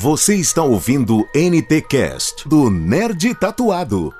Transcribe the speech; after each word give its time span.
Você 0.00 0.36
está 0.36 0.62
ouvindo 0.62 1.28
NT 1.34 1.82
Cast 1.82 2.48
do 2.48 2.70
Nerd 2.70 3.34
Tatuado. 3.34 4.14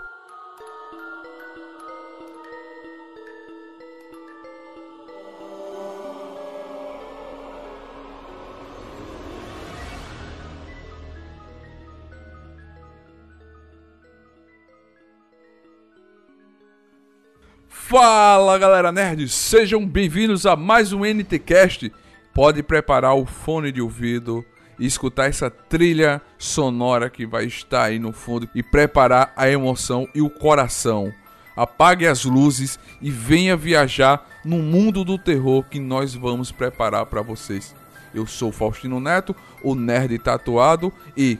Fala 17.69 18.59
galera 18.59 18.91
nerd, 18.91 19.29
sejam 19.29 19.87
bem-vindos 19.87 20.45
a 20.45 20.57
mais 20.57 20.93
um 20.93 21.05
NTcast. 21.05 21.93
Pode 22.35 22.65
preparar 22.65 23.15
o 23.15 23.25
fone 23.25 23.71
de 23.71 23.81
ouvido 23.81 24.45
e 24.79 24.87
escutar 24.87 25.29
essa 25.29 25.51
trilha 25.51 26.21
sonora 26.39 27.11
que 27.11 27.27
vai 27.27 27.45
estar 27.45 27.85
aí 27.85 27.99
no 27.99 28.13
fundo 28.13 28.49
e 28.55 28.63
preparar 28.63 29.33
a 29.37 29.49
emoção 29.49 30.09
e 30.15 30.23
o 30.23 30.31
coração. 30.31 31.13
Apague 31.57 32.07
as 32.07 32.25
luzes 32.25 32.79
e 33.01 33.11
venha 33.11 33.57
viajar 33.57 34.25
no 34.45 34.59
mundo 34.59 35.05
do 35.05 35.19
terror 35.19 35.65
que 35.65 35.81
nós 35.81 36.15
vamos 36.15 36.53
preparar 36.53 37.07
para 37.07 37.21
vocês. 37.21 37.75
Eu 38.15 38.27
sou 38.27 38.53
Faustino 38.53 39.01
Neto, 39.01 39.35
o 39.63 39.75
nerd 39.75 40.17
tatuado 40.19 40.93
e 41.17 41.39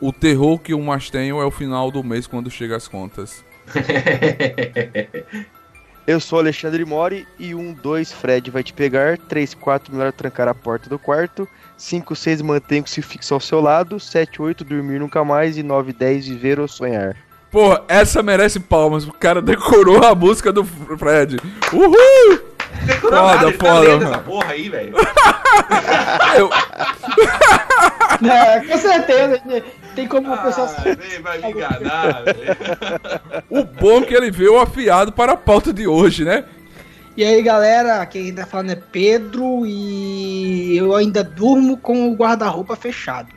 o 0.00 0.12
terror 0.12 0.58
que 0.58 0.72
eu 0.72 0.80
mais 0.80 1.10
tenho 1.10 1.40
é 1.40 1.44
o 1.44 1.50
final 1.50 1.90
do 1.90 2.02
mês 2.02 2.26
quando 2.26 2.50
chega 2.50 2.76
as 2.76 2.88
contas. 2.88 3.44
Eu 6.06 6.20
sou 6.20 6.38
Alexandre 6.38 6.84
Mori 6.84 7.26
e 7.38 7.54
1, 7.54 7.72
2, 7.74 8.12
Fred 8.12 8.50
vai 8.50 8.62
te 8.62 8.74
pegar. 8.74 9.16
3, 9.16 9.54
4, 9.54 9.94
melhor 9.94 10.12
trancar 10.12 10.46
a 10.48 10.54
porta 10.54 10.88
do 10.88 10.98
quarto. 10.98 11.48
5, 11.78 12.14
6, 12.14 12.42
mantenha-se 12.42 13.00
fixo 13.00 13.32
ao 13.32 13.40
seu 13.40 13.58
lado. 13.58 13.98
7, 13.98 14.42
8, 14.42 14.64
dormir 14.64 15.00
nunca 15.00 15.24
mais. 15.24 15.56
E 15.56 15.62
9, 15.62 15.94
10, 15.94 16.28
viver 16.28 16.60
ou 16.60 16.68
sonhar. 16.68 17.16
Pô, 17.50 17.80
essa 17.88 18.22
merece 18.22 18.60
palmas. 18.60 19.06
O 19.06 19.12
cara 19.12 19.40
decorou 19.40 20.04
a 20.04 20.14
música 20.14 20.52
do 20.52 20.62
Fred. 20.62 21.38
Uhul! 21.72 22.53
Decorou 22.84 23.20
Foda, 23.20 23.34
nada, 23.34 23.48
ele 23.48 23.56
tá 23.58 23.66
foda, 23.66 23.88
mano. 23.88 24.04
essa 24.10 24.18
porra 24.18 24.52
aí, 24.52 24.68
velho. 24.68 24.94
Eu, 26.36 26.50
É, 28.28 28.60
com 28.60 28.78
certeza. 28.78 29.42
Tem 29.94 30.08
como 30.08 30.26
uma 30.28 30.38
pessoa. 30.38 30.68
Ah, 30.76 30.82
vem, 30.82 31.20
vai 31.20 31.38
me 31.38 31.50
enganar, 31.50 32.24
velho. 32.24 32.56
o 33.50 33.64
bom 33.64 33.98
é 33.98 34.06
que 34.06 34.14
ele 34.14 34.30
veio 34.30 34.58
afiado 34.58 35.12
para 35.12 35.32
a 35.32 35.36
pauta 35.36 35.72
de 35.72 35.86
hoje, 35.86 36.24
né? 36.24 36.44
E 37.16 37.24
aí, 37.24 37.40
galera, 37.42 38.04
quem 38.06 38.34
tá 38.34 38.44
falando 38.44 38.70
é 38.72 38.76
Pedro 38.76 39.64
e 39.64 40.76
eu 40.76 40.96
ainda 40.96 41.22
durmo 41.22 41.76
com 41.76 42.08
o 42.10 42.14
guarda-roupa 42.16 42.74
fechado. 42.74 43.28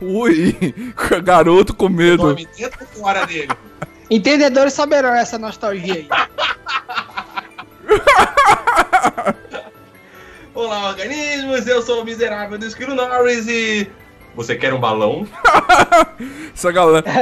Ui, 0.00 0.56
garoto 1.22 1.72
com 1.72 1.88
medo. 1.88 2.24
Dorme 2.24 2.48
dentro 2.56 2.84
fora 2.86 3.24
dele? 3.24 3.48
Entendedores 4.10 4.72
saberão 4.72 5.14
essa 5.14 5.38
nostalgia 5.38 5.94
aí. 5.94 6.08
Olá, 10.54 10.88
organismos, 10.88 11.66
eu 11.66 11.82
sou 11.82 12.00
o 12.02 12.04
miserável 12.04 12.56
do 12.58 12.64
Esquilo 12.66 12.94
Norris 12.94 13.46
e... 13.46 13.90
Você 14.34 14.54
quer 14.56 14.72
um 14.74 14.80
balão? 14.80 15.26
Essa 16.54 16.70
galera, 16.72 17.04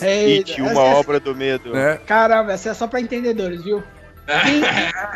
É, 0.00 0.24
It, 0.36 0.58
é, 0.60 0.62
uma 0.62 0.70
essa- 0.70 0.80
obra 0.80 1.20
do 1.20 1.34
medo. 1.34 1.72
né? 1.72 1.98
Caramba, 2.06 2.52
essa 2.52 2.70
é 2.70 2.74
só 2.74 2.86
pra 2.86 3.00
entendedores, 3.00 3.62
viu? 3.64 3.82
Quem, 4.24 4.62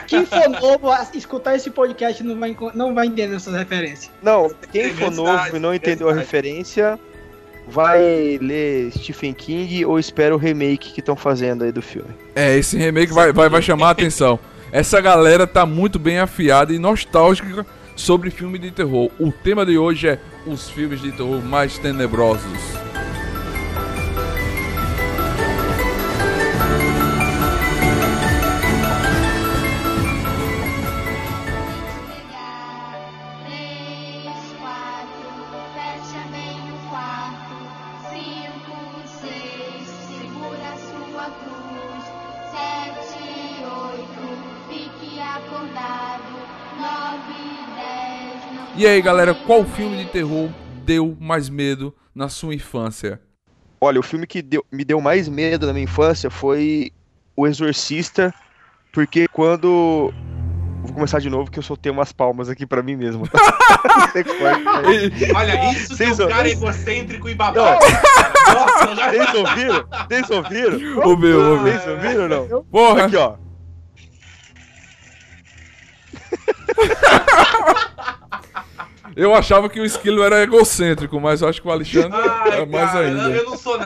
quem 0.08 0.26
for 0.26 0.48
novo 0.48 0.90
a 0.90 1.06
escutar 1.14 1.54
esse 1.54 1.70
podcast 1.70 2.22
não 2.24 2.38
vai, 2.38 2.56
não 2.74 2.92
vai 2.92 3.06
entender 3.06 3.36
essas 3.36 3.54
referências. 3.54 4.10
Não, 4.20 4.50
quem 4.72 4.92
for 4.94 5.12
novo 5.12 5.56
e 5.56 5.60
não 5.60 5.72
entendeu 5.72 6.08
a 6.08 6.12
referência, 6.12 6.98
vai 7.68 8.36
ler 8.42 8.90
Stephen 8.92 9.32
King 9.32 9.84
ou 9.86 9.96
espera 10.00 10.34
o 10.34 10.38
remake 10.38 10.92
que 10.92 10.98
estão 11.00 11.14
fazendo 11.14 11.62
aí 11.62 11.70
do 11.70 11.80
filme. 11.80 12.10
É, 12.34 12.56
esse 12.56 12.76
remake 12.76 13.12
vai, 13.12 13.32
vai, 13.32 13.48
vai 13.48 13.62
chamar 13.62 13.88
a 13.88 13.90
atenção. 13.90 14.40
Essa 14.76 15.00
galera 15.00 15.46
tá 15.46 15.64
muito 15.64 15.98
bem 15.98 16.18
afiada 16.18 16.70
e 16.70 16.78
nostálgica 16.78 17.64
sobre 17.96 18.30
filme 18.30 18.58
de 18.58 18.70
terror. 18.70 19.10
O 19.18 19.32
tema 19.32 19.64
de 19.64 19.78
hoje 19.78 20.06
é 20.06 20.18
os 20.46 20.68
filmes 20.68 21.00
de 21.00 21.12
terror 21.12 21.42
mais 21.42 21.78
tenebrosos. 21.78 22.44
E 48.76 48.86
aí, 48.86 49.00
galera, 49.00 49.34
qual 49.34 49.64
filme 49.64 50.04
de 50.04 50.10
terror 50.10 50.50
deu 50.84 51.16
mais 51.18 51.48
medo 51.48 51.94
na 52.14 52.28
sua 52.28 52.54
infância? 52.54 53.20
Olha, 53.80 53.98
o 53.98 54.02
filme 54.02 54.26
que 54.26 54.42
deu- 54.42 54.64
me 54.70 54.84
deu 54.84 55.00
mais 55.00 55.28
medo 55.28 55.66
na 55.66 55.72
minha 55.72 55.84
infância 55.84 56.30
foi 56.30 56.90
O 57.36 57.46
Exorcista, 57.46 58.32
porque 58.92 59.26
quando. 59.28 60.12
Vou 60.82 60.92
começar 60.94 61.18
de 61.18 61.28
novo 61.28 61.50
que 61.50 61.58
eu 61.58 61.62
soltei 61.62 61.90
umas 61.90 62.12
palmas 62.12 62.48
aqui 62.48 62.64
pra 62.66 62.82
mim 62.82 62.96
mesmo. 62.96 63.28
Olha, 65.34 65.72
isso 65.72 65.96
Vocês 65.96 66.20
é 66.20 66.24
um 66.24 66.28
cara 66.28 66.48
egocêntrico 66.48 67.28
e 67.28 67.34
babaca. 67.34 67.84
Nossa, 68.54 68.94
já... 68.94 69.10
Vocês 69.10 69.34
ouviram? 69.34 69.88
Vocês 70.08 70.30
ouviram? 70.30 70.78
Ô 71.08 71.16
meu, 71.16 71.40
ô 71.40 71.60
meu. 71.60 71.72
Vocês 71.72 71.88
ouviram 71.88 72.22
ou 72.22 72.28
não? 72.28 72.64
Porra! 72.64 73.04
Aqui, 73.06 73.16
ó. 73.16 73.36
Eu 79.16 79.34
achava 79.34 79.68
que 79.70 79.80
o 79.80 79.84
Esquilo 79.84 80.22
era 80.22 80.42
egocêntrico, 80.42 81.18
mas 81.18 81.40
eu 81.40 81.48
acho 81.48 81.62
que 81.62 81.66
o 81.66 81.70
Alexandre 81.70 82.12
Ai, 82.12 82.60
é 82.60 82.66
mais 82.66 82.92
cara, 82.92 83.06
ainda. 83.06 83.30
Eu 83.30 83.46
não 83.46 83.56
sou 83.56 83.80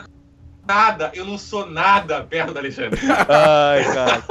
nada, 0.67 1.11
eu 1.13 1.25
não 1.25 1.37
sou 1.37 1.65
nada 1.65 2.21
perto 2.21 2.53
da 2.53 2.59
Alexandre. 2.59 2.99
Ai, 3.29 3.83
cara. 3.93 4.23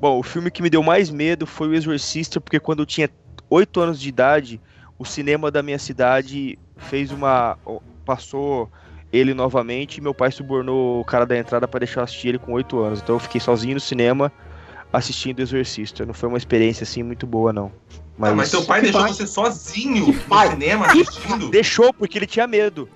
Bom, 0.00 0.18
o 0.18 0.22
filme 0.22 0.50
que 0.50 0.62
me 0.62 0.70
deu 0.70 0.82
mais 0.82 1.10
medo 1.10 1.46
foi 1.46 1.68
O 1.68 1.74
Exorcista, 1.74 2.40
porque 2.40 2.58
quando 2.58 2.80
eu 2.80 2.86
tinha 2.86 3.10
8 3.50 3.80
anos 3.80 4.00
de 4.00 4.08
idade, 4.08 4.60
o 4.98 5.04
cinema 5.04 5.50
da 5.50 5.62
minha 5.62 5.78
cidade 5.78 6.58
fez 6.78 7.12
uma. 7.12 7.58
passou 8.06 8.70
ele 9.12 9.34
novamente 9.34 9.98
e 9.98 10.00
meu 10.00 10.14
pai 10.14 10.30
subornou 10.30 11.00
o 11.00 11.04
cara 11.04 11.26
da 11.26 11.36
entrada 11.36 11.66
pra 11.68 11.80
deixar 11.80 12.00
eu 12.00 12.04
assistir 12.04 12.28
ele 12.28 12.38
com 12.38 12.52
8 12.52 12.78
anos. 12.78 13.00
Então 13.02 13.16
eu 13.16 13.20
fiquei 13.20 13.40
sozinho 13.40 13.74
no 13.74 13.80
cinema 13.80 14.32
assistindo 14.90 15.40
O 15.40 15.42
Exorcista. 15.42 16.06
Não 16.06 16.14
foi 16.14 16.30
uma 16.30 16.38
experiência 16.38 16.84
assim 16.84 17.02
muito 17.02 17.26
boa, 17.26 17.52
não. 17.52 17.70
Mas, 18.18 18.30
Mas, 18.30 18.36
mas 18.36 18.50
teu 18.50 18.64
pai 18.64 18.80
Que 18.80 18.86
deixou 18.86 19.00
pai? 19.02 19.12
você 19.12 19.26
sozinho 19.26 20.06
no 20.08 20.14
pai? 20.22 20.50
cinema 20.50 20.86
assistindo? 20.86 21.48
deixou 21.50 21.92
porque 21.94 22.18
ele 22.18 22.26
tinha 22.26 22.46
medo. 22.48 22.88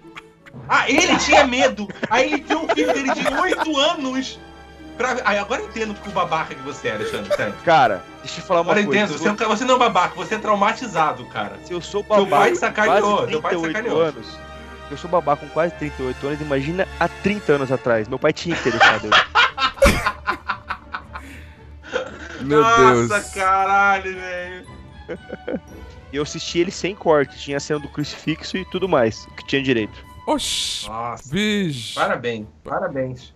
Ah, 0.68 0.90
ele 0.90 1.16
tinha 1.18 1.46
medo. 1.46 1.86
Aí 2.10 2.32
ele 2.32 2.42
viu 2.42 2.64
um 2.64 2.68
filme 2.68 2.92
dele 2.92 3.14
de 3.14 3.26
8 3.28 3.76
anos. 3.78 4.38
Pra... 4.98 5.16
Aí 5.24 5.38
agora 5.38 5.62
eu 5.62 5.68
entendo 5.68 5.94
que 5.94 6.08
o 6.08 6.12
babaca 6.12 6.54
que 6.54 6.60
você 6.62 6.88
é, 6.88 6.94
Alexandre. 6.96 7.34
Sério. 7.34 7.54
Cara, 7.64 8.04
deixa 8.22 8.40
eu 8.40 8.44
falar 8.44 8.60
uma 8.60 8.72
Agora 8.72 8.80
eu 8.80 8.84
coisa. 8.86 9.00
entendo. 9.04 9.18
Você, 9.18 9.28
é 9.28 9.32
um 9.32 9.36
você 9.48 9.64
não 9.64 9.76
é 9.76 9.78
babaca, 9.78 10.14
você 10.14 10.34
é 10.34 10.38
traumatizado, 10.38 11.24
cara. 11.26 11.58
Se 11.64 11.72
eu 11.72 11.80
sou 11.80 12.02
Teu 12.04 12.24
babá 12.26 12.38
pai 12.40 12.50
com 12.50 12.56
sacaneou, 12.56 13.16
quase 13.16 13.30
teu 13.30 13.40
pai 13.40 13.50
38 13.52 13.76
sacaneou. 13.76 14.02
anos, 14.02 14.26
eu 14.90 14.96
sou 14.98 15.08
babá 15.10 15.36
com 15.36 15.48
quase 15.48 15.72
38 15.76 16.26
anos, 16.26 16.40
imagina 16.42 16.86
há 17.00 17.08
30 17.08 17.52
anos 17.54 17.72
atrás. 17.72 18.06
Meu 18.08 18.18
pai 18.18 18.32
tinha 18.32 18.54
que 18.56 18.62
ter 18.64 18.72
deixado 18.72 19.06
ele. 19.06 19.16
Meu 22.42 22.60
Nossa, 22.60 23.20
Deus. 23.20 23.30
caralho, 23.34 24.14
velho. 24.14 24.66
E 26.12 26.16
eu 26.16 26.22
assisti 26.22 26.58
ele 26.58 26.70
sem 26.70 26.94
corte, 26.94 27.38
tinha 27.38 27.56
a 27.56 27.60
cena 27.60 27.80
do 27.80 27.88
crucifixo 27.88 28.56
e 28.56 28.64
tudo 28.66 28.88
mais, 28.88 29.24
o 29.26 29.30
que 29.34 29.46
tinha 29.46 29.62
direito. 29.62 30.04
Oxi, 30.26 30.86
Nossa. 30.88 31.34
bicho. 31.34 31.94
Parabéns, 31.94 32.46
parabéns. 32.62 33.34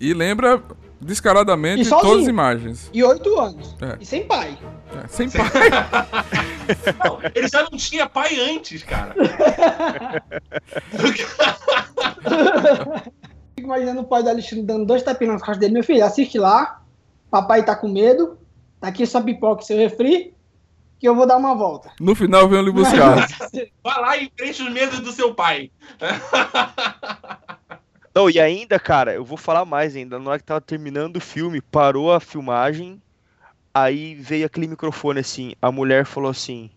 E 0.00 0.12
lembra 0.12 0.62
descaradamente 1.00 1.82
E 1.82 1.88
todas 1.88 2.22
as 2.22 2.28
imagens. 2.28 2.90
E 2.92 3.04
oito 3.04 3.38
anos. 3.38 3.76
É. 3.80 3.96
E 4.00 4.06
sem 4.06 4.26
pai. 4.26 4.58
É, 5.02 5.06
sem 5.06 5.30
pai. 5.30 5.44
Não, 7.04 7.20
ele 7.34 7.48
já 7.48 7.62
não 7.62 7.78
tinha 7.78 8.08
pai 8.08 8.40
antes, 8.40 8.82
cara. 8.82 9.14
Fico 13.54 13.66
imaginando 13.66 14.00
o 14.00 14.04
pai 14.04 14.22
do 14.22 14.30
Alexandre 14.30 14.64
dando 14.64 14.86
dois 14.86 15.02
tapinhas 15.02 15.34
nas 15.34 15.42
costas 15.42 15.58
dele. 15.58 15.74
Meu 15.74 15.84
filho, 15.84 16.04
assiste 16.04 16.38
lá. 16.38 16.82
Papai 17.30 17.64
tá 17.64 17.76
com 17.76 17.88
medo. 17.88 18.38
Tá 18.80 18.88
aqui 18.88 19.06
sua 19.06 19.22
pipoca 19.22 19.62
e 19.62 19.66
seu 19.66 19.76
refri. 19.76 20.33
Que 20.98 21.08
eu 21.08 21.14
vou 21.14 21.26
dar 21.26 21.36
uma 21.36 21.54
volta. 21.54 21.90
No 22.00 22.14
final 22.14 22.48
veio 22.48 22.62
lhe 22.62 22.72
buscar. 22.72 23.28
Vai 23.82 24.00
lá 24.00 24.16
e 24.16 24.30
preenche 24.30 24.62
os 24.62 24.72
medos 24.72 25.00
do 25.00 25.12
seu 25.12 25.34
pai. 25.34 25.70
Não, 28.14 28.30
e 28.30 28.38
ainda, 28.38 28.78
cara, 28.78 29.12
eu 29.12 29.24
vou 29.24 29.36
falar 29.36 29.64
mais 29.64 29.96
ainda. 29.96 30.20
Na 30.20 30.30
hora 30.30 30.38
que 30.38 30.44
tava 30.44 30.60
terminando 30.60 31.16
o 31.16 31.20
filme, 31.20 31.60
parou 31.60 32.12
a 32.12 32.20
filmagem, 32.20 33.02
aí 33.74 34.14
veio 34.14 34.46
aquele 34.46 34.68
microfone 34.68 35.18
assim, 35.18 35.54
a 35.60 35.72
mulher 35.72 36.06
falou 36.06 36.30
assim: 36.30 36.70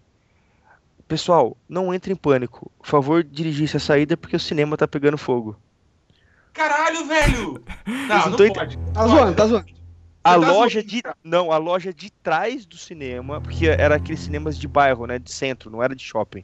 pessoal, 1.07 1.55
não 1.69 1.93
entre 1.93 2.11
em 2.11 2.15
pânico. 2.15 2.71
Por 2.79 2.87
favor, 2.87 3.23
dirigir 3.23 3.65
essa 3.65 3.77
saída 3.77 4.17
porque 4.17 4.35
o 4.35 4.39
cinema 4.39 4.75
tá 4.75 4.87
pegando 4.87 5.17
fogo. 5.17 5.55
Caralho, 6.53 7.05
velho! 7.05 7.63
Não, 7.85 8.17
não 8.17 8.29
não 8.31 8.37
tô 8.37 8.53
pode. 8.53 8.77
Tá 8.93 9.07
zoando, 9.07 9.35
tá 9.35 9.45
zoando. 9.45 9.76
A 10.27 10.37
Você 10.37 10.45
tá 10.45 10.51
loja 10.51 10.83
de. 10.83 11.03
Não, 11.23 11.51
a 11.51 11.57
loja 11.57 11.93
de 11.93 12.11
trás 12.11 12.65
do 12.65 12.77
cinema, 12.77 13.39
porque 13.39 13.67
era 13.67 13.95
aqueles 13.95 14.19
cinemas 14.19 14.57
de 14.57 14.67
bairro, 14.67 15.05
né? 15.05 15.17
De 15.17 15.31
centro, 15.31 15.69
não 15.69 15.81
era 15.81 15.95
de 15.95 16.03
shopping. 16.03 16.43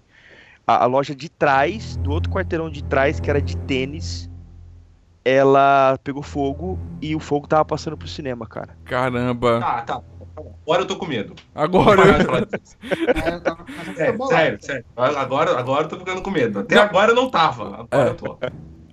A, 0.66 0.84
a 0.84 0.86
loja 0.86 1.14
de 1.14 1.30
trás, 1.30 1.98
do 1.98 2.12
outro 2.12 2.32
quarteirão 2.32 2.70
de 2.70 2.82
trás, 2.84 3.20
que 3.20 3.30
era 3.30 3.42
de 3.42 3.58
tênis, 3.58 4.30
ela 5.26 6.00
pegou 6.02 6.24
fogo 6.24 6.80
e 7.02 7.14
o 7.14 7.20
fogo 7.20 7.46
tava 7.46 7.66
passando 7.66 7.98
pro 7.98 8.08
cinema, 8.08 8.48
cara. 8.48 8.78
Caramba. 8.86 9.60
Tá, 9.60 9.82
tá. 9.82 10.02
Agora 10.36 10.82
eu 10.82 10.88
tô 10.88 10.96
com 10.96 11.06
medo. 11.06 11.36
Agora 11.54 12.02
eu... 13.98 14.18
bolado. 14.18 14.34
sério, 14.34 14.58
sério. 14.62 14.86
Agora, 14.96 15.60
agora 15.60 15.84
eu 15.84 15.90
tô 15.90 15.98
ficando 15.98 16.22
com 16.22 16.32
medo. 16.32 16.60
Até 16.60 16.76
Não. 16.76 16.84
agora 16.84 17.12
eu 17.12 17.16
não 17.16 17.30
tava. 17.30 17.88
Agora 17.92 18.10
É. 18.10 18.10
eu 18.10 18.16
tô. 18.16 18.40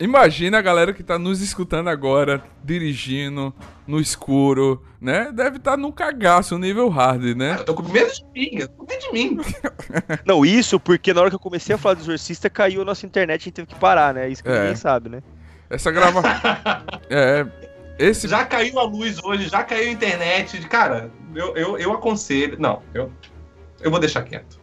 Imagina 0.00 0.58
a 0.58 0.62
galera 0.62 0.94
que 0.94 1.02
tá 1.02 1.18
nos 1.18 1.42
escutando 1.42 1.88
agora, 1.88 2.42
dirigindo, 2.64 3.54
no 3.86 4.00
escuro, 4.00 4.82
né? 4.98 5.30
Deve 5.30 5.58
estar 5.58 5.76
num 5.76 5.92
cagaço, 5.92 6.56
nível 6.58 6.88
hard, 6.88 7.36
né? 7.36 7.56
Eu 7.58 7.64
tô 7.66 7.74
com 7.74 7.82
medo 7.82 8.10
de 8.10 8.24
mim. 8.34 8.48
Eu 8.60 8.68
tô 8.68 8.74
com 8.76 8.86
medo 8.86 9.00
de 9.02 9.12
mim. 9.12 9.38
Não, 10.24 10.42
isso 10.42 10.80
porque 10.80 11.12
na 11.12 11.20
hora 11.20 11.28
que 11.28 11.36
eu 11.36 11.40
comecei 11.40 11.74
a 11.74 11.78
falar 11.78 11.96
do 11.96 12.00
Exorcista, 12.00 12.48
caiu 12.48 12.80
a 12.80 12.84
nossa 12.86 13.04
internet 13.04 13.40
e 13.40 13.42
a 13.42 13.44
gente 13.44 13.54
teve 13.54 13.68
que 13.68 13.74
parar, 13.74 14.14
né? 14.14 14.26
Isso 14.30 14.42
que 14.42 14.48
É. 14.48 14.60
ninguém 14.60 14.76
sabe, 14.76 15.10
né? 15.10 15.22
Essa 15.68 15.90
grava... 15.90 16.22
É... 17.10 17.46
Esse... 17.98 18.26
Já 18.26 18.46
caiu 18.46 18.78
a 18.78 18.84
luz 18.84 19.22
hoje, 19.22 19.48
já 19.50 19.62
caiu 19.62 19.90
a 19.90 19.92
internet. 19.92 20.58
Cara, 20.68 21.10
eu, 21.34 21.54
eu, 21.54 21.78
eu 21.78 21.92
aconselho. 21.92 22.56
Não, 22.58 22.80
eu, 22.94 23.12
eu 23.82 23.90
vou 23.90 24.00
deixar 24.00 24.22
quieto. 24.22 24.58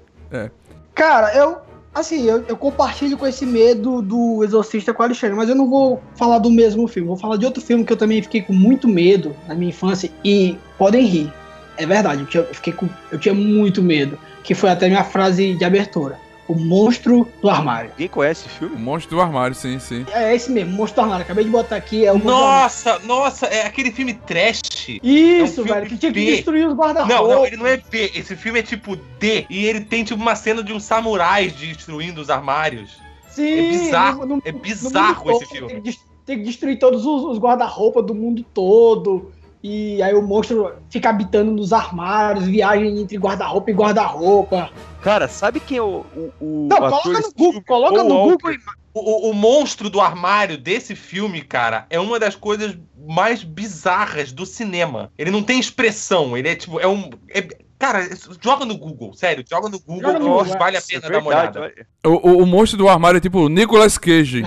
Cara, 0.95 1.31
eu. 1.35 1.61
Assim, 1.97 2.29
eu, 2.29 2.45
eu 2.47 2.55
compartilho 2.55 3.17
com 3.17 3.25
esse 3.25 3.43
medo 3.43 4.03
do 4.03 4.43
Exorcista 4.43 4.93
com 4.93 5.01
o 5.01 5.05
Alexandre, 5.07 5.35
mas 5.35 5.49
eu 5.49 5.55
não 5.55 5.67
vou 5.67 5.99
falar 6.15 6.37
do 6.37 6.51
mesmo 6.51 6.87
filme. 6.87 7.07
Vou 7.07 7.17
falar 7.17 7.37
de 7.37 7.45
outro 7.45 7.59
filme 7.59 7.83
que 7.83 7.91
eu 7.91 7.97
também 7.97 8.21
fiquei 8.21 8.39
com 8.39 8.53
muito 8.53 8.87
medo 8.87 9.35
na 9.47 9.55
minha 9.55 9.69
infância. 9.69 10.07
E 10.23 10.55
podem 10.77 11.03
rir. 11.03 11.33
É 11.75 11.87
verdade, 11.87 12.21
eu, 12.21 12.27
tinha, 12.27 12.43
eu 12.43 12.53
fiquei 12.53 12.71
com. 12.71 12.87
Eu 13.11 13.17
tinha 13.17 13.33
muito 13.33 13.81
medo. 13.81 14.15
Que 14.43 14.53
foi 14.53 14.69
até 14.69 14.87
minha 14.87 15.03
frase 15.03 15.55
de 15.55 15.65
abertura. 15.65 16.19
O 16.47 16.55
monstro 16.55 17.27
do 17.41 17.49
armário. 17.49 17.89
Ninguém 17.91 18.07
conhece 18.07 18.45
esse 18.47 18.55
O 18.55 18.59
filme? 18.69 18.77
monstro 18.77 19.17
do 19.17 19.21
armário, 19.21 19.53
sim, 19.53 19.79
sim. 19.79 20.05
É 20.13 20.33
esse 20.33 20.49
mesmo, 20.49 20.71
monstro 20.71 21.01
do 21.01 21.03
armário. 21.03 21.23
Acabei 21.25 21.43
de 21.43 21.49
botar 21.49 21.75
aqui. 21.75 22.05
É 22.05 22.11
o 22.11 22.15
monstro. 22.15 22.31
Nossa, 22.31 22.99
nossa, 22.99 23.45
é 23.47 23.65
aquele 23.65 23.91
filme 23.91 24.13
trash. 24.13 24.61
Isso, 25.03 25.41
é 25.41 25.43
um 25.43 25.47
filme 25.65 25.71
velho, 25.71 25.85
que 25.87 25.97
tinha 25.97 26.11
que 26.13 26.19
B. 26.25 26.35
destruir 26.37 26.67
os 26.67 26.73
guarda-roupas. 26.73 27.17
Não, 27.19 27.27
não, 27.27 27.45
ele 27.45 27.57
não 27.57 27.67
é 27.67 27.75
B. 27.75 28.11
Esse 28.15 28.35
filme 28.35 28.59
é 28.59 28.63
tipo 28.63 28.95
D. 29.19 29.45
E 29.49 29.65
ele 29.65 29.81
tem 29.81 30.03
tipo 30.05 30.21
uma 30.21 30.35
cena 30.35 30.63
de 30.63 30.71
um 30.71 30.79
samurai 30.79 31.49
destruindo 31.49 32.21
os 32.21 32.29
armários. 32.29 32.97
Sim, 33.29 33.53
É 33.53 33.69
bizarro, 33.69 34.25
no- 34.25 34.35
no- 34.37 34.41
é 34.45 34.51
bizarro 34.51 35.29
esse 35.31 35.45
filme. 35.47 35.67
Tem 35.67 35.81
que, 35.81 35.99
tem 36.25 36.37
que 36.39 36.43
destruir 36.45 36.79
todos 36.79 37.05
os, 37.05 37.23
os 37.25 37.37
guarda-roupa 37.37 38.01
do 38.01 38.15
mundo 38.15 38.43
todo. 38.53 39.31
E 39.61 40.01
aí 40.01 40.13
o 40.13 40.21
monstro 40.21 40.71
fica 40.89 41.09
habitando 41.09 41.51
nos 41.51 41.73
armários, 41.73 42.45
viagem 42.45 43.01
entre 43.01 43.17
guarda-roupa 43.17 43.69
e 43.69 43.73
guarda-roupa. 43.73 44.69
Cara, 45.01 45.27
sabe 45.27 45.59
quem 45.59 45.77
é 45.77 45.81
o, 45.81 46.05
o, 46.15 46.33
o 46.39 46.67
Não, 46.69 46.77
ator 46.83 47.01
coloca 47.01 47.19
no 47.21 47.33
Google, 47.33 47.63
coloca 47.63 48.03
no. 48.03 48.15
Google. 48.23 48.51
e- 48.53 48.59
O, 48.93 49.29
o- 49.29 49.33
monstro 49.33 49.89
do 49.91 50.01
armário 50.01 50.57
desse 50.57 50.95
filme, 50.95 51.41
cara, 51.43 51.85
é 51.89 51.99
uma 51.99 52.19
das 52.19 52.35
coisas 52.35 52.75
mais 53.07 53.43
bizarras 53.43 54.31
do 54.31 54.43
cinema. 54.45 55.11
Ele 55.17 55.29
não 55.29 55.43
tem 55.43 55.59
expressão, 55.59 56.35
ele 56.35 56.49
é 56.49 56.55
tipo, 56.55 56.79
é 56.79 56.87
um. 56.87 57.09
é- 57.29 57.47
cara, 57.77 58.09
joga 58.41 58.65
no 58.65 58.75
Google, 58.75 59.13
sério, 59.13 59.45
joga 59.47 59.69
no 59.69 59.79
Google, 59.79 60.01
Joga 60.01 60.19
no 60.19 60.25
nossa, 60.27 60.43
Google, 60.45 60.59
vale 60.59 60.77
a 60.77 60.81
pena 60.81 61.05
é 61.05 61.09
dar 61.11 61.19
uma 61.19 61.27
olhada. 61.29 61.61
olha. 61.61 61.87
O, 62.05 62.09
o, 62.29 62.41
o 62.41 62.45
monstro 62.47 62.77
do 62.77 62.89
armário 62.89 63.17
é 63.17 63.21
tipo 63.21 63.39
o 63.41 63.49
Nicolas 63.49 63.97
Cage. 63.99 64.41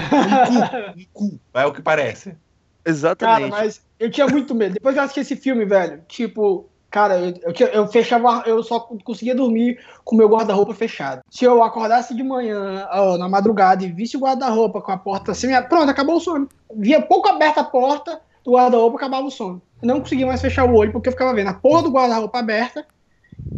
Um 0.97 1.05
cu, 1.13 1.41
é 1.55 1.65
o 1.67 1.73
que 1.73 1.81
parece. 1.83 2.31
Cara, 2.31 2.39
Exatamente. 2.87 3.51
mas 3.51 3.81
eu 4.01 4.11
tinha 4.11 4.27
muito 4.27 4.55
medo. 4.55 4.75
Depois 4.75 4.97
eu 4.97 5.03
assisti 5.03 5.21
esse 5.21 5.37
filme, 5.37 5.65
velho, 5.65 6.03
tipo, 6.09 6.69
cara, 6.91 7.19
eu, 7.19 7.35
eu, 7.59 7.67
eu 7.69 7.87
fechava, 7.89 8.43
eu 8.47 8.63
só 8.63 8.81
conseguia 9.05 9.35
dormir 9.35 9.79
com 10.05 10.15
o 10.15 10.19
meu 10.19 10.29
guarda-roupa 10.29 10.75
fechado. 10.75 11.21
Se 11.31 11.45
eu 11.45 11.63
acordasse 11.63 12.15
de 12.15 12.23
manhã, 12.23 12.87
ó, 12.91 13.17
na 13.17 13.29
madrugada, 13.29 13.85
e 13.85 13.93
visse 13.93 14.17
o 14.17 14.21
guarda-roupa 14.21 14.81
com 14.81 14.91
a 14.93 14.97
porta 14.99 15.33
assim, 15.33 15.49
pronto, 15.69 15.89
acabou 15.91 16.17
o 16.17 16.21
sono. 16.21 16.49
Via 16.75 17.01
pouco 17.01 17.29
aberta 17.29 17.61
a 17.61 17.65
porta 17.65 18.21
do 18.45 18.53
guarda-roupa, 18.53 18.97
acabava 18.97 19.27
o 19.27 19.31
sono. 19.31 19.63
Eu 19.81 19.89
não 19.89 20.01
conseguia 20.01 20.27
mais 20.27 20.41
fechar 20.41 20.65
o 20.65 20.75
olho, 20.75 20.93
porque 20.93 21.09
eu 21.09 21.13
ficava 21.13 21.33
vendo 21.35 21.49
a 21.49 21.55
porra 21.55 21.83
do 21.83 21.91
guarda-roupa 21.91 22.39
aberta, 22.39 22.85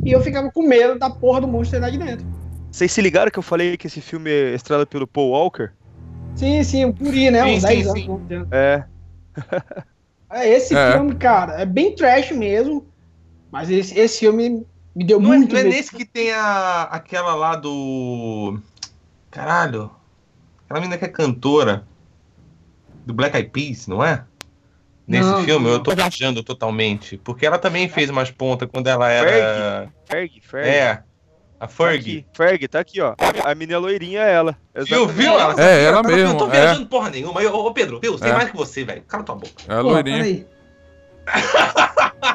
e 0.05 0.13
eu 0.13 0.21
ficava 0.21 0.51
com 0.51 0.63
medo 0.63 0.99
da 0.99 1.11
porra 1.11 1.41
do 1.41 1.49
monstro 1.49 1.81
lá 1.81 1.91
de 1.91 1.99
dentro. 1.99 2.27
Vocês 2.71 2.91
se 2.93 3.01
ligaram 3.03 3.31
que 3.31 3.39
eu 3.39 3.43
falei 3.43 3.77
que 3.77 3.87
esse 3.87 4.01
filme 4.01 4.31
é 4.31 4.55
estrelado 4.55 4.87
pelo 4.87 5.07
Paul 5.07 5.31
Walker? 5.31 5.71
Sim, 6.37 6.63
sim, 6.63 6.85
um 6.87 6.93
guri, 6.93 7.31
né? 7.31 7.43
Sim, 7.45 7.55
Uns 7.57 7.61
sim, 7.63 7.67
10 7.69 7.87
anos. 7.89 8.01
sim. 8.01 8.11
11 8.11 8.35
anos. 8.35 8.49
É. 8.53 8.85
É, 10.31 10.49
esse 10.49 10.75
É. 10.75 10.93
filme, 10.93 11.15
cara, 11.17 11.61
é 11.61 11.67
bem 11.67 11.95
trash 11.95 12.31
mesmo, 12.33 12.87
mas 13.53 13.71
esse, 13.71 13.97
esse 13.99 14.19
filme 14.21 14.67
me 14.97 15.05
deu 15.05 15.21
Não 15.21 15.33
é, 15.33 15.37
muito 15.37 15.53
não 15.55 15.61
é 15.61 15.65
nesse 15.65 15.95
que 15.95 16.05
tem 16.05 16.33
a, 16.33 16.83
aquela 16.85 17.35
lá 17.35 17.55
do. 17.55 18.59
Caralho. 19.31 19.91
Aquela 20.65 20.81
menina 20.81 20.99
que 20.99 21.05
é 21.05 21.09
cantora. 21.09 21.87
Do 23.07 23.13
Black 23.13 23.37
Eyed 23.37 23.51
Peas, 23.51 23.87
não 23.89 24.03
é? 24.03 24.25
Nesse 25.07 25.29
Não, 25.29 25.43
filme, 25.45 25.69
eu 25.69 25.81
tô 25.81 25.93
viajando 25.95 26.43
totalmente. 26.45 27.19
Porque 27.19 27.45
ela 27.45 27.59
também 27.59 27.89
fez 27.89 28.09
umas 28.09 28.31
pontas 28.31 28.69
quando 28.71 28.87
ela 28.87 29.11
era. 29.11 29.91
Ferg, 30.07 30.41
Ferg. 30.41 30.69
É. 30.69 30.91
A 31.59 31.67
Tá 31.67 31.69
Fergie. 31.69 32.19
aqui. 32.19 32.27
Ferg, 32.37 32.69
tá 32.69 32.81
aqui, 32.81 33.01
ó. 33.01 33.15
A 33.45 33.55
menina 33.57 33.79
loirinha 33.79 34.21
é 34.21 34.33
ela. 34.33 34.57
Exatamente. 34.75 35.13
viu? 35.15 35.33
Ela, 35.33 35.55
É, 35.61 35.85
ela 35.85 35.99
eu 35.99 36.03
tô- 36.03 36.11
Eu 36.11 36.17
mesmo, 36.17 36.39
tô 36.39 36.47
é. 36.47 36.51
viajando 36.51 36.87
porra 36.87 37.11
nenhuma. 37.11 37.43
Eu- 37.43 37.55
Ô, 37.55 37.73
Pedro, 37.73 37.99
Pedro, 38.01 38.19
sei 38.19 38.31
É. 38.31 38.35
mais 38.35 38.51
que 38.51 38.57
você, 38.57 38.85
velho. 38.85 39.03
Cala 39.03 39.25
tua 39.25 39.35
boca. 39.35 39.53
É 39.69 39.73
a 39.75 39.81
loirinha. 39.81 40.47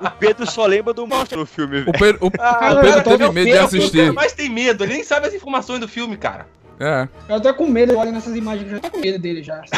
O 0.00 0.10
Pedro 0.18 0.50
só 0.50 0.66
lembra 0.66 0.92
do 0.92 1.06
monstro 1.06 1.40
no 1.40 1.46
filme, 1.46 1.80
O 1.80 1.84
velho. 1.84 1.98
Pedro, 1.98 2.18
o, 2.26 2.30
Cara, 2.30 2.78
o 2.78 2.80
Pedro 2.82 3.02
teve 3.02 3.28
medo 3.32 3.50
de 3.50 3.56
O 3.58 3.64
assistir. 3.64 4.12
mais 4.12 4.32
tem 4.32 4.48
medo, 4.48 4.84
ele 4.84 4.94
nem 4.94 5.04
sabe 5.04 5.26
as 5.26 5.34
informações 5.34 5.80
do 5.80 5.88
filme, 5.88 6.16
cara. 6.16 6.46
É. 6.80 7.06
Eu 7.28 7.40
tô 7.40 7.54
com 7.54 7.66
medo, 7.68 7.96
olha 7.96 8.10
nessas 8.10 8.34
imagens, 8.34 8.66
eu 8.68 8.76
já 8.76 8.80
tô 8.80 8.90
com 8.90 8.98
medo 8.98 9.18
dele 9.18 9.42
já. 9.42 9.62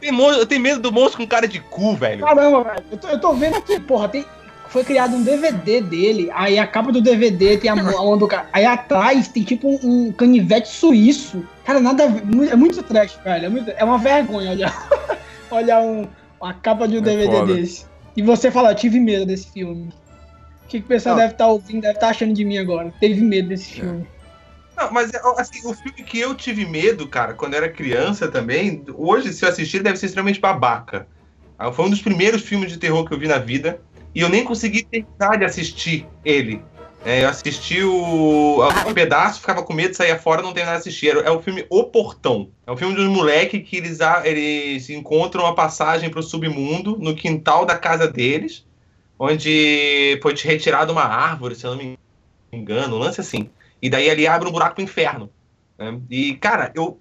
Tem 0.00 0.10
Eu 0.20 0.46
tenho 0.46 0.60
medo 0.60 0.80
do 0.80 0.92
monstro 0.92 1.18
com 1.18 1.26
cara 1.26 1.46
de 1.48 1.60
cu, 1.60 1.94
velho. 1.94 2.24
Caramba, 2.24 2.64
velho. 2.64 2.84
Eu 2.90 2.98
tô, 2.98 3.08
eu 3.08 3.20
tô 3.20 3.32
vendo 3.34 3.56
aqui, 3.56 3.78
porra, 3.80 4.08
tem. 4.08 4.24
Foi 4.68 4.82
criado 4.84 5.14
um 5.14 5.22
DVD 5.22 5.82
dele, 5.82 6.30
aí 6.32 6.58
a 6.58 6.66
capa 6.66 6.90
do 6.90 7.02
DVD 7.02 7.58
tem 7.58 7.70
a 7.70 7.76
mão 7.76 8.16
do 8.16 8.26
cara. 8.26 8.48
Aí 8.54 8.64
atrás 8.64 9.28
tem 9.28 9.42
tipo 9.42 9.68
um, 9.68 10.06
um 10.08 10.12
canivete 10.12 10.68
suíço. 10.68 11.44
Cara, 11.64 11.78
nada 11.78 12.04
a 12.04 12.06
ver. 12.08 12.24
mu- 12.24 12.44
É 12.44 12.56
muito 12.56 12.82
trash, 12.82 13.18
velho. 13.22 13.44
É, 13.46 13.48
muito- 13.50 13.70
é 13.70 13.84
uma 13.84 13.98
vergonha 13.98 14.50
olhar, 14.52 14.88
olhar 15.50 15.80
um, 15.82 16.06
a 16.42 16.52
capa 16.54 16.86
de 16.88 16.96
um 16.96 17.00
É 17.00 17.02
DVD 17.02 17.36
foda. 17.36 17.54
desse. 17.54 17.86
E 18.16 18.22
você 18.22 18.50
fala, 18.50 18.70
eu 18.72 18.76
tive 18.76 19.00
medo 19.00 19.24
desse 19.26 19.50
filme. 19.50 19.92
O 20.64 20.68
que, 20.68 20.78
que 20.80 20.84
o 20.84 20.88
pessoal 20.88 21.14
Não. 21.14 21.22
deve 21.22 21.34
estar 21.34 21.46
ouvindo, 21.48 21.82
deve 21.82 21.94
estar 21.94 22.08
achando 22.08 22.32
de 22.34 22.44
mim 22.44 22.58
agora? 22.58 22.92
Teve 23.00 23.20
medo 23.20 23.48
desse 23.48 23.72
filme. 23.72 24.06
Não, 24.76 24.90
mas 24.92 25.12
é, 25.12 25.20
assim, 25.38 25.66
o 25.68 25.74
filme 25.74 26.02
que 26.02 26.18
eu 26.18 26.34
tive 26.34 26.64
medo, 26.64 27.06
cara, 27.06 27.34
quando 27.34 27.54
eu 27.54 27.58
era 27.58 27.68
criança 27.68 28.28
também, 28.28 28.84
hoje, 28.94 29.32
se 29.32 29.44
eu 29.44 29.48
assistir, 29.48 29.78
ele 29.78 29.84
deve 29.84 29.98
ser 29.98 30.06
extremamente 30.06 30.40
babaca. 30.40 31.06
Ah, 31.58 31.70
Foi 31.70 31.84
um 31.86 31.90
dos 31.90 32.02
primeiros 32.02 32.42
filmes 32.42 32.72
de 32.72 32.78
terror 32.78 33.06
que 33.06 33.12
eu 33.14 33.18
vi 33.18 33.28
na 33.28 33.38
vida. 33.38 33.80
E 34.14 34.20
eu 34.20 34.28
nem 34.28 34.44
consegui 34.44 34.82
terminar 34.82 35.38
de 35.38 35.44
assistir 35.44 36.06
ele. 36.24 36.62
É, 37.04 37.24
eu 37.24 37.28
assisti 37.28 37.82
o, 37.82 38.60
um 38.88 38.94
pedaço, 38.94 39.40
ficava 39.40 39.62
com 39.62 39.72
medo, 39.72 39.94
saía 39.96 40.18
fora, 40.18 40.40
não 40.40 40.52
terminava 40.52 40.80
de 40.80 40.88
assistir. 40.88 41.08
Era- 41.08 41.20
É 41.22 41.30
o 41.30 41.42
filme 41.42 41.66
O 41.68 41.84
Portão. 41.84 42.50
É 42.66 42.70
um 42.70 42.76
filme 42.76 42.94
de 42.94 43.00
um 43.00 43.10
moleque 43.10 43.58
que 43.60 43.76
eles, 43.76 44.00
a- 44.00 44.22
eles 44.24 44.88
encontram 44.88 45.42
uma 45.44 45.54
passagem 45.54 46.08
para 46.10 46.20
o 46.20 46.22
submundo 46.22 46.96
no 46.98 47.14
quintal 47.14 47.66
da 47.66 47.76
casa 47.76 48.06
deles, 48.06 48.64
onde 49.18 50.18
foi 50.22 50.34
retirada 50.36 50.92
uma 50.92 51.02
árvore, 51.04 51.54
se 51.54 51.64
eu 51.66 51.70
não 51.72 51.78
me 51.78 51.98
engano, 52.52 52.96
um 52.96 52.98
lance 52.98 53.20
assim. 53.20 53.50
E 53.80 53.90
daí 53.90 54.08
ali 54.08 54.26
abre 54.26 54.48
um 54.48 54.52
buraco 54.52 54.76
pro 54.76 54.84
inferno. 54.84 55.28
né? 55.78 55.98
E, 56.08 56.34
cara, 56.34 56.70
eu 56.74 57.00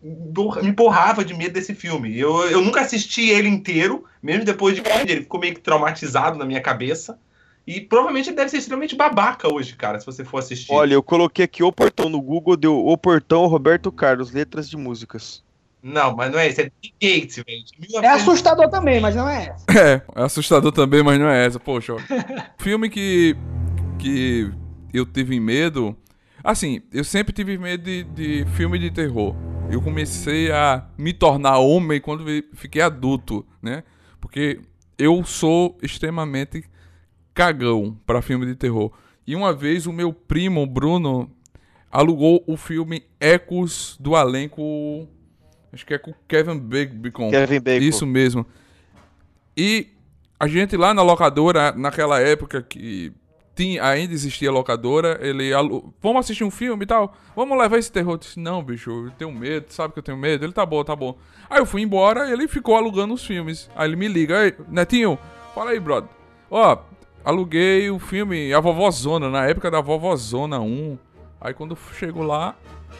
me 0.63 0.74
porrava 0.74 1.24
de 1.24 1.36
medo 1.36 1.53
desse 1.53 1.75
filme. 1.75 2.17
Eu, 2.17 2.50
eu 2.50 2.62
nunca 2.62 2.81
assisti 2.81 3.29
ele 3.29 3.48
inteiro, 3.48 4.03
mesmo 4.24 4.46
depois 4.46 4.74
de 4.75 4.81
grande, 4.81 5.12
ele 5.12 5.22
ficou 5.22 5.39
meio 5.39 5.53
que 5.53 5.60
traumatizado 5.62 6.39
na 6.39 6.46
minha 6.46 6.62
cabeça. 6.62 7.20
E 7.65 7.79
provavelmente 7.79 8.29
ele 8.29 8.35
deve 8.35 8.49
ser 8.49 8.57
extremamente 8.57 8.95
babaca 8.95 9.53
hoje, 9.53 9.75
cara, 9.75 9.99
se 9.99 10.05
você 10.05 10.25
for 10.25 10.39
assistir. 10.39 10.73
Olha, 10.73 10.93
eu 10.93 11.03
coloquei 11.03 11.45
aqui 11.45 11.63
o 11.63 11.71
portão 11.71 12.09
no 12.09 12.21
Google, 12.21 12.57
deu 12.57 12.85
o 12.85 12.97
portão 12.97 13.45
Roberto 13.45 13.91
Carlos, 13.91 14.31
letras 14.31 14.69
de 14.69 14.75
músicas. 14.75 15.43
Não, 15.83 16.15
mas 16.15 16.31
não 16.31 16.37
é 16.37 16.47
isso, 16.47 16.61
é 16.61 16.65
The 16.65 16.89
Gates, 17.01 17.35
velho. 17.37 17.63
É 17.77 17.81
1900. 17.81 18.21
assustador 18.21 18.69
também, 18.69 18.99
mas 18.99 19.15
não 19.15 19.27
é 19.27 19.45
essa. 19.47 19.65
É, 19.71 20.01
é 20.15 20.23
assustador 20.23 20.71
também, 20.71 21.03
mas 21.03 21.19
não 21.19 21.27
é 21.27 21.45
essa. 21.45 21.59
Poxa, 21.59 21.95
filme 22.59 22.89
que, 22.89 23.35
que 23.97 24.51
eu 24.93 25.05
tive 25.05 25.39
medo. 25.39 25.95
Assim, 26.43 26.81
eu 26.91 27.03
sempre 27.03 27.33
tive 27.33 27.57
medo 27.57 27.83
de, 27.83 28.03
de 28.03 28.45
filme 28.53 28.77
de 28.79 28.91
terror. 28.91 29.35
Eu 29.71 29.81
comecei 29.81 30.51
a 30.51 30.85
me 30.97 31.13
tornar 31.13 31.59
homem 31.59 32.01
quando 32.01 32.25
fiquei 32.53 32.81
adulto, 32.81 33.45
né? 33.61 33.83
Porque 34.19 34.59
eu 34.97 35.23
sou 35.23 35.77
extremamente 35.81 36.63
cagão 37.41 37.98
pra 38.05 38.21
filme 38.21 38.45
de 38.45 38.55
terror. 38.55 38.91
E 39.25 39.36
uma 39.36 39.51
vez 39.51 39.88
o 39.88 39.91
meu 39.91 40.13
primo, 40.13 40.63
Bruno, 40.67 41.27
alugou 41.91 42.43
o 42.45 42.55
filme 42.55 43.03
Ecos 43.19 43.98
do 44.00 44.15
elenco. 44.15 45.07
Acho 45.74 45.83
que 45.83 45.95
é 45.95 45.98
com 45.98 46.13
Kevin 46.27 46.60
Bacon. 46.60 47.31
Kevin 47.31 47.60
Bacon. 47.60 47.83
Isso 47.83 48.05
mesmo. 48.05 48.45
E 49.57 49.88
a 50.39 50.48
gente 50.48 50.77
lá 50.77 50.93
na 50.93 51.01
locadora, 51.01 51.71
naquela 51.71 52.19
época 52.19 52.62
que 52.62 53.12
tinha, 53.55 53.83
ainda 53.83 54.13
existia 54.13 54.51
locadora, 54.51 55.17
ele 55.21 55.51
alu... 55.51 55.91
vamos 56.00 56.19
assistir 56.19 56.43
um 56.43 56.51
filme 56.51 56.83
e 56.83 56.88
tal, 56.88 57.15
vamos 57.36 57.57
levar 57.57 57.79
esse 57.79 57.91
terror. 57.91 58.13
Eu 58.13 58.17
disse, 58.17 58.39
não, 58.39 58.63
bicho, 58.63 59.07
eu 59.07 59.12
tenho 59.17 59.31
medo, 59.31 59.65
sabe 59.69 59.93
que 59.93 60.00
eu 60.00 60.03
tenho 60.03 60.17
medo? 60.17 60.45
Ele, 60.45 60.53
tá 60.53 60.65
bom, 60.65 60.83
tá 60.83 60.95
bom. 60.95 61.17
Aí 61.50 61.60
eu 61.60 61.65
fui 61.65 61.81
embora 61.81 62.29
e 62.29 62.33
ele 62.33 62.48
ficou 62.48 62.75
alugando 62.75 63.15
os 63.15 63.25
filmes. 63.25 63.67
Aí 63.75 63.89
ele 63.89 63.95
me 63.95 64.07
liga, 64.07 64.45
ei, 64.45 64.53
Netinho, 64.69 65.17
fala 65.55 65.71
aí, 65.71 65.79
brother. 65.79 66.10
Ó, 66.50 66.90
aluguei 67.23 67.89
o 67.89 67.99
filme 67.99 68.53
A 68.53 68.59
Vovozona, 68.59 69.29
na 69.29 69.45
época 69.45 69.69
da 69.69 69.81
Vovozona 69.81 70.59
1. 70.59 70.97
Aí 71.39 71.53
quando 71.53 71.77
chego 71.97 72.21
lá, 72.23 72.55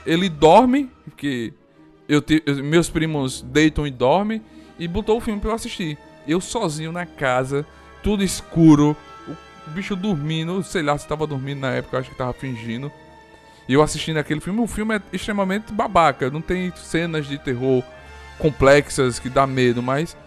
ele 0.06 0.30
dorme, 0.30 0.90
porque 1.06 1.54
eu 2.08 2.24
eu- 2.46 2.64
meus 2.64 2.90
primos 2.90 3.42
deitam 3.42 3.86
e 3.86 3.92
dormem, 3.92 4.42
e 4.80 4.88
botou 4.88 5.18
o 5.18 5.22
filme 5.22 5.40
pra 5.40 5.52
eu 5.52 5.56
assistir. 5.56 5.98
Eu 6.28 6.42
sozinho 6.42 6.92
na 6.92 7.06
casa, 7.06 7.66
tudo 8.04 8.24
escuro, 8.24 8.96
o 9.28 9.70
bicho 9.72 9.96
dormindo, 9.96 10.62
sei 10.64 10.82
lá 10.82 10.98
se 10.98 11.08
tava 11.08 11.26
dormindo 11.28 11.60
na 11.62 11.72
época, 11.72 12.00
acho 12.00 12.10
que 12.10 12.16
tava 12.16 12.34
fingindo. 12.34 12.92
E 13.68 13.74
eu 13.74 13.82
assistindo 13.82 14.18
aquele 14.18 14.40
filme, 14.40 14.60
o 14.60 14.68
filme 14.68 14.96
é 14.96 15.02
extremamente 15.14 15.72
babaca, 15.72 16.30
não 16.30 16.42
tem 16.42 16.74
cenas 16.76 17.28
de 17.28 17.38
terror 17.38 17.84
complexas 18.40 19.20
que 19.20 19.30
dá 19.30 19.46
medo, 19.46 19.84
mas 19.84 20.18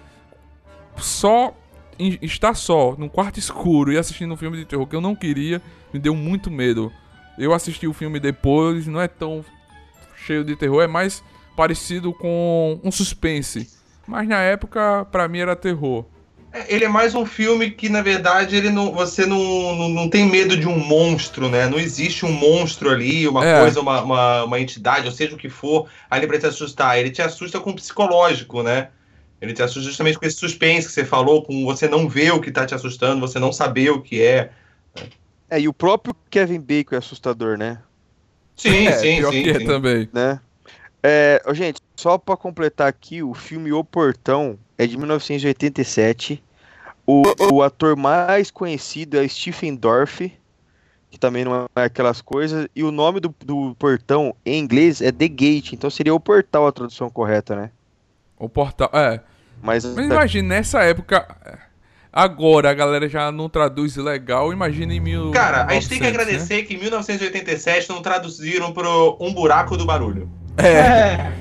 só 0.96 1.52
estar 1.98 2.54
só 2.54 2.94
num 2.98 3.08
quarto 3.08 3.38
escuro 3.40 3.92
e 3.92 3.98
assistindo 3.98 4.32
um 4.34 4.36
filme 4.36 4.56
de 4.56 4.64
terror 4.64 4.86
que 4.86 4.96
eu 4.96 5.00
não 5.00 5.14
queria 5.14 5.60
me 5.92 6.00
deu 6.00 6.14
muito 6.14 6.50
medo. 6.50 6.92
Eu 7.38 7.52
assisti 7.54 7.86
o 7.86 7.92
filme 7.92 8.18
depois, 8.20 8.86
não 8.86 9.00
é 9.00 9.08
tão 9.08 9.44
cheio 10.26 10.44
de 10.44 10.56
terror, 10.56 10.82
é 10.82 10.86
mais 10.86 11.22
parecido 11.56 12.12
com 12.12 12.80
um 12.82 12.90
suspense. 12.90 13.68
Mas 14.06 14.28
na 14.28 14.40
época, 14.40 15.06
pra 15.10 15.28
mim 15.28 15.38
era 15.38 15.56
terror. 15.56 16.04
É, 16.52 16.72
Ele 16.72 16.84
é 16.84 16.88
mais 16.88 17.14
um 17.14 17.24
filme 17.26 17.70
que, 17.70 17.88
na 17.88 18.02
verdade, 18.02 18.54
ele 18.56 18.70
não, 18.70 18.92
você 18.92 19.26
não, 19.26 19.38
não, 19.76 19.88
não 19.88 20.08
tem 20.08 20.28
medo 20.28 20.56
de 20.56 20.68
um 20.68 20.78
monstro, 20.78 21.48
né? 21.48 21.68
Não 21.68 21.78
existe 21.78 22.24
um 22.24 22.32
monstro 22.32 22.90
ali, 22.90 23.26
uma 23.26 23.44
É. 23.44 23.58
coisa, 23.60 23.80
uma, 23.80 24.02
uma, 24.02 24.44
uma 24.44 24.60
entidade, 24.60 25.06
ou 25.06 25.12
seja 25.12 25.34
o 25.34 25.38
que 25.38 25.48
for, 25.48 25.88
ali 26.08 26.26
pra 26.26 26.38
te 26.38 26.46
assustar. 26.46 26.98
Ele 26.98 27.10
te 27.10 27.22
assusta 27.22 27.58
com 27.60 27.70
o 27.70 27.74
psicológico, 27.74 28.62
né? 28.62 28.88
Ele 29.44 29.52
te 29.52 29.62
assusta 29.62 29.88
justamente 29.88 30.18
com 30.18 30.24
esse 30.24 30.36
suspense 30.36 30.86
que 30.86 30.92
você 30.94 31.04
falou, 31.04 31.42
com 31.42 31.64
você 31.64 31.86
não 31.86 32.08
ver 32.08 32.32
o 32.32 32.40
que 32.40 32.50
tá 32.50 32.64
te 32.64 32.74
assustando, 32.74 33.20
você 33.20 33.38
não 33.38 33.52
saber 33.52 33.90
o 33.90 34.00
que 34.00 34.22
é. 34.22 34.50
É, 35.50 35.60
e 35.60 35.68
o 35.68 35.72
próprio 35.72 36.16
Kevin 36.30 36.60
Bacon 36.60 36.94
é 36.94 36.98
assustador, 36.98 37.58
né? 37.58 37.78
Sim, 38.56 38.86
é, 38.86 38.92
sim, 38.92 39.16
pior 39.18 39.32
sim. 39.32 39.42
que 39.42 39.50
é 39.50 39.58
sim. 39.58 39.66
também. 39.66 40.08
né? 40.12 40.40
É, 41.02 41.42
gente, 41.52 41.80
só 41.94 42.16
pra 42.16 42.36
completar 42.36 42.88
aqui, 42.88 43.22
o 43.22 43.34
filme 43.34 43.70
O 43.70 43.84
Portão 43.84 44.58
é 44.78 44.86
de 44.86 44.96
1987. 44.96 46.42
O, 47.06 47.22
o 47.52 47.62
ator 47.62 47.94
mais 47.94 48.50
conhecido 48.50 49.18
é 49.18 49.28
Stephen 49.28 49.74
Dorff, 49.74 50.32
que 51.10 51.18
também 51.18 51.44
não 51.44 51.66
é 51.76 51.84
aquelas 51.84 52.22
coisas. 52.22 52.66
E 52.74 52.82
o 52.82 52.90
nome 52.90 53.20
do, 53.20 53.34
do 53.44 53.74
portão 53.78 54.34
em 54.46 54.58
inglês 54.58 55.02
é 55.02 55.12
The 55.12 55.28
Gate, 55.28 55.74
então 55.74 55.90
seria 55.90 56.14
o 56.14 56.18
portal 56.18 56.66
a 56.66 56.72
tradução 56.72 57.10
correta, 57.10 57.54
né? 57.54 57.70
O 58.38 58.48
portal. 58.48 58.90
É. 58.92 59.20
Mas, 59.62 59.84
Mas 59.84 60.06
imagina, 60.06 60.49
nessa 60.49 60.82
época. 60.82 61.26
Agora 62.16 62.70
a 62.70 62.75
galera 62.75 63.08
já 63.08 63.32
não 63.32 63.49
traduz 63.49 63.96
legal, 63.96 64.52
imagina 64.52 64.94
em 64.94 65.00
mil. 65.00 65.32
Cara, 65.32 65.64
a 65.64 65.73
gente 65.75 65.88
tem 65.88 65.99
que 65.99 66.04
900, 66.04 66.16
né? 66.16 66.23
agradecer 66.23 66.62
que 66.62 66.75
em 66.75 66.78
1987 66.78 67.88
não 67.90 68.00
traduziram 68.00 68.73
pro 68.73 69.16
Um 69.20 69.34
Buraco 69.34 69.76
do 69.76 69.84
Barulho. 69.84 70.30
É, 70.56 71.32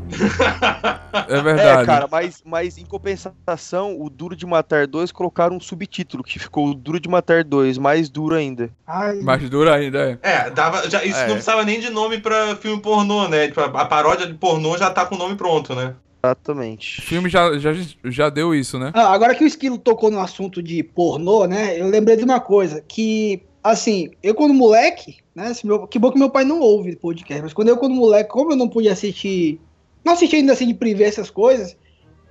É, 1.30 1.38
é 1.38 1.42
verdade. 1.42 1.84
É, 1.84 1.86
cara, 1.86 2.08
mas, 2.12 2.42
mas 2.44 2.78
em 2.80 2.86
compensação, 2.86 4.02
o 4.02 4.10
Duro 4.10 4.36
de 4.36 4.46
Matar 4.46 4.88
2 4.88 5.12
colocaram 5.12 5.56
um 5.56 5.60
subtítulo 5.60 6.24
que 6.24 6.40
ficou 6.40 6.70
o 6.70 6.74
Duro 6.74 7.00
de 7.00 7.08
Matar 7.08 7.44
2, 7.44 7.78
mais 7.78 8.10
duro 8.10 8.36
ainda. 8.36 8.70
ai, 8.88 9.18
Mais 9.22 9.48
duro 9.50 9.72
ainda, 9.72 10.18
é. 10.24 10.28
É, 10.28 10.50
dava, 10.50 10.90
já, 10.90 11.04
isso 11.04 11.18
É. 11.20 11.28
não 11.28 11.34
precisava 11.36 11.64
nem 11.64 11.80
de 11.80 11.90
nome 11.92 12.20
pra 12.20 12.56
filme 12.56 12.82
pornô, 12.82 13.28
né? 13.28 13.48
Tipo, 13.48 13.62
a, 13.62 13.66
a 13.66 13.86
paródia 13.86 14.26
de 14.26 14.34
pornô 14.34 14.78
já 14.78 14.90
tá 14.90 15.06
com 15.06 15.16
o 15.16 15.18
nome 15.20 15.36
pronto, 15.36 15.76
né? 15.76 15.94
O 16.24 16.28
Exatamente. 16.28 17.02
filme 17.02 17.30
já, 17.30 17.58
já, 17.60 17.72
já 18.06 18.30
deu 18.30 18.56
isso, 18.56 18.80
né? 18.80 18.92
Ah, 18.94 19.12
agora 19.12 19.36
que 19.36 19.44
o 19.44 19.48
Esquilo 19.48 19.78
tocou 19.78 20.10
no 20.10 20.22
assunto 20.22 20.64
de 20.64 20.82
pornô, 20.82 21.46
né? 21.46 21.78
Eu 21.78 21.88
lembrei 21.88 22.16
de 22.16 22.24
uma 22.24 22.40
coisa, 22.40 22.82
que, 22.88 23.42
assim, 23.62 24.10
eu 24.24 24.34
quando 24.34 24.54
moleque, 24.54 25.18
né? 25.36 25.52
meu- 25.66 25.86
que 25.86 26.00
bom 26.00 26.10
que 26.14 26.18
meu 26.18 26.30
pai 26.30 26.46
não 26.46 26.62
ouve 26.62 26.96
podcast, 26.96 27.44
mas 27.44 27.52
quando 27.52 27.68
eu 27.68 27.76
quando 27.78 27.94
moleque, 27.94 28.30
como 28.30 28.54
eu 28.54 28.56
não 28.56 28.70
podia 28.70 28.94
assistir, 28.94 29.60
não 30.02 30.14
assistia 30.14 30.40
ainda 30.40 30.54
assim 30.54 30.66
de 30.66 30.74
privê 30.74 31.04
essas 31.04 31.30
coisas, 31.30 31.76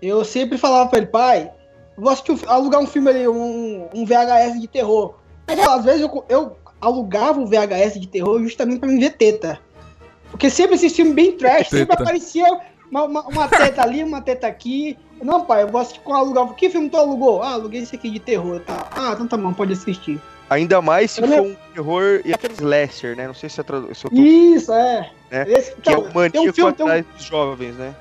eu 0.00 0.24
sempre 0.24 0.56
falava 0.56 0.88
pra 0.88 0.98
ele, 0.98 1.08
pai, 1.08 1.50
vou 1.98 2.08
assistir, 2.10 2.32
um- 2.32 2.38
alugar 2.50 2.80
um 2.80 2.86
filme 2.86 3.10
ali, 3.10 3.28
um, 3.28 3.88
um 3.94 4.06
VHS 4.06 4.58
de 4.58 4.68
terror. 4.68 5.16
Mas, 5.46 5.58
às 5.68 5.84
vezes 5.84 6.00
eu, 6.00 6.24
eu 6.30 6.56
alugava 6.80 7.38
o 7.42 7.46
VHS 7.46 8.00
de 8.00 8.08
terror 8.08 8.42
justamente 8.42 8.78
pra 8.80 8.88
me 8.88 8.98
ver 8.98 9.10
teta. 9.18 9.60
Porque 10.30 10.48
sempre 10.48 10.76
esse 10.76 10.88
filme 10.88 11.12
bem 11.12 11.32
trash, 11.32 11.68
sempre 11.68 11.88
Teta. 11.88 12.02
aparecia 12.04 12.46
uma, 12.92 13.04
uma, 13.04 13.22
uma 13.22 13.48
teta 13.48 13.82
ali, 13.82 14.04
uma 14.04 14.20
teta 14.20 14.46
aqui. 14.46 14.98
Não, 15.22 15.46
pai, 15.46 15.62
eu 15.62 15.68
vou 15.68 15.80
assistir 15.80 16.00
com 16.00 16.12
alugar. 16.12 16.46
Que 16.54 16.68
filme 16.68 16.90
tu 16.90 16.98
alugou? 16.98 17.42
Ah, 17.42 17.52
aluguei 17.52 17.80
esse 17.80 17.96
aqui 17.96 18.10
de 18.10 18.20
terror. 18.20 18.60
Tá. 18.60 18.90
Ah, 18.94 19.12
então 19.14 19.26
tá 19.26 19.36
bom, 19.36 19.52
pode 19.54 19.72
assistir. 19.72 20.20
Ainda 20.50 20.82
mais 20.82 21.12
se 21.12 21.22
Eu 21.22 21.28
for 21.28 21.40
um 21.40 21.56
terror 21.74 22.20
e 22.22 22.34
aquele 22.34 22.52
slasher, 22.52 23.16
né? 23.16 23.26
Não 23.26 23.32
sei 23.32 23.48
se, 23.48 23.58
é 23.58 23.64
tradu- 23.64 23.94
se 23.94 24.04
eu 24.04 24.10
tô 24.10 24.16
Isso, 24.16 24.70
é. 24.72 25.10
É, 25.30 25.50
Esse, 25.50 25.74
que 25.76 25.88
é 25.88 25.92
então, 25.92 26.00
o 26.00 26.14
maníaco 26.14 26.32
tem 26.32 26.50
um 26.50 26.52
filme, 26.52 26.72
tem 26.74 26.84
um, 26.84 26.88
atrás 26.88 27.06
dos 27.06 27.24
jovens, 27.24 27.74
né? 27.76 27.94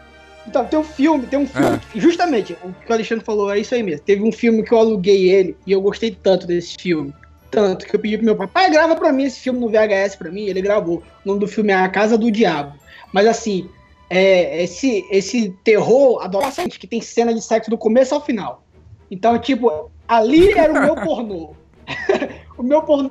então, 0.46 0.66
tem 0.66 0.78
um 0.80 0.84
filme, 0.84 1.26
tem 1.28 1.40
um 1.40 1.48
filme. 1.48 1.80
É. 1.96 2.00
Justamente, 2.00 2.58
o 2.62 2.74
que 2.74 2.90
o 2.90 2.94
Alexandre 2.94 3.24
falou 3.24 3.50
é 3.50 3.60
isso 3.60 3.74
aí 3.74 3.82
mesmo. 3.82 4.02
Teve 4.02 4.22
um 4.24 4.32
filme 4.34 4.64
que 4.64 4.74
eu 4.74 4.80
aluguei 4.80 5.30
ele 5.30 5.56
e 5.66 5.72
eu 5.72 5.82
gostei 5.82 6.12
tanto 6.12 6.46
desse 6.46 6.76
filme. 6.76 7.14
Tanto 7.50 7.86
que 7.86 7.96
eu 7.96 8.00
pedi 8.00 8.18
pro 8.18 8.26
meu 8.26 8.36
pai, 8.36 8.48
pai, 8.48 8.70
grava 8.70 8.96
pra 8.98 9.14
mim 9.14 9.24
esse 9.24 9.40
filme 9.40 9.60
no 9.60 9.70
VHS 9.70 10.18
pra 10.18 10.30
mim. 10.30 10.48
Ele 10.48 10.62
gravou. 10.62 10.98
O 11.24 11.28
nome 11.30 11.40
do 11.40 11.48
filme 11.48 11.72
é 11.72 11.76
A 11.76 11.88
Casa 11.88 12.18
do 12.18 12.30
Diabo. 12.30 12.74
Mas 13.14 13.28
assim, 13.28 13.70
é, 14.14 14.62
esse, 14.64 15.06
esse 15.10 15.52
terror 15.64 16.22
adolescente 16.22 16.78
que 16.78 16.86
tem 16.86 17.00
cena 17.00 17.34
de 17.34 17.42
sexo 17.42 17.70
do 17.70 17.78
começo 17.78 18.14
ao 18.14 18.20
final. 18.24 18.64
Então, 19.10 19.40
tipo, 19.40 19.90
ali 20.06 20.52
era 20.52 20.72
o 20.74 20.82
meu 20.82 20.96
pornô. 20.96 21.56
o 22.58 22.64
meu 22.64 22.82
pornô, 22.84 23.10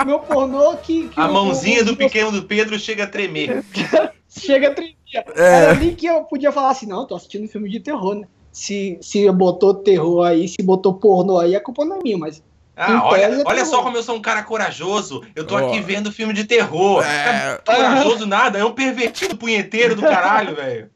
o 0.00 0.04
meu 0.04 0.18
pornô 0.20 0.76
que. 0.76 1.08
que 1.08 1.18
A 1.20 1.26
o- 1.28 1.32
mãozinha 1.32 1.80
o- 1.82 1.84
do 1.86 1.96
pequeno 1.96 2.30
do 2.30 2.42
Pedro 2.42 2.78
chega 2.78 3.04
a 3.04 3.06
tremer. 3.06 3.64
chega 4.28 4.68
a 4.68 4.74
tremer. 4.74 4.96
É. 5.14 5.22
Era 5.36 5.70
ali 5.72 5.94
que 5.94 6.06
eu 6.06 6.22
podia 6.24 6.52
falar 6.52 6.70
assim, 6.70 6.86
não, 6.86 7.06
tô 7.06 7.14
assistindo 7.14 7.44
um 7.44 7.48
filme 7.48 7.68
de 7.70 7.80
terror, 7.80 8.14
né? 8.14 8.26
Se, 8.50 8.98
se 9.00 9.30
botou 9.32 9.72
terror 9.74 10.24
aí, 10.26 10.46
se 10.48 10.62
botou 10.62 10.92
pornô 10.94 11.38
aí, 11.38 11.56
a 11.56 11.60
culpa 11.60 11.84
não 11.84 11.96
é 11.96 12.00
minha, 12.02 12.18
mas. 12.18 12.42
Ah, 12.84 13.04
olha, 13.04 13.22
é 13.22 13.42
olha 13.44 13.64
só 13.64 13.82
como 13.82 13.96
eu 13.96 14.02
sou 14.02 14.16
um 14.16 14.22
cara 14.22 14.42
corajoso. 14.42 15.24
Eu 15.34 15.46
tô 15.46 15.54
Ó. 15.54 15.58
aqui 15.58 15.80
vendo 15.80 16.12
filme 16.12 16.32
de 16.32 16.44
terror. 16.44 17.04
É. 17.04 17.60
Corajoso 17.64 18.26
nada, 18.26 18.58
é 18.58 18.64
um 18.64 18.72
pervertido 18.72 19.36
punheteiro 19.36 19.94
do 19.94 20.02
caralho, 20.02 20.56
velho. 20.56 20.90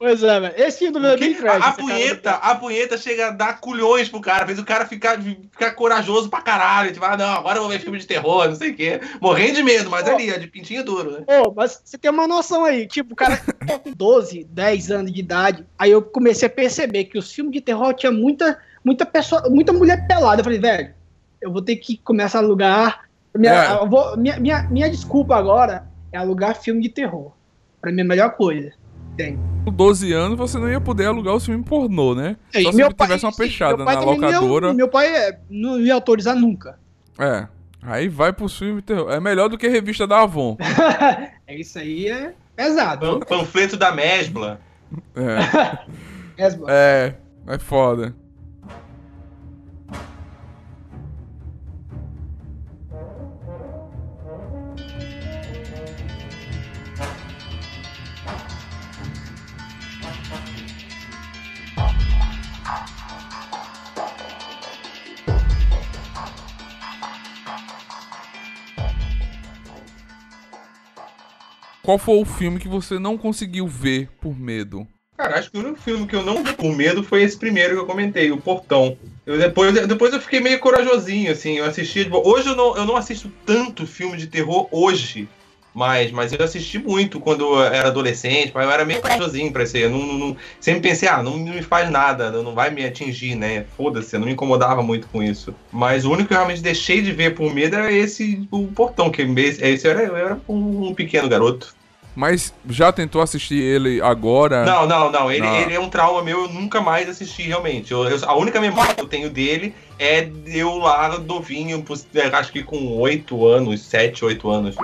Pois 0.00 0.22
é, 0.22 0.40
velho. 0.40 0.54
Esse 0.56 0.78
filme 0.78 0.94
do 0.94 0.98
meu 0.98 1.10
é 1.10 1.16
bem 1.18 1.34
trash. 1.34 1.62
A, 1.62 1.66
a 1.66 1.68
essa 1.68 1.76
cara 1.76 1.82
punheta, 1.82 2.30
a 2.30 2.54
punheta 2.54 2.96
chega 2.96 3.26
a 3.26 3.30
dar 3.30 3.60
culhões 3.60 4.08
pro 4.08 4.18
cara, 4.18 4.46
fez 4.46 4.58
o 4.58 4.64
cara 4.64 4.86
ficar, 4.86 5.20
ficar 5.20 5.72
corajoso 5.72 6.30
pra 6.30 6.40
caralho. 6.40 6.90
Tipo, 6.90 7.04
ah, 7.04 7.18
não, 7.18 7.34
agora 7.34 7.58
eu 7.58 7.62
vou 7.64 7.70
ver 7.70 7.80
filme 7.80 7.98
de 7.98 8.06
terror, 8.06 8.48
não 8.48 8.54
sei 8.54 8.70
o 8.70 8.74
quê. 8.74 8.98
Morrendo 9.20 9.56
de 9.56 9.62
medo, 9.62 9.90
mas 9.90 10.04
Pô. 10.04 10.14
ali, 10.14 10.32
ó, 10.32 10.38
de 10.38 10.46
pintinho 10.46 10.82
duro, 10.82 11.10
né? 11.10 11.24
Pô, 11.26 11.52
mas 11.54 11.82
você 11.84 11.98
tem 11.98 12.10
uma 12.10 12.26
noção 12.26 12.64
aí, 12.64 12.86
tipo, 12.86 13.12
o 13.12 13.16
cara 13.16 13.36
com 13.36 13.92
12, 13.92 14.44
10 14.44 14.90
anos 14.90 15.12
de 15.12 15.20
idade, 15.20 15.66
aí 15.78 15.90
eu 15.90 16.00
comecei 16.00 16.46
a 16.46 16.50
perceber 16.50 17.04
que 17.04 17.18
os 17.18 17.30
filmes 17.30 17.52
de 17.52 17.60
terror 17.60 17.92
tinha 17.92 18.10
muita, 18.10 18.58
muita 18.82 19.04
pessoa, 19.04 19.50
muita 19.50 19.70
mulher 19.70 20.06
pelada. 20.06 20.40
Eu 20.40 20.44
falei, 20.44 20.58
velho, 20.58 20.94
eu 21.40 21.52
vou 21.52 21.62
ter 21.62 21.76
que 21.76 21.96
começar 21.98 22.38
a 22.38 22.42
alugar. 22.42 23.00
Minha, 23.36 23.52
É. 23.64 23.72
eu 23.82 23.88
vou- 23.88 24.16
minha, 24.16 24.38
minha, 24.40 24.62
minha 24.64 24.90
desculpa 24.90 25.36
agora 25.36 25.84
é 26.12 26.18
alugar 26.18 26.54
filme 26.56 26.80
de 26.82 26.88
terror. 26.88 27.32
Pra 27.80 27.90
mim 27.92 28.00
é 28.00 28.04
a 28.04 28.06
melhor 28.08 28.30
coisa. 28.32 28.72
Tem. 29.16 29.38
Com 29.64 29.72
12 29.72 30.12
anos 30.12 30.36
você 30.38 30.58
não 30.58 30.68
ia 30.68 30.80
poder 30.80 31.06
alugar 31.06 31.34
o 31.34 31.40
filme 31.40 31.62
pornô, 31.64 32.14
né? 32.14 32.36
Só 32.62 32.70
se 32.70 32.76
meu 32.76 32.92
pai- 32.94 33.06
tivesse 33.08 33.26
uma 33.26 33.32
fechada 33.32 33.76
meu 33.76 33.84
na 33.86 34.00
locadora. 34.00 34.72
meu 34.74 34.88
pai 34.88 35.06
é, 35.14 35.38
não 35.50 35.78
ia 35.80 35.94
autorizar 35.94 36.34
nunca. 36.36 36.78
É. 37.18 37.46
Aí 37.82 38.08
vai 38.08 38.32
pro 38.32 38.48
filme 38.48 38.76
de 38.80 38.82
terror. 38.86 39.10
É 39.10 39.18
melhor 39.20 39.48
do 39.48 39.56
que 39.56 39.66
a 39.66 39.70
revista 39.70 40.06
da 40.06 40.20
Avon. 40.22 40.56
É 41.46 41.56
isso 41.56 41.78
aí, 41.80 42.06
é 42.08 42.32
pesado. 42.54 43.18
Pan- 43.20 43.38
Panfleto 43.38 43.76
da 43.76 43.90
Mesbla. 43.92 44.60
É. 45.16 45.78
É, 46.38 46.48
É. 46.68 47.14
É 47.46 47.58
foda. 47.58 48.14
Qual 71.90 71.98
foi 71.98 72.20
o 72.20 72.24
filme 72.24 72.60
que 72.60 72.68
você 72.68 73.00
não 73.00 73.18
conseguiu 73.18 73.66
ver 73.66 74.08
por 74.20 74.38
medo? 74.38 74.86
Cara, 75.18 75.40
acho 75.40 75.50
que 75.50 75.58
o 75.58 75.60
único 75.60 75.80
filme 75.80 76.06
que 76.06 76.14
eu 76.14 76.22
não 76.22 76.44
vi 76.44 76.52
por 76.52 76.72
medo 76.76 77.02
foi 77.02 77.24
esse 77.24 77.36
primeiro 77.36 77.74
que 77.74 77.80
eu 77.80 77.86
comentei, 77.86 78.30
O 78.30 78.36
Portão. 78.36 78.96
Eu, 79.26 79.36
depois, 79.36 79.74
depois 79.88 80.12
eu 80.14 80.20
fiquei 80.20 80.38
meio 80.38 80.60
corajosinho, 80.60 81.32
assim, 81.32 81.58
eu 81.58 81.64
assisti. 81.64 82.08
Hoje 82.12 82.48
eu 82.48 82.54
não, 82.54 82.76
eu 82.76 82.84
não 82.86 82.96
assisto 82.96 83.28
tanto 83.44 83.88
filme 83.88 84.16
de 84.16 84.28
terror 84.28 84.68
hoje. 84.70 85.28
Mas, 85.74 86.12
mas 86.12 86.32
eu 86.32 86.44
assisti 86.44 86.78
muito 86.78 87.18
quando 87.18 87.40
eu 87.56 87.60
era 87.62 87.88
adolescente, 87.88 88.52
mas 88.54 88.64
eu 88.66 88.70
era 88.70 88.84
meio 88.84 89.00
corajosinho 89.00 89.50
pra 89.52 89.66
ser. 89.66 89.82
Eu 89.86 89.90
não, 89.90 89.98
não- 90.16 90.36
sempre 90.60 90.82
pensei, 90.90 91.08
ah, 91.08 91.20
não, 91.24 91.36
me 91.38 91.60
faz 91.60 91.90
nada, 91.90 92.30
não 92.30 92.54
vai 92.54 92.70
me 92.70 92.84
atingir, 92.84 93.34
né? 93.34 93.64
Foda-se, 93.76 94.14
eu 94.14 94.20
não 94.20 94.28
me 94.28 94.32
incomodava 94.34 94.80
muito 94.80 95.08
com 95.08 95.20
isso. 95.20 95.52
Mas 95.72 96.04
o 96.04 96.12
único 96.12 96.28
que 96.28 96.34
eu 96.34 96.38
realmente 96.38 96.62
deixei 96.62 97.02
de 97.02 97.10
ver 97.10 97.34
por 97.34 97.52
medo 97.52 97.74
era 97.74 97.90
esse, 97.90 98.46
o 98.52 98.68
portão, 98.68 99.10
que 99.10 99.22
esse, 99.22 99.64
esse 99.64 99.88
era, 99.88 100.04
eu 100.04 100.16
era 100.16 100.40
um 100.48 100.94
pequeno 100.94 101.28
garoto. 101.28 101.79
Mas 102.14 102.52
já 102.68 102.90
tentou 102.92 103.22
assistir 103.22 103.62
ele 103.62 104.00
agora? 104.02 104.64
Não, 104.64 104.86
não, 104.86 105.10
não. 105.10 105.30
Ele, 105.30 105.46
Não. 105.46 105.56
ele 105.56 105.74
é 105.74 105.80
um 105.80 105.88
trauma 105.88 106.22
meu, 106.22 106.42
eu 106.42 106.48
nunca 106.48 106.80
mais 106.80 107.08
assisti 107.08 107.42
realmente. 107.42 107.92
Eu- 107.92 108.08
eu- 108.08 108.28
a 108.28 108.34
única 108.36 108.60
memória 108.60 108.94
que 108.94 109.00
eu 109.00 109.06
tenho 109.06 109.30
dele 109.30 109.74
é 109.98 110.28
eu 110.46 110.76
lá 110.78 111.18
novinho, 111.18 111.84
é, 112.14 112.26
acho 112.36 112.52
que 112.52 112.62
com 112.62 112.98
8 112.98 113.46
anos, 113.46 113.82
7, 113.82 114.24
8 114.24 114.50
anos. 114.50 114.74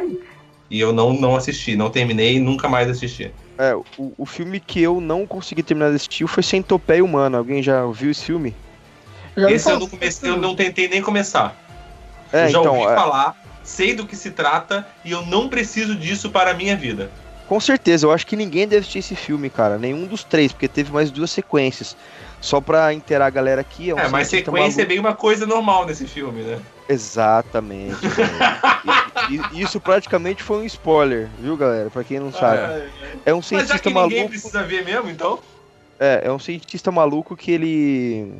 E 0.70 0.80
eu 0.80 0.92
não, 0.92 1.12
não 1.12 1.36
assisti, 1.36 1.76
não 1.76 1.90
terminei 1.90 2.36
e 2.36 2.40
nunca 2.40 2.68
mais 2.68 2.88
assisti. 2.88 3.32
É, 3.58 3.74
o, 3.74 4.12
o 4.18 4.26
filme 4.26 4.60
que 4.60 4.80
eu 4.82 5.00
não 5.00 5.26
consegui 5.26 5.62
terminar 5.62 5.90
de 5.90 5.96
assistir 5.96 6.26
foi 6.26 6.42
Centopeia 6.42 7.04
Humana. 7.04 7.38
Alguém 7.38 7.62
já 7.62 7.86
viu 7.86 8.10
esse 8.10 8.24
filme? 8.24 8.54
Já 9.36 9.50
Esse 9.50 9.70
eu 9.70 9.78
não, 9.78 9.88
comecei, 9.88 10.30
eu 10.30 10.36
não 10.36 10.54
tentei 10.54 10.88
nem 10.88 11.02
começar. 11.02 11.56
É, 12.32 12.46
eu 12.46 12.48
já 12.48 12.60
então, 12.60 12.76
ouvi 12.78 12.92
é, 12.92 12.94
falar, 12.94 13.36
sei 13.66 13.94
do 13.94 14.06
que 14.06 14.16
se 14.16 14.30
trata 14.30 14.86
e 15.04 15.10
eu 15.12 15.24
não 15.26 15.48
preciso 15.48 15.94
disso 15.94 16.30
para 16.30 16.52
a 16.52 16.54
minha 16.54 16.76
vida. 16.76 17.10
com 17.48 17.60
certeza, 17.60 18.06
eu 18.06 18.12
acho 18.12 18.26
que 18.26 18.34
ninguém 18.36 18.66
deve 18.66 18.80
assistir 18.80 18.98
esse 19.00 19.14
filme, 19.16 19.48
cara. 19.50 19.76
Nenhum 19.78 20.06
dos 20.06 20.24
três, 20.24 20.52
porque 20.52 20.66
teve 20.68 20.90
mais 20.92 21.10
duas 21.10 21.30
sequências. 21.30 21.96
Só 22.40 22.60
pra 22.60 22.92
inteirar 22.92 23.26
a 23.26 23.30
galera 23.30 23.60
aqui, 23.60 23.90
é 23.90 23.94
um 23.94 23.98
é, 23.98 24.08
mas 24.08 24.28
cientista 24.28 24.50
sequência 24.50 24.80
é 24.80 24.84
maluco. 24.84 24.88
bem 24.88 24.98
uma 24.98 25.14
coisa 25.14 25.46
normal 25.46 25.86
nesse 25.86 26.06
filme, 26.06 26.42
né? 26.42 26.58
Exatamente. 26.88 27.98
E- 29.30 29.34
e- 29.58 29.62
isso 29.62 29.80
praticamente 29.80 30.42
foi 30.42 30.58
um 30.58 30.64
spoiler, 30.64 31.28
viu, 31.40 31.56
galera? 31.56 31.90
Pra 31.90 32.04
quem 32.04 32.20
não 32.20 32.32
sabe. 32.32 32.90
É 33.24 33.32
um 33.32 33.38
Mas 33.38 33.46
já 33.46 33.48
cientista 33.48 33.78
que 33.80 33.88
ninguém 33.88 34.08
maluco. 34.18 34.28
precisa 34.30 34.62
ver 34.62 34.84
mesmo, 34.84 35.10
então. 35.10 35.38
É, 35.98 36.22
é 36.24 36.32
um 36.32 36.38
cientista 36.38 36.90
maluco 36.92 37.36
que 37.36 37.50
ele 37.50 38.32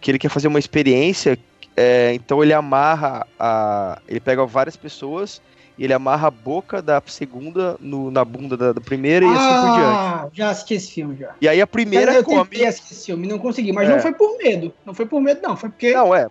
que 0.00 0.10
ele 0.10 0.18
quer 0.18 0.30
fazer 0.30 0.48
uma 0.48 0.58
experiência, 0.58 1.38
é, 1.80 2.12
então 2.14 2.42
ele 2.42 2.52
amarra 2.52 3.26
a 3.38 3.98
ele 4.08 4.20
pega 4.20 4.44
várias 4.44 4.76
pessoas 4.76 5.40
e 5.78 5.84
ele 5.84 5.94
amarra 5.94 6.28
a 6.28 6.30
boca 6.30 6.82
da 6.82 7.02
segunda 7.06 7.76
no- 7.80 8.10
na 8.10 8.22
bunda 8.24 8.54
da, 8.56 8.72
da 8.72 8.80
primeira 8.80 9.24
e 9.24 9.28
assim 9.28 9.54
por 9.60 9.74
diante. 9.74 9.96
Ah, 9.96 10.28
já 10.32 10.50
assisti 10.50 10.74
esse 10.74 10.92
filme 10.92 11.16
já. 11.16 11.34
E 11.40 11.48
aí 11.48 11.60
a 11.60 11.66
primeira 11.66 12.12
eu 12.12 12.22
come. 12.24 12.50
tentei 12.50 12.66
assistir 12.66 12.92
esse 12.92 13.06
filme, 13.06 13.26
não 13.26 13.38
consegui, 13.38 13.72
mas 13.72 13.88
É. 13.88 13.92
não 13.92 14.00
foi 14.00 14.12
por 14.12 14.36
medo. 14.36 14.74
Não 14.84 14.92
foi 14.92 15.06
por 15.06 15.20
medo, 15.22 15.40
não. 15.42 15.56
Foi 15.56 15.70
porque. 15.70 15.92
Não, 15.94 16.14
é. 16.14 16.28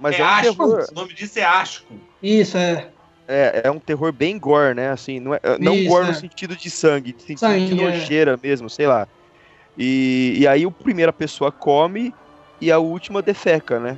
Mas 0.00 0.14
é 0.16 0.20
é, 0.20 0.24
um 0.24 0.28
asco. 0.28 0.42
terror, 0.56 0.86
O 0.90 0.94
nome 0.94 1.14
disso 1.14 1.38
é 1.38 1.44
asco. 1.44 1.92
Isso, 2.22 2.56
é. 2.58 2.88
é, 3.28 3.60
é 3.64 3.70
um 3.70 3.78
terror 3.78 4.12
bem 4.12 4.36
gore, 4.38 4.74
né? 4.74 4.90
Assim, 4.90 5.20
não, 5.20 5.34
é, 5.34 5.40
não 5.60 5.74
Isso, 5.74 5.88
gore 5.90 6.04
é. 6.06 6.08
no 6.08 6.14
sentido 6.14 6.56
de 6.56 6.68
sangue, 6.70 7.12
de 7.12 7.22
sentido 7.22 7.38
Sangue, 7.40 7.66
de 7.74 7.80
é. 7.80 7.84
nojeira 7.84 8.36
mesmo, 8.42 8.68
sei 8.68 8.86
lá. 8.88 9.06
E, 9.76 10.34
e 10.38 10.46
aí 10.48 10.64
a 10.64 10.70
primeira 10.70 11.12
pessoa 11.12 11.52
come 11.52 12.12
e 12.60 12.72
a 12.72 12.78
última 12.78 13.22
defeca, 13.22 13.78
né? 13.78 13.96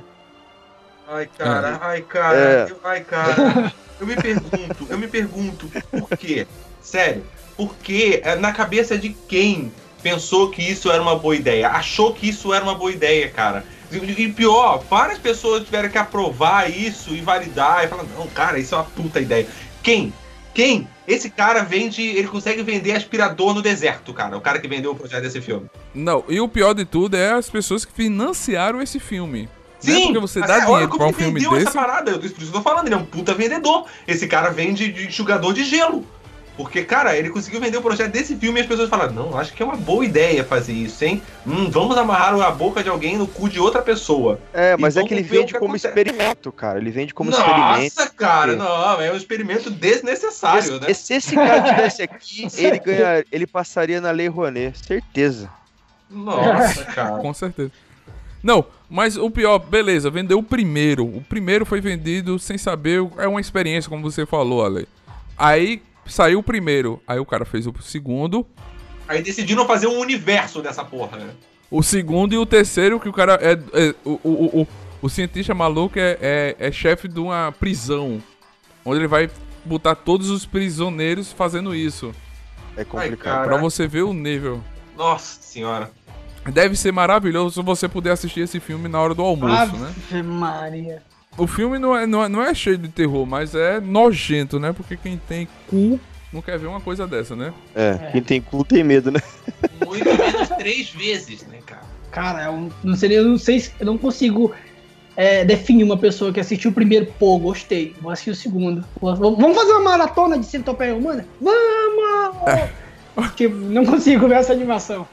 Ai, 1.13 1.29
cara, 1.37 1.77
ai, 1.81 2.01
cara, 2.03 2.37
É. 2.37 2.67
eu- 2.71 2.79
ai, 2.85 3.01
cara. 3.01 3.73
Eu 3.99 4.07
me 4.07 4.15
pergunto, 4.15 4.87
eu 4.89 4.97
me 4.97 5.07
pergunto 5.07 5.69
por 5.91 6.17
quê? 6.17 6.47
Sério, 6.81 7.23
por 7.57 7.75
quê? 7.75 8.21
É, 8.23 8.35
Na 8.37 8.53
cabeça 8.53 8.97
de 8.97 9.09
quem 9.09 9.71
pensou 10.01 10.49
que 10.49 10.61
isso 10.61 10.89
era 10.89 11.01
uma 11.01 11.15
boa 11.17 11.35
ideia? 11.35 11.69
Achou 11.69 12.13
que 12.13 12.29
isso 12.29 12.53
era 12.53 12.63
uma 12.63 12.75
boa 12.75 12.91
ideia, 12.91 13.29
cara? 13.29 13.65
E, 13.91 13.97
e 13.97 14.31
pior, 14.31 14.83
várias 14.89 15.19
pessoas 15.19 15.65
tiveram 15.65 15.89
que 15.89 15.97
aprovar 15.97 16.71
isso 16.71 17.13
e 17.13 17.19
validar 17.21 17.83
e 17.83 17.87
falar, 17.89 18.03
não, 18.17 18.25
cara, 18.27 18.57
isso 18.57 18.73
é 18.73 18.77
uma 18.77 18.85
puta 18.85 19.19
ideia. 19.19 19.45
Quem? 19.83 20.13
Quem? 20.53 20.87
Esse 21.07 21.29
cara 21.29 21.61
vende, 21.61 22.01
ele 22.01 22.27
consegue 22.29 22.63
vender 22.63 22.93
aspirador 22.93 23.53
no 23.53 23.61
deserto, 23.61 24.13
cara. 24.13 24.37
O 24.37 24.41
cara 24.41 24.59
que 24.59 24.67
vendeu 24.67 24.91
o 24.91 24.95
projeto 24.95 25.23
desse 25.23 25.41
filme. 25.41 25.69
Não, 25.93 26.23
e 26.29 26.39
o 26.39 26.47
pior 26.47 26.73
de 26.73 26.85
tudo 26.85 27.17
é 27.17 27.33
as 27.33 27.49
pessoas 27.49 27.83
que 27.83 27.91
financiaram 27.91 28.81
esse 28.81 28.97
filme. 28.99 29.49
Né? 29.83 29.93
Sim, 29.93 30.03
Porque 30.07 30.19
você 30.19 30.39
dá 30.41 30.53
olha 30.55 30.65
dinheiro 30.65 30.89
pra 30.97 31.05
um 31.05 31.09
ele 31.09 31.13
filme 31.17 31.33
vendeu 31.39 31.55
essa 31.55 31.65
desse. 31.65 31.77
parada, 31.77 32.11
eu- 32.11 32.19
por 32.19 32.25
isso 32.25 32.35
que 32.35 32.43
eu 32.43 32.51
tô 32.51 32.61
falando, 32.61 32.85
ele 32.87 32.95
é 32.95 32.97
um 32.97 33.05
puta 33.05 33.33
vendedor. 33.33 33.85
Esse 34.07 34.27
cara 34.27 34.49
vende 34.51 34.91
de 34.91 35.07
enxugador 35.07 35.53
de 35.53 35.63
gelo. 35.63 36.05
Porque, 36.57 36.83
cara, 36.83 37.15
ele 37.17 37.29
conseguiu 37.29 37.59
vender 37.61 37.77
o 37.77 37.81
projeto 37.81 38.11
desse 38.11 38.35
filme 38.35 38.59
e 38.59 38.61
as 38.61 38.67
pessoas 38.67 38.89
falaram, 38.89 39.13
não, 39.13 39.37
acho 39.39 39.53
que 39.53 39.63
é 39.63 39.65
uma 39.65 39.77
boa 39.77 40.03
ideia 40.05 40.43
fazer 40.43 40.73
isso, 40.73 41.03
hein? 41.03 41.23
Hum, 41.47 41.71
vamos 41.71 41.97
amarrar 41.97 42.39
a 42.39 42.51
boca 42.51 42.83
de 42.83 42.89
alguém 42.89 43.17
no 43.17 43.25
cu 43.25 43.49
de 43.49 43.57
outra 43.59 43.81
pessoa. 43.81 44.37
É, 44.53 44.75
mas 44.77 44.95
é 44.95 44.99
vamos 44.99 45.07
que 45.07 45.15
ele 45.15 45.23
vende 45.23 45.53
que 45.53 45.59
como 45.59 45.71
acontece. 45.75 45.87
experimento, 45.87 46.51
cara. 46.51 46.77
Ele 46.77 46.91
vende 46.91 47.13
como 47.13 47.31
Nossa, 47.31 47.41
experimento. 47.81 48.13
cara, 48.15 48.51
É. 48.51 48.55
não, 48.57 49.01
é 49.01 49.11
um 49.11 49.15
experimento 49.15 49.71
desnecessário, 49.71 50.59
Esse- 50.59 50.79
né? 50.79 50.93
Se 50.93 51.13
esse 51.15 51.35
cara 51.35 51.61
tivesse 51.73 52.01
aqui, 52.03 52.47
ele 52.57 52.79
ganhar, 52.79 53.23
ele 53.31 53.47
passaria 53.47 53.99
na 54.01 54.11
Lei 54.11 54.27
Rouanet, 54.27 54.77
certeza. 54.85 55.49
Nossa, 56.09 56.83
cara. 56.85 57.17
Com 57.17 57.33
certeza. 57.33 57.71
Não, 58.43 58.65
mas 58.89 59.17
o 59.17 59.29
pior, 59.29 59.59
beleza, 59.59 60.09
vendeu 60.09 60.39
o 60.39 60.43
primeiro. 60.43 61.05
O 61.05 61.21
primeiro 61.21 61.65
foi 61.65 61.79
vendido 61.79 62.37
sem 62.39 62.57
saber, 62.57 63.07
é 63.17 63.27
uma 63.27 63.39
experiência, 63.41 63.89
como 63.89 64.09
você 64.09 64.25
falou, 64.25 64.65
Ale. 64.65 64.87
Aí 65.37 65.81
saiu 66.05 66.39
o 66.39 66.43
primeiro, 66.43 67.01
aí 67.07 67.19
o 67.19 67.25
cara 67.25 67.45
fez 67.45 67.67
o 67.67 67.73
segundo, 67.81 68.45
Aí 69.07 69.21
decidiram 69.21 69.67
fazer 69.67 69.87
um 69.87 69.99
universo 69.99 70.61
dessa 70.61 70.85
porra, 70.85 71.17
né? 71.17 71.31
o 71.69 71.83
segundo 71.83 72.33
e 72.33 72.37
o 72.37 72.45
terceiro, 72.45 72.99
que 72.99 73.09
o 73.09 73.13
cara 73.13 73.37
é. 73.41 73.53
é- 73.53 73.95
o, 74.05 74.11
o, 74.11 74.19
o, 74.23 74.61
o, 74.61 74.67
o 75.01 75.09
cientista 75.09 75.53
maluco 75.53 75.99
é, 75.99 76.17
é, 76.21 76.55
é 76.59 76.71
chefe 76.71 77.07
de 77.07 77.19
uma 77.19 77.53
prisão. 77.57 78.21
Onde 78.85 78.99
ele 78.99 79.07
vai 79.07 79.29
botar 79.65 79.95
todos 79.95 80.29
os 80.29 80.45
prisioneiros 80.45 81.31
fazendo 81.31 81.75
isso. 81.75 82.13
É 82.75 82.83
complicado. 82.83 83.17
cara. 83.35 83.47
Pra 83.47 83.57
você 83.57 83.87
ver 83.87 84.03
o 84.03 84.13
nível. 84.13 84.61
Nossa 84.97 85.41
senhora. 85.41 85.91
Deve 86.45 86.75
ser 86.75 86.91
maravilhoso 86.91 87.61
você 87.61 87.87
poder 87.87 88.11
assistir 88.11 88.41
esse 88.41 88.59
filme 88.59 88.87
na 88.87 88.99
hora 88.99 89.13
do 89.13 89.21
almoço, 89.21 89.77
né? 89.77 89.93
Ave 90.11 90.23
Maria. 90.23 91.03
O 91.37 91.47
filme 91.47 91.79
não 91.79 91.95
é, 91.95 92.05
não, 92.05 92.23
é, 92.23 92.29
não 92.29 92.43
é 92.43 92.53
cheio 92.53 92.77
de 92.77 92.89
terror, 92.89 93.25
mas 93.25 93.55
é 93.55 93.79
nojento, 93.79 94.59
né? 94.59 94.73
Porque 94.73 94.97
quem 94.97 95.17
tem 95.17 95.47
cu 95.67 95.99
não 96.33 96.41
quer 96.41 96.57
ver 96.57 96.67
uma 96.67 96.81
coisa 96.81 97.05
dessa, 97.07 97.35
né? 97.35 97.53
É, 97.75 98.09
quem 98.11 98.21
tem 98.21 98.41
cu 98.41 98.63
tem 98.63 98.83
medo, 98.83 99.11
né? 99.11 99.19
Muito 99.85 100.05
menos 100.05 100.49
três 100.57 100.89
vezes, 100.89 101.45
né, 101.47 101.59
cara? 101.65 101.83
Cara, 102.11 102.43
eu 102.45 102.71
não 102.83 102.95
seria, 102.95 103.17
eu 103.17 103.25
não 103.25 103.37
sei 103.37 103.59
se 103.59 103.71
eu 103.79 103.85
não 103.85 103.97
consigo 103.97 104.53
é, 105.15 105.45
definir 105.45 105.83
uma 105.83 105.97
pessoa 105.97 106.33
que 106.33 106.39
assistiu 106.39 106.71
o 106.71 106.73
primeiro, 106.73 107.05
pô, 107.17 107.37
gostei, 107.37 107.95
vou 108.01 108.11
assistir 108.11 108.31
o 108.31 108.35
segundo. 108.35 108.83
Vamos 108.99 109.55
fazer 109.55 109.71
uma 109.71 109.81
maratona 109.81 110.37
de 110.37 110.45
centopeia 110.45 110.95
humana? 110.95 111.25
Vamos! 111.39 112.69
tipo, 113.35 113.55
não 113.55 113.85
consigo 113.85 114.27
ver 114.27 114.35
essa 114.35 114.51
animação. 114.51 115.07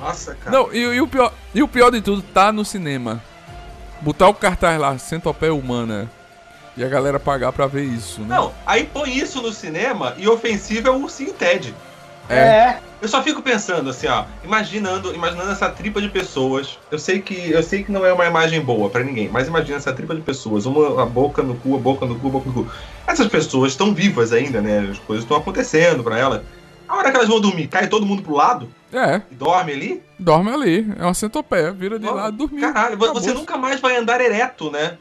Nossa, 0.00 0.34
cara. 0.34 0.56
Não, 0.56 0.72
e, 0.72 0.78
e 0.78 1.00
o 1.00 1.08
pior, 1.08 1.32
e 1.54 1.62
o 1.62 1.68
pior 1.68 1.90
de 1.90 2.00
tudo, 2.00 2.22
tá 2.22 2.52
no 2.52 2.64
cinema. 2.64 3.22
Botar 4.00 4.28
o 4.28 4.34
cartaz 4.34 4.78
lá, 4.78 4.98
centopeia 4.98 5.54
humana. 5.54 6.10
E 6.76 6.84
a 6.84 6.88
galera 6.88 7.18
pagar 7.18 7.52
pra 7.52 7.66
ver 7.66 7.84
isso, 7.84 8.20
né? 8.20 8.36
Não, 8.36 8.52
aí 8.66 8.84
põe 8.84 9.16
isso 9.16 9.40
no 9.40 9.50
cinema 9.50 10.14
e 10.18 10.28
ofensivo 10.28 10.88
é 10.88 10.90
o 10.90 11.02
ursinho 11.02 11.32
Ted. 11.32 11.74
É. 12.28 12.78
Eu 13.00 13.08
só 13.08 13.22
fico 13.22 13.40
pensando 13.40 13.88
assim, 13.88 14.08
ó, 14.08 14.24
imaginando, 14.42 15.14
imaginando 15.14 15.52
essa 15.52 15.68
tripa 15.70 16.02
de 16.02 16.08
pessoas. 16.08 16.78
Eu 16.90 16.98
sei 16.98 17.20
que 17.20 17.50
eu 17.50 17.62
sei 17.62 17.82
que 17.84 17.92
não 17.92 18.04
é 18.04 18.12
uma 18.12 18.26
imagem 18.26 18.60
boa 18.60 18.90
pra 18.90 19.04
ninguém, 19.04 19.28
mas 19.28 19.46
imagina 19.46 19.76
essa 19.76 19.92
tripa 19.92 20.14
de 20.14 20.22
pessoas, 20.22 20.66
uma 20.66 21.02
a 21.02 21.06
boca 21.06 21.42
no 21.42 21.54
cu, 21.54 21.76
a 21.76 21.78
boca 21.78 22.04
no 22.04 22.18
cu, 22.18 22.28
a 22.28 22.30
boca 22.30 22.48
no 22.48 22.64
cu. 22.64 22.70
Essas 23.06 23.28
pessoas 23.28 23.72
estão 23.72 23.94
vivas 23.94 24.32
ainda, 24.32 24.60
né? 24.60 24.88
As 24.90 24.98
coisas 24.98 25.24
estão 25.24 25.36
acontecendo 25.36 26.02
pra 26.02 26.18
elas. 26.18 26.42
A 26.88 26.96
hora 26.96 27.10
que 27.10 27.16
elas 27.16 27.28
vão 27.28 27.40
dormir, 27.40 27.68
cai 27.68 27.86
todo 27.86 28.04
mundo 28.04 28.22
pro 28.22 28.34
lado 28.34 28.68
É, 28.96 29.20
e 29.30 29.34
dorme 29.34 29.72
ali? 29.72 30.02
dorme 30.18 30.50
ali. 30.50 30.86
É 30.98 31.04
uma 31.04 31.12
centopeia, 31.14 31.70
vira 31.70 31.98
de 31.98 32.06
lá 32.06 32.30
dormir. 32.30 32.60
Caralho, 32.62 32.96
você 32.96 33.10
Acabou. 33.10 33.34
nunca 33.34 33.56
mais 33.58 33.78
vai 33.80 33.96
andar 33.96 34.20
ereto, 34.20 34.70
né? 34.70 34.96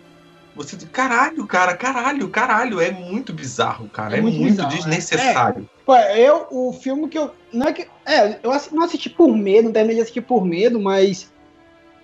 Você, 0.56 0.78
caralho, 0.92 1.46
cara, 1.46 1.76
caralho, 1.76 2.30
caralho, 2.30 2.80
é 2.80 2.90
muito 2.90 3.34
bizarro, 3.34 3.90
cara, 3.90 4.16
É 4.16 4.20
é, 4.20 4.22
muito 4.22 4.38
muito, 4.38 4.52
bizarro, 4.56 4.70
desnecessário. 4.70 5.70
Pô, 5.86 5.96
eu, 5.96 6.48
o 6.50 6.74
filme 6.74 7.08
que 7.10 7.18
eu. 7.18 7.32
Não 7.52 7.68
é 7.68 7.74
que. 7.74 7.88
É, 8.06 8.40
eu 8.42 8.52
não 8.72 8.84
assisti 8.84 9.10
por 9.10 9.36
medo, 9.36 9.66
não 9.66 9.72
terminei 9.74 9.96
de 9.98 10.02
assistir 10.02 10.22
por 10.22 10.46
medo, 10.46 10.80
mas. 10.80 11.32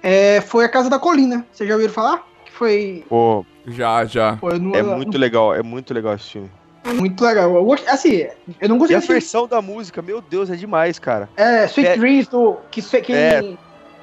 É, 0.04 0.42
foi 0.42 0.66
A 0.66 0.70
Casa 0.70 0.90
da 0.90 1.00
Colina. 1.00 1.46
Vocês 1.52 1.68
já 1.68 1.76
ouviram 1.76 1.94
falar? 1.94 2.28
Que 2.46 2.52
foi. 2.52 3.06
Pô, 3.08 3.46
Já, 3.68 4.04
já. 4.06 4.36
Pô, 4.38 4.50
não, 4.58 4.76
é 4.76 4.84
muito 4.84 5.18
legal, 5.18 5.54
é 5.56 5.62
muito 5.64 5.94
legal 5.94 6.16
esse 6.16 6.32
filme. 6.32 6.52
Muito 6.86 7.24
legal. 7.24 7.54
Eu 7.56 7.64
gost... 7.66 7.88
Assim, 7.88 8.28
eu 8.60 8.70
não 8.70 8.76
E 8.78 8.80
consigo 8.80 8.98
a 8.98 9.02
versão 9.02 9.48
da 9.48 9.62
música, 9.62 10.02
meu 10.02 10.22
Deus, 10.22 10.50
é 10.50 10.56
demais, 10.56 10.98
cara. 11.00 11.30
É, 11.38 11.66
Sweet 11.66 11.90
É- 11.90 11.98
Dreams, 11.98 12.28
do, 12.30 12.58
que 12.72 12.82
quem 13.02 13.16
É. 13.16 13.58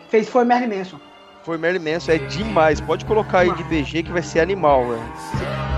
fez 0.09 0.29
foi 0.29 0.45
Marilyn 0.45 0.79
Manson. 0.79 1.01
Foi 1.45 1.57
Merlin 1.57 1.79
Manson, 1.93 2.13
é 2.13 2.19
demais. 2.19 2.79
Pode 2.79 3.07
colocar 3.07 3.39
aí 3.39 3.51
de 3.55 3.65
BG 3.65 4.03
que 4.03 4.13
vai 4.13 4.23
ser 4.23 4.41
animal, 4.41 4.87
velho. 4.87 5.78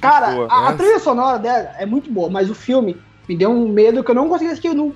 Cara, 0.00 0.30
boa. 0.32 0.48
a, 0.50 0.68
a 0.68 0.72
É. 0.72 0.76
trilha 0.76 0.98
sonora 0.98 1.38
dela 1.38 1.70
é 1.78 1.86
muito 1.86 2.10
boa, 2.10 2.28
mas 2.30 2.48
o 2.50 2.54
filme 2.54 2.96
me 3.28 3.36
deu 3.36 3.50
um 3.50 3.68
medo 3.68 4.02
que 4.04 4.10
eu 4.10 4.14
não 4.14 4.28
consegui 4.28 4.50
assistir 4.50 4.74
no 4.74 4.94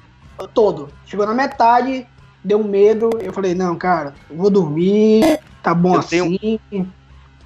todo. 0.54 0.88
Chegou 1.06 1.26
na 1.26 1.34
metade, 1.34 2.06
deu 2.42 2.58
um 2.60 2.64
medo, 2.68 3.10
eu 3.20 3.32
falei, 3.32 3.54
não, 3.54 3.76
cara, 3.76 4.14
eu 4.30 4.36
vou 4.36 4.50
dormir, 4.50 5.38
tá 5.62 5.72
bom 5.74 5.94
Eu 5.94 6.00
assim. 6.00 6.38
tenho- 6.70 6.92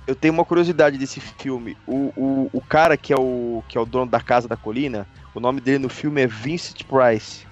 Eu 0.06 0.14
tenho 0.14 0.32
uma 0.32 0.44
curiosidade 0.44 0.96
desse 0.96 1.18
filme. 1.20 1.76
O, 1.86 2.12
o, 2.16 2.50
o 2.52 2.60
cara 2.60 2.96
que 2.96 3.12
é 3.12 3.16
o, 3.18 3.62
que 3.68 3.76
é 3.76 3.80
o 3.80 3.84
dono 3.84 4.08
da 4.10 4.20
Casa 4.20 4.46
da 4.46 4.56
Colina, 4.56 5.06
o 5.34 5.40
nome 5.40 5.60
dele 5.60 5.80
no 5.80 5.88
filme 5.88 6.22
é 6.22 6.26
Vincent 6.28 6.84
Price, 6.84 7.44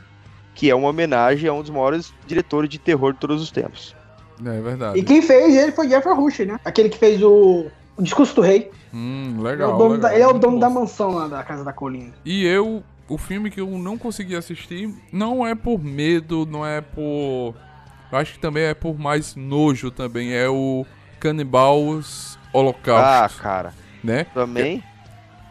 que 0.54 0.70
é 0.70 0.74
uma 0.74 0.88
homenagem 0.88 1.48
a 1.48 1.52
um 1.52 1.60
dos 1.62 1.70
maiores 1.70 2.14
diretores 2.26 2.70
de 2.70 2.78
terror 2.78 3.12
de 3.12 3.18
todos 3.18 3.42
os 3.42 3.50
tempos. 3.50 3.94
É 4.44 4.60
verdade. 4.60 4.98
E 4.98 5.02
quem 5.02 5.20
fez 5.20 5.54
ele 5.56 5.72
foi 5.72 5.88
Jeffrey 5.88 6.14
Rush, 6.14 6.38
né? 6.40 6.58
Aquele 6.64 6.88
que 6.88 6.96
fez 6.98 7.20
o, 7.22 7.66
o 7.96 8.02
Discurso 8.02 8.34
do 8.36 8.40
Rei. 8.42 8.70
Hum, 8.92 9.36
Ele 9.38 9.46
é 9.48 9.50
legal. 9.50 9.74
o 9.74 9.78
dono, 9.78 9.94
legal. 9.94 10.10
da, 10.10 10.14
ele 10.14 10.22
é 10.22 10.26
o 10.28 10.32
dono 10.38 10.58
da 10.60 10.70
mansão 10.70 11.12
lá 11.14 11.28
da 11.28 11.42
Casa 11.42 11.64
da 11.64 11.72
Colina. 11.72 12.12
E 12.24 12.44
eu, 12.44 12.82
o 13.08 13.18
filme 13.18 13.50
que 13.50 13.60
eu 13.60 13.68
não 13.78 13.96
consegui 13.98 14.34
assistir, 14.36 14.88
não 15.12 15.46
é 15.46 15.54
por 15.54 15.82
medo, 15.82 16.46
não 16.46 16.64
é 16.66 16.80
por. 16.80 17.54
Eu 18.12 18.18
acho 18.18 18.34
que 18.34 18.38
também 18.38 18.64
é 18.64 18.74
por 18.74 18.98
mais 18.98 19.34
nojo 19.34 19.90
também. 19.90 20.32
É 20.32 20.48
o 20.48 20.86
Cannibals 21.18 22.38
Ah, 22.46 22.58
Holocausto, 22.58 23.42
cara. 23.42 23.74
né? 24.02 24.24
Também. 24.32 24.82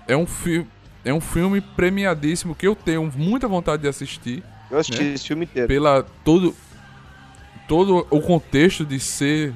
É 0.08 0.15
um 0.15 0.25
filme. 0.25 0.67
É 1.06 1.13
um 1.13 1.19
filme 1.19 1.60
premiadíssimo 1.60 2.56
que 2.56 2.65
eu 2.65 2.73
tenho 2.75 3.12
muita 3.17 3.45
vontade 3.45 3.82
de 3.82 3.89
assistir 3.89 4.41
Eu 4.71 4.77
assisti 4.79 5.03
Né? 5.03 5.13
esse 5.15 5.27
filme 5.27 5.43
inteiro. 5.43 5.67
pela 5.67 6.01
todo 6.23 6.56
todo 7.67 8.08
o 8.10 8.21
contexto 8.21 8.86
de 8.86 8.99
ser 9.01 9.53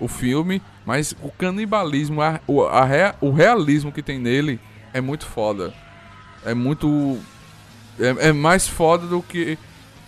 o 0.00 0.08
filme, 0.08 0.60
mas 0.84 1.14
o 1.22 1.30
canibalismo, 1.30 2.20
a, 2.22 2.40
o, 2.46 2.62
a 2.64 2.84
rea- 2.84 3.14
o 3.20 3.30
realismo 3.30 3.92
que 3.92 4.02
tem 4.02 4.18
nele 4.18 4.58
é 4.92 5.00
muito 5.00 5.26
foda. 5.26 5.72
É 6.44 6.54
muito 6.54 7.18
é, 8.00 8.28
é 8.28 8.32
mais 8.32 8.66
foda 8.66 9.06
do 9.06 9.22
que 9.22 9.56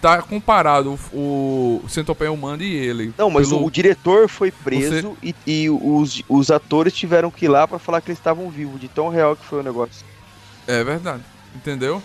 tá 0.02 0.20
comparado 0.20 0.98
o, 1.12 1.80
o 1.82 1.88
Centopeia 1.88 2.30
Humano 2.30 2.62
e 2.62 2.74
ele. 2.74 3.14
Não, 3.16 3.30
mas 3.30 3.48
Pelo- 3.48 3.64
o 3.64 3.70
diretor 3.70 4.28
foi 4.28 4.50
preso 4.50 5.16
e, 5.22 5.34
e 5.46 5.70
os, 5.70 6.22
os 6.28 6.50
atores 6.50 6.92
tiveram 6.92 7.30
que 7.30 7.46
ir 7.46 7.48
lá 7.48 7.66
pra 7.66 7.78
falar 7.78 8.00
que 8.00 8.10
eles 8.10 8.18
estavam 8.18 8.50
vivos, 8.50 8.80
de 8.80 8.88
tão 8.88 9.08
real 9.08 9.34
que 9.36 9.44
foi 9.44 9.60
o 9.60 9.62
negócio. 9.62 10.04
É 10.66 10.82
verdade. 10.84 11.22
Entendeu? 11.54 12.02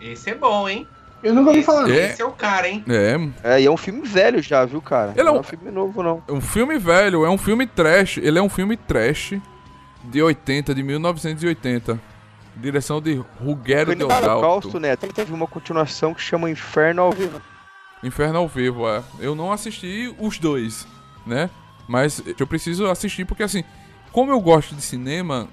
Esse 0.00 0.30
é 0.30 0.34
bom, 0.34 0.68
hein? 0.68 0.86
Eu 1.22 1.34
nunca 1.34 1.50
ouvi 1.50 1.62
falar. 1.62 1.88
É. 1.90 2.10
Esse 2.10 2.22
é 2.22 2.24
o 2.24 2.32
cara, 2.32 2.68
hein? 2.68 2.84
É, 2.88 3.54
É, 3.56 3.60
e 3.62 3.66
é 3.66 3.70
um 3.70 3.76
filme 3.76 4.02
velho 4.06 4.42
já, 4.42 4.64
viu, 4.64 4.80
cara? 4.82 5.12
Ele 5.12 5.20
é 5.20 5.24
não 5.24 5.34
um- 5.34 5.36
é 5.36 5.40
um 5.40 5.44
filme 5.44 5.70
novo, 5.70 6.02
não. 6.02 6.22
É 6.26 6.32
um 6.32 6.40
filme 6.40 6.78
velho, 6.78 7.24
é 7.24 7.30
um 7.30 7.38
filme 7.38 7.66
trash. 7.66 8.18
Ele 8.18 8.38
é 8.38 8.42
um 8.42 8.48
filme 8.48 8.76
trash 8.76 9.34
de 10.04 10.22
80, 10.22 10.74
de 10.74 10.82
1980. 10.82 12.00
Direção 12.56 13.00
de 13.00 13.14
Ruggero 13.40 13.86
Foi 13.86 13.94
no 13.94 14.04
Holocausto, 14.06 14.78
né? 14.78 14.94
Teve 14.96 15.32
uma 15.32 15.46
continuação 15.46 16.12
que 16.12 16.20
chama 16.20 16.50
Inferno 16.50 17.02
ao 17.02 17.12
Vivo. 17.12 17.40
Inferno 18.02 18.38
ao 18.40 18.48
vivo, 18.48 18.88
é. 18.88 19.00
Eu 19.20 19.34
não 19.36 19.52
assisti 19.52 20.12
os 20.18 20.36
dois, 20.38 20.86
né? 21.24 21.48
Mas 21.88 22.20
eu 22.38 22.46
preciso 22.46 22.86
assistir 22.86 23.24
porque, 23.24 23.42
assim, 23.44 23.62
como 24.10 24.32
eu 24.32 24.40
gosto 24.40 24.74
de 24.74 24.82
cinema, 24.82 25.48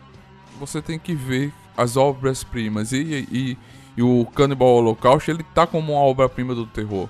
você 0.59 0.81
tem 0.81 0.97
que 0.97 1.13
ver 1.13 1.53
as 1.77 1.95
obras-primas. 1.95 2.91
E, 2.91 3.27
e, 3.31 3.57
e 3.97 4.01
o 4.03 4.25
Cannibal 4.33 4.69
Holocaust, 4.75 5.29
ele 5.29 5.43
tá 5.53 5.65
como 5.67 5.93
uma 5.93 6.01
obra-prima 6.01 6.55
do 6.55 6.65
terror. 6.65 7.09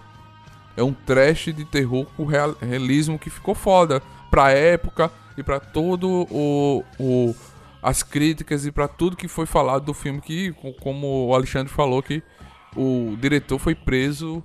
É 0.76 0.84
um 0.84 0.94
trash 0.94 1.54
de 1.54 1.66
terror 1.66 2.06
com 2.16 2.26
real- 2.26 2.56
realismo 2.62 3.20
que 3.20 3.30
ficou 3.30 3.54
foda 3.54 4.02
pra 4.32 4.52
época 4.52 5.12
e 5.38 5.44
pra 5.44 5.60
todo 5.60 6.28
o, 6.32 6.84
o 7.00 7.36
as 7.82 8.04
críticas 8.04 8.66
e 8.66 8.72
pra 8.72 8.88
tudo 8.88 9.16
que 9.16 9.28
foi 9.28 9.46
falado 9.46 9.86
do 9.86 9.94
filme 9.94 10.20
que 10.22 10.52
co- 10.54 10.74
como 10.74 11.28
o 11.28 11.34
Alexandre 11.36 11.72
falou 11.72 12.02
que 12.04 12.22
o 12.76 13.16
diretor 13.20 13.58
foi 13.60 13.74
preso 13.76 14.44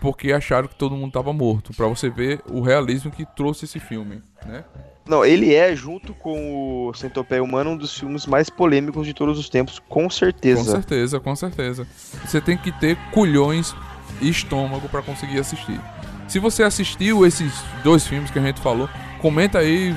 porque 0.00 0.32
acharam 0.32 0.68
que 0.68 0.74
todo 0.74 0.96
mundo 0.96 1.12
tava 1.12 1.32
morto, 1.32 1.72
Pra 1.74 1.86
você 1.86 2.08
ver 2.08 2.40
o 2.50 2.60
realismo 2.60 3.10
que 3.10 3.24
trouxe 3.36 3.64
esse 3.64 3.80
filme, 3.80 4.22
né? 4.46 4.64
Não, 5.06 5.24
ele 5.24 5.54
é, 5.54 5.74
junto 5.74 6.12
com 6.12 6.88
o 6.88 6.94
Centopeia 6.94 7.42
Humano, 7.42 7.70
um 7.70 7.76
dos 7.76 7.98
filmes 7.98 8.26
mais 8.26 8.50
polêmicos 8.50 9.06
de 9.06 9.14
todos 9.14 9.38
os 9.38 9.48
tempos, 9.48 9.78
com 9.78 10.04
Com 10.04 10.10
certeza. 10.10 10.70
certeza, 10.70 11.18
com 11.18 11.34
certeza. 11.34 11.86
Você 12.26 12.40
tem 12.42 12.58
que 12.58 12.70
ter 12.72 12.96
culhões 13.10 13.74
e 14.20 14.28
estômago 14.28 14.86
pra 14.88 15.00
conseguir 15.00 15.38
assistir. 15.38 15.80
Se 16.28 16.38
você 16.38 16.62
assistiu 16.62 17.24
esses 17.26 17.52
dois 17.82 18.06
filmes 18.06 18.30
que 18.30 18.38
a 18.38 18.42
gente 18.42 18.60
falou, 18.60 18.86
comenta 19.20 19.60
aí 19.60 19.94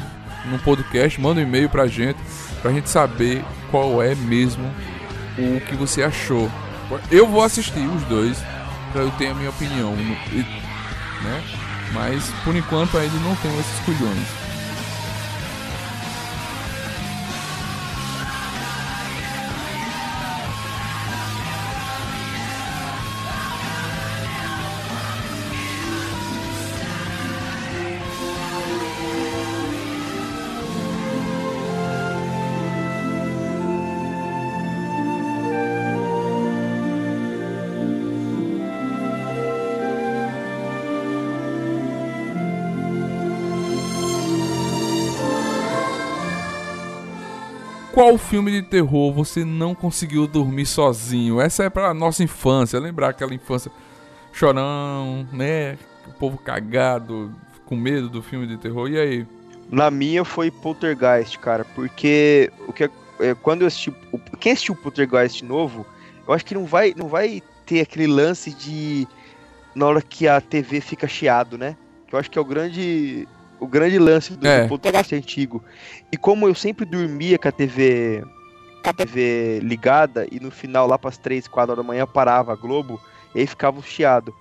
no 0.50 0.58
podcast, 0.60 1.20
manda 1.20 1.42
um 1.42 1.44
e-mail 1.44 1.70
pra 1.70 1.88
gente, 1.88 2.18
pra 2.62 2.72
gente 2.72 2.90
saber 2.90 3.44
qual 3.70 4.02
é 4.02 4.16
mesmo 4.16 4.64
o 5.38 5.60
que 5.60 5.76
você 5.76 6.04
achou. 6.04 6.50
Eu 7.12 7.28
vou 7.28 7.44
assistir 7.44 7.86
os 7.86 8.04
dois 8.04 8.42
eu 9.00 9.12
ter 9.12 9.28
a 9.28 9.34
minha 9.34 9.50
opinião, 9.50 9.96
né? 9.96 11.44
Mas 11.94 12.32
por 12.44 12.56
enquanto 12.56 12.98
ainda 12.98 13.18
não 13.20 13.36
tenho 13.36 13.60
esses 13.60 13.80
culhões. 13.86 14.41
Qual 48.12 48.18
filme 48.18 48.52
de 48.52 48.62
terror 48.62 49.14
você 49.14 49.46
não 49.46 49.74
conseguiu 49.74 50.28
dormir 50.28 50.66
sozinho? 50.66 51.40
Essa 51.40 51.64
é 51.64 51.70
pra 51.70 51.94
nossa 51.94 52.22
infância, 52.22 52.78
lembrar 52.78 53.08
aquela 53.08 53.34
infância 53.34 53.72
chorão, 54.34 55.26
né? 55.32 55.78
O 56.06 56.12
povo 56.20 56.38
cagado, 56.38 57.34
com 57.66 57.74
medo 57.78 58.10
do 58.10 58.22
filme 58.22 58.46
de 58.46 58.58
terror. 58.58 58.90
E 58.90 59.00
aí? 59.00 59.28
Na 59.70 59.90
minha 59.90 60.26
foi 60.26 60.52
Poltergeist, 60.52 61.40
cara, 61.40 61.64
porque 61.64 62.52
o 62.68 62.74
que 62.74 62.84
é- 62.84 62.90
é, 63.22 63.34
quando 63.34 63.62
eu 63.62 63.68
assisti, 63.68 63.94
quem 64.42 64.52
assistiu 64.52 64.76
Poltergeist 64.76 65.46
novo, 65.46 65.86
eu 66.28 66.34
acho 66.34 66.44
que 66.46 66.54
não 66.54 66.66
vai, 66.66 66.94
não 66.94 67.08
vai 67.08 67.42
ter 67.66 67.80
aquele 67.80 68.08
lance 68.08 68.54
de 68.54 69.08
na 69.74 69.86
hora 69.86 70.02
que 70.02 70.28
a 70.28 70.42
TV 70.42 70.82
fica 70.82 71.08
chiado, 71.08 71.58
né? 71.58 71.78
Que 72.10 72.16
eu 72.16 72.20
acho 72.20 72.30
que 72.30 72.38
é 72.38 72.42
o 72.42 72.46
grande 72.46 73.26
o 73.62 73.68
grande 73.68 73.98
lance 73.98 74.34
do, 74.34 74.46
É. 74.46 74.64
do 74.64 74.68
Poltergeist 74.68 75.14
antigo. 75.16 75.64
E 76.12 76.18
como 76.18 76.48
eu 76.48 76.56
sempre 76.56 76.84
dormia 76.84 77.38
com 77.38 77.48
a 77.48 77.52
TV 77.52 78.24
com 78.84 78.90
a 78.90 78.94
TV 78.94 79.60
ligada 79.62 80.28
e 80.32 80.40
no 80.40 80.50
final 80.50 80.88
lá 80.88 80.98
para 80.98 81.10
as 81.12 81.18
3, 81.18 81.48
4 81.48 81.72
horas 81.72 81.86
da 81.86 81.88
manhã 81.88 82.08
parava 82.08 82.52
a 82.52 82.56
Globo 82.56 83.00
e 83.36 83.40
aí 83.40 83.46
ficava 83.48 83.80
o 83.80 83.84
chiado. 83.84 84.34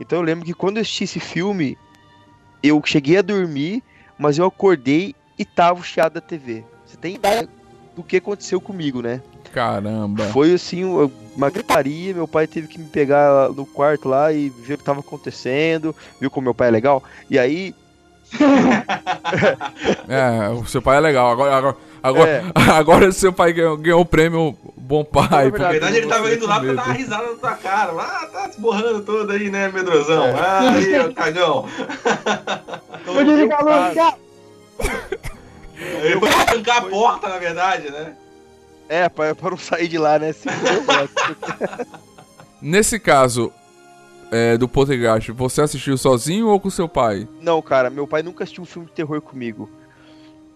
Então 0.00 0.18
eu 0.18 0.24
lembro 0.24 0.46
que 0.46 0.54
quando 0.54 0.78
eu 0.78 0.80
assisti 0.80 1.04
esse 1.04 1.20
filme, 1.20 1.76
eu 2.62 2.80
cheguei 2.84 3.18
a 3.18 3.22
dormir 3.22 3.82
mas 4.18 4.38
eu 4.38 4.46
acordei 4.46 5.14
e 5.38 5.44
tava 5.44 5.80
o 5.80 5.82
chiado 5.82 6.14
da 6.14 6.20
TV. 6.20 6.64
Você 6.86 6.96
tem 6.96 7.16
ideia 7.16 7.48
do 7.96 8.02
que 8.02 8.16
aconteceu 8.18 8.60
comigo, 8.60 9.02
né? 9.02 9.20
Caramba. 9.52 10.24
Foi 10.26 10.54
assim, 10.54 10.84
uma 11.36 11.50
gritaria, 11.50 12.14
meu 12.14 12.28
pai 12.28 12.46
teve 12.46 12.68
que 12.68 12.78
me 12.78 12.88
pegar 12.88 13.50
no 13.50 13.66
quarto 13.66 14.08
lá 14.08 14.32
e 14.32 14.48
ver 14.48 14.74
o 14.74 14.78
que 14.78 14.84
tava 14.84 15.00
acontecendo, 15.00 15.94
viu 16.20 16.30
como 16.30 16.44
meu 16.44 16.54
pai 16.54 16.68
é 16.68 16.70
legal. 16.70 17.02
E 17.28 17.38
aí, 17.38 17.74
É, 20.08 20.48
o 20.50 20.64
seu 20.66 20.82
pai 20.82 20.96
é 20.98 21.00
legal. 21.00 21.30
Agora, 21.30 21.54
agora, 21.56 21.76
agora, 22.02 22.30
É. 22.30 22.44
agora 22.72 23.12
seu 23.12 23.32
pai 23.32 23.52
ganhou, 23.52 23.76
ganhou 23.76 24.00
o 24.00 24.06
prêmio 24.06 24.56
Bom 24.76 25.04
Pai. 25.04 25.46
Na 25.46 25.50
porque 25.50 25.62
Na 25.62 25.68
verdade, 25.70 25.70
verdade, 25.70 25.96
ele 25.96 26.06
tava 26.06 26.34
indo 26.34 26.46
lá 26.46 26.60
pra 26.60 26.72
dar 26.74 26.84
uma 26.84 26.92
risada 26.92 27.22
na 27.30 27.36
tua 27.36 27.54
cara. 27.54 27.92
Ah, 27.98 28.26
tá 28.32 28.50
se 28.52 28.60
borrando 28.60 29.02
todo 29.02 29.32
aí, 29.32 29.50
né, 29.50 29.68
medrosão? 29.68 30.24
É. 30.26 30.34
Ah, 30.38 30.72
aí, 30.72 31.00
ô 31.00 31.14
cagão. 31.14 31.68
meu 33.06 33.24
desligar 33.24 33.60
a 33.60 33.64
luz, 33.64 33.94
cara. 33.94 34.16
Ele 36.02 36.20
foi 36.20 36.28
arrancar 36.28 36.76
a 36.76 36.82
porta, 36.82 37.28
na 37.28 37.38
verdade, 37.38 37.90
né? 37.90 38.12
é, 38.88 39.08
pra, 39.08 39.34
pra 39.34 39.50
não 39.50 39.56
sair 39.56 39.88
de 39.88 39.96
lá, 39.98 40.18
né? 40.18 40.32
Se 40.32 40.48
eu 40.48 40.82
gosto. 40.84 41.36
Nesse 42.60 43.00
caso 43.00 43.52
é, 44.32 44.56
do 44.56 44.66
Poltergeist, 44.66 45.30
você 45.30 45.60
assistiu 45.60 45.96
sozinho 45.98 46.48
ou 46.48 46.58
com 46.58 46.70
seu 46.70 46.88
pai? 46.88 47.28
Não, 47.40 47.60
cara, 47.60 47.90
meu 47.90 48.06
pai 48.06 48.22
nunca 48.22 48.42
assistiu 48.42 48.62
um 48.62 48.66
filme 48.66 48.88
de 48.88 48.94
terror 48.94 49.20
comigo. 49.20 49.68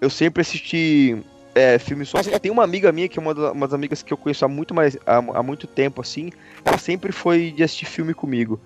Eu 0.01 0.09
sempre 0.09 0.41
assisti 0.41 1.23
é, 1.55 1.79
filmes 1.79 2.09
só. 2.09 2.23
Tem 2.23 2.51
uma 2.51 2.65
amiga 2.65 2.91
minha 2.91 3.07
que 3.07 3.19
é 3.19 3.23
uma 3.23 3.35
das 3.35 3.75
amigas 3.75 4.03
que 4.03 4.13
eu 4.13 4.17
conheço 4.17 4.47
há 4.47 4.49
muito 4.49 4.75
mais 4.75 4.97
há, 5.07 5.17
há 5.19 5.43
muito 5.43 5.67
tempo 5.67 6.01
assim. 6.01 6.33
Ela 6.65 6.79
sempre 6.79 7.13
foi 7.13 7.51
de 7.51 7.63
assistir 7.63 7.85
filme 7.85 8.15
comigo. 8.15 8.59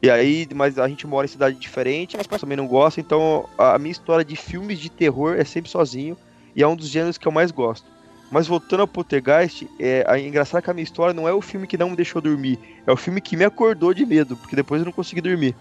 E 0.00 0.08
aí, 0.08 0.48
mas 0.54 0.78
a 0.78 0.88
gente 0.88 1.06
mora 1.06 1.24
em 1.24 1.28
cidade 1.28 1.56
diferente, 1.56 2.16
mas 2.16 2.26
também 2.40 2.56
não 2.56 2.66
gosta, 2.66 3.00
então 3.00 3.48
a 3.56 3.78
minha 3.78 3.92
história 3.92 4.24
de 4.24 4.34
filmes 4.34 4.80
de 4.80 4.90
terror 4.90 5.36
é 5.38 5.44
sempre 5.44 5.70
sozinho 5.70 6.16
e 6.56 6.62
é 6.62 6.66
um 6.66 6.74
dos 6.74 6.88
gêneros 6.88 7.16
que 7.16 7.28
eu 7.28 7.30
mais 7.30 7.52
gosto. 7.52 7.86
Mas 8.32 8.46
voltando 8.46 8.80
ao 8.80 8.88
Poltergeist, 8.88 9.68
é, 9.78 10.04
a 10.08 10.18
engraçado 10.18 10.62
que 10.62 10.70
a 10.70 10.74
minha 10.74 10.82
história 10.82 11.12
não 11.12 11.28
é 11.28 11.32
o 11.34 11.42
filme 11.42 11.66
que 11.66 11.76
não 11.76 11.90
me 11.90 11.96
deixou 11.96 12.20
dormir, 12.22 12.58
é 12.86 12.90
o 12.90 12.96
filme 12.96 13.20
que 13.20 13.36
me 13.36 13.44
acordou 13.44 13.92
de 13.92 14.06
medo, 14.06 14.36
porque 14.38 14.56
depois 14.56 14.80
eu 14.80 14.86
não 14.86 14.92
consegui 14.92 15.20
dormir. 15.20 15.54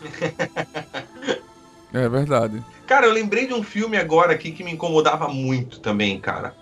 É 1.94 2.08
verdade. 2.08 2.62
Cara, 2.86 3.04
eu 3.04 3.12
lembrei 3.12 3.46
de 3.46 3.52
um 3.52 3.62
filme 3.62 3.98
agora 3.98 4.32
aqui 4.32 4.50
que 4.50 4.64
me 4.64 4.72
incomodava 4.72 5.28
muito 5.28 5.78
também, 5.78 6.18
cara. 6.18 6.54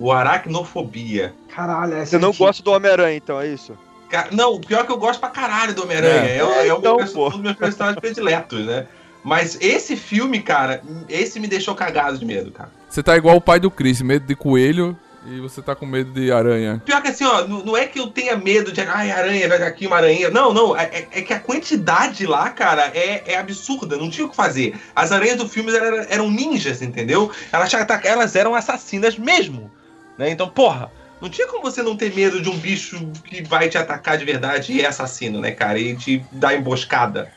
O 0.00 0.10
Aracnofobia. 0.10 1.32
Caralho, 1.54 1.94
essa 1.94 2.06
Você 2.06 2.18
não 2.18 2.30
é 2.30 2.36
gosta 2.36 2.60
do 2.60 2.72
Homem-Aranha, 2.72 3.16
então, 3.16 3.40
é 3.40 3.46
isso? 3.46 3.78
Ca- 4.10 4.30
Não, 4.32 4.54
o 4.54 4.60
pior 4.60 4.80
é 4.80 4.84
que 4.84 4.90
eu 4.90 4.98
gosto 4.98 5.20
pra 5.20 5.28
caralho 5.28 5.74
do 5.74 5.84
Homem-Aranha. 5.84 6.28
É. 6.28 6.38
É, 6.38 6.44
o- 6.44 6.50
é 6.50 6.74
o 6.74 6.80
meu 6.80 7.00
Então, 7.00 7.24
um 7.26 7.30
dos 7.30 7.40
meus 7.40 7.54
personagens 7.56 8.00
prediletos, 8.00 8.66
né? 8.66 8.88
Mas 9.24 9.56
esse 9.60 9.96
filme, 9.96 10.40
cara, 10.40 10.82
esse 11.08 11.40
me 11.40 11.46
deixou 11.48 11.74
cagado 11.74 12.18
de 12.18 12.26
medo, 12.26 12.52
cara. 12.52 12.70
Você 12.88 13.02
tá 13.02 13.16
igual 13.16 13.36
o 13.36 13.40
pai 13.40 13.58
do 13.58 13.70
Chris, 13.70 14.02
medo 14.02 14.26
de 14.26 14.36
coelho 14.36 14.96
e 15.26 15.40
você 15.40 15.62
tá 15.62 15.74
com 15.74 15.86
medo 15.86 16.12
de 16.12 16.30
aranha. 16.30 16.82
Pior 16.84 17.00
que 17.00 17.08
assim, 17.08 17.24
ó, 17.24 17.46
não 17.46 17.74
é 17.74 17.86
que 17.86 17.98
eu 17.98 18.08
tenha 18.08 18.36
medo 18.36 18.70
de, 18.70 18.82
ai, 18.82 19.10
aranha, 19.10 19.48
vai 19.48 19.62
aqui 19.62 19.86
uma 19.86 19.96
aranha. 19.96 20.28
Não, 20.28 20.52
não, 20.52 20.76
é, 20.76 20.84
é- 20.84 21.08
é 21.12 21.22
que 21.22 21.32
a 21.32 21.40
quantidade 21.40 22.26
lá, 22.26 22.50
cara, 22.50 22.90
é, 22.94 23.22
é 23.32 23.38
absurda, 23.38 23.96
não 23.96 24.10
tinha 24.10 24.26
o 24.26 24.30
que 24.30 24.36
fazer. 24.36 24.78
As 24.94 25.10
aranhas 25.10 25.38
do 25.38 25.48
filme 25.48 25.74
eram, 25.74 26.06
eram 26.10 26.30
ninjas, 26.30 26.82
entendeu? 26.82 27.30
Elas, 27.50 27.72
elas 28.04 28.36
eram 28.36 28.54
assassinas 28.54 29.16
mesmo, 29.16 29.70
né? 30.18 30.28
Então, 30.28 30.46
porra, 30.50 30.92
não 31.22 31.30
tinha 31.30 31.46
como 31.48 31.62
você 31.62 31.82
não 31.82 31.96
ter 31.96 32.14
medo 32.14 32.42
de 32.42 32.50
um 32.50 32.58
bicho 32.58 33.10
que 33.24 33.42
vai 33.44 33.70
te 33.70 33.78
atacar 33.78 34.18
de 34.18 34.26
verdade 34.26 34.74
e 34.74 34.82
é 34.82 34.86
assassino, 34.86 35.40
né, 35.40 35.52
cara? 35.52 35.78
E 35.78 35.96
te 35.96 36.22
dar 36.30 36.54
emboscada. 36.54 37.32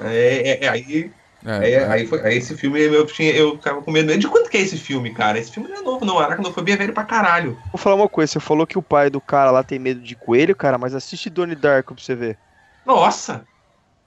É, 0.00 0.50
é- 0.62 0.64
é 0.64 0.68
aí, 0.68 1.10
É, 1.44 1.70
é, 1.74 1.86
aí, 1.86 2.06
foi, 2.06 2.20
aí 2.26 2.36
esse 2.38 2.56
filme 2.56 2.80
eu, 2.80 3.06
tinha, 3.06 3.30
eu 3.32 3.56
ficava 3.56 3.80
com 3.80 3.90
medo. 3.92 4.16
De 4.18 4.26
quanto 4.26 4.50
que 4.50 4.56
é 4.56 4.60
esse 4.60 4.76
filme, 4.76 5.12
cara? 5.14 5.38
Esse 5.38 5.52
filme 5.52 5.68
não 5.68 5.76
é 5.76 5.82
novo, 5.82 6.04
não. 6.04 6.18
Aracnofobia 6.18 6.74
é 6.74 6.76
velho 6.76 6.92
pra 6.92 7.04
caralho. 7.04 7.56
Vou 7.72 7.78
falar 7.78 7.94
uma 7.96 8.08
coisa, 8.08 8.32
você 8.32 8.40
falou 8.40 8.66
que 8.66 8.76
o 8.78 8.82
pai 8.82 9.10
do 9.10 9.20
cara 9.20 9.50
lá 9.52 9.62
tem 9.62 9.78
medo 9.78 10.00
de 10.00 10.16
coelho, 10.16 10.56
cara, 10.56 10.76
mas 10.76 10.94
assiste 10.94 11.30
Donnie 11.30 11.54
Darko 11.54 11.94
pra 11.94 12.02
você 12.02 12.14
ver. 12.16 12.36
Nossa! 12.84 13.44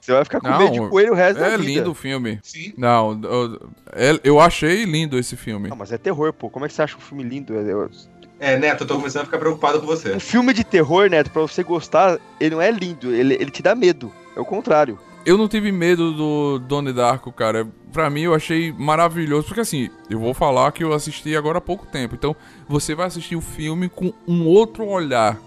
Você 0.01 0.11
vai 0.13 0.23
ficar 0.23 0.39
com 0.41 0.47
Não, 0.49 0.57
medo 0.59 0.73
de 0.73 0.89
coelho 0.89 1.11
o 1.11 1.15
resto 1.15 1.37
É 1.43 1.49
da 1.51 1.57
vida. 1.57 1.63
lindo 1.69 1.91
o 1.91 1.95
filme. 1.95 2.39
Sim. 2.41 2.73
Não, 2.77 3.19
eu, 3.23 3.69
é- 3.93 4.19
eu 4.23 4.39
achei 4.39 4.83
lindo 4.85 5.17
esse 5.17 5.35
filme. 5.37 5.69
Não, 5.69 5.75
mas 5.77 5.91
é 5.91 5.97
terror, 5.97 6.33
pô. 6.33 6.49
Como 6.49 6.65
é 6.65 6.67
que 6.67 6.73
você 6.73 6.81
acha 6.81 6.97
um 6.97 7.01
filme 7.01 7.23
lindo? 7.23 7.53
É- 7.57 7.71
é- 7.71 8.53
É, 8.53 8.57
Neto, 8.57 8.83
eu 8.83 8.87
tô 8.87 8.95
começando 8.95 9.23
a 9.23 9.25
ficar 9.25 9.37
preocupado 9.37 9.81
com 9.81 9.85
você. 9.85 10.13
Um 10.15 10.19
filme 10.19 10.53
de 10.53 10.63
terror, 10.63 11.09
Neto, 11.09 11.29
pra 11.29 11.41
você 11.41 11.61
gostar, 11.63 12.17
ele 12.39 12.55
não 12.55 12.61
é 12.61 12.71
lindo, 12.71 13.13
ele, 13.13 13.33
ele 13.35 13.51
te 13.51 13.61
dá 13.61 13.75
medo. 13.75 14.11
É 14.35 14.39
o 14.39 14.45
contrário. 14.45 14.97
Eu 15.25 15.37
não 15.37 15.47
tive 15.47 15.71
medo 15.71 16.13
do 16.13 16.59
Donnie 16.59 16.93
Darko, 16.93 17.31
cara. 17.31 17.67
Pra 17.91 18.09
mim 18.09 18.21
eu 18.21 18.33
achei 18.33 18.71
maravilhoso. 18.71 19.47
Porque 19.47 19.61
assim, 19.61 19.89
eu 20.09 20.19
vou 20.19 20.33
falar 20.33 20.71
que 20.71 20.83
eu 20.83 20.93
assisti 20.93 21.35
agora 21.35 21.57
há 21.57 21.61
pouco 21.61 21.85
tempo. 21.85 22.15
Então 22.15 22.35
você 22.67 22.95
vai 22.95 23.07
assistir 23.07 23.35
o 23.35 23.41
filme 23.41 23.89
com 23.89 24.13
um 24.27 24.45
outro 24.45 24.85
olhar. 24.85 25.37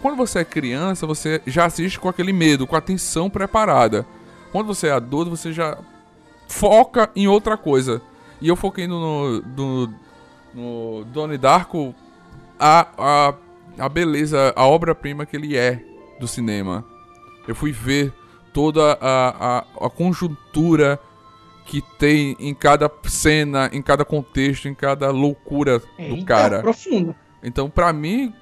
Quando 0.00 0.16
você 0.16 0.38
é 0.38 0.44
criança, 0.44 1.06
você 1.06 1.42
já 1.46 1.66
assiste 1.66 1.98
com 1.98 2.08
aquele 2.08 2.32
medo, 2.32 2.66
com 2.66 2.74
a 2.74 2.78
atenção 2.78 3.28
preparada. 3.28 4.06
Quando 4.52 4.68
você 4.68 4.86
é 4.86 4.92
adulto, 4.92 5.30
você 5.30 5.52
já 5.52 5.76
foca 6.48 7.10
em 7.14 7.28
outra 7.28 7.56
coisa. 7.56 8.00
E 8.40 8.48
eu 8.48 8.56
foquei 8.56 8.86
no, 8.86 9.42
no, 9.42 9.94
no 10.54 11.04
Donnie 11.04 11.36
Darko 11.36 11.94
a, 12.58 12.86
a, 12.96 13.34
a 13.78 13.88
beleza, 13.88 14.52
a 14.56 14.66
obra-prima 14.66 15.26
que 15.26 15.36
ele 15.36 15.56
é 15.56 15.82
do 16.18 16.26
cinema. 16.26 16.84
Eu 17.46 17.54
fui 17.54 17.72
ver 17.72 18.12
toda 18.52 18.98
a, 19.00 19.58
a, 19.58 19.64
a 19.86 19.90
conjuntura 19.90 20.98
que 21.66 21.80
tem 21.98 22.36
em 22.40 22.52
cada 22.52 22.90
cena, 23.04 23.70
em 23.72 23.80
cada 23.80 24.04
contexto, 24.04 24.66
em 24.68 24.74
cada 24.74 25.10
loucura 25.10 25.78
do 25.78 25.86
Eita, 25.98 26.24
cara. 26.24 26.60
profundo. 26.60 27.14
Então, 27.42 27.70
pra 27.70 27.92
mim, 27.92 28.34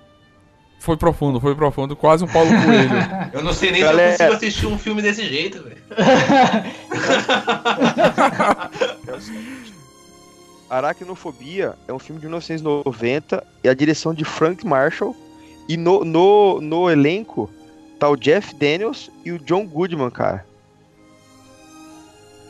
foi 0.79 0.97
profundo, 0.97 1.39
foi 1.41 1.55
profundo, 1.55 1.95
quase 1.95 2.25
um 2.25 2.27
Paulo 2.27 2.49
Coelho. 2.49 2.91
Eu 3.35 3.43
não 3.43 3.53
sei 3.53 3.71
nem 3.71 3.83
Galera. 3.83 4.17
se 4.17 4.23
eu 4.23 4.27
consigo 4.29 4.47
assistir 4.47 4.67
um 4.67 4.79
filme 4.79 5.03
desse 5.03 5.25
jeito, 5.25 5.63
velho. 5.63 5.77
Aracnofobia 10.71 11.75
é 11.87 11.93
um 11.93 11.99
filme 11.99 12.21
de 12.21 12.27
1990 12.27 13.45
e 13.65 13.69
a 13.69 13.75
direção 13.75 14.13
de 14.15 14.25
Frank 14.25 14.67
Marshall. 14.67 15.17
E 15.69 15.77
no, 15.77 16.05
no, 16.05 16.61
no 16.61 16.91
elenco 16.91 17.51
tá 17.99 18.09
o 18.09 18.17
Jeff 18.17 18.55
Daniels 18.55 19.11
e 19.25 19.33
o 19.33 19.39
John 19.39 19.67
Goodman, 19.67 20.11
cara. 20.11 20.45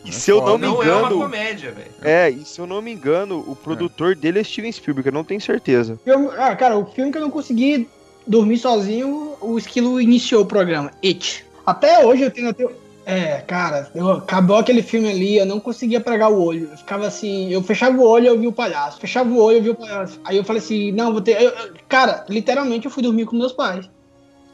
E 0.05 0.11
É 0.11 0.13
se 0.13 0.31
eu 0.31 0.41
não 0.45 0.57
me 0.59 0.67
Não 0.67 0.83
é 0.83 0.87
uma 0.87 1.01
engano. 1.09 1.19
comédia, 1.19 1.73
velho. 1.73 1.91
É, 2.03 2.31
e 2.31 2.45
se 2.45 2.61
eu 2.61 2.67
não 2.67 2.81
me 2.81 2.93
engano, 2.93 3.45
o 3.47 3.57
produtor 3.57 4.15
dele 4.15 4.39
é 4.41 4.45
Steven 4.45 4.71
Spielberg, 4.73 5.09
eu 5.09 5.13
não 5.13 5.25
tenho 5.25 5.41
certeza. 5.41 5.99
Filme- 6.05 6.31
ah, 6.39 6.55
cara, 6.57 6.79
o 6.79 6.87
filme 6.87 7.11
que 7.11 7.19
eu 7.19 7.23
não 7.23 7.31
consegui 7.31 7.89
dormir 8.27 8.59
sozinho, 8.59 9.37
o 9.41 9.59
Esquilo 9.59 10.01
iniciou 10.01 10.43
o 10.43 10.47
programa, 10.47 10.91
It. 11.05 11.45
Até 11.67 12.05
hoje 12.05 12.23
eu 12.23 12.31
tenho... 12.31 12.49
eu 12.49 12.55
tenho- 12.55 12.71
é, 13.05 13.39
cara, 13.41 13.91
eu, 13.95 14.11
acabou 14.11 14.57
aquele 14.59 14.83
filme 14.83 15.09
ali, 15.11 15.39
eu 15.39 15.47
não 15.47 15.59
conseguia 15.59 15.99
pregar 15.99 16.31
o 16.31 16.43
olho. 16.45 16.69
Eu 16.71 16.77
ficava 16.77 17.07
assim, 17.07 17.51
eu 17.51 17.63
fechava 17.63 17.97
o 17.97 18.03
olho 18.07 18.25
e 18.27 18.29
eu 18.29 18.39
via 18.39 18.49
o 18.51 18.53
palhaço. 18.53 19.01
Fechava 19.01 19.31
o 19.31 19.41
olho 19.43 19.55
e 19.57 19.59
eu 19.59 19.63
via 19.63 19.73
o 19.73 19.77
palhaço. 19.77 20.21
Aí 20.25 20.37
eu 20.37 20.45
falei 20.45 20.61
assim, 20.61 20.93
não, 20.93 21.11
vou 21.13 21.23
ter... 21.23 21.41
eu- 21.43 21.49
eu- 21.51 21.73
cara, 21.89 22.27
literalmente 22.29 22.85
eu 22.85 22.91
fui 22.91 23.03
dormir 23.03 23.25
com 23.25 23.35
meus 23.35 23.53
pais. 23.53 23.89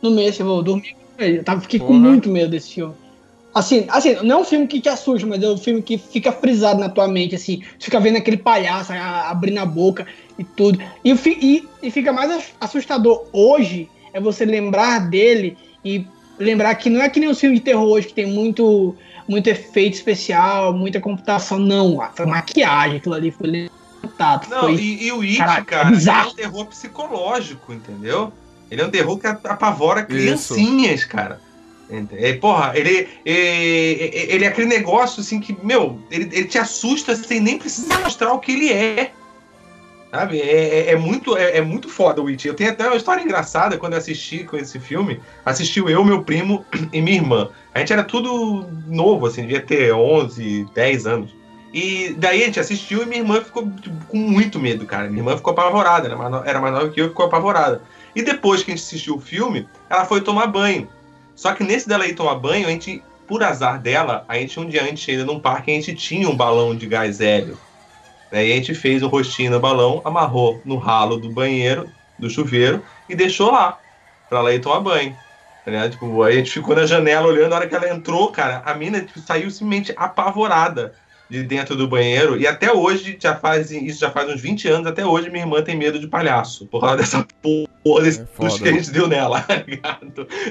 No 0.05 0.11
mês, 0.11 0.39
eu 0.39 0.45
vou 0.45 0.63
dormir 0.63 0.95
com 1.17 1.23
eles. 1.25 1.39
Eu 1.39 1.45
tava, 1.45 1.63
fiquei 1.63 1.81
com 1.81 1.87
Porra. 1.87 1.99
muito 1.99 2.29
medo 2.29 2.51
desse 2.51 2.75
filme. 2.75 2.93
Assim, 3.55 3.87
assim, 3.89 4.17
não 4.23 4.39
é 4.39 4.41
um 4.43 4.45
filme 4.45 4.67
que 4.67 4.79
te 4.79 4.89
assusta, 4.91 5.27
mas 5.27 5.43
é 5.43 5.49
um 5.49 5.57
filme 5.57 5.81
que 5.81 5.97
fica 5.97 6.31
frisado 6.31 6.79
na 6.79 6.91
tua 6.91 7.09
mente, 7.09 7.35
assim. 7.35 7.63
Você 7.79 7.87
fica 7.87 7.99
vendo 7.99 8.19
aquele 8.19 8.37
palhaço 8.37 8.93
a- 8.93 9.31
abrindo 9.31 9.59
a 9.59 9.65
boca 9.65 10.07
e 10.39 10.45
tudo. 10.45 10.79
E, 11.03 11.11
e, 11.13 11.69
e 11.83 11.91
fica 11.91 12.13
mais 12.13 12.31
ass- 12.31 12.53
assustador 12.61 13.25
hoje 13.33 13.89
é 14.13 14.21
você 14.21 14.45
lembrar 14.45 15.09
dele 15.09 15.57
e 15.83 16.07
lembrar 16.39 16.75
que 16.75 16.91
não 16.91 17.01
é 17.01 17.09
que 17.09 17.19
nem 17.19 17.31
os 17.31 17.41
filmes 17.41 17.61
de 17.61 17.65
terror 17.65 17.87
hoje 17.89 18.09
que 18.09 18.15
tem 18.15 18.27
muito, 18.27 18.95
muito 19.27 19.47
efeito 19.49 19.95
especial, 19.95 20.75
muita 20.75 21.01
computação. 21.01 21.59
Não, 21.59 21.99
foi 22.15 22.27
maquiagem, 22.27 22.99
aquilo 22.99 23.15
ali 23.15 23.31
foi 23.31 23.47
levantado. 24.03 24.51
Não, 24.51 24.61
foi... 24.61 24.75
e, 24.75 25.07
e 25.07 25.13
o 25.13 25.23
It, 25.23 25.39
Caralho, 25.39 25.63
é 25.63 25.65
cara, 25.65 25.83
ele 25.85 25.95
é 25.95 25.97
bizarro. 25.97 26.31
um 26.31 26.35
terror 26.35 26.67
psicológico, 26.67 27.73
entendeu? 27.73 28.33
Ele 28.71 28.81
é 28.83 28.87
um 28.87 28.91
terror 28.91 29.19
que 29.19 29.27
apavora 29.27 30.01
Isso. 30.01 30.09
criancinhas, 30.55 31.05
cara. 31.05 31.41
Ente- 31.91 32.17
É, 32.17 32.33
porra, 32.35 32.73
ele 32.75 33.09
é, 33.27 34.35
ele 34.35 34.45
é 34.45 34.49
aquele 34.49 34.67
negócio 34.67 35.21
assim 35.21 35.39
que, 35.39 35.57
meu, 35.63 36.01
ele, 36.11 36.25
ele 36.33 36.47
te 36.47 36.59
assusta 36.59 37.15
sem 37.15 37.41
nem 37.41 37.59
precisar 37.59 38.01
mostrar 38.01 38.33
o 38.33 38.39
que 38.41 38.53
ele 38.53 38.73
é. 38.73 39.13
Sabe? 40.11 40.41
É, 40.41 40.79
é- 40.89 40.91
é 40.93 40.97
muito, 40.97 41.37
é, 41.37 41.59
é 41.59 41.61
muito 41.61 41.89
foda 41.89 42.23
o 42.23 42.29
It. 42.29 42.47
Eu 42.47 42.55
tenho 42.55 42.71
até 42.71 42.87
uma 42.87 42.97
história 42.97 43.21
engraçada 43.23 43.77
quando 43.77 43.95
eu 43.95 43.99
assisti 43.99 44.45
com 44.45 44.57
esse 44.57 44.79
filme. 44.79 45.21
Assistiu 45.45 45.89
eu, 45.89 46.05
meu 46.05 46.23
primo 46.23 46.65
e 46.93 47.03
minha 47.03 47.17
irmã. 47.17 47.49
A 47.75 47.81
gente 47.81 47.93
era 47.93 48.05
tudo 48.05 48.65
novo, 48.87 49.27
assim, 49.27 49.43
devia 49.43 49.61
ter 49.61 49.93
11, 49.93 50.67
10 50.73 51.07
anos. 51.07 51.35
E 51.73 52.15
daí 52.17 52.43
a 52.43 52.47
gente 52.47 52.61
assistiu 52.61 53.03
e 53.03 53.07
minha 53.07 53.21
irmã 53.23 53.41
ficou 53.41 53.69
tipo, 53.69 54.05
com 54.07 54.17
muito 54.17 54.61
medo, 54.61 54.87
cara. 54.87 55.09
Minha 55.09 55.19
irmã 55.21 55.37
ficou 55.37 55.53
apavorada, 55.53 56.07
era 56.07 56.17
mais, 56.17 56.31
no- 56.31 56.45
era 56.45 56.61
mais 56.61 56.73
nova 56.73 56.89
que 56.91 57.01
eu, 57.01 57.09
ficou 57.09 57.27
apavorada. 57.27 57.83
E 58.15 58.23
depois 58.23 58.63
que 58.63 58.71
a 58.71 58.75
gente 58.75 58.85
assistiu 58.85 59.17
o 59.17 59.21
filme, 59.21 59.69
ela 59.91 60.05
foi 60.05 60.21
tomar 60.21 60.47
banho. 60.47 60.89
Só 61.35 61.53
que 61.53 61.65
nesse 61.65 61.89
dela 61.89 62.07
ir 62.07 62.15
tomar 62.15 62.37
banho, 62.37 62.67
a 62.67 62.71
gente, 62.71 63.03
por 63.27 63.43
azar 63.43 63.81
dela, 63.81 64.25
a 64.29 64.37
gente 64.37 64.59
um 64.61 64.69
dia 64.69 64.85
antes 64.85 65.09
ainda 65.09 65.25
num 65.25 65.41
parque, 65.41 65.71
a 65.71 65.75
gente 65.75 65.95
tinha 65.95 66.29
um 66.29 66.37
balão 66.37 66.77
de 66.77 66.87
gás 66.87 67.21
hélio. 67.21 67.59
Né? 68.31 68.47
E 68.47 68.53
a 68.53 68.57
gente 68.57 68.75
fez 68.75 69.03
um 69.03 69.09
rostinho 69.09 69.51
no 69.51 69.61
balão, 69.61 70.01
amarrou 70.05 70.61
no 70.65 70.77
ralo 70.77 71.17
do 71.17 71.31
banheiro, 71.31 71.91
do 72.19 72.31
chuveiro, 72.31 72.83
e 73.09 73.17
deixou 73.17 73.51
lá, 73.51 73.79
pra 74.29 74.39
ela 74.39 74.55
ir 74.55 74.61
tomar 74.61 74.81
banho. 74.81 75.17
Ligado? 75.67 75.93
Tipo, 75.93 76.23
a 76.23 76.31
gente 76.31 76.51
ficou 76.51 76.77
na 76.77 76.85
janela 76.85 77.27
olhando, 77.27 77.51
na 77.51 77.57
hora 77.57 77.67
que 77.67 77.75
ela 77.75 77.89
entrou, 77.89 78.31
cara, 78.31 78.63
a 78.67 78.75
mina 78.75 79.01
tipo, 79.01 79.19
saiu 79.21 79.51
simplesmente 79.51 79.95
apavorada 79.97 80.95
de 81.35 81.43
dentro 81.43 81.77
do 81.77 81.89
banheiro. 81.89 82.41
E 82.41 82.47
até 82.47 82.73
hoje, 82.73 83.17
já 83.21 83.35
faz, 83.35 83.71
isso 83.71 83.99
já 83.99 84.11
faz 84.11 84.29
uns 84.33 84.41
20 84.41 84.69
anos, 84.69 84.87
até 84.87 85.05
hoje 85.05 85.31
minha 85.31 85.45
irmã 85.45 85.63
tem 85.63 85.77
medo 85.77 85.99
de 85.99 86.07
palhaço. 86.07 86.67
Por 86.67 86.81
causa 86.81 86.97
dessa 86.97 87.27
porra 87.43 88.03
desse 88.03 88.21
É 88.21 88.27
foda. 88.27 88.59
que 88.59 88.69
a 88.69 88.73
gente 88.73 88.91
deu 88.91 89.09
nela, 89.09 89.41
tá? 89.83 89.99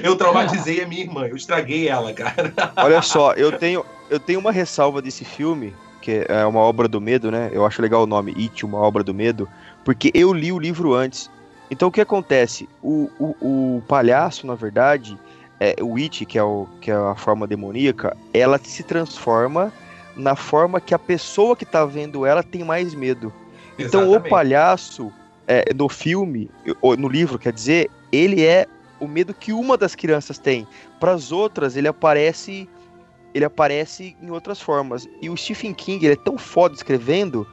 Eu 0.02 0.14
traumatizei 0.16 0.82
a 0.82 0.86
minha 0.86 1.02
irmã, 1.02 1.26
eu 1.26 1.36
estraguei 1.36 1.88
ela, 1.88 2.12
cara. 2.12 2.52
Olha 2.76 3.00
só, 3.00 3.32
eu 3.32 3.52
tenho, 3.52 3.84
eu 4.10 4.20
tenho 4.20 4.38
uma 4.38 4.52
ressalva 4.52 5.00
desse 5.00 5.24
filme, 5.24 5.74
que 6.02 6.26
é 6.28 6.44
uma 6.44 6.60
obra 6.60 6.86
do 6.86 7.00
medo, 7.00 7.30
né? 7.30 7.50
Eu 7.52 7.64
acho 7.64 7.80
legal 7.80 8.02
o 8.02 8.06
nome, 8.06 8.34
It, 8.36 8.64
uma 8.64 8.78
obra 8.78 9.02
do 9.02 9.14
medo, 9.14 9.48
porque 9.84 10.10
eu 10.12 10.32
li 10.32 10.52
o 10.52 10.58
livro 10.58 10.92
antes. 10.92 11.30
Então 11.70 11.88
o 11.88 11.92
que 11.92 12.00
acontece? 12.00 12.68
O, 12.82 13.10
o, 13.18 13.76
o 13.78 13.82
palhaço, 13.88 14.46
na 14.46 14.54
verdade, 14.54 15.18
é, 15.58 15.74
o 15.80 15.96
It, 15.96 16.26
que 16.26 16.38
é, 16.38 16.42
o, 16.42 16.68
que 16.80 16.90
é 16.90 16.94
a 16.94 17.14
forma 17.14 17.46
demoníaca, 17.46 18.14
ela 18.34 18.58
se 18.62 18.82
transforma 18.82 19.72
na 20.16 20.36
forma 20.36 20.80
que 20.80 20.94
a 20.94 20.98
pessoa 20.98 21.56
que 21.56 21.64
tá 21.64 21.84
vendo 21.84 22.24
ela 22.24 22.42
tem 22.42 22.62
mais 22.64 22.94
medo. 22.94 23.32
Então 23.78 24.02
o 24.02 24.04
Exatamente. 24.06 24.30
palhaço, 24.30 25.12
é, 25.46 25.72
no 25.74 25.88
filme, 25.88 26.50
ou 26.80 26.96
no 26.96 27.08
livro, 27.08 27.38
quer 27.38 27.52
dizer, 27.52 27.90
ele 28.12 28.44
é 28.44 28.66
o 29.00 29.08
medo 29.08 29.34
que 29.34 29.52
uma 29.52 29.76
das 29.76 29.94
crianças 29.94 30.38
tem. 30.38 30.66
Para 31.00 31.12
as 31.12 31.32
outras, 31.32 31.76
ele 31.76 31.88
aparece 31.88 32.68
ele 33.34 33.44
aparece 33.44 34.16
em 34.22 34.30
outras 34.30 34.60
formas. 34.60 35.08
E 35.20 35.28
o 35.28 35.36
Stephen 35.36 35.74
King, 35.74 36.06
ele 36.06 36.14
é 36.14 36.16
tão 36.16 36.38
foda 36.38 36.72
escrevendo 36.76 37.44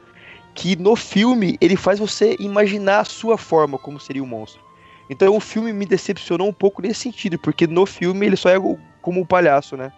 que 0.54 0.76
no 0.76 0.94
filme 0.94 1.56
ele 1.60 1.74
faz 1.74 1.98
você 1.98 2.36
imaginar 2.38 3.00
a 3.00 3.04
sua 3.04 3.36
forma 3.36 3.76
como 3.76 3.98
seria 3.98 4.22
o 4.22 4.26
monstro. 4.26 4.62
Então 5.10 5.34
o 5.36 5.40
filme 5.40 5.72
me 5.72 5.84
decepcionou 5.84 6.48
um 6.48 6.52
pouco 6.52 6.80
nesse 6.80 7.00
sentido, 7.00 7.36
porque 7.36 7.66
no 7.66 7.84
filme 7.84 8.24
ele 8.24 8.36
só 8.36 8.48
é 8.48 8.58
o- 8.58 8.78
como 9.00 9.20
o 9.20 9.26
palhaço, 9.26 9.76
né? 9.76 9.92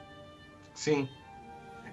Sim. 0.73 1.07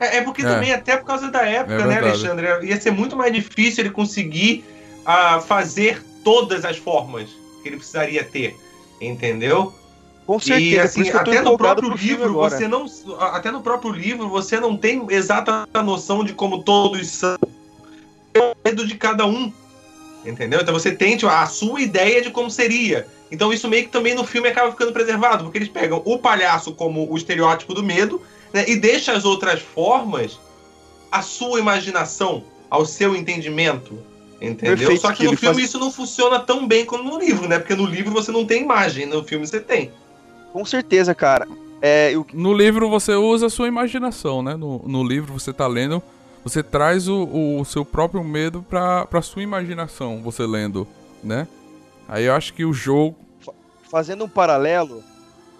É, 0.02 0.18
é 0.18 0.22
porque 0.24 0.42
É. 0.42 0.46
também, 0.46 0.74
até 0.74 0.98
por 0.98 1.06
causa 1.06 1.30
da 1.30 1.44
época, 1.44 1.76
É 1.76 1.86
né. 1.86 2.00
Alexandre? 2.00 2.48
Ia 2.64 2.82
ser 2.82 2.90
muito 2.92 3.16
mais 3.16 3.32
difícil 3.32 3.84
ele 3.84 3.92
conseguir 3.92 4.66
ah, 5.06 5.40
fazer 5.40 6.04
todas 6.24 6.66
as 6.66 6.78
formas 6.78 7.30
que 7.62 7.70
ele 7.70 7.78
precisaria 7.78 8.24
ter. 8.24 8.58
Entendeu? 9.00 9.74
Com 10.26 10.40
certeza, 10.40 11.00
E 11.00 11.04
por 11.12 11.16
assim, 11.16 11.32
até 11.32 11.42
no 11.42 11.58
próprio 11.58 11.94
livro, 11.94 12.30
agora. 12.30 12.50
você 12.58 12.68
não. 12.68 12.86
Até 13.20 13.52
no 13.52 13.62
próprio 13.62 13.92
livro, 13.92 14.28
você 14.28 14.60
não 14.60 14.76
tem 14.76 15.06
exata 15.10 15.68
noção 15.84 16.24
de 16.24 16.34
como 16.34 16.64
todos 16.64 17.08
são. 17.08 17.38
Tem 18.34 18.42
o 18.42 18.56
medo 18.66 18.88
de 18.88 18.96
cada 18.96 19.26
um. 19.26 19.52
Entendeu? 20.26 20.62
Então 20.62 20.74
você 20.74 20.92
tem 20.92 21.18
tipo, 21.18 21.32
a 21.32 21.46
sua 21.48 21.82
ideia 21.82 22.22
de 22.22 22.30
como 22.30 22.50
seria. 22.50 23.08
Então 23.32 23.52
isso 23.52 23.68
meio 23.68 23.86
que 23.86 23.92
também 23.92 24.14
no 24.14 24.24
filme 24.24 24.48
acaba 24.50 24.72
ficando 24.72 24.94
preservado, 24.94 25.44
porque 25.44 25.58
eles 25.58 25.70
pegam 25.70 26.02
o 26.06 26.18
palhaço 26.20 26.74
como 26.74 27.12
o 27.12 27.18
estereótipo 27.18 27.74
do 27.74 27.82
medo, 27.82 28.22
né? 28.54 28.66
E 28.68 28.76
deixa 28.76 29.14
as 29.14 29.26
outras 29.26 29.62
formas 29.62 30.40
à 31.12 31.22
sua 31.22 31.60
imaginação, 31.60 32.44
ao 32.70 32.86
seu 32.86 33.16
entendimento. 33.16 33.98
Entendeu? 34.42 34.76
Perfeito, 34.78 35.02
Só 35.02 35.12
que 35.12 35.18
que 35.18 35.24
no 35.26 35.38
filme 35.38 35.56
faz- 35.56 35.70
isso 35.70 35.80
não 35.80 35.92
funciona 35.92 36.40
tão 36.40 36.68
bem 36.68 36.84
como 36.86 37.04
no 37.04 37.20
livro, 37.20 37.48
né? 37.48 37.60
Porque 37.60 37.76
no 37.76 37.86
livro 37.86 38.12
você 38.12 38.32
não 38.32 38.44
tem 38.46 38.64
imagem, 38.64 39.06
no 39.06 39.24
filme 39.24 39.46
você 39.46 39.60
tem. 39.60 39.92
Com 40.52 40.66
certeza, 40.66 41.14
cara. 41.14 41.48
É, 41.82 42.12
eu, 42.14 42.26
No 42.34 42.54
livro 42.54 42.90
você 42.90 43.14
usa 43.14 43.48
a 43.48 43.50
sua 43.50 43.68
imaginação, 43.68 44.42
né? 44.42 44.56
No, 44.56 44.80
no 44.86 45.04
livro 45.04 45.34
você 45.34 45.54
tá 45.54 45.68
lendo, 45.68 46.02
você 46.44 46.64
traz 46.64 47.08
o, 47.08 47.60
o 47.60 47.64
seu 47.66 47.86
próprio 47.86 48.24
medo 48.24 48.66
pra, 48.68 49.06
pra 49.06 49.22
sua 49.22 49.44
imaginação, 49.44 50.22
você 50.24 50.46
lendo, 50.46 50.88
né? 51.24 51.48
Aí 52.08 52.26
eu 52.26 52.34
acho 52.34 52.54
que 52.54 52.66
o 52.66 52.74
jogo. 52.74 53.16
fazendo 53.90 54.26
um 54.26 54.30
paralelo, 54.30 55.04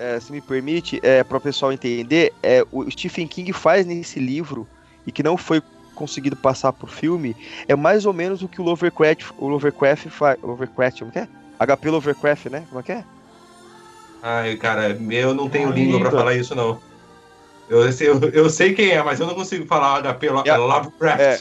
é, 0.02 0.20
se 0.20 0.32
me 0.32 0.42
permite, 0.42 1.00
é, 1.04 1.24
para 1.24 1.38
o 1.38 1.42
pessoal 1.42 1.72
entender, 1.72 2.34
é, 2.42 2.66
o 2.72 2.90
Stephen 2.90 3.28
King 3.28 3.54
faz 3.54 3.86
nesse 3.86 4.20
livro 4.20 4.68
e 5.06 5.12
que 5.12 5.22
não 5.22 5.38
foi 5.38 5.62
conseguido 5.94 6.36
passar 6.36 6.74
pro 6.74 6.88
filme, 6.88 7.36
é 7.68 7.76
mais 7.76 8.06
ou 8.08 8.14
menos 8.14 8.42
o 8.42 8.48
que 8.48 8.60
o 8.60 8.64
Lovecraft, 8.64 9.30
o 9.38 9.48
Lovecraft 9.48 10.08
faz. 10.10 10.42
Lovecraft, 10.42 11.00
como 11.00 11.12
que 11.12 11.20
é? 11.20 11.28
HP 11.60 11.90
Lovecraft, 11.92 12.46
né? 12.48 12.64
Como 12.68 12.80
é 12.80 12.84
que 12.84 12.92
é? 12.92 13.04
Ai, 14.24 14.56
cara, 14.56 14.90
eu 14.90 15.34
não 15.36 15.48
tenho 15.48 15.72
língua 15.72 16.00
pra 16.00 16.08
então. 16.10 16.20
falar 16.20 16.34
isso, 16.34 16.56
não. 16.56 16.80
Eu, 17.70 17.92
sei- 17.92 18.10
eu, 18.10 18.20
eu 18.32 18.50
sei 18.50 18.74
quem 18.74 18.90
é, 18.92 19.04
mas 19.04 19.20
eu 19.20 19.28
não 19.28 19.36
consigo 19.36 19.66
falar 19.68 20.00
HP 20.04 20.30
Lo- 20.30 20.44
É, 20.46 20.58
Lovecraft. 20.58 21.22
é. 21.22 21.40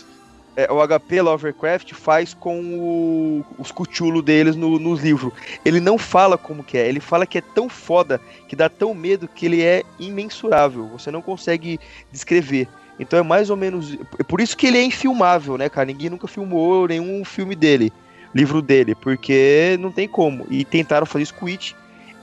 É, 0.56 0.70
o 0.70 0.86
HP 0.86 1.22
Lovecraft 1.22 1.94
faz 1.94 2.34
com 2.34 2.60
o, 2.60 3.44
os 3.58 3.70
Cthulhu 3.70 4.20
deles 4.20 4.56
no, 4.56 4.94
livro. 4.94 5.32
Ele 5.64 5.80
não 5.80 5.96
fala 5.96 6.36
como 6.36 6.64
que 6.64 6.76
é, 6.76 6.88
ele 6.88 7.00
fala 7.00 7.26
que 7.26 7.38
é 7.38 7.40
tão 7.40 7.68
foda, 7.68 8.20
que 8.48 8.56
dá 8.56 8.68
tão 8.68 8.92
medo 8.92 9.28
que 9.28 9.46
ele 9.46 9.62
é 9.62 9.84
imensurável. 9.98 10.86
Você 10.88 11.10
não 11.10 11.22
consegue 11.22 11.78
descrever. 12.10 12.68
Então 12.98 13.18
é 13.18 13.22
mais 13.22 13.48
ou 13.48 13.56
menos. 13.56 13.96
É 14.18 14.22
por 14.22 14.40
isso 14.40 14.56
que 14.56 14.66
ele 14.66 14.78
é 14.78 14.84
infilmável, 14.84 15.56
né, 15.56 15.68
cara? 15.68 15.86
Ninguém 15.86 16.10
nunca 16.10 16.26
filmou 16.26 16.86
nenhum 16.86 17.24
filme 17.24 17.54
dele, 17.54 17.92
livro 18.34 18.60
dele, 18.60 18.94
porque 18.94 19.78
não 19.80 19.90
tem 19.90 20.06
como. 20.06 20.46
E 20.50 20.64
tentaram 20.64 21.06
fazer 21.06 21.22
isso 21.22 21.34
com 21.34 21.46
It. 21.46 21.74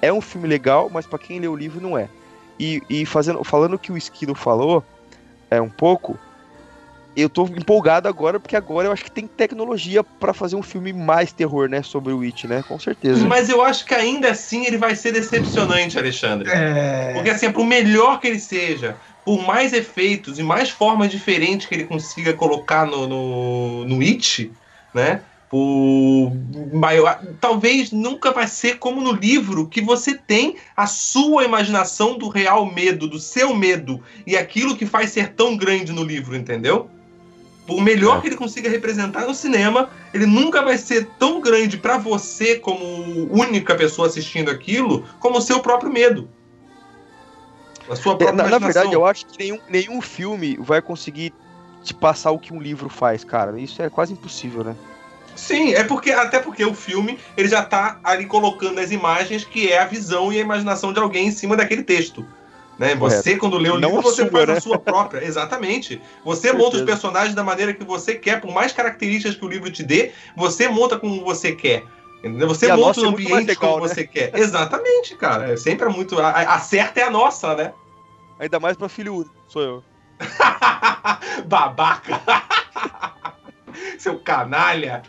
É 0.02 0.14
um 0.14 0.22
filme 0.22 0.48
legal, 0.48 0.90
mas 0.94 1.08
pra 1.08 1.18
quem 1.18 1.40
lê 1.40 1.48
o 1.48 1.56
livro 1.56 1.82
não 1.82 1.98
é. 1.98 2.08
E, 2.60 2.84
e 2.90 3.06
fazendo, 3.06 3.44
falando 3.44 3.74
o 3.74 3.80
que 3.80 3.92
o 3.92 3.98
Esquilo 3.98 4.36
falou, 4.36 4.84
é 5.50 5.60
um 5.60 5.70
pouco 5.70 6.20
eu 7.22 7.30
tô 7.30 7.46
empolgado 7.46 8.08
agora, 8.08 8.40
porque 8.40 8.56
agora 8.56 8.88
eu 8.88 8.92
acho 8.92 9.04
que 9.04 9.10
tem 9.10 9.26
tecnologia 9.26 10.04
pra 10.04 10.36
fazer 10.36 10.56
um 10.56 10.62
filme 10.62 10.94
mais 10.94 11.32
terror, 11.32 11.68
né? 11.68 11.82
Sobre 11.82 12.14
o 12.14 12.22
It, 12.22 12.46
né? 12.46 12.64
Com 12.68 12.78
certeza. 12.78 13.26
Mas 13.26 13.50
eu 13.50 13.64
acho 13.64 13.86
que 13.86 13.96
ainda 13.96 14.30
assim 14.30 14.66
ele 14.66 14.78
vai 14.78 14.96
ser 14.96 15.12
decepcionante, 15.14 15.98
Alexandre. 15.98 16.48
É. 16.52 17.14
Porque 17.14 17.32
assim, 17.32 17.52
por 17.52 17.66
melhor 17.66 18.20
que 18.20 18.28
ele 18.28 18.40
seja, 18.40 18.96
por 19.26 19.44
mais 19.44 19.74
efeitos 19.74 20.38
e 20.38 20.44
mais 20.44 20.70
formas 20.70 21.10
diferentes 21.10 21.66
que 21.66 21.74
ele 21.74 21.86
consiga 21.86 22.34
colocar 22.34 22.86
no, 22.86 23.08
no, 23.08 23.86
no 23.86 24.02
It, 24.02 24.52
né? 24.94 25.22
Por 25.50 26.34
maior, 26.72 27.20
talvez 27.42 27.92
nunca 27.92 28.32
vai 28.32 28.48
ser 28.48 28.78
como 28.78 29.02
no 29.02 29.14
livro, 29.14 29.66
que 29.66 29.82
você 29.82 30.14
tem 30.14 30.58
a 30.76 30.86
sua 30.86 31.46
imaginação 31.46 32.18
do 32.18 32.28
real 32.28 32.66
medo, 32.66 33.08
do 33.08 33.18
seu 33.18 33.56
medo, 33.56 34.04
e 34.26 34.38
aquilo 34.38 34.76
que 34.76 34.86
faz 34.86 35.12
ser 35.12 35.34
tão 35.34 35.58
grande 35.58 35.92
no 35.92 36.04
livro, 36.04 36.36
entendeu? 36.36 36.90
Por 37.68 37.82
melhor 37.82 38.18
É. 38.18 38.22
que 38.22 38.28
ele 38.28 38.38
consiga 38.38 38.70
representar 38.70 39.28
no 39.28 39.36
cinema, 39.36 39.90
ele 40.14 40.26
nunca 40.26 40.64
vai 40.64 40.78
ser 40.78 41.06
tão 41.20 41.42
grande 41.42 41.78
pra 41.78 41.98
você 41.98 42.56
como 42.56 42.82
única 43.30 43.76
pessoa 43.76 44.08
assistindo 44.08 44.50
aquilo, 44.50 45.06
como 45.20 45.38
o 45.38 45.42
seu 45.42 45.60
próprio 45.60 45.92
medo. 45.92 46.30
A 47.90 47.96
sua 47.96 48.14
É, 48.14 48.16
própria 48.16 48.32
na, 48.32 48.44
na 48.44 48.50
imaginação. 48.50 48.74
verdade, 48.74 48.94
eu 48.96 49.06
acho 49.06 49.26
que 49.26 49.38
nenhum, 49.38 49.60
nenhum 49.70 50.02
filme 50.02 50.58
vai 50.60 50.82
conseguir 50.82 51.34
te 51.84 51.94
passar 51.94 52.32
o 52.32 52.40
que 52.40 52.54
um 52.54 52.62
livro 52.62 52.90
faz, 52.90 53.24
cara. 53.26 53.60
Isso 53.60 53.82
é 53.82 53.90
quase 53.90 54.14
impossível, 54.14 54.64
né? 54.64 54.76
Sim, 55.36 55.74
é 55.74 55.84
porque 55.84 56.12
até 56.12 56.40
porque 56.40 56.66
o 56.66 56.74
filme 56.74 57.20
ele 57.38 57.48
já 57.48 57.64
tá 57.64 58.00
ali 58.04 58.26
colocando 58.26 58.80
as 58.80 58.92
imagens 58.92 59.44
que 59.44 59.72
é 59.72 59.80
a 59.80 59.86
visão 59.86 60.34
e 60.34 60.38
a 60.38 60.42
imaginação 60.42 60.92
de 60.92 61.00
alguém 61.00 61.28
em 61.28 61.32
cima 61.32 61.56
daquele 61.56 61.84
texto. 61.84 62.26
Né? 62.78 62.94
Você, 62.96 63.38
quando 63.38 63.58
lê 63.58 63.70
o 63.70 63.76
livro, 63.76 64.02
você 64.02 64.22
sua, 64.22 64.32
faz 64.32 64.48
né? 64.48 64.58
a 64.58 64.62
sua 64.62 64.78
própria. 64.78 65.26
Exatamente. 65.26 66.00
Você 66.24 66.52
Com 66.52 66.58
monta 66.60 66.78
os 66.78 66.84
personagens 66.84 67.34
da 67.34 67.44
maneira 67.44 67.74
que 67.74 67.84
você 67.84 68.16
quer, 68.16 68.40
por 68.40 68.52
mais 68.54 68.72
características 68.72 69.36
que 69.36 69.44
o 69.44 69.48
livro 69.48 69.72
te 69.72 69.82
dê, 69.84 70.12
você 70.36 70.68
monta 70.68 71.00
como 71.00 71.24
você 71.24 71.54
quer. 71.54 71.84
Entendeu? 72.20 72.48
Você 72.48 72.68
E 72.68 72.74
monta 72.76 73.00
o 73.02 73.06
é 73.06 73.08
ambiente 73.08 73.48
legal, 73.48 73.74
como 73.74 73.86
né? 73.86 73.94
você 73.94 74.06
quer. 74.06 74.36
Exatamente, 74.36 75.16
cara. 75.16 75.54
É 75.54 75.58
sempre 75.58 75.88
é 75.88 75.90
muito. 75.90 76.20
A, 76.20 76.30
a 76.30 76.60
certa 76.60 77.00
é 77.00 77.04
a 77.04 77.12
nossa, 77.12 77.56
né? 77.56 77.74
Ainda 78.40 78.60
mais 78.60 78.78
pra 78.78 78.88
filho 78.88 79.16
único, 79.16 79.34
sou 79.48 79.62
eu. 79.62 79.84
Babaca! 81.46 82.22
Seu 83.98 84.20
canalha! 84.20 85.02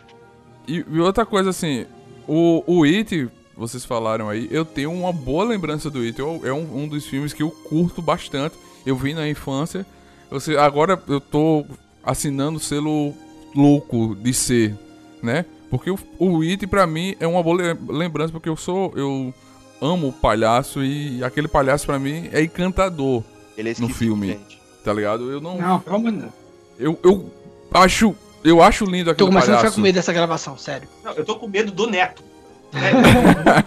E, 0.67 0.85
e 0.87 0.99
outra 0.99 1.25
coisa 1.25 1.49
assim, 1.49 1.85
o, 2.27 2.63
o 2.67 2.83
It, 2.83 3.29
vocês 3.59 3.83
falaram 3.85 4.29
aí, 4.29 4.47
eu 4.49 4.63
tenho 4.65 4.91
uma 4.91 5.11
boa 5.13 5.43
lembrança 5.43 5.89
do 5.89 5.99
It. 5.99 6.17
Eu- 6.19 6.41
é 6.43 6.51
um, 6.53 6.83
um 6.83 6.87
dos 6.87 7.05
filmes 7.05 7.33
que 7.33 7.43
eu 7.43 7.51
curto 7.51 8.01
bastante. 8.01 8.55
Eu 8.85 8.95
vi 8.95 9.13
na 9.13 9.27
infância. 9.29 9.85
Você, 10.31 10.55
agora 10.57 11.01
eu 11.07 11.19
tô 11.19 11.65
assinando 12.03 12.57
o 12.57 12.61
selo 12.61 13.13
louco 13.55 14.15
de 14.15 14.33
ser, 14.33 14.75
né? 15.21 15.45
Porque 15.69 15.91
o, 15.91 15.99
o 16.17 16.41
It 16.41 16.65
pra 16.67 16.87
mim 16.87 17.15
é 17.19 17.27
uma 17.27 17.43
boa 17.43 17.61
le- 17.61 17.77
lembrança, 17.89 18.31
porque 18.31 18.49
eu 18.49 18.55
sou. 18.55 18.91
Eu 18.95 19.33
amo 19.81 20.07
o 20.09 20.13
palhaço 20.13 20.83
e 20.83 21.23
aquele 21.23 21.47
palhaço 21.47 21.85
pra 21.85 21.99
mim 21.99 22.29
é 22.31 22.41
encantador, 22.41 23.23
Ele 23.57 23.69
é 23.71 23.75
No 23.79 23.89
filme. 23.89 24.27
gente. 24.27 24.59
tá 24.83 24.93
ligado? 24.93 25.29
Eu 25.31 25.39
não. 25.41 25.57
Não, 25.57 25.79
pelo 25.79 25.95
amor 25.97 26.11
de 26.11 26.17
Deus. 26.19 26.31
Eu, 26.79 26.99
eu 27.03 27.29
acho. 27.73 28.15
Eu 28.41 28.61
acho 28.63 28.85
lindo 28.85 29.05
Tô 29.05 29.11
aquele 29.11 29.27
começando 29.29 29.49
a 29.49 29.57
ficar 29.57 29.59
palhaço. 29.63 29.75
com 29.75 29.81
medo 29.81 29.95
dessa 29.95 30.13
gravação, 30.13 30.57
sério. 30.57 30.87
Não, 31.03 31.11
eu 31.11 31.25
tô 31.25 31.35
com 31.35 31.47
medo 31.47 31.71
do 31.73 31.87
neto. 31.87 32.23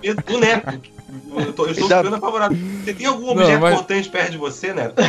Medo 0.03 0.23
do 0.23 0.39
neto. 0.39 0.81
Eu, 1.35 1.53
tô, 1.53 1.67
eu 1.67 1.73
estou 1.73 1.89
ficando 1.89 2.15
apavorado. 2.17 2.55
Você 2.85 2.95
tem 2.95 3.07
algum 3.07 3.27
Não, 3.27 3.33
objeto 3.33 3.61
mas- 3.61 3.75
importante 3.75 4.09
perto 4.09 4.31
de 4.33 4.39
você, 4.39 4.73
neto? 4.73 4.95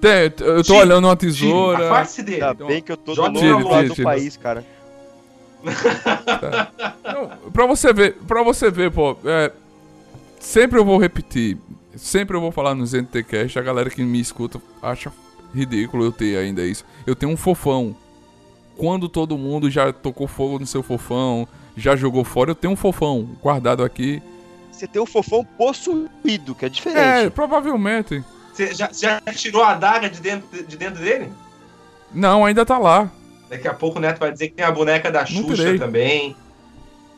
Tem, 0.00 0.32
eu 0.40 0.62
tô 0.62 0.76
olhando 0.76 1.06
uma 1.08 1.16
tesoura. 1.16 1.86
Afaste 1.90 2.22
dele. 2.22 2.42
Ainda 2.42 2.52
Então, 2.54 2.66
bem 2.68 2.80
que 2.80 2.92
eu 2.92 2.96
tô 2.96 3.12
do 3.12 3.16
joga 3.16 3.30
novo 3.30 3.40
tiro, 3.44 3.68
lado 3.68 3.88
do 3.94 4.02
país, 4.02 4.36
cara. 4.36 4.64
Não, 7.04 7.50
pra 7.50 7.66
você 7.66 7.92
ver, 7.92 8.14
pra 8.26 8.42
você 8.44 8.70
ver, 8.70 8.92
pô, 8.92 9.16
é, 9.24 9.50
sempre 10.38 10.78
eu 10.78 10.84
vou 10.84 10.98
repetir, 10.98 11.58
sempre 11.96 12.36
eu 12.36 12.40
vou 12.40 12.52
falar 12.52 12.74
no 12.76 12.86
ZNTcast, 12.86 13.58
a 13.58 13.62
galera 13.62 13.90
que 13.90 14.00
me 14.02 14.20
escuta 14.20 14.60
acha 14.80 15.12
ridículo 15.52 16.04
eu 16.04 16.12
ter 16.12 16.36
ainda 16.38 16.62
isso. 16.64 16.84
Eu 17.06 17.16
tenho 17.16 17.32
um 17.32 17.36
fofão. 17.36 17.96
Quando 18.78 19.08
todo 19.08 19.36
mundo 19.36 19.68
já 19.70 19.92
tocou 19.92 20.26
fogo 20.28 20.58
no 20.60 20.66
seu 20.66 20.82
fofão, 20.82 21.46
já 21.76 21.94
jogou 21.96 22.24
fora, 22.24 22.52
eu 22.52 22.54
tenho 22.54 22.72
um 22.72 22.76
fofão 22.76 23.28
guardado 23.42 23.84
aqui. 23.84 24.22
Você 24.72 24.86
tem 24.86 25.02
um 25.02 25.06
fofão 25.06 25.44
possuído, 25.44 26.54
que 26.54 26.64
é 26.64 26.68
É, 26.68 26.70
diferente. 26.70 27.30
provavelmente. 27.34 28.22
Você 28.54 28.72
já, 28.72 28.88
já 28.92 29.20
tirou 29.34 29.62
a 29.62 29.72
adaga 29.72 30.08
de 30.08 30.20
dentro, 30.20 30.64
de 30.64 30.76
dentro 30.76 31.02
dele? 31.02 31.28
Não, 32.14 32.44
ainda 32.44 32.64
tá 32.64 32.78
lá. 32.78 33.10
Daqui 33.50 33.66
a 33.66 33.74
pouco 33.74 33.98
o 33.98 34.00
neto 34.00 34.18
vai 34.20 34.30
dizer 34.32 34.48
que 34.48 34.54
tem 34.54 34.64
a 34.64 34.70
boneca 34.70 35.10
da 35.10 35.26
Xuxa 35.26 35.54
tirei. 35.56 35.78
também. 35.78 36.36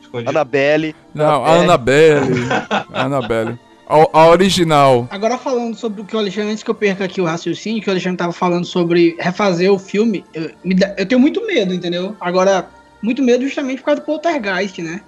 Escondido. 0.01 0.29
Annabelle. 0.29 0.95
Não, 1.13 1.45
a 1.45 1.53
Annabelle. 1.55 2.47
A 2.91 3.03
Annabelle. 3.03 3.59
A, 3.91 4.21
a 4.21 4.29
original. 4.29 5.05
Agora 5.11 5.37
falando 5.37 5.75
sobre 5.75 5.99
o 5.99 6.05
que 6.05 6.15
o 6.15 6.19
Alexandre, 6.19 6.51
antes 6.51 6.63
que 6.63 6.69
eu 6.69 6.75
perca 6.75 7.03
aqui 7.03 7.19
o 7.19 7.25
raciocínio, 7.25 7.81
que 7.81 7.89
o 7.89 7.91
Alexandre 7.91 8.17
tava 8.17 8.31
falando 8.31 8.63
sobre 8.63 9.17
refazer 9.19 9.69
o 9.69 9.77
filme, 9.77 10.23
eu, 10.33 10.49
eu 10.97 11.05
tenho 11.05 11.19
muito 11.19 11.45
medo, 11.45 11.73
entendeu? 11.73 12.15
Agora, 12.21 12.69
muito 13.03 13.21
medo 13.21 13.43
justamente 13.43 13.79
por 13.79 13.87
causa 13.87 13.99
do 13.99 14.05
Poltergeist, 14.05 14.81
né? 14.81 15.01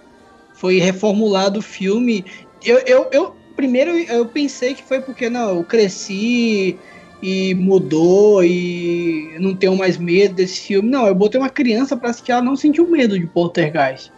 Foi 0.53 0.79
reformulado 0.79 1.59
o 1.59 1.61
filme. 1.61 2.25
Eu, 2.61 2.79
eu, 2.79 3.07
eu 3.13 3.36
primeiro 3.55 3.91
eu 3.91 4.25
pensei 4.25 4.73
que 4.73 4.84
foi 4.84 4.99
porque, 4.99 5.29
não, 5.29 5.57
eu 5.57 5.63
cresci 5.63 6.77
e 7.21 7.55
mudou 7.55 8.43
e 8.43 9.34
não 9.39 9.55
tenho 9.55 9.77
mais 9.77 9.97
medo 9.97 10.36
desse 10.36 10.59
filme. 10.59 10.89
Não, 10.89 11.07
eu 11.07 11.15
botei 11.15 11.39
uma 11.39 11.49
criança 11.49 11.95
pra 11.95 12.09
assistir, 12.09 12.34
ela 12.34 12.41
não 12.41 12.57
sentiu 12.57 12.86
medo 12.89 13.17
de 13.17 13.25
Poltergeist. 13.25 14.11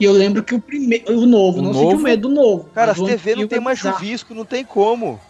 E 0.00 0.04
eu 0.04 0.12
lembro 0.12 0.42
que 0.42 0.54
o 0.54 0.60
primeiro, 0.60 1.12
o 1.16 1.26
novo, 1.26 1.58
O 1.58 1.62
não 1.62 1.72
novo? 1.72 1.90
sentiu 1.90 1.98
medo 2.02 2.28
do 2.28 2.34
novo. 2.34 2.70
Cara, 2.74 2.92
as 2.92 2.98
o 2.98 3.04
TV 3.04 3.36
não 3.36 3.46
tem 3.46 3.58
é 3.58 3.60
mais 3.60 3.78
bizarro. 3.78 3.98
chuvisco, 3.98 4.34
não 4.34 4.44
tem 4.46 4.64
como. 4.64 5.20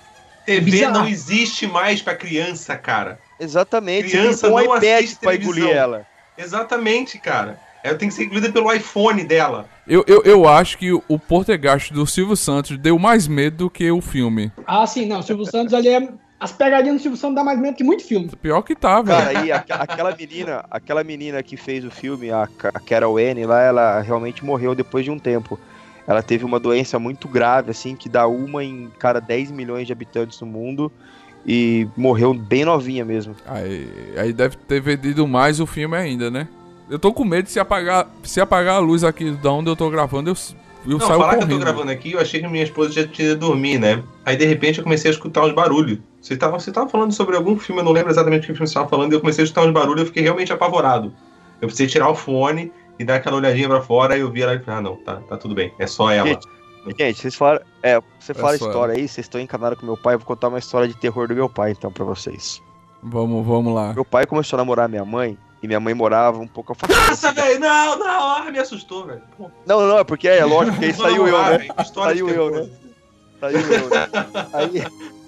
TV 0.47 0.61
bizarro. 0.71 0.95
não 1.01 1.09
existe 1.09 1.67
mais 1.67 2.01
pra 2.01 2.15
criança, 2.15 2.77
cara. 2.77 3.19
Exatamente. 3.39 4.11
Criança 4.11 4.47
um 4.49 4.53
não 4.53 4.63
iPad 4.77 4.85
assiste 4.85 5.19
pra 5.21 5.31
televisão. 5.33 5.55
engolir 5.59 5.77
ela. 5.77 6.07
Exatamente, 6.39 7.19
cara. 7.19 7.59
Ela 7.83 7.97
tem 7.97 8.09
que 8.09 8.15
ser 8.15 8.25
incluída 8.25 8.53
pelo 8.53 8.73
iPhone 8.73 9.25
dela. 9.25 9.69
Eu, 9.89 10.05
eu, 10.07 10.23
eu 10.23 10.47
acho 10.49 10.77
que 10.79 10.93
o 10.93 11.19
Poltergeist 11.19 11.93
do 11.93 12.07
Silvio 12.07 12.37
Santos 12.37 12.77
deu 12.79 12.99
mais 12.99 13.27
medo 13.27 13.57
do 13.57 13.71
que 13.71 13.91
o 13.91 14.01
filme. 14.01 14.53
Ah, 14.67 14.87
sim, 14.87 15.07
não. 15.07 15.23
Silvio 15.23 15.47
Santos 15.47 15.75
ali 15.75 15.89
é. 15.89 16.09
As 16.41 16.51
pegadinhas 16.53 16.97
do 16.97 17.03
Silvio 17.03 17.19
Santos 17.19 17.37
dá 17.37 17.45
mais 17.45 17.59
medo 17.61 17.77
que 17.77 17.85
muito 17.85 18.03
filme. 18.03 18.31
Pior 18.41 18.63
que 18.63 18.75
tá, 18.75 19.03
velho. 19.03 19.19
Cara, 19.19 19.45
e 19.45 19.53
a- 19.53 19.65
aquela 19.69 20.17
menina, 20.17 20.65
aquela 20.71 21.05
menina 21.05 21.43
que 21.43 21.55
fez 21.57 21.85
o 21.85 21.91
filme, 21.91 22.31
a, 22.31 22.49
a 22.73 22.81
Carol 22.81 23.19
Anne, 23.19 23.45
lá, 23.45 23.61
ela 23.63 24.01
realmente 24.01 24.43
morreu 24.45 24.75
depois 24.75 25.05
de 25.05 25.11
um 25.11 25.19
tempo. 25.19 25.59
Ela 26.07 26.23
teve 26.23 26.45
uma 26.45 26.59
doença 26.59 26.99
muito 26.99 27.29
grave, 27.29 27.71
assim, 27.71 27.95
que 27.95 28.09
dá 28.09 28.27
uma 28.27 28.65
em 28.65 28.91
cada 28.99 29.21
10 29.21 29.51
milhões 29.51 29.87
de 29.87 29.93
habitantes 29.93 30.41
no 30.41 30.47
mundo. 30.47 30.91
E 31.47 31.87
morreu 31.97 32.35
bem 32.35 32.65
novinha 32.65 33.05
mesmo. 33.05 33.35
Aí, 33.47 33.89
aí 34.17 34.33
deve 34.33 34.57
ter 34.57 34.81
vendido 34.81 35.27
mais 35.29 35.61
o 35.61 35.67
filme 35.67 35.97
ainda, 35.97 36.31
né? 36.31 36.49
Eu 36.89 36.99
tô 36.99 37.13
com 37.13 37.25
medo 37.25 37.45
de 37.45 37.51
se 37.53 37.61
apagar, 37.61 38.09
se 38.25 38.41
apagar 38.41 38.77
a 38.77 38.79
luz 38.79 39.05
aqui 39.05 39.31
da 39.31 39.53
onde 39.53 39.71
eu 39.71 39.77
tô 39.77 39.89
gravando, 39.89 40.29
eu, 40.31 40.37
eu 40.85 40.99
não, 40.99 41.01
saio 41.01 41.13
falar 41.21 41.35
correndo. 41.35 41.49
que 41.49 41.55
eu 41.55 41.59
tô 41.59 41.65
gravando 41.65 41.91
aqui, 41.93 42.13
eu 42.13 42.21
achei 42.21 42.41
que 42.41 42.49
minha 42.49 42.65
esposa 42.65 42.93
já 42.93 43.07
tinha 43.07 43.29
ido 43.31 43.39
dormir, 43.41 43.79
né? 43.79 44.03
Aí 44.25 44.37
de 44.37 44.45
repente 44.45 44.79
eu 44.79 44.85
comecei 44.85 45.11
a 45.11 45.15
escutar 45.15 45.45
uns 45.45 45.53
barulhos. 45.55 45.99
Você 46.21 46.37
tava, 46.37 46.59
você 46.59 46.71
tava 46.71 46.89
falando 46.89 47.13
sobre 47.13 47.37
algum 47.37 47.59
filme, 47.59 47.81
eu 47.81 47.85
não 47.85 47.93
lembro 47.93 48.11
exatamente 48.11 48.45
o 48.45 48.47
que 48.47 48.53
filme 48.53 48.69
você 48.69 48.75
tava 48.75 48.89
falando, 48.89 49.13
e 49.13 49.17
eu 49.17 49.21
comecei 49.21 49.43
a 49.43 49.45
escutar 49.45 49.67
uns 49.67 49.73
barulhos 49.73 50.01
e 50.01 50.03
eu 50.03 50.07
fiquei 50.07 50.23
realmente 50.23 50.53
apavorado. 50.53 51.13
Eu 51.61 51.69
precisei 51.69 51.87
tirar 51.87 52.09
o 52.09 52.15
fone 52.15 52.73
e 52.99 53.05
dar 53.05 53.17
aquela 53.17 53.37
olhadinha 53.37 53.69
pra 53.69 53.81
fora, 53.81 54.17
e 54.17 54.21
eu 54.21 54.31
vi 54.31 54.43
ela 54.43 54.55
e 54.55 54.59
falei, 54.59 54.79
ah 54.79 54.83
não, 54.83 54.97
tá, 54.97 55.17
tá 55.17 55.37
tudo 55.37 55.55
bem, 55.55 55.73
é 55.79 55.87
só 55.87 56.11
ela. 56.11 56.29
Gente, 56.29 56.47
Gente, 56.99 57.21
vocês 57.21 57.35
falaram. 57.35 57.63
É, 57.83 58.01
você 58.19 58.33
fala 58.33 58.57
só 58.57 58.67
história 58.67 58.95
aí, 58.95 59.07
vocês 59.07 59.27
estão 59.27 59.41
encanados 59.41 59.79
com 59.79 59.87
meu 59.87 59.97
pai, 59.97 60.15
eu 60.15 60.19
vou 60.19 60.27
contar 60.27 60.49
uma 60.49 60.59
história 60.59 60.89
de 60.89 60.97
terror 60.97 61.29
do 61.29 61.35
meu 61.35 61.49
pai, 61.49 61.73
então, 61.73 61.93
pra 61.93 62.05
vocês. 62.05 62.63
Vamos, 63.03 63.47
vamos 63.47 63.75
lá. 63.75 63.93
Meu 63.93 64.05
pai 64.05 64.27
começou 64.27 64.57
a 64.57 64.61
namorar 64.61 64.89
minha 64.89 65.05
mãe, 65.05 65.37
e 65.63 65.67
minha 65.67 65.81
mãe 65.81 65.93
morava 65.93 66.39
um 66.39 66.47
pouco 66.47 66.73
afastada. 66.73 67.11
Nossa, 67.11 67.33
velho, 67.33 67.61
não, 67.61 67.99
não, 67.99 68.37
ah, 68.37 68.51
me 68.51 68.59
assustou, 68.59 69.07
velho. 69.07 69.23
Não, 69.67 69.81
não, 69.87 69.99
é 69.99 70.05
porque 70.05 70.29
é 70.29 70.45
lógico, 70.45 70.73
porque 70.73 70.87
aí 70.87 70.95
saiu 70.95 71.29
eu, 71.29 71.39
né? 71.39 71.69
história 71.83 72.15
Saiu 72.15 72.29
eu, 72.31 72.51
né? 72.51 72.71
Saiu 73.41 73.61
eu, 73.61 73.89
né? 73.89 74.09
Aí, 74.53 74.83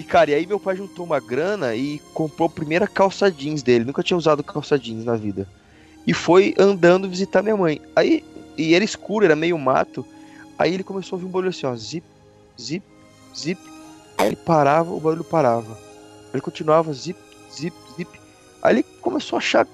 e 0.00 0.02
cara, 0.02 0.30
e 0.30 0.34
aí 0.34 0.46
meu 0.46 0.58
pai 0.58 0.74
juntou 0.76 1.04
uma 1.04 1.20
grana 1.20 1.74
e 1.74 1.98
comprou 2.14 2.46
a 2.46 2.50
primeira 2.50 2.88
calça 2.88 3.30
jeans 3.30 3.62
dele. 3.62 3.84
Nunca 3.84 4.02
tinha 4.02 4.16
usado 4.16 4.42
calça 4.42 4.78
jeans 4.78 5.04
na 5.04 5.14
vida. 5.14 5.46
E 6.06 6.14
foi 6.14 6.54
andando 6.58 7.06
visitar 7.06 7.42
minha 7.42 7.54
mãe. 7.54 7.82
Aí, 7.94 8.24
e 8.56 8.74
era 8.74 8.82
escuro, 8.82 9.26
era 9.26 9.36
meio 9.36 9.58
mato. 9.58 10.02
Aí 10.58 10.72
ele 10.72 10.82
começou 10.82 11.14
a 11.14 11.16
ouvir 11.18 11.26
um 11.26 11.30
barulho 11.30 11.50
assim, 11.50 11.66
ó, 11.66 11.76
zip, 11.76 12.06
zip, 12.58 12.82
zip. 13.36 13.60
Aí 14.16 14.28
ele 14.28 14.36
parava, 14.36 14.90
o 14.90 14.98
barulho 14.98 15.22
parava. 15.22 15.76
Ele 16.32 16.40
continuava, 16.40 16.90
zip, 16.94 17.20
zip, 17.54 17.76
zip. 17.94 18.20
Aí 18.62 18.76
ele 18.76 18.82
começou 19.02 19.36
a 19.36 19.38
achar, 19.38 19.66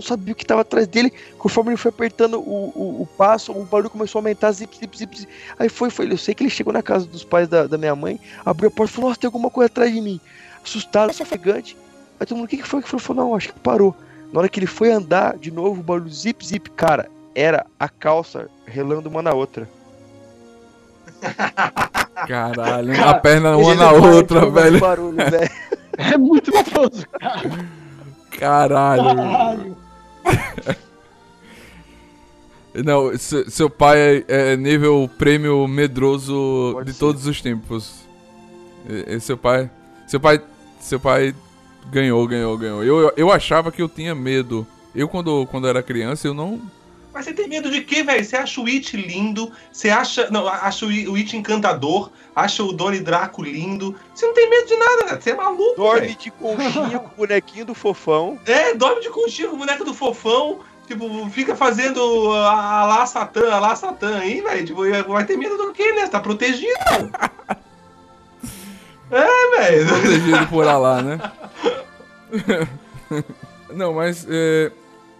não 0.00 0.06
sabia 0.06 0.32
o 0.32 0.36
que 0.36 0.44
estava 0.44 0.62
atrás 0.62 0.86
dele. 0.86 1.12
Conforme 1.38 1.70
ele 1.70 1.76
foi 1.76 1.90
apertando 1.90 2.38
o, 2.40 2.72
o, 2.74 3.02
o 3.02 3.06
passo, 3.16 3.52
o 3.52 3.64
barulho 3.64 3.90
começou 3.90 4.18
a 4.18 4.20
aumentar, 4.20 4.50
zip, 4.52 4.76
zip, 4.76 4.96
zip, 4.96 5.18
zip. 5.18 5.32
Aí 5.58 5.68
foi, 5.68 5.90
foi. 5.90 6.10
Eu 6.10 6.16
sei 6.18 6.34
que 6.34 6.42
ele 6.42 6.50
chegou 6.50 6.72
na 6.72 6.82
casa 6.82 7.06
dos 7.06 7.22
pais 7.24 7.48
da, 7.48 7.66
da 7.66 7.78
minha 7.78 7.94
mãe, 7.94 8.18
abriu 8.44 8.68
a 8.68 8.70
porta 8.70 8.92
e 8.92 8.94
falou: 8.94 9.10
Nossa, 9.10 9.20
tem 9.20 9.28
alguma 9.28 9.50
coisa 9.50 9.66
atrás 9.66 9.92
de 9.92 10.00
mim. 10.00 10.20
Assustado, 10.64 11.10
ofegante. 11.10 11.76
Aí 12.18 12.26
todo 12.26 12.36
mundo, 12.36 12.46
o 12.46 12.48
que, 12.48 12.56
que 12.58 12.66
foi? 12.66 12.80
Ele 12.80 12.88
falou: 12.98 13.24
Não, 13.24 13.34
acho 13.34 13.52
que 13.52 13.58
parou. 13.60 13.94
Na 14.32 14.40
hora 14.40 14.48
que 14.48 14.58
ele 14.58 14.66
foi 14.66 14.90
andar 14.90 15.36
de 15.36 15.50
novo, 15.50 15.80
o 15.80 15.84
barulho 15.84 16.10
zip, 16.10 16.46
zip, 16.46 16.70
cara, 16.70 17.08
era 17.34 17.66
a 17.78 17.88
calça 17.88 18.48
relando 18.66 19.08
uma 19.08 19.22
na 19.22 19.32
outra. 19.32 19.68
Caralho, 22.26 22.94
Cara, 22.94 23.10
a 23.10 23.14
perna 23.14 23.56
uma 23.56 23.74
na 23.74 23.92
outra, 23.92 24.48
velho. 24.50 24.80
barulho, 24.80 25.16
velho. 25.16 25.50
É 25.98 26.16
muito 26.16 26.50
gostoso, 26.50 27.06
cara. 27.18 27.42
Caralho. 28.30 29.04
Caralho. 29.04 29.76
Não, 32.84 33.16
se- 33.18 33.50
seu 33.50 33.68
pai 33.68 34.24
é, 34.28 34.52
é 34.52 34.56
nível 34.56 35.10
prêmio 35.18 35.66
medroso 35.66 36.70
Pode 36.74 36.86
de 36.86 36.92
ser. 36.92 37.00
todos 37.00 37.26
os 37.26 37.40
tempos. 37.40 37.94
E, 38.88 39.16
e 39.16 39.20
seu 39.20 39.36
pai. 39.36 39.68
Seu 40.06 40.20
pai. 40.20 40.40
Seu 40.80 41.00
pai 41.00 41.34
ganhou, 41.90 42.26
ganhou, 42.26 42.56
ganhou. 42.56 42.84
Eu, 42.84 43.12
eu 43.16 43.30
achava 43.32 43.72
que 43.72 43.82
eu 43.82 43.88
tinha 43.88 44.14
medo. 44.14 44.66
Eu, 44.94 45.08
quando, 45.08 45.46
quando 45.46 45.66
era 45.66 45.82
criança, 45.82 46.26
eu 46.28 46.34
não. 46.34 46.60
Mas 47.12 47.24
você 47.24 47.32
tem 47.32 47.48
medo 47.48 47.70
de 47.70 47.80
quê, 47.82 48.02
velho? 48.04 48.24
Você 48.24 48.36
acha 48.36 48.60
o 48.60 48.66
It 48.66 48.96
lindo, 48.96 49.50
você 49.72 49.90
acha. 49.90 50.30
Não, 50.30 50.46
acha 50.46 50.86
o 50.86 51.16
It 51.16 51.36
encantador, 51.36 52.10
acha 52.34 52.62
o 52.62 52.72
Donnie 52.72 53.00
Draco 53.00 53.42
lindo. 53.42 53.96
Você 54.14 54.26
não 54.26 54.34
tem 54.34 54.48
medo 54.48 54.66
de 54.68 54.76
nada, 54.76 55.04
cara. 55.04 55.20
Você 55.20 55.30
é 55.30 55.34
maluco, 55.34 55.74
Dorme 55.76 56.00
velho. 56.02 56.16
de 56.16 56.30
conchinha 56.30 56.98
com 56.98 57.06
o 57.06 57.16
bonequinho 57.16 57.64
do 57.64 57.74
fofão. 57.74 58.38
É, 58.46 58.74
dorme 58.74 59.00
de 59.02 59.10
conchinha 59.10 59.48
com 59.48 59.56
o 59.56 59.58
boneco 59.58 59.84
do 59.84 59.92
fofão. 59.92 60.60
Tipo, 60.86 61.28
fica 61.30 61.54
fazendo 61.54 62.32
a, 62.32 62.80
a 62.80 62.86
lá 62.86 63.06
Satã, 63.06 63.52
a 63.52 63.60
lá 63.60 63.76
Satã 63.76 64.18
aí, 64.18 64.40
velho. 64.40 64.66
Tipo, 64.66 64.82
vai 65.12 65.24
ter 65.24 65.36
medo 65.36 65.56
do 65.56 65.72
quê, 65.72 65.92
né? 65.92 66.02
Você 66.02 66.10
tá 66.10 66.20
protegido. 66.20 66.74
é, 69.10 69.56
velho. 69.58 69.88
protegido 69.88 70.46
por 70.48 70.64
lá, 70.64 71.02
né? 71.02 71.18
Não, 73.72 73.94
mas 73.94 74.26
é, 74.28 74.72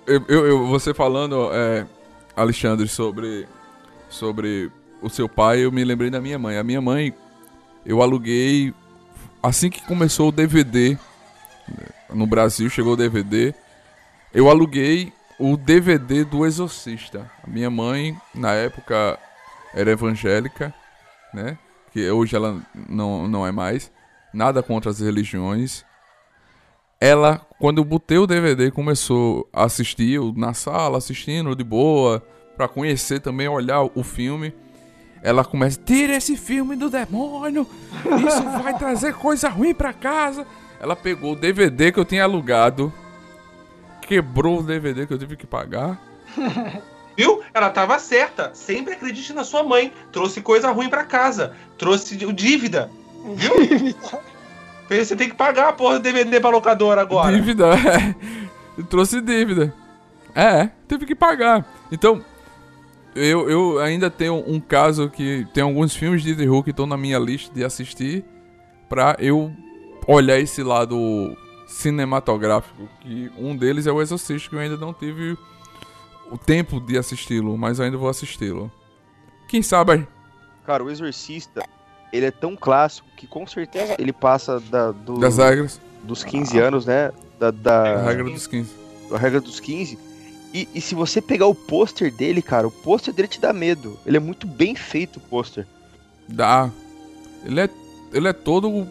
eu, 0.07 0.47
eu- 0.47 0.67
você 0.67 0.93
falando, 0.95 1.51
é, 1.53 1.87
Alexandre, 2.37 2.89
sobre, 2.89 3.47
sobre 4.09 4.71
o 5.03 5.09
seu 5.09 5.29
pai, 5.29 5.61
eu 5.65 5.73
me 5.73 5.85
lembrei 5.85 6.11
da 6.11 6.21
minha 6.21 6.39
mãe. 6.39 6.57
A 6.59 6.65
minha 6.65 6.81
mãe, 6.81 7.15
eu 7.85 8.03
aluguei 8.03 8.75
assim 9.43 9.71
que 9.71 9.85
começou 9.87 10.29
o 10.29 10.33
DVD 10.33 10.99
no 12.13 12.27
Brasil, 12.27 12.69
chegou 12.69 12.95
o 12.95 12.97
DVD, 12.97 13.55
eu 14.35 14.51
aluguei 14.51 15.13
o 15.39 15.57
DVD 15.57 16.25
do 16.25 16.45
Exorcista. 16.45 17.31
A 17.43 17.47
minha 17.49 17.71
mãe, 17.71 18.17
na 18.35 18.53
época, 18.53 19.19
era 19.73 19.91
evangélica, 19.91 20.75
né? 21.33 21.57
Que 21.93 22.09
hoje 22.11 22.37
ela 22.37 22.61
não, 22.89 23.27
não 23.27 23.47
é 23.47 23.51
mais. 23.53 23.91
Nada 24.33 24.63
contra 24.63 24.91
as 24.91 25.01
religiões. 25.01 25.85
Ela, 27.01 27.41
quando 27.59 27.79
eu 27.79 27.85
botei 27.85 28.19
o 28.19 28.27
DVD, 28.27 28.71
começou 28.71 29.49
a 29.55 29.65
assistir, 29.65 30.13
eu 30.13 30.35
na 30.37 30.53
sala, 30.53 30.99
assistindo 30.99 31.57
de 31.57 31.65
boa, 31.65 32.23
pra 32.55 32.69
conhecer 32.69 33.21
também, 33.21 33.49
olhar 33.49 33.83
o 33.83 34.03
filme. 34.03 34.55
Ela 35.23 35.43
começa, 35.43 35.81
tira 35.83 36.15
esse 36.15 36.37
filme 36.37 36.77
do 36.77 36.91
demônio, 36.91 37.67
isso 38.27 38.43
vai 38.63 38.77
trazer 38.77 39.15
coisa 39.15 39.49
ruim 39.49 39.73
pra 39.73 39.95
casa. 39.95 40.47
Ela 40.79 40.95
pegou 40.95 41.33
o 41.33 41.37
DVD 41.37 41.91
que 41.91 41.99
eu 41.99 42.05
tinha 42.05 42.25
alugado, 42.25 42.93
quebrou 44.03 44.61
o 44.61 44.63
DVD 44.63 45.07
que 45.07 45.13
eu 45.15 45.19
tive 45.19 45.37
que 45.37 45.47
pagar. 45.47 45.99
Viu? 47.17 47.43
Ela 47.53 47.71
tava 47.71 47.99
certa. 47.99 48.55
Sempre 48.55 48.95
acredite 48.95 49.33
na 49.35 49.45
sua 49.45 49.63
mãe. 49.63 49.93
Trouxe 50.11 50.41
coisa 50.41 50.71
ruim 50.71 50.89
pra 50.89 51.05
casa. 51.05 51.55
Trouxe 51.77 52.17
dívida. 52.17 52.91
Viu? 53.37 53.53
Você 54.91 55.15
tem 55.15 55.29
que 55.29 55.37
pagar 55.37 55.69
a 55.69 55.73
porra 55.73 55.99
do 55.99 56.03
DVD 56.03 56.41
pra 56.41 56.51
locadora 56.51 57.01
agora. 57.01 57.35
Dívida, 57.35 57.67
é. 57.79 58.15
Eu 58.77 58.85
trouxe 58.85 59.21
dívida. 59.21 59.73
É, 60.35 60.67
teve 60.89 61.07
que 61.07 61.15
pagar. 61.15 61.65
Então, 61.93 62.25
eu, 63.15 63.49
eu 63.49 63.79
ainda 63.79 64.11
tenho 64.11 64.43
um 64.47 64.59
caso 64.59 65.09
que 65.09 65.47
tem 65.55 65.63
alguns 65.63 65.95
filmes 65.95 66.23
de 66.23 66.35
terror 66.35 66.63
que 66.63 66.71
estão 66.71 66.87
na 66.87 66.97
minha 66.97 67.19
lista 67.19 67.55
de 67.55 67.65
assistir 67.65 68.25
pra 68.89 69.17
eu 69.21 69.53
olhar 70.07 70.39
esse 70.39 70.63
lado 70.63 71.37
cinematográfico. 71.67 72.89
Que 73.01 73.31
um 73.39 73.57
deles 73.57 73.87
é 73.87 73.93
o 73.93 74.03
Exorcista, 74.03 74.51
que 74.51 74.57
eu 74.57 74.61
ainda 74.61 74.77
não 74.77 74.93
tive 74.93 75.39
o 76.31 76.39
tempo 76.39 76.81
de 76.81 76.99
assisti-lo, 76.99 77.57
mas 77.57 77.79
eu 77.79 77.85
ainda 77.85 77.97
vou 77.97 78.09
assisti-lo. 78.09 78.71
Quem 79.49 79.63
sabe 79.63 80.07
Cara, 80.65 80.85
o 80.85 80.91
Exorcista, 80.91 81.65
ele 82.13 82.27
é 82.27 82.31
tão 82.31 82.57
clássico 82.57 83.07
que 83.17 83.27
com 83.27 83.47
certeza 83.47 83.95
ele 83.99 84.13
passa 84.13 84.59
da, 84.61 84.91
do- 84.93 85.19
das 85.19 85.37
regras, 85.39 85.81
dos 86.03 86.25
15 86.25 86.59
anos, 86.59 86.87
né? 86.87 87.13
Da, 87.39 87.51
da, 87.51 87.95
a 88.01 88.03
regra 88.03 88.25
dos 88.25 88.47
15. 88.47 88.71
a 89.13 89.19
regra 89.19 89.41
dos 89.41 89.61
15. 89.61 89.99
E, 90.53 90.69
e 90.75 90.81
se 90.81 90.95
você 90.95 91.21
pegar 91.23 91.47
o 91.47 91.55
pôster 91.55 92.13
dele, 92.13 92.43
cara, 92.43 92.67
o 92.67 92.71
pôster 92.73 93.15
dele 93.15 93.29
te 93.29 93.41
dá 93.41 93.53
medo. 93.53 93.99
Ele 94.05 94.17
é 94.17 94.21
muito 94.21 94.47
bem 94.47 94.75
feito 94.75 95.19
o 95.19 95.21
pôster. 95.21 95.67
Dá. 96.29 96.69
Ele 97.45 97.61
é, 97.61 97.71
ele 98.13 98.29
é 98.29 98.33
todo. 98.33 98.87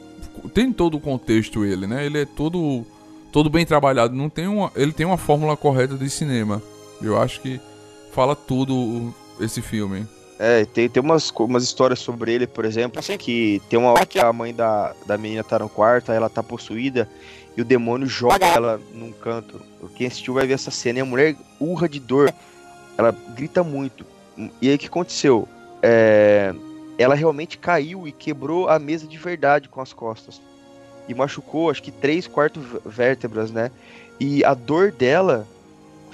Tem 0.53 0.71
todo 0.71 0.95
o 0.95 0.99
contexto 1.01 1.65
ele, 1.65 1.85
né? 1.85 2.05
Ele 2.05 2.21
é 2.21 2.25
todo. 2.25 2.85
Todo 3.31 3.49
bem 3.49 3.65
trabalhado. 3.65 4.15
Não 4.15 4.29
tem 4.29 4.47
uma, 4.47 4.71
ele 4.75 4.91
tem 4.93 5.05
uma 5.05 5.17
fórmula 5.17 5.55
correta 5.57 5.95
de 5.95 6.09
cinema. 6.09 6.61
Eu 7.01 7.21
acho 7.21 7.41
que 7.41 7.59
fala 8.13 8.35
tudo 8.35 9.13
esse 9.39 9.61
filme. 9.61 10.07
É, 10.41 10.63
tem, 10.63 10.87
tem 10.87 11.03
umas, 11.03 11.29
umas 11.31 11.63
histórias 11.63 11.99
sobre 11.99 12.33
ele, 12.33 12.47
por 12.47 12.63
exemplo, 12.63 13.01
que 13.17 13.61
tem 13.69 13.77
uma 13.77 13.91
hora 13.91 14.05
que 14.05 14.17
a 14.17 14.31
mãe 14.31 14.53
da, 14.53 14.95
da 15.05 15.17
menina 15.17 15.43
tá 15.43 15.59
no 15.59 15.67
quarto, 15.67 16.11
aí 16.11 16.15
ela 16.17 16.29
tá 16.29 16.41
possuída, 16.41 17.09
e 17.57 17.61
o 17.61 17.65
demônio 17.65 18.07
joga 18.07 18.45
ela 18.45 18.79
num 18.93 19.11
canto. 19.11 19.61
Quem 19.95 20.07
assistiu 20.07 20.33
vai 20.35 20.47
ver 20.47 20.53
essa 20.53 20.71
cena 20.71 20.99
e 20.99 21.01
a 21.01 21.05
mulher 21.05 21.35
urra 21.59 21.89
de 21.89 21.99
dor. 21.99 22.33
Ela 22.97 23.13
grita 23.35 23.63
muito. 23.63 24.05
E 24.61 24.69
aí 24.69 24.75
o 24.75 24.77
que 24.79 24.87
aconteceu? 24.87 25.45
É, 25.81 26.53
ela 26.97 27.15
realmente 27.15 27.57
caiu 27.57 28.07
e 28.07 28.11
quebrou 28.13 28.69
a 28.69 28.79
mesa 28.79 29.05
de 29.05 29.17
verdade 29.17 29.67
com 29.67 29.81
as 29.81 29.91
costas. 29.91 30.41
E 31.07 31.13
machucou, 31.13 31.69
acho 31.69 31.83
que 31.83 31.91
três, 31.91 32.27
quatro 32.27 32.61
vé- 32.61 32.79
vértebras, 32.85 33.51
né? 33.51 33.71
E 34.19 34.41
a 34.45 34.53
dor 34.53 34.91
dela 34.91 35.45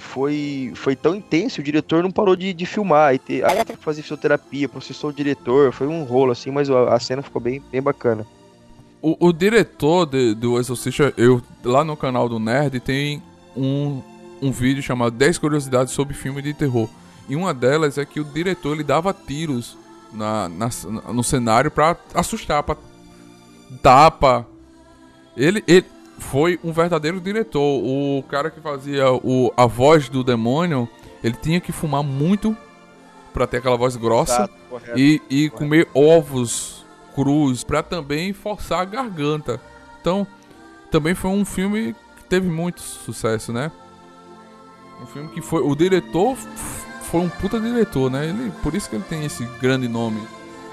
foi, 0.06 0.72
foi 0.74 0.96
tão 0.96 1.14
intensa, 1.14 1.60
o 1.60 1.64
diretor 1.64 2.02
não 2.02 2.10
parou 2.10 2.34
de, 2.36 2.54
de 2.54 2.64
filmar. 2.66 3.14
E 3.14 3.18
te, 3.18 3.42
aí 3.44 3.56
teve 3.64 3.78
que 3.78 3.84
fazer 3.84 4.02
fisioterapia, 4.02 4.68
processou 4.68 5.10
o 5.10 5.12
diretor, 5.12 5.72
foi 5.72 5.86
um 5.86 6.02
rolo 6.04 6.32
assim, 6.32 6.50
mas 6.50 6.70
a, 6.70 6.94
a 6.94 7.00
cena 7.00 7.22
ficou 7.22 7.40
bem, 7.42 7.62
bem 7.70 7.82
bacana. 7.82 8.26
O, 9.02 9.28
o 9.28 9.32
diretor 9.32 10.06
de- 10.06 10.34
do 10.34 10.58
Exorcista, 10.58 11.12
eu 11.16 11.42
lá 11.64 11.84
no 11.84 11.96
canal 11.96 12.28
do 12.28 12.38
Nerd 12.38 12.80
tem 12.80 13.22
um, 13.56 14.00
um 14.40 14.50
vídeo 14.50 14.82
chamado 14.82 15.10
10 15.16 15.38
curiosidades 15.38 15.92
sobre 15.92 16.14
filme 16.14 16.40
de 16.40 16.54
terror. 16.54 16.88
E 17.28 17.36
uma 17.36 17.52
delas 17.52 17.98
é 17.98 18.04
que 18.04 18.20
o 18.20 18.24
diretor 18.24 18.74
ele 18.74 18.84
dava 18.84 19.12
tiros 19.12 19.76
na, 20.12 20.48
na- 20.48 20.70
no 21.12 21.22
cenário 21.22 21.70
pra 21.70 21.96
assustar, 22.14 22.62
pra 22.62 22.76
tapa. 23.82 24.46
Ele, 25.36 25.62
ele 25.66 25.84
foi 26.18 26.58
um 26.62 26.72
verdadeiro 26.72 27.20
diretor. 27.20 27.60
O 27.60 28.22
cara 28.28 28.50
que 28.50 28.60
fazia 28.60 29.10
o, 29.12 29.52
a 29.56 29.66
voz 29.66 30.08
do 30.08 30.24
demônio, 30.24 30.88
ele 31.22 31.36
tinha 31.40 31.60
que 31.60 31.72
fumar 31.72 32.02
muito 32.02 32.56
pra 33.32 33.46
ter 33.46 33.58
aquela 33.58 33.76
voz 33.76 33.96
grossa 33.96 34.34
Exato, 34.34 34.54
correto. 34.70 34.98
e, 34.98 35.22
e 35.28 35.50
comer 35.50 35.88
ovos 35.92 36.84
crus 37.14 37.62
pra 37.62 37.82
também 37.82 38.32
forçar 38.32 38.80
a 38.80 38.84
garganta. 38.84 39.60
Então, 40.00 40.26
também 40.90 41.14
foi 41.14 41.30
um 41.30 41.44
filme 41.44 41.94
que 42.16 42.24
teve 42.24 42.48
muito 42.48 42.80
sucesso, 42.80 43.52
né? 43.52 43.70
Um 45.02 45.06
filme 45.06 45.28
que 45.30 45.42
foi 45.42 45.60
o 45.62 45.74
diretor 45.74 46.36
foi 47.10 47.20
um 47.20 47.28
puta 47.28 47.60
diretor, 47.60 48.10
né? 48.10 48.26
Ele, 48.28 48.50
por 48.62 48.74
isso 48.74 48.88
que 48.88 48.96
ele 48.96 49.04
tem 49.04 49.24
esse 49.24 49.44
grande 49.60 49.86
nome. 49.88 50.20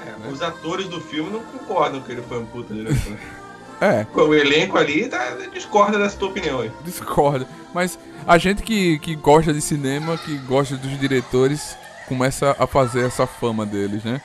É, 0.06 0.32
os 0.32 0.42
atores 0.42 0.88
do 0.88 1.00
filme 1.00 1.30
não 1.30 1.42
concordam 1.42 2.02
que 2.02 2.12
ele 2.12 2.22
foi 2.22 2.40
um 2.40 2.46
puta 2.46 2.74
diretor. 2.74 3.18
É, 3.82 4.06
o 4.14 4.34
elenco 4.34 4.78
ali 4.78 5.08
tá, 5.08 5.38
discorda 5.54 5.98
dessa 5.98 6.18
tua 6.18 6.30
opinião 6.30 6.62
aí. 6.62 6.72
discorda. 6.84 7.48
Mas 7.74 7.98
a 8.26 8.38
gente 8.38 8.64
que, 8.64 9.00
que 9.00 9.16
gosta 9.16 9.54
de 9.54 9.62
cinema, 9.62 10.18
que 10.18 10.38
gosta 10.40 10.76
dos 10.78 10.98
diretores, 11.00 11.76
começa 12.08 12.56
a 12.58 12.68
fazer 12.68 13.06
essa 13.06 13.26
fama 13.26 13.66
deles, 13.66 14.04
né? 14.04 14.22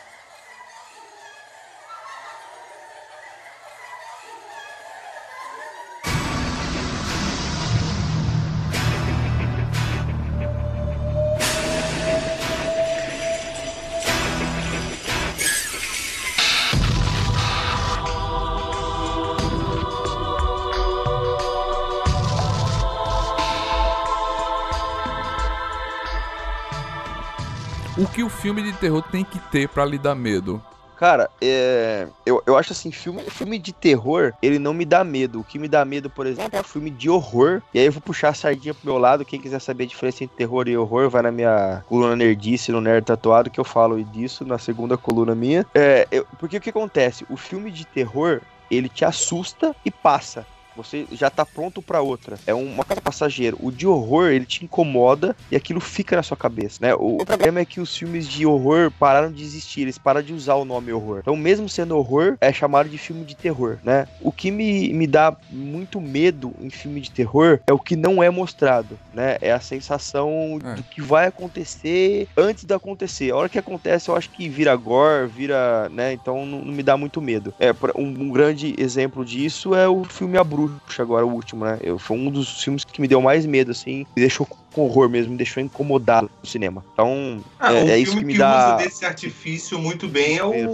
Filme 28.48 28.62
de 28.62 28.72
terror 28.78 29.02
tem 29.02 29.22
que 29.24 29.38
ter 29.50 29.68
pra 29.68 29.84
lhe 29.84 29.98
dar 29.98 30.14
medo? 30.14 30.62
Cara, 30.96 31.28
é, 31.40 32.08
eu, 32.24 32.42
eu 32.46 32.56
acho 32.56 32.72
assim, 32.72 32.90
filme, 32.90 33.20
filme 33.24 33.58
de 33.58 33.74
terror, 33.74 34.32
ele 34.42 34.58
não 34.58 34.72
me 34.72 34.86
dá 34.86 35.04
medo. 35.04 35.40
O 35.40 35.44
que 35.44 35.58
me 35.58 35.68
dá 35.68 35.84
medo, 35.84 36.08
por 36.08 36.26
exemplo, 36.26 36.58
é 36.58 36.62
filme 36.62 36.90
de 36.90 37.10
horror. 37.10 37.62
E 37.74 37.78
aí 37.78 37.84
eu 37.84 37.92
vou 37.92 38.00
puxar 38.00 38.30
a 38.30 38.34
sardinha 38.34 38.72
pro 38.72 38.90
meu 38.90 38.98
lado. 38.98 39.22
Quem 39.24 39.38
quiser 39.38 39.60
saber 39.60 39.84
a 39.84 39.86
diferença 39.86 40.24
entre 40.24 40.34
terror 40.38 40.66
e 40.66 40.76
horror, 40.78 41.10
vai 41.10 41.20
na 41.22 41.30
minha 41.30 41.84
coluna 41.86 42.16
nerdice, 42.16 42.72
no 42.72 42.80
Nerd 42.80 43.04
Tatuado, 43.04 43.50
que 43.50 43.60
eu 43.60 43.64
falo 43.64 44.02
disso 44.02 44.46
na 44.46 44.58
segunda 44.58 44.96
coluna 44.96 45.34
minha. 45.34 45.64
É, 45.74 46.08
eu- 46.10 46.26
porque 46.38 46.56
o 46.56 46.60
que 46.60 46.70
acontece? 46.70 47.26
O 47.28 47.36
filme 47.36 47.70
de 47.70 47.84
terror, 47.84 48.40
ele 48.70 48.88
te 48.88 49.04
assusta 49.04 49.76
e 49.84 49.90
passa. 49.90 50.44
Você 50.78 51.06
já 51.10 51.28
tá 51.28 51.44
pronto 51.44 51.82
pra 51.82 52.00
outra. 52.00 52.38
É 52.46 52.54
uma 52.54 52.84
coisa 52.84 53.02
passageira. 53.02 53.56
O 53.60 53.72
de 53.72 53.84
horror, 53.84 54.28
ele 54.28 54.46
te 54.46 54.64
incomoda 54.64 55.36
e 55.50 55.56
aquilo 55.56 55.80
fica 55.80 56.14
na 56.14 56.22
sua 56.22 56.36
cabeça, 56.36 56.78
né? 56.80 56.94
O 56.94 57.18
problema 57.26 57.58
é 57.58 57.64
que 57.64 57.80
os 57.80 57.96
filmes 57.96 58.28
de 58.28 58.46
horror 58.46 58.92
pararam 58.92 59.32
de 59.32 59.42
existir, 59.42 59.80
eles 59.82 59.98
pararam 59.98 60.24
de 60.24 60.32
usar 60.32 60.54
o 60.54 60.64
nome 60.64 60.92
horror. 60.92 61.18
Então, 61.18 61.34
mesmo 61.36 61.68
sendo 61.68 61.96
horror, 61.96 62.36
é 62.40 62.52
chamado 62.52 62.88
de 62.88 62.96
filme 62.96 63.24
de 63.24 63.34
terror, 63.34 63.78
né? 63.82 64.06
O 64.20 64.30
que 64.30 64.52
me, 64.52 64.92
me 64.92 65.06
dá 65.08 65.36
muito 65.50 66.00
medo 66.00 66.54
em 66.60 66.70
filme 66.70 67.00
de 67.00 67.10
terror 67.10 67.58
é 67.66 67.72
o 67.72 67.78
que 67.78 67.96
não 67.96 68.22
é 68.22 68.30
mostrado, 68.30 68.96
né? 69.12 69.36
É 69.40 69.50
a 69.52 69.60
sensação 69.60 70.60
É. 70.64 70.74
do 70.76 70.82
que 70.84 71.02
vai 71.02 71.26
acontecer 71.26 72.28
antes 72.36 72.64
de 72.64 72.72
acontecer. 72.72 73.32
A 73.32 73.36
hora 73.36 73.48
que 73.48 73.58
acontece, 73.58 74.08
eu 74.08 74.16
acho 74.16 74.30
que 74.30 74.48
vira 74.48 74.74
gore, 74.76 75.26
vira, 75.26 75.88
né? 75.88 76.12
Então 76.12 76.46
não, 76.46 76.60
não 76.60 76.72
me 76.72 76.82
dá 76.82 76.96
muito 76.96 77.20
medo. 77.20 77.52
É, 77.58 77.72
um, 77.96 78.06
um 78.06 78.30
grande 78.30 78.74
exemplo 78.78 79.24
disso 79.24 79.74
é 79.74 79.88
o 79.88 80.04
filme 80.04 80.38
A 80.38 80.44
Bruxa, 80.68 81.02
agora 81.02 81.26
o 81.26 81.32
último, 81.32 81.64
né? 81.64 81.78
Eu, 81.82 81.98
foi 81.98 82.16
um 82.16 82.30
dos 82.30 82.62
filmes 82.62 82.84
que 82.84 83.00
me 83.00 83.08
deu 83.08 83.20
mais 83.20 83.44
medo, 83.46 83.70
assim, 83.70 83.98
me 84.16 84.20
deixou 84.22 84.46
com 84.46 84.82
horror 84.82 85.08
mesmo, 85.08 85.32
me 85.32 85.38
deixou 85.38 85.62
incomodado 85.62 86.30
no 86.42 86.48
cinema. 86.48 86.84
Então, 86.92 87.40
Ah, 87.58 87.72
é, 87.72 87.76
um 87.76 87.78
é 87.78 87.84
filme 87.86 88.02
isso 88.02 88.16
que 88.18 88.24
me 88.24 88.32
que 88.34 88.38
dá. 88.38 88.76
usa 88.76 88.84
desse 88.84 89.04
artifício 89.04 89.78
muito 89.78 90.06
bem 90.08 90.36
é 90.38 90.44
o, 90.44 90.50
Medo, 90.50 90.70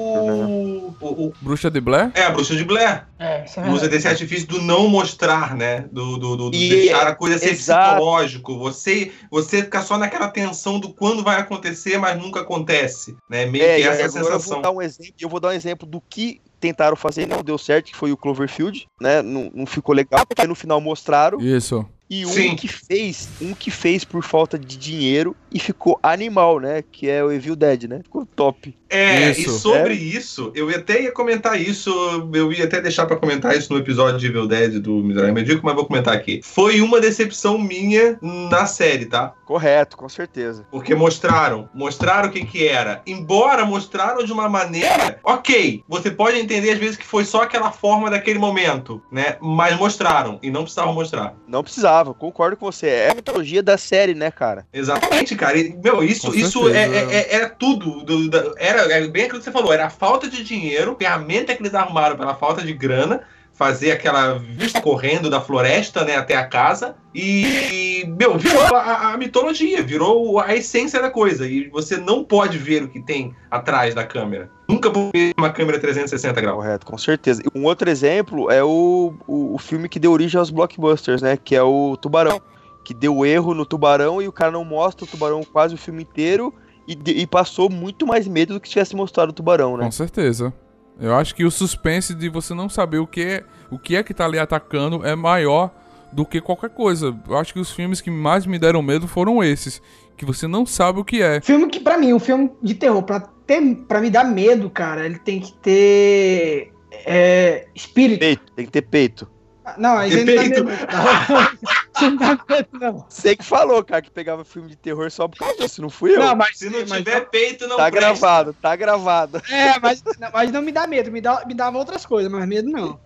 o, 1.00 1.26
o- 1.28 1.32
Bruxa 1.40 1.70
de 1.70 1.80
Blair? 1.80 2.10
É, 2.14 2.22
a 2.24 2.30
Bruxa 2.30 2.54
de 2.56 2.64
Blair. 2.64 3.06
É, 3.18 3.44
é 3.56 3.70
Usa 3.70 3.88
desse 3.88 4.08
artifício 4.08 4.46
do 4.48 4.60
não 4.60 4.88
mostrar, 4.88 5.56
né? 5.56 5.86
Do, 5.92 6.18
do, 6.18 6.36
do- 6.36 6.50
do 6.50 6.56
E- 6.56 6.68
deixar 6.68 7.06
a 7.06 7.14
coisa 7.14 7.38
ser 7.38 7.50
exato. 7.50 7.90
psicológico. 7.94 8.58
Você, 8.58 9.12
você 9.30 9.62
fica 9.62 9.80
só 9.82 9.96
naquela 9.96 10.28
tensão 10.28 10.78
do 10.78 10.92
quando 10.92 11.22
vai 11.22 11.40
acontecer, 11.40 11.96
mas 11.98 12.18
nunca 12.20 12.40
acontece. 12.40 13.16
Né? 13.30 13.46
Meio 13.46 13.64
É, 13.64 13.76
que 13.76 13.82
essa 13.84 14.04
agora 14.04 14.04
eu 14.04 14.40
sensação. 14.40 14.52
vou 14.54 14.62
dar 14.62 14.70
um 14.72 14.82
exemplo, 14.82 15.14
eu 15.20 15.28
vou 15.28 15.40
dar 15.40 15.48
um 15.48 15.52
exemplo 15.52 15.86
do 15.88 16.02
que 16.10 16.40
tentaram 16.64 16.96
fazer 16.96 17.24
e 17.24 17.26
não 17.26 17.42
deu 17.42 17.58
certo, 17.58 17.86
que 17.86 17.96
foi 17.96 18.10
o 18.10 18.16
Cloverfield, 18.16 18.88
né? 18.98 19.20
Não, 19.20 19.50
não 19.54 19.66
ficou 19.66 19.94
legal, 19.94 20.24
porque 20.24 20.46
no 20.46 20.54
final 20.54 20.80
mostraram. 20.80 21.38
Isso. 21.38 21.84
E 22.08 22.24
um 22.24 22.30
Sim. 22.30 22.56
que 22.56 22.68
fez, 22.68 23.28
um 23.40 23.52
que 23.52 23.70
fez 23.70 24.02
por 24.02 24.22
falta 24.22 24.58
de 24.58 24.78
dinheiro 24.78 25.36
e 25.52 25.58
ficou 25.58 25.98
animal, 26.02 26.60
né? 26.60 26.82
Que 26.82 27.10
é 27.10 27.22
o 27.22 27.30
Evil 27.30 27.54
Dead, 27.54 27.84
né? 27.84 28.00
Ficou 28.02 28.24
top. 28.24 28.74
É, 28.94 29.30
Isso. 29.30 29.40
e 29.56 29.58
sobre 29.60 29.94
isso, 29.94 30.52
eu 30.54 30.70
ia 30.70 30.76
até 30.78 31.02
ia 31.02 31.12
comentar 31.12 31.60
isso, 31.60 31.90
eu 32.32 32.52
ia 32.52 32.64
até 32.64 32.80
deixar 32.80 33.06
pra 33.06 33.16
comentar 33.16 33.56
isso 33.56 33.72
no 33.72 33.78
episódio 33.78 34.18
de 34.18 34.26
Evil 34.26 34.46
Dead 34.46 34.78
do 34.80 34.92
Miserável 35.02 35.34
Medíocre, 35.34 35.64
mas 35.64 35.74
vou 35.74 35.84
comentar 35.86 36.14
aqui. 36.14 36.40
Foi 36.44 36.80
uma 36.80 37.00
decepção 37.00 37.58
minha 37.58 38.18
na 38.22 38.66
série, 38.66 39.06
tá? 39.06 39.32
Correto, 39.44 39.96
com 39.96 40.08
certeza. 40.08 40.64
Porque 40.70 40.94
mostraram, 40.94 41.68
mostraram 41.74 42.28
o 42.28 42.32
que 42.32 42.44
que 42.44 42.66
era. 42.66 43.02
Embora 43.06 43.64
mostraram 43.64 44.24
de 44.24 44.32
uma 44.32 44.48
maneira, 44.48 45.18
ok, 45.22 45.82
você 45.88 46.10
pode 46.10 46.38
entender 46.38 46.70
às 46.70 46.78
vezes 46.78 46.96
que 46.96 47.04
foi 47.06 47.24
só 47.24 47.42
aquela 47.42 47.70
forma 47.70 48.10
daquele 48.10 48.38
momento, 48.38 49.02
né? 49.10 49.36
Mas 49.40 49.76
mostraram 49.76 50.38
e 50.42 50.50
não 50.50 50.62
precisavam 50.62 50.94
mostrar. 50.94 51.34
Não 51.46 51.62
precisava, 51.62 52.14
concordo 52.14 52.56
com 52.56 52.66
você. 52.70 52.86
É 52.86 53.10
a 53.10 53.14
mitologia 53.14 53.62
da 53.62 53.76
série, 53.76 54.14
né, 54.14 54.30
cara? 54.30 54.66
Exatamente, 54.72 55.34
cara. 55.36 55.58
E, 55.58 55.74
meu, 55.82 56.02
isso, 56.02 56.28
Com 56.30 56.34
isso 56.34 56.68
é, 56.68 56.84
é- 56.84 57.14
é- 57.16 57.34
era 57.34 57.48
tudo. 57.50 58.02
do- 58.04 58.28
da- 58.30 58.52
era, 58.56 58.83
era 58.90 59.08
bem 59.08 59.24
aquilo 59.24 59.38
que 59.38 59.44
você 59.44 59.52
falou. 59.52 59.72
Era 59.72 59.86
a 59.86 59.90
falta 59.90 60.28
de 60.28 60.42
dinheiro, 60.42 60.96
ferramenta 60.98 61.54
que 61.54 61.62
eles 61.62 61.74
arrumaram 61.74 62.16
pela 62.16 62.34
falta 62.34 62.62
de 62.62 62.72
grana, 62.72 63.22
fazer 63.52 63.92
aquela 63.92 64.34
vista 64.34 64.80
correndo 64.80 65.30
da 65.30 65.40
floresta 65.40 66.04
né, 66.04 66.16
até 66.16 66.36
a 66.36 66.46
casa. 66.46 66.96
E, 67.14 68.04
meu, 68.18 68.36
virou 68.36 68.74
a, 68.74 69.12
a 69.12 69.16
mitologia, 69.16 69.82
virou 69.82 70.40
a 70.40 70.54
essência 70.54 71.00
da 71.00 71.10
coisa. 71.10 71.46
E 71.46 71.68
você 71.68 71.96
não 71.96 72.24
pode 72.24 72.58
ver 72.58 72.82
o 72.82 72.88
que 72.88 73.00
tem 73.00 73.34
atrás 73.50 73.94
da 73.94 74.04
câmera. 74.04 74.50
Nunca 74.68 74.90
vou 74.90 75.10
ver 75.12 75.32
uma 75.38 75.50
câmera 75.50 75.78
360 75.78 76.40
graus. 76.40 76.56
Correto, 76.56 76.86
com 76.86 76.98
certeza. 76.98 77.42
Um 77.54 77.64
outro 77.64 77.88
exemplo 77.88 78.50
é 78.50 78.62
o, 78.62 79.14
o, 79.26 79.54
o 79.54 79.58
filme 79.58 79.88
que 79.88 80.00
deu 80.00 80.10
origem 80.10 80.38
aos 80.38 80.50
blockbusters, 80.50 81.22
né? 81.22 81.36
Que 81.36 81.54
é 81.54 81.62
o 81.62 81.96
Tubarão. 81.96 82.42
Que 82.84 82.92
deu 82.92 83.24
erro 83.24 83.54
no 83.54 83.64
Tubarão 83.64 84.20
e 84.20 84.28
o 84.28 84.32
cara 84.32 84.50
não 84.50 84.64
mostra 84.64 85.04
o 85.04 85.08
Tubarão 85.08 85.42
quase 85.42 85.74
o 85.74 85.78
filme 85.78 86.02
inteiro 86.02 86.52
e, 86.86 87.22
e 87.22 87.26
passou 87.26 87.70
muito 87.70 88.06
mais 88.06 88.26
medo 88.26 88.54
do 88.54 88.60
que 88.60 88.68
se 88.68 88.72
tivesse 88.72 88.94
mostrado 88.96 89.30
o 89.30 89.32
Tubarão, 89.32 89.76
né? 89.76 89.84
Com 89.84 89.90
certeza. 89.90 90.52
Eu 91.00 91.14
acho 91.14 91.34
que 91.34 91.44
o 91.44 91.50
suspense 91.50 92.14
de 92.14 92.28
você 92.28 92.54
não 92.54 92.68
saber 92.68 92.98
o 92.98 93.06
que 93.06 93.22
é, 93.22 93.44
o 93.70 93.78
que 93.78 93.96
é 93.96 94.02
que 94.02 94.14
tá 94.14 94.24
ali 94.24 94.38
atacando 94.38 95.04
é 95.04 95.16
maior 95.16 95.70
do 96.12 96.24
que 96.24 96.40
qualquer 96.40 96.70
coisa. 96.70 97.16
Eu 97.28 97.36
acho 97.36 97.52
que 97.52 97.58
os 97.58 97.72
filmes 97.72 98.00
que 98.00 98.10
mais 98.10 98.46
me 98.46 98.58
deram 98.58 98.80
medo 98.80 99.08
foram 99.08 99.42
esses, 99.42 99.82
que 100.16 100.24
você 100.24 100.46
não 100.46 100.64
sabe 100.64 101.00
o 101.00 101.04
que 101.04 101.20
é. 101.20 101.40
Filme 101.40 101.68
que, 101.68 101.80
pra 101.80 101.98
mim, 101.98 102.12
um 102.12 102.20
filme 102.20 102.52
de 102.62 102.74
terror, 102.74 103.02
pra, 103.02 103.20
ter, 103.20 103.60
pra 103.88 104.00
me 104.00 104.10
dar 104.10 104.24
medo, 104.24 104.70
cara, 104.70 105.04
ele 105.04 105.18
tem 105.18 105.40
que 105.40 105.52
ter 105.54 106.72
é, 107.04 107.66
espírito. 107.74 108.20
Peito, 108.20 108.52
tem 108.54 108.66
que 108.66 108.72
ter 108.72 108.82
peito. 108.82 109.28
Não, 109.76 109.96
aí 109.96 110.10
dá 110.10 110.24
peito. 110.24 110.64
medo. 110.64 110.70
Isso 111.94 112.10
não 112.10 112.16
dá 112.16 112.38
medo, 112.48 112.68
não. 112.72 113.06
Você 113.08 113.36
que 113.36 113.44
falou, 113.44 113.84
cara, 113.84 114.02
que 114.02 114.10
pegava 114.10 114.44
filme 114.44 114.68
de 114.68 114.76
terror 114.76 115.10
só 115.10 115.28
por 115.28 115.38
causa 115.38 115.56
disso, 115.58 115.80
não 115.82 115.90
fui 115.90 116.14
eu. 116.14 116.20
Não, 116.20 116.34
mas, 116.36 116.58
Se 116.58 116.68
não 116.68 116.80
mas- 116.80 116.98
tiver 116.98 117.20
peito, 117.30 117.66
não 117.68 117.76
tá 117.76 117.90
presta. 117.90 118.00
gravado, 118.00 118.56
tá 118.60 118.76
gravado. 118.76 119.42
É, 119.50 119.78
mas, 119.80 120.02
não, 120.18 120.30
mas 120.32 120.50
não 120.52 120.62
me 120.62 120.72
dá 120.72 120.86
medo, 120.86 121.10
me, 121.12 121.20
dá, 121.20 121.44
me 121.46 121.54
dava 121.54 121.78
outras 121.78 122.04
coisas, 122.04 122.30
mas 122.30 122.46
medo 122.48 122.70
não. 122.70 122.98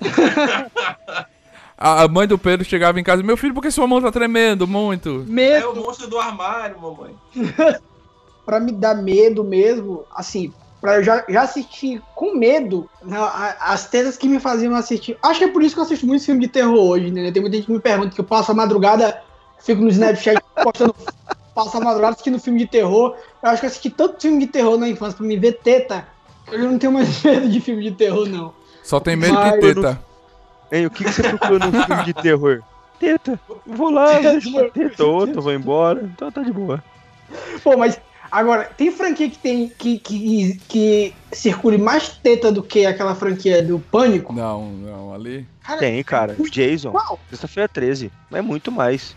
A 1.80 2.08
mãe 2.08 2.26
do 2.26 2.36
Pedro 2.36 2.66
chegava 2.66 2.98
em 2.98 3.04
casa, 3.04 3.22
meu 3.22 3.36
filho, 3.36 3.54
por 3.54 3.62
que 3.62 3.70
sua 3.70 3.86
mão 3.86 4.02
tá 4.02 4.10
tremendo 4.10 4.66
muito? 4.66 5.08
É 5.08 5.12
o 5.12 5.24
Medo, 5.24 5.76
monstro 5.76 6.08
do 6.08 6.18
armário, 6.18 6.76
mamãe. 6.80 7.14
pra 8.44 8.58
me 8.58 8.72
dar 8.72 8.96
medo 8.96 9.44
mesmo, 9.44 10.04
assim, 10.12 10.52
pra 10.80 10.96
eu 10.96 11.02
já, 11.02 11.24
já 11.28 11.42
assistir 11.42 12.02
com 12.14 12.34
medo 12.34 12.88
né, 13.02 13.16
as 13.60 13.88
tetas 13.88 14.16
que 14.16 14.28
me 14.28 14.38
faziam 14.38 14.74
assistir. 14.74 15.18
Acho 15.22 15.40
que 15.40 15.44
é 15.46 15.52
por 15.52 15.62
isso 15.62 15.74
que 15.74 15.80
eu 15.80 15.84
assisto 15.84 16.06
muito 16.06 16.24
filme 16.24 16.40
de 16.40 16.48
terror 16.48 16.78
hoje, 16.78 17.10
né? 17.10 17.30
Tem 17.30 17.42
muita 17.42 17.56
gente 17.56 17.66
que 17.66 17.72
me 17.72 17.80
pergunta 17.80 18.14
que 18.14 18.20
eu 18.20 18.24
passo 18.24 18.52
a 18.52 18.54
madrugada, 18.54 19.20
fico 19.58 19.82
no 19.82 19.88
Snapchat 19.88 20.40
postando. 20.62 20.94
Passo 21.54 21.76
a 21.76 21.80
madrugada 21.80 22.12
assistindo 22.12 22.38
filme 22.38 22.60
de 22.60 22.66
terror. 22.66 23.16
Eu 23.42 23.50
acho 23.50 23.60
que 23.60 23.66
eu 23.66 23.70
assisti 23.70 23.90
tanto 23.90 24.22
filme 24.22 24.38
de 24.38 24.46
terror 24.46 24.78
na 24.78 24.88
infância 24.88 25.16
pra 25.16 25.26
me 25.26 25.36
ver 25.36 25.54
teta. 25.54 26.06
Eu 26.46 26.62
já 26.62 26.70
não 26.70 26.78
tenho 26.78 26.92
mais 26.92 27.20
medo 27.24 27.48
de 27.48 27.60
filme 27.60 27.82
de 27.82 27.90
terror, 27.92 28.28
não. 28.28 28.52
Só 28.84 29.00
tem 29.00 29.16
medo 29.16 29.34
Mas 29.34 29.54
de 29.54 29.60
teta. 29.74 30.00
Hein, 30.70 30.86
o 30.86 30.90
que, 30.90 31.02
que 31.02 31.12
você 31.12 31.22
procurou 31.22 31.58
num 31.58 31.82
filme 31.82 32.04
de 32.04 32.14
terror? 32.14 32.62
Teta. 33.00 33.40
Vou 33.66 33.90
lá, 33.90 34.18
uma 34.20 34.70
teta 34.70 35.04
ou 35.04 35.14
outra, 35.14 35.40
vou 35.40 35.52
embora. 35.52 36.08
Então 36.14 36.30
tá 36.30 36.42
de 36.42 36.52
boa. 36.52 36.82
Pô, 37.62 37.76
mas 37.76 38.00
agora, 38.30 38.64
tem 38.76 38.90
franquia 38.90 39.28
que 39.28 39.38
tem 39.38 39.68
que, 39.68 39.98
que, 39.98 40.60
que 40.68 41.14
circule 41.32 41.78
mais 41.78 42.08
teta 42.08 42.50
do 42.52 42.62
que 42.62 42.86
aquela 42.86 43.14
franquia 43.14 43.62
do 43.62 43.78
Pânico? 43.78 44.32
Não, 44.32 44.66
não, 44.70 45.14
ali. 45.14 45.46
Cara, 45.62 45.78
Tem, 45.80 46.02
cara. 46.02 46.36
Jason. 46.50 46.90
Qual? 46.90 47.18
Sexta-feira 47.30 47.68
13. 47.68 48.10
Mas 48.30 48.38
é 48.38 48.42
muito 48.42 48.72
mais. 48.72 49.14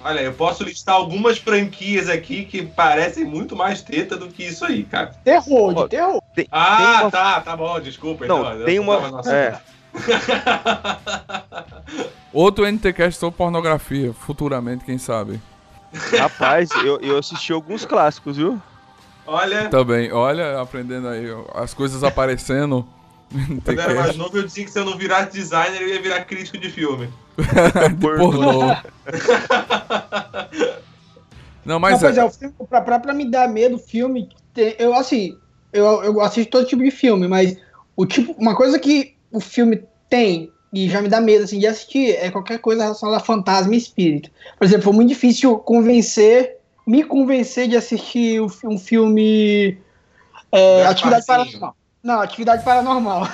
Olha, 0.00 0.20
eu 0.20 0.34
posso 0.34 0.62
listar 0.64 0.96
algumas 0.96 1.38
franquias 1.38 2.10
aqui 2.10 2.44
que 2.44 2.62
parecem 2.62 3.24
muito 3.24 3.56
mais 3.56 3.80
teta 3.80 4.16
do 4.18 4.28
que 4.28 4.44
isso 4.44 4.62
aí, 4.64 4.82
cara. 4.84 5.14
Terror, 5.24 5.74
de 5.74 5.88
terror. 5.88 6.20
Tem, 6.34 6.46
Ah, 6.50 6.76
tem 6.76 6.86
uma- 7.02 7.10
tá, 7.10 7.40
tá 7.40 7.56
bom, 7.56 7.80
desculpa. 7.80 8.26
Não, 8.26 8.40
então, 8.54 8.64
tem 8.66 8.78
uma. 8.78 8.96
É, 9.26 9.56
Outro 12.32 12.66
NTCast 12.66 13.18
sobre 13.18 13.36
pornografia, 13.36 14.12
futuramente, 14.12 14.84
quem 14.84 14.98
sabe. 14.98 15.40
Rapaz, 16.18 16.70
eu, 16.84 17.00
eu 17.00 17.18
assisti 17.18 17.52
alguns 17.52 17.84
clássicos, 17.84 18.36
viu? 18.36 18.60
Olha, 19.26 19.68
Também, 19.68 20.12
olha, 20.12 20.60
aprendendo 20.60 21.08
aí, 21.08 21.26
as 21.54 21.72
coisas 21.72 22.04
aparecendo. 22.04 22.86
quando 23.64 23.78
eu 23.78 23.80
era 23.80 23.94
mais 23.94 24.16
novo, 24.16 24.36
eu 24.36 24.42
dizia 24.42 24.64
que 24.64 24.70
se 24.70 24.78
eu 24.78 24.84
não 24.84 24.98
virasse 24.98 25.32
designer, 25.32 25.80
eu 25.80 25.88
ia 25.88 26.02
virar 26.02 26.24
crítico 26.24 26.58
de 26.58 26.70
filme. 26.70 27.08
de 27.38 27.94
pornô. 28.00 28.76
Não, 31.64 31.80
mas 31.80 32.02
Não, 32.02 32.10
é, 32.10 32.16
é, 32.18 32.24
o 32.24 32.30
filme, 32.30 32.54
pra, 32.68 32.80
pra, 32.82 33.00
pra 33.00 33.14
me 33.14 33.30
dar 33.30 33.48
medo, 33.48 33.76
o 33.76 33.78
filme. 33.78 34.28
eu, 34.78 34.94
assim, 34.94 35.38
eu, 35.72 36.04
eu 36.04 36.20
assisto 36.20 36.50
todo 36.50 36.66
tipo 36.66 36.82
de 36.82 36.90
filme, 36.90 37.26
mas 37.26 37.56
o 37.96 38.04
tipo, 38.04 38.32
uma 38.32 38.54
coisa 38.54 38.78
que 38.78 39.16
o 39.32 39.40
filme 39.40 39.82
tem 40.10 40.52
e 40.74 40.88
já 40.90 41.00
me 41.00 41.08
dá 41.08 41.20
medo 41.20 41.44
assim, 41.44 41.58
de 41.60 41.66
assistir 41.68 42.16
é 42.16 42.28
qualquer 42.30 42.58
coisa 42.58 42.82
relacionada 42.82 43.18
a 43.18 43.24
fantasma 43.24 43.72
e 43.74 43.78
espírito. 43.78 44.28
Por 44.58 44.64
exemplo, 44.64 44.82
foi 44.84 44.92
muito 44.92 45.08
difícil 45.10 45.56
convencer, 45.58 46.56
me 46.86 47.04
convencer 47.04 47.68
de 47.68 47.76
assistir 47.76 48.40
um, 48.42 48.48
fi- 48.48 48.66
um 48.66 48.78
filme. 48.78 49.78
é, 50.50 50.84
atividade 50.86 51.24
paranormal. 51.26 51.76
Não, 52.02 52.20
atividade 52.20 52.64
paranormal. 52.64 53.28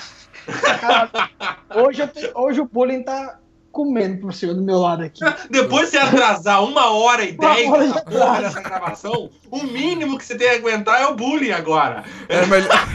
Hoje, 1.75 2.07
te- 2.09 2.31
hoje 2.35 2.61
o 2.61 2.67
bullying 2.67 3.03
tá 3.03 3.39
comendo 3.73 4.21
por 4.21 4.35
cima 4.35 4.53
do 4.53 4.63
meu 4.63 4.79
lado 4.79 5.05
aqui. 5.05 5.21
Depois 5.49 5.87
de 5.87 5.93
você 5.93 5.99
atrasar 5.99 6.63
uma 6.65 6.91
hora 6.91 7.25
e 7.25 7.31
Uma 7.37 7.55
dez 7.55 7.71
hora 7.71 7.87
dessa 7.87 8.05
de 8.05 8.11
porra 8.11 8.41
dessa 8.43 8.61
gravação, 8.61 9.31
o 9.51 9.63
mínimo 9.63 10.19
que 10.19 10.25
você 10.25 10.37
tem 10.37 10.49
que 10.51 10.57
aguentar 10.57 11.01
é 11.01 11.07
o 11.07 11.15
bullying 11.15 11.53
agora. 11.53 12.05
é 12.29 12.45
melhor. 12.47 12.69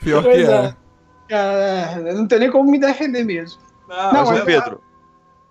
Pior 0.00 0.22
que 0.22 0.30
Pois 0.30 0.48
é. 0.48 0.74
É. 1.28 2.12
Não 2.14 2.26
tenho 2.26 2.40
nem 2.40 2.50
como 2.50 2.70
me 2.70 2.78
defender 2.78 3.24
mesmo. 3.24 3.60
Não, 3.88 3.96
Não, 3.96 4.12
Mas, 4.12 4.30
mas 4.30 4.42
ô 4.42 4.44
Pedro, 4.44 4.80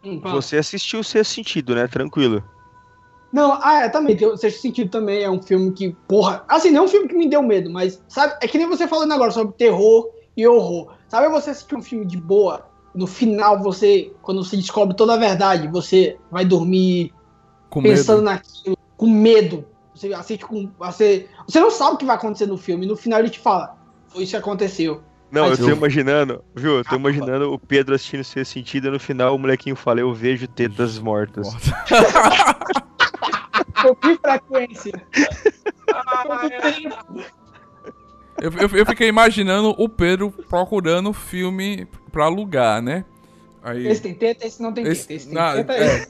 Hum, 0.03 0.19
você 0.19 0.57
assistiu 0.57 0.99
o 0.99 1.03
Sexto 1.03 1.34
Sentido, 1.34 1.75
né? 1.75 1.88
Tranquilo. 1.88 2.43
Não, 3.32 3.59
ah, 3.61 3.84
é, 3.84 3.89
também, 3.89 4.15
tem 4.15 4.28
o 4.28 4.38
Sexto 4.38 4.61
Sentido 4.61 4.89
também 4.89 5.23
é 5.23 5.30
um 5.30 5.41
filme 5.41 5.71
que, 5.73 5.95
porra, 6.07 6.45
assim, 6.47 6.71
não 6.71 6.84
é 6.84 6.86
um 6.86 6.88
filme 6.88 7.07
que 7.07 7.15
me 7.15 7.30
deu 7.30 7.43
medo, 7.43 7.69
mas, 7.69 8.01
sabe, 8.07 8.36
é 8.41 8.47
que 8.47 8.57
nem 8.57 8.67
você 8.67 8.88
falando 8.88 9.11
agora 9.11 9.32
sobre 9.32 9.53
terror 9.55 10.09
e 10.36 10.47
horror. 10.47 10.93
Sabe 11.09 11.28
você 11.30 11.49
assistir 11.49 11.75
um 11.75 11.82
filme 11.82 12.05
de 12.05 12.17
boa, 12.17 12.65
no 12.95 13.05
final 13.05 13.61
você, 13.61 14.13
quando 14.21 14.43
você 14.43 14.55
descobre 14.55 14.95
toda 14.95 15.13
a 15.13 15.17
verdade, 15.17 15.67
você 15.67 16.17
vai 16.32 16.45
dormir 16.45 17.13
Com 17.69 17.82
pensando 17.82 18.23
medo. 18.23 18.32
naquilo, 18.32 18.78
com 18.95 19.07
medo. 19.07 19.65
Você 19.93 20.13
assiste 20.13 20.45
com, 20.45 20.69
você, 20.80 21.28
você 21.47 21.59
não 21.59 21.71
sabe 21.71 21.95
o 21.95 21.97
que 21.97 22.05
vai 22.05 22.15
acontecer 22.15 22.45
no 22.45 22.57
filme, 22.57 22.86
no 22.86 22.95
final 22.95 23.19
ele 23.19 23.30
te 23.30 23.39
fala, 23.39 23.75
foi 24.07 24.23
isso 24.23 24.32
que 24.32 24.38
aconteceu. 24.38 25.01
Não, 25.32 25.49
Mas 25.49 25.59
eu 25.59 25.65
tô 25.65 25.71
eu- 25.71 25.78
imaginando, 25.78 26.43
viu? 26.55 26.78
Eu 26.78 26.84
tô 26.86 26.95
Ah, 26.95 26.97
imaginando 26.97 27.51
o 27.53 27.59
Pedro 27.59 27.93
assistindo 27.93 28.23
Sexto 28.23 28.53
Sentido 28.53 28.88
e 28.88 28.91
no 28.91 28.99
final 28.99 29.36
o 29.36 29.38
molequinho 29.39 29.75
fala, 29.75 29.99
eu 29.99 30.13
vejo 30.13 30.47
tetas 30.47 30.97
mortas. 30.99 31.49
Com 33.82 33.95
que 33.95 34.17
frequência? 34.23 34.93
Eu, 38.41 38.51
eu, 38.53 38.69
eu 38.78 38.86
fiquei 38.86 39.07
imaginando 39.07 39.73
o 39.78 39.89
Pedro 39.89 40.32
procurando 40.32 41.11
filme 41.11 41.88
pra 42.11 42.25
alugar, 42.25 42.82
né? 42.82 43.03
Aí, 43.63 43.88
Esse 43.88 44.01
tem 44.01 44.13
teta, 44.13 44.45
esse 44.45 44.61
não 44.61 44.71
tem 44.71 44.88
esse, 44.88 45.01
teta, 45.07 45.13
esse 45.13 45.25
tem 45.25 45.36
não, 45.36 45.53
teta. 45.55 45.73
é. 45.73 46.07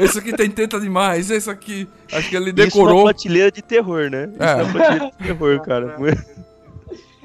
esse 0.00 0.18
aqui 0.18 0.32
tem 0.36 0.50
teta 0.50 0.78
demais, 0.78 1.30
esse 1.30 1.48
aqui. 1.48 1.88
Acho 2.12 2.28
que 2.28 2.36
ele 2.36 2.50
Isso 2.50 2.56
na 2.58 2.64
decorou. 2.64 3.04
prateleira 3.04 3.50
de 3.50 3.62
terror, 3.62 4.10
né? 4.10 4.28
Isso 4.34 4.42
É. 4.42 4.56
na 4.62 4.72
prateleira 4.72 5.10
de 5.10 5.16
terror, 5.24 5.60
cara. 5.62 5.96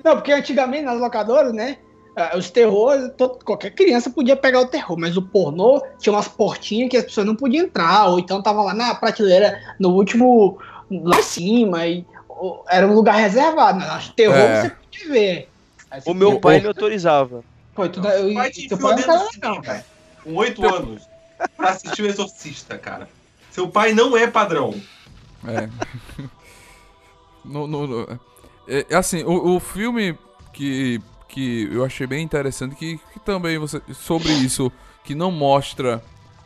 Não, 0.10 0.16
porque 0.16 0.32
antigamente 0.32 0.84
nas 0.84 1.00
locadoras, 1.00 1.54
né? 1.54 1.78
ah, 2.16 2.36
Os 2.36 2.50
terrores, 2.50 3.12
qualquer 3.46 3.70
criança 3.76 4.10
podia 4.10 4.36
pegar 4.36 4.60
o 4.62 4.66
terror, 4.66 4.98
mas 4.98 5.16
o 5.16 5.22
pornô 5.22 5.80
tinha 6.00 6.12
umas 6.14 6.28
portinhas 6.28 6.90
que 6.90 6.98
as 6.98 7.04
pessoas 7.04 7.28
não 7.28 7.36
podiam 7.36 7.66
entrar, 7.66 8.08
ou 8.08 8.18
então 8.18 8.42
tava 8.42 8.64
lá 8.64 8.74
na 8.74 8.96
prateleira, 8.96 9.60
no 9.80 9.90
último, 9.90 10.58
lá 10.90 11.20
em 11.20 11.24
cima, 11.24 11.86
e 11.86 12.04
ou, 12.28 12.66
era 12.70 12.88
um 12.88 12.94
lugar 12.96 13.14
reservado. 13.18 13.78
Mas 13.80 13.90
acho 13.90 14.10
que 14.10 14.16
terror 14.16 14.36
É. 14.36 14.62
você 14.62 14.70
podia 14.72 15.10
ver. 15.12 15.50
Aí 15.92 16.02
O 16.08 16.14
meu 16.16 16.40
pai 16.40 16.60
me 16.60 16.68
autorizava. 16.68 17.44
Pô, 17.76 17.88
tu, 17.88 18.00
eu, 18.08 18.34
Vai 18.34 18.50
te 18.50 18.68
teu 18.68 18.78
pai 18.80 18.96
não 19.06 19.28
legal. 19.32 19.62
velho. 19.62 19.84
Com 20.24 20.36
oito 20.36 20.66
anos. 20.76 21.08
Pra 21.56 21.70
assistir 21.70 22.02
o 22.02 22.08
Exorcista, 22.08 22.78
cara. 22.80 23.08
Seu 23.52 23.68
pai 23.70 23.94
não 23.94 24.18
é 24.18 24.26
padrão. 24.26 24.74
É. 25.48 25.70
No- 27.46 27.66
no- 27.68 27.88
no- 27.88 28.20
é, 28.70 28.86
é 28.90 28.96
assim, 28.96 29.24
o, 29.24 29.56
o 29.56 29.60
filme 29.60 30.18
que, 30.54 31.02
que 31.28 31.68
eu 31.72 31.84
achei 31.84 32.06
bem 32.08 32.24
interessante, 32.24 32.76
que, 32.76 32.98
que 33.14 33.20
também 33.20 33.58
você. 33.58 33.82
Sobre 33.94 34.32
isso, 34.32 34.72
que 35.04 35.16
não 35.16 35.32
mostra 35.32 36.04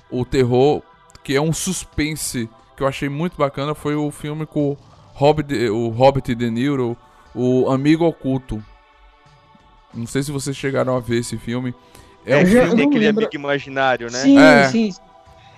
o 0.10 0.24
terror, 0.26 0.82
que 1.24 1.36
é 1.36 1.42
um 1.42 1.52
suspense, 1.54 2.50
que 2.78 2.84
eu 2.84 2.88
achei 2.88 3.10
muito 3.10 3.36
bacana, 3.38 3.76
foi 3.76 3.96
o 3.96 4.10
filme 4.12 4.46
com 4.46 4.72
o 4.72 4.78
Hobbit, 5.14 5.54
o 5.70 5.90
Hobbit 5.90 6.34
De 6.36 6.50
Niro, 6.50 6.98
o 7.36 7.70
Amigo 7.70 8.06
Oculto. 8.06 8.64
Não 9.94 10.08
sei 10.08 10.24
se 10.24 10.32
vocês 10.32 10.56
chegaram 10.58 10.96
a 10.96 11.00
ver 11.00 11.20
esse 11.20 11.38
filme. 11.38 11.74
É 12.26 12.38
um 12.38 12.40
Eu 12.42 12.46
já- 12.48 12.68
filme. 12.68 12.84
Aquele 12.84 13.08
amigo 13.08 13.30
imaginário, 13.34 14.12
né? 14.12 14.20
Sim, 14.20 14.40
É. 14.40 14.64
sim. 14.70 14.92
sim. 14.92 15.02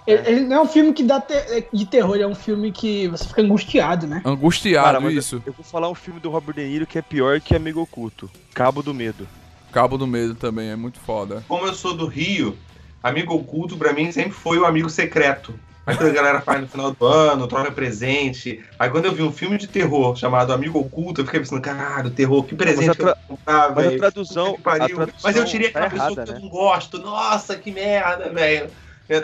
Ele, 0.07 0.21
ele 0.29 0.41
não 0.41 0.57
é 0.57 0.61
um 0.61 0.67
filme 0.67 0.93
que 0.93 1.03
dá 1.03 1.19
te- 1.19 1.67
de 1.73 1.85
terror, 1.85 2.15
é 2.17 2.27
um 2.27 2.35
filme 2.35 2.71
que 2.71 3.07
você 3.07 3.27
fica 3.27 3.41
angustiado, 3.41 4.05
né? 4.05 4.21
Angustiado, 4.23 4.85
Cara, 4.85 4.99
mas 4.99 5.13
isso. 5.15 5.41
Eu 5.45 5.53
vou 5.53 5.65
falar 5.65 5.89
um 5.89 5.95
filme 5.95 6.19
do 6.19 6.29
Robert 6.29 6.55
De 6.55 6.63
Niro 6.63 6.85
que 6.85 6.97
é 6.97 7.01
pior 7.01 7.39
que 7.41 7.55
Amigo 7.55 7.81
Oculto. 7.81 8.29
Cabo 8.53 8.83
do 8.83 8.93
Medo. 8.93 9.27
Cabo 9.71 9.97
do 9.97 10.05
Medo 10.07 10.35
também, 10.35 10.69
é 10.69 10.75
muito 10.75 10.99
foda. 10.99 11.43
Como 11.47 11.65
eu 11.65 11.73
sou 11.73 11.93
do 11.95 12.05
Rio, 12.07 12.55
amigo 13.03 13.33
oculto 13.33 13.75
pra 13.77 13.91
mim 13.93 14.11
sempre 14.11 14.31
foi 14.31 14.57
o 14.57 14.65
amigo 14.65 14.89
secreto. 14.89 15.53
Aí 15.87 15.95
quando 15.95 16.09
a 16.09 16.13
galera 16.13 16.41
faz 16.41 16.59
no 16.61 16.67
final 16.67 16.91
do 16.91 17.05
ano, 17.05 17.45
troca 17.47 17.71
presente. 17.71 18.59
Aí 18.79 18.89
quando 18.89 19.05
eu 19.05 19.11
vi 19.13 19.21
um 19.21 19.31
filme 19.31 19.55
de 19.57 19.67
terror 19.67 20.15
chamado 20.15 20.51
Amigo 20.51 20.79
Oculto, 20.79 21.21
eu 21.21 21.25
fiquei 21.25 21.39
pensando, 21.41 21.61
caralho, 21.61 22.09
terror, 22.09 22.43
que 22.43 22.55
presente 22.55 22.87
Mas 22.87 22.89
a 22.89 22.95
que 22.95 23.01
eu 23.03 23.05
vou 23.05 23.37
comprar, 23.37 23.69
Mas 23.69 23.77
a 23.85 23.89
velho. 23.89 23.99
tradução, 23.99 24.57
pariu. 24.63 24.85
a 24.85 25.05
tradução 25.05 25.19
Mas 25.23 25.35
eu 25.35 25.45
tirei 25.45 25.69
tá 25.69 25.85
aquela 25.85 25.91
pessoa 25.91 26.11
errada, 26.11 26.23
que 26.23 26.29
eu 26.31 26.35
né? 26.35 26.41
não 26.41 26.49
gosto. 26.49 26.97
Nossa, 26.97 27.55
que 27.55 27.69
merda, 27.71 28.29
velho. 28.29 28.67
É 29.07 29.17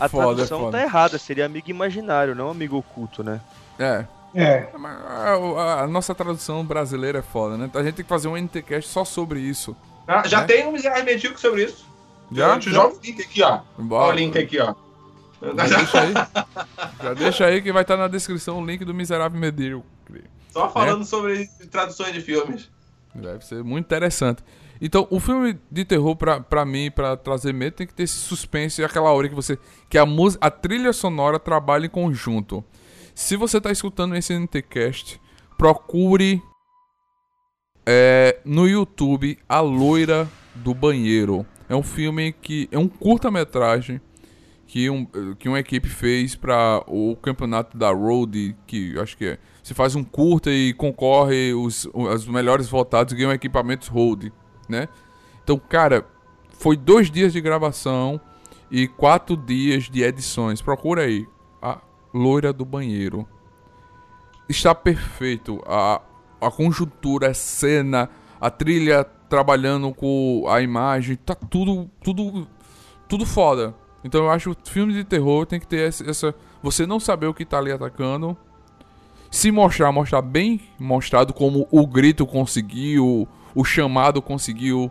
A 0.00 0.08
foda, 0.08 0.32
é 0.32 0.34
tradução 0.34 0.60
foda. 0.60 0.78
tá 0.78 0.82
errada, 0.84 1.18
seria 1.18 1.46
amigo 1.46 1.68
imaginário, 1.70 2.34
não 2.34 2.50
amigo 2.50 2.76
oculto, 2.76 3.22
né? 3.22 3.40
É. 3.78 4.04
É. 4.34 4.68
A, 4.74 5.34
a- 5.34 5.80
a 5.82 5.86
nossa 5.86 6.14
tradução 6.14 6.64
brasileira 6.64 7.18
é 7.20 7.22
foda, 7.22 7.56
né? 7.56 7.70
A 7.74 7.82
gente 7.82 7.94
tem 7.96 8.04
que 8.04 8.08
fazer 8.08 8.28
um 8.28 8.36
NTCast 8.36 8.90
só 8.90 9.04
sobre 9.04 9.40
isso. 9.40 9.76
Ah, 10.06 10.26
já 10.26 10.40
Né? 10.40 10.46
tem 10.46 10.66
um 10.66 10.72
miserável 10.72 11.04
medíocre 11.04 11.40
sobre 11.40 11.64
isso. 11.64 11.86
Já? 12.32 12.54
Eu 12.54 12.58
te 12.60 12.70
jogo 12.70 12.96
o 12.96 13.00
link 13.04 13.22
aqui, 13.22 13.42
ó. 13.42 13.60
Bora. 13.78 14.04
Olha 14.06 14.14
o 14.14 14.18
link 14.18 14.38
aqui, 14.38 14.58
ó. 14.60 14.74
Já 15.42 15.76
deixa 15.76 16.00
aí. 16.00 16.12
Já 17.02 17.14
deixa 17.14 17.44
aí 17.46 17.62
que 17.62 17.72
vai 17.72 17.82
estar 17.82 17.96
na 17.96 18.08
descrição 18.08 18.58
o 18.60 18.66
link 18.66 18.84
do 18.84 18.94
Miserável 18.94 19.38
Medíocre. 19.38 20.24
Só 20.52 20.70
falando 20.70 21.04
sobre 21.04 21.46
traduções 21.70 22.12
de 22.12 22.20
filmes. 22.20 22.70
Deve 23.14 23.44
ser 23.44 23.62
muito 23.62 23.84
interessante. 23.84 24.42
Então, 24.80 25.06
o 25.10 25.20
filme 25.20 25.58
de 25.70 25.84
terror, 25.84 26.16
pra, 26.16 26.40
pra 26.40 26.64
mim, 26.64 26.90
pra 26.90 27.16
trazer 27.16 27.52
medo, 27.52 27.74
tem 27.74 27.86
que 27.86 27.94
ter 27.94 28.02
esse 28.02 28.16
suspense 28.16 28.80
e 28.80 28.84
aquela 28.84 29.12
hora 29.12 29.28
que 29.28 29.34
você. 29.34 29.58
que 29.88 29.98
a, 29.98 30.04
a 30.40 30.50
trilha 30.50 30.92
sonora 30.92 31.38
trabalha 31.38 31.86
em 31.86 31.90
conjunto. 31.90 32.64
Se 33.14 33.36
você 33.36 33.60
tá 33.60 33.70
escutando 33.70 34.16
esse 34.16 34.36
NTCast, 34.36 35.20
procure 35.56 36.42
é, 37.86 38.40
no 38.44 38.68
YouTube 38.68 39.38
A 39.48 39.60
Loira 39.60 40.28
do 40.54 40.74
Banheiro. 40.74 41.46
É 41.68 41.76
um 41.76 41.82
filme 41.82 42.32
que. 42.32 42.68
é 42.72 42.78
um 42.78 42.88
curta-metragem 42.88 44.00
que, 44.66 44.90
um, 44.90 45.06
que 45.38 45.48
uma 45.48 45.60
equipe 45.60 45.88
fez 45.88 46.34
para 46.34 46.82
o 46.88 47.16
campeonato 47.16 47.76
da 47.78 47.90
Road, 47.90 48.56
que 48.66 48.98
acho 48.98 49.16
que 49.16 49.26
é. 49.26 49.38
Você 49.62 49.72
faz 49.72 49.94
um 49.94 50.04
curta 50.04 50.50
e 50.50 50.74
concorre 50.74 51.54
os, 51.54 51.88
os 51.94 52.26
melhores 52.26 52.68
votados 52.68 53.14
ganham 53.14 53.32
equipamentos 53.32 53.88
Road, 53.88 54.32
né? 54.68 54.88
Então, 55.42 55.58
cara, 55.58 56.06
foi 56.50 56.76
dois 56.76 57.10
dias 57.10 57.32
de 57.32 57.40
gravação 57.40 58.20
e 58.70 58.88
quatro 58.88 59.36
dias 59.36 59.84
de 59.84 60.02
edições. 60.02 60.62
Procura 60.62 61.02
aí. 61.02 61.26
A 61.60 61.80
Loira 62.12 62.52
do 62.52 62.64
Banheiro. 62.64 63.26
Está 64.48 64.74
perfeito. 64.74 65.62
A, 65.66 66.00
a 66.40 66.50
conjuntura, 66.50 67.30
a 67.30 67.34
cena, 67.34 68.10
a 68.40 68.50
trilha 68.50 69.04
trabalhando 69.28 69.92
com 69.92 70.44
a 70.48 70.60
imagem, 70.60 71.16
tá 71.16 71.34
tudo, 71.34 71.90
tudo, 72.02 72.46
tudo 73.08 73.26
foda. 73.26 73.74
Então 74.04 74.24
eu 74.24 74.30
acho 74.30 74.54
que 74.54 74.70
filme 74.70 74.92
de 74.92 75.02
terror 75.02 75.46
tem 75.46 75.58
que 75.58 75.66
ter 75.66 75.88
essa, 75.88 76.34
você 76.62 76.86
não 76.86 77.00
saber 77.00 77.26
o 77.26 77.34
que 77.34 77.44
tá 77.44 77.58
ali 77.58 77.72
atacando, 77.72 78.36
se 79.30 79.50
mostrar, 79.50 79.90
mostrar 79.90 80.22
bem 80.22 80.60
mostrado 80.78 81.32
como 81.32 81.66
o 81.70 81.86
grito 81.86 82.26
conseguiu, 82.26 83.26
o 83.54 83.64
chamado 83.64 84.20
conseguiu 84.20 84.90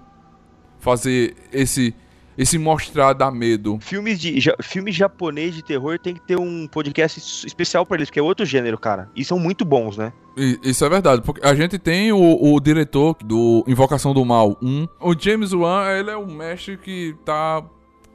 fazer 0.80 1.36
esse 1.51 1.95
esse 2.38 2.57
mostrar 2.57 3.14
dar 3.14 3.32
medo. 3.32 3.78
Filmes 3.80 4.20
de 4.20 4.39
ja, 4.39 4.55
filme 4.61 4.91
japonês 4.91 5.53
de 5.53 5.64
terror 5.64 5.99
tem 5.99 6.16
que 6.16 6.22
ter 6.22 6.38
um 6.38 6.68
podcast 6.68 7.45
especial 7.45 7.86
para 7.86 7.97
eles, 7.97 8.09
que 8.09 8.20
é 8.20 8.24
outro 8.24 8.45
gênero, 8.45 8.78
cara. 8.78 9.09
E 9.16 9.24
são 9.24 9.38
muito 9.38 9.64
bons, 9.64 9.97
né? 9.97 10.11
E, 10.36 10.59
isso 10.64 10.84
é 10.84 10.89
verdade, 10.89 11.22
porque 11.22 11.45
a 11.45 11.53
gente 11.53 11.78
tem 11.78 12.11
o, 12.11 12.53
o, 12.53 12.59
diretor 12.59 13.16
do 13.24 13.64
Invocação 13.68 14.14
do 14.14 14.26
Mal 14.26 14.57
1. 14.61 14.88
O 14.99 15.16
James 15.18 15.53
Wan, 15.53 15.88
ele 15.91 16.09
é 16.09 16.18
o 16.18 16.26
mestre 16.26 16.78
que 16.78 17.16
tá 17.24 17.64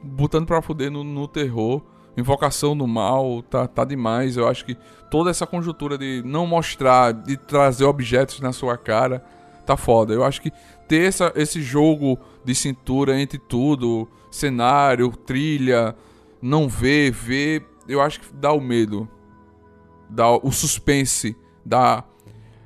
botando 0.03 0.45
pra 0.45 0.61
fuder 0.61 0.91
no, 0.91 1.03
no 1.03 1.27
terror. 1.27 1.81
Invocação 2.17 2.77
do 2.77 2.85
Mal 2.85 3.41
tá, 3.43 3.67
tá 3.67 3.85
demais. 3.85 4.35
Eu 4.35 4.49
acho 4.49 4.65
que 4.65 4.75
toda 5.09 5.29
essa 5.29 5.47
conjuntura 5.47 5.97
de 5.97 6.21
não 6.25 6.45
mostrar, 6.45 7.13
de 7.13 7.37
trazer 7.37 7.85
objetos 7.85 8.41
na 8.41 8.51
sua 8.51 8.77
cara, 8.77 9.23
tá 9.69 9.77
foda. 9.77 10.13
Eu 10.13 10.23
acho 10.23 10.41
que 10.41 10.51
ter 10.87 11.07
essa, 11.07 11.31
esse 11.35 11.61
jogo 11.61 12.17
de 12.43 12.55
cintura 12.55 13.19
entre 13.19 13.37
tudo, 13.37 14.07
cenário, 14.31 15.11
trilha, 15.11 15.95
não 16.41 16.67
ver, 16.67 17.11
ver, 17.11 17.63
eu 17.87 18.01
acho 18.01 18.19
que 18.19 18.33
dá 18.33 18.51
o 18.51 18.59
medo, 18.59 19.07
dá 20.09 20.31
o 20.31 20.51
suspense, 20.51 21.35
dá, 21.63 22.03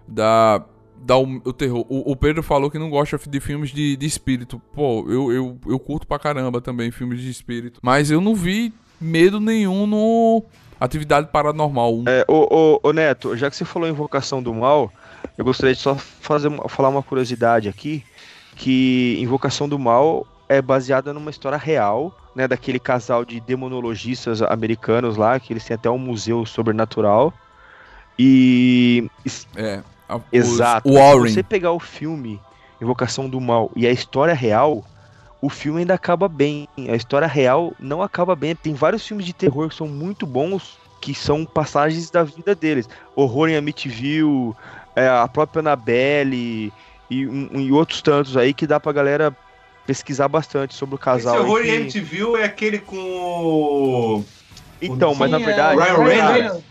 dá, 0.08 0.64
dá 0.96 1.18
o, 1.18 1.42
o 1.44 1.52
terror. 1.52 1.86
O, 1.90 2.12
o, 2.12 2.16
Pedro 2.16 2.42
falou 2.42 2.72
que 2.72 2.80
não 2.80 2.90
gosta 2.90 3.20
de 3.30 3.40
filmes 3.42 3.72
de, 3.72 3.98
de 3.98 4.06
espírito. 4.06 4.62
Pô, 4.74 5.06
eu, 5.10 5.32
eu, 5.32 5.60
eu 5.68 5.80
curto 5.80 6.08
pra 6.08 6.18
caramba 6.18 6.62
também 6.62 6.90
filmes 6.90 7.20
de 7.20 7.30
espírito, 7.30 7.82
mas 7.84 8.10
eu 8.10 8.22
não 8.22 8.34
vi 8.34 8.74
medo 9.02 9.42
nenhum 9.42 9.86
no 9.86 10.44
Atividade 10.80 11.28
Paranormal. 11.32 12.04
É, 12.08 12.24
ô, 12.30 12.48
ô, 12.50 12.80
ô 12.82 12.94
Neto, 12.94 13.36
já 13.36 13.50
que 13.50 13.58
você 13.58 13.66
falou 13.66 13.90
Invocação 13.90 14.42
do 14.42 14.54
Mal, 14.54 14.90
eu 15.38 15.44
gostaria 15.44 15.74
de 15.74 15.82
só 15.82 15.96
fazer, 15.96 16.50
falar 16.70 16.90
uma 16.90 17.04
curiosidade 17.04 17.68
aqui 17.68 18.04
que 18.56 19.18
Invocação 19.20 19.68
do 19.68 19.80
Mal 19.80 20.28
é 20.48 20.62
baseada 20.62 21.14
numa 21.14 21.32
história 21.32 21.58
real, 21.58 22.16
né, 22.36 22.48
daquele 22.48 22.80
casal 22.80 23.26
de 23.26 23.40
demonologistas 23.40 24.42
americanos 24.42 25.18
lá, 25.18 25.40
que 25.40 25.54
eles 25.54 25.66
têm 25.66 25.76
até 25.76 25.90
um 25.90 25.98
museu 25.98 26.46
sobrenatural. 26.46 27.34
E 28.18 29.10
é, 29.56 29.82
a, 30.08 30.20
exato. 30.32 30.92
Warren. 30.92 31.28
Se 31.28 31.34
você 31.36 31.44
pegar 31.44 31.72
o 31.72 31.80
filme 31.80 32.40
Invocação 32.82 33.28
do 33.28 33.40
Mal 33.42 33.72
e 33.76 33.88
a 33.88 33.92
história 33.92 34.34
real, 34.34 34.84
o 35.42 35.50
filme 35.50 35.80
ainda 35.80 35.94
acaba 35.94 36.28
bem. 36.28 36.68
A 36.78 36.96
história 36.96 37.28
real 37.28 37.74
não 37.80 38.02
acaba 38.02 38.36
bem. 38.36 38.56
Tem 38.56 38.74
vários 38.74 39.06
filmes 39.08 39.26
de 39.26 39.34
terror 39.34 39.70
que 39.70 39.76
são 39.76 39.88
muito 39.88 40.26
bons, 40.26 40.78
que 41.02 41.14
são 41.16 41.46
passagens 41.46 42.10
da 42.10 42.24
vida 42.24 42.54
deles. 42.54 42.88
Horror 43.16 43.50
em 43.50 43.56
Amityville, 43.56 44.54
é, 44.96 45.08
a 45.08 45.28
própria 45.28 45.62
Annabelle 45.62 46.72
e, 47.10 47.28
um, 47.28 47.60
e 47.60 47.72
outros 47.72 48.02
tantos 48.02 48.38
aí 48.38 48.54
que 48.54 48.68
dá 48.68 48.80
pra 48.80 48.92
galera 48.92 49.36
pesquisar 49.86 50.28
bastante 50.28 50.74
sobre 50.74 50.96
o 50.96 50.98
casal. 50.98 51.36
Esse 51.36 51.44
horror 51.46 51.62
que... 51.62 51.70
em 51.70 51.76
MTV 51.76 52.42
é 52.42 52.46
aquele 52.46 52.80
com 52.80 54.24
Então, 54.82 55.14
mas 55.16 55.30
na 55.30 55.38
verdade. 55.38 55.80
é, 55.80 55.84
Ryan 55.84 56.04
Reynolds. 56.04 56.64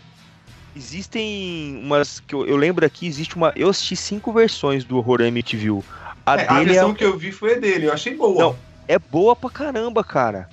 Existem 0.75 1.81
umas 1.85 2.18
que 2.20 2.35
eu, 2.35 2.47
eu 2.47 2.57
lembro 2.57 2.87
aqui, 2.87 3.07
existe 3.07 3.37
uma. 3.37 3.53
Eu 3.55 3.68
assisti 3.68 3.95
cinco 3.95 4.33
versões 4.33 4.85
do 4.85 4.97
horror 4.97 5.20
MTV. 5.20 5.83
A 6.25 6.37
É, 6.37 6.47
a 6.49 6.55
dele 6.55 6.73
versão 6.73 6.93
é, 6.93 6.95
que 6.95 7.05
eu 7.05 7.18
vi 7.18 7.31
foi 7.31 7.57
a 7.57 7.59
dele, 7.59 7.87
eu 7.87 7.93
achei 7.93 8.14
boa. 8.14 8.43
Não. 8.43 8.57
é 8.89 8.99
boa 8.99 9.37
pra 9.37 9.51
caramba, 9.51 10.03
cara. 10.03 10.49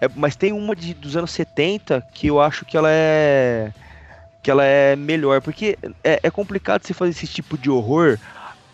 É, 0.00 0.08
mas 0.14 0.36
tem 0.36 0.52
uma 0.52 0.76
de, 0.76 0.94
dos 0.94 1.16
anos 1.16 1.30
70 1.32 2.06
que 2.12 2.28
eu 2.28 2.40
acho 2.40 2.64
que 2.64 2.76
ela 2.76 2.88
é. 2.90 3.72
Que 4.46 4.50
ela 4.52 4.64
é 4.64 4.94
melhor. 4.96 5.42
Porque 5.42 5.76
é, 6.04 6.20
é 6.24 6.30
complicado 6.30 6.84
você 6.86 6.94
fazer 6.94 7.10
esse 7.12 7.26
tipo 7.28 7.58
de 7.58 7.68
horror 7.70 8.18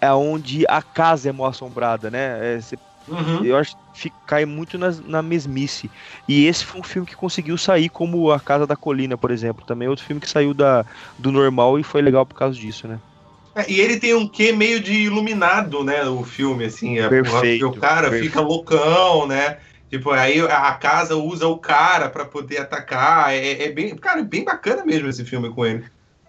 é 0.00 0.12
onde 0.12 0.64
a 0.68 0.82
casa 0.82 1.30
é 1.30 1.32
mal 1.32 1.48
assombrada, 1.48 2.10
né? 2.10 2.56
É, 2.56 2.60
você 2.60 2.78
Uhum. 3.06 3.46
eu 3.46 3.56
acho 3.58 3.72
que 3.76 3.82
fica- 3.92 4.18
cai 4.26 4.46
muito 4.46 4.78
na, 4.78 4.90
na 5.02 5.22
mesmice. 5.22 5.90
E 6.28 6.46
esse 6.46 6.64
foi 6.66 6.80
um 6.80 6.84
filme 6.84 7.06
que 7.08 7.16
conseguiu 7.16 7.58
sair, 7.58 7.90
como 7.90 8.30
A 8.32 8.40
Casa 8.40 8.66
da 8.66 8.76
Colina, 8.76 9.18
por 9.18 9.30
exemplo. 9.32 9.64
Também 9.66 9.86
é 9.86 9.90
outro 9.90 10.04
filme 10.04 10.20
que 10.20 10.28
saiu 10.30 10.54
da, 10.54 10.84
do 11.18 11.32
normal 11.32 11.78
e 11.80 11.84
foi 11.84 12.02
legal 12.02 12.26
por 12.26 12.34
causa 12.36 12.58
disso, 12.58 12.88
né? 12.88 13.02
É, 13.54 13.70
e 13.70 13.80
ele 13.80 14.00
tem 14.00 14.14
um 14.14 14.26
quê 14.28 14.50
meio 14.52 14.80
de 14.80 14.92
iluminado, 14.94 15.84
né? 15.84 16.04
O 16.08 16.24
filme, 16.24 16.64
assim. 16.64 16.98
É, 16.98 17.08
Perfeito, 17.08 17.68
o 17.68 17.76
cara 17.76 18.10
perfeito. 18.10 18.12
fica 18.12 18.40
loucão, 18.40 19.26
né? 19.26 19.60
Tipo, 19.93 20.11
aí 20.11 20.40
a 20.40 20.72
casa 20.72 21.14
usa 21.16 21.47
o 21.47 21.59
cara 21.59 22.09
pra 22.09 22.24
poder 22.24 22.62
atacar. 22.62 23.34
É, 23.34 23.64
é 23.64 23.70
bem, 23.70 23.95
cara, 23.95 24.20
é 24.20 24.24
bem 24.24 24.43
bacana 24.43 24.86
mesmo 24.86 25.07
esse 25.07 25.22
filme 25.22 25.51
com 25.53 25.66
ele. 25.66 25.84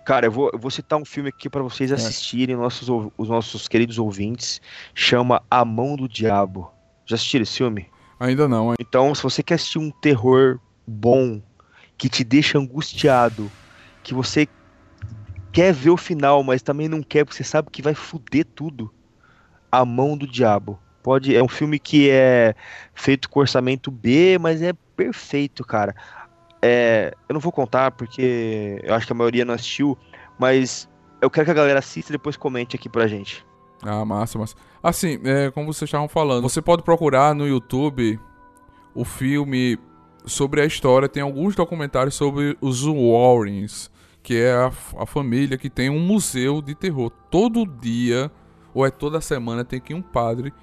Cara, 0.05 0.25
eu 0.25 0.31
vou, 0.33 0.49
eu 0.51 0.59
vou 0.59 0.69
citar 0.69 0.99
um 0.99 1.05
filme 1.05 1.29
aqui 1.29 1.49
pra 1.49 1.63
vocês 1.63 1.89
assistirem, 1.89 2.57
nossos, 2.57 2.89
os 3.17 3.29
nossos 3.29 3.69
queridos 3.69 3.97
ouvintes. 3.97 4.59
Chama 4.93 5.41
A 5.49 5.63
Mão 5.63 5.95
do 5.95 6.09
Diabo. 6.09 6.69
Já 7.05 7.15
assistiram 7.15 7.43
esse 7.43 7.55
filme? 7.55 7.87
Ainda 8.19 8.49
não, 8.49 8.71
hein? 8.71 8.75
Então, 8.81 9.15
se 9.15 9.23
você 9.23 9.41
quer 9.41 9.53
assistir 9.53 9.79
um 9.79 9.91
terror 9.91 10.59
bom, 10.85 11.41
que 11.97 12.09
te 12.09 12.25
deixa 12.25 12.57
angustiado, 12.57 13.49
que 14.03 14.13
você 14.13 14.45
quer 15.53 15.71
ver 15.71 15.91
o 15.91 15.95
final, 15.95 16.43
mas 16.43 16.61
também 16.61 16.89
não 16.89 17.01
quer, 17.01 17.23
porque 17.23 17.37
você 17.37 17.45
sabe 17.45 17.69
que 17.71 17.81
vai 17.81 17.93
foder 17.93 18.43
tudo. 18.43 18.93
A 19.71 19.85
Mão 19.85 20.17
do 20.17 20.27
Diabo. 20.27 20.77
Pode, 21.03 21.35
é 21.35 21.43
um 21.43 21.49
filme 21.49 21.77
que 21.77 22.09
é 22.09 22.55
feito 22.93 23.29
com 23.29 23.41
orçamento 23.41 23.91
B, 23.91 24.37
mas 24.39 24.61
é 24.61 24.71
perfeito, 24.95 25.63
cara. 25.65 25.93
É, 26.61 27.13
eu 27.27 27.33
não 27.33 27.41
vou 27.41 27.51
contar 27.51 27.91
porque 27.91 28.79
eu 28.81 28.95
acho 28.95 29.05
que 29.05 29.11
a 29.11 29.15
maioria 29.15 29.43
não 29.43 29.53
assistiu, 29.53 29.97
mas 30.39 30.89
eu 31.21 31.29
quero 31.29 31.45
que 31.45 31.51
a 31.51 31.55
galera 31.55 31.79
assista 31.79 32.11
e 32.11 32.15
depois 32.15 32.37
comente 32.37 32.77
aqui 32.77 32.87
pra 32.87 33.05
gente. 33.05 33.45
Ah, 33.81 34.05
massa, 34.05 34.39
massa. 34.39 34.55
Assim, 34.81 35.19
é, 35.25 35.51
como 35.51 35.73
vocês 35.73 35.89
estavam 35.89 36.07
falando, 36.07 36.41
você 36.43 36.61
pode 36.61 36.83
procurar 36.83 37.35
no 37.35 37.45
YouTube 37.45 38.17
o 38.95 39.03
filme 39.03 39.77
sobre 40.25 40.61
a 40.61 40.65
história. 40.65 41.09
Tem 41.09 41.21
alguns 41.21 41.53
documentários 41.53 42.15
sobre 42.15 42.57
os 42.61 42.85
Warrens, 42.85 43.91
que 44.21 44.37
é 44.37 44.53
a, 44.53 44.71
a 44.99 45.05
família 45.05 45.57
que 45.57 45.69
tem 45.69 45.89
um 45.89 45.99
museu 45.99 46.61
de 46.61 46.73
terror. 46.73 47.09
Todo 47.29 47.65
dia, 47.65 48.31
ou 48.73 48.85
é 48.85 48.89
toda 48.89 49.19
semana, 49.19 49.65
tem 49.65 49.81
que 49.81 49.93
um 49.93 50.01
padre 50.01 50.53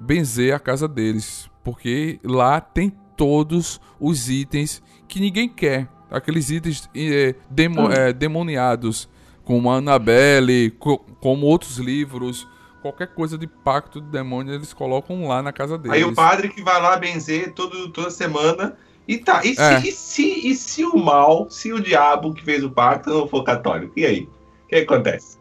benzer 0.00 0.54
a 0.54 0.58
casa 0.58 0.86
deles. 0.88 1.48
Porque 1.64 2.18
lá 2.24 2.60
tem 2.60 2.90
todos 3.16 3.80
os 4.00 4.28
itens 4.28 4.82
que 5.06 5.20
ninguém 5.20 5.48
quer. 5.48 5.88
Aqueles 6.10 6.50
itens 6.50 6.88
é, 6.94 7.34
demo- 7.50 7.90
é, 7.92 8.12
demoniados, 8.12 9.08
como 9.44 9.70
a 9.70 9.76
Annabelle, 9.76 10.70
co- 10.78 10.98
como 11.20 11.46
outros 11.46 11.78
livros. 11.78 12.46
Qualquer 12.80 13.08
coisa 13.08 13.36
de 13.36 13.46
pacto 13.46 14.00
de 14.00 14.08
demônio 14.08 14.54
eles 14.54 14.72
colocam 14.72 15.26
lá 15.26 15.42
na 15.42 15.52
casa 15.52 15.76
deles. 15.76 15.96
Aí 15.96 16.04
o 16.04 16.14
padre 16.14 16.48
que 16.48 16.62
vai 16.62 16.80
lá 16.80 16.96
benzer 16.96 17.52
todo, 17.52 17.90
toda 17.90 18.08
semana. 18.10 18.76
E 19.06 19.18
tá, 19.18 19.40
e 19.44 19.54
se, 19.54 19.60
É. 19.62 19.80
e, 19.80 19.92
se, 19.92 20.48
e 20.48 20.54
se 20.54 20.84
o 20.84 20.96
mal, 20.96 21.48
se 21.50 21.72
o 21.72 21.80
diabo 21.80 22.32
que 22.34 22.44
fez 22.44 22.62
o 22.62 22.70
pacto 22.70 23.10
não 23.10 23.26
for 23.26 23.42
católico? 23.42 23.92
E 23.96 24.04
aí? 24.06 24.28
O 24.64 24.68
que 24.68 24.76
acontece? 24.76 25.38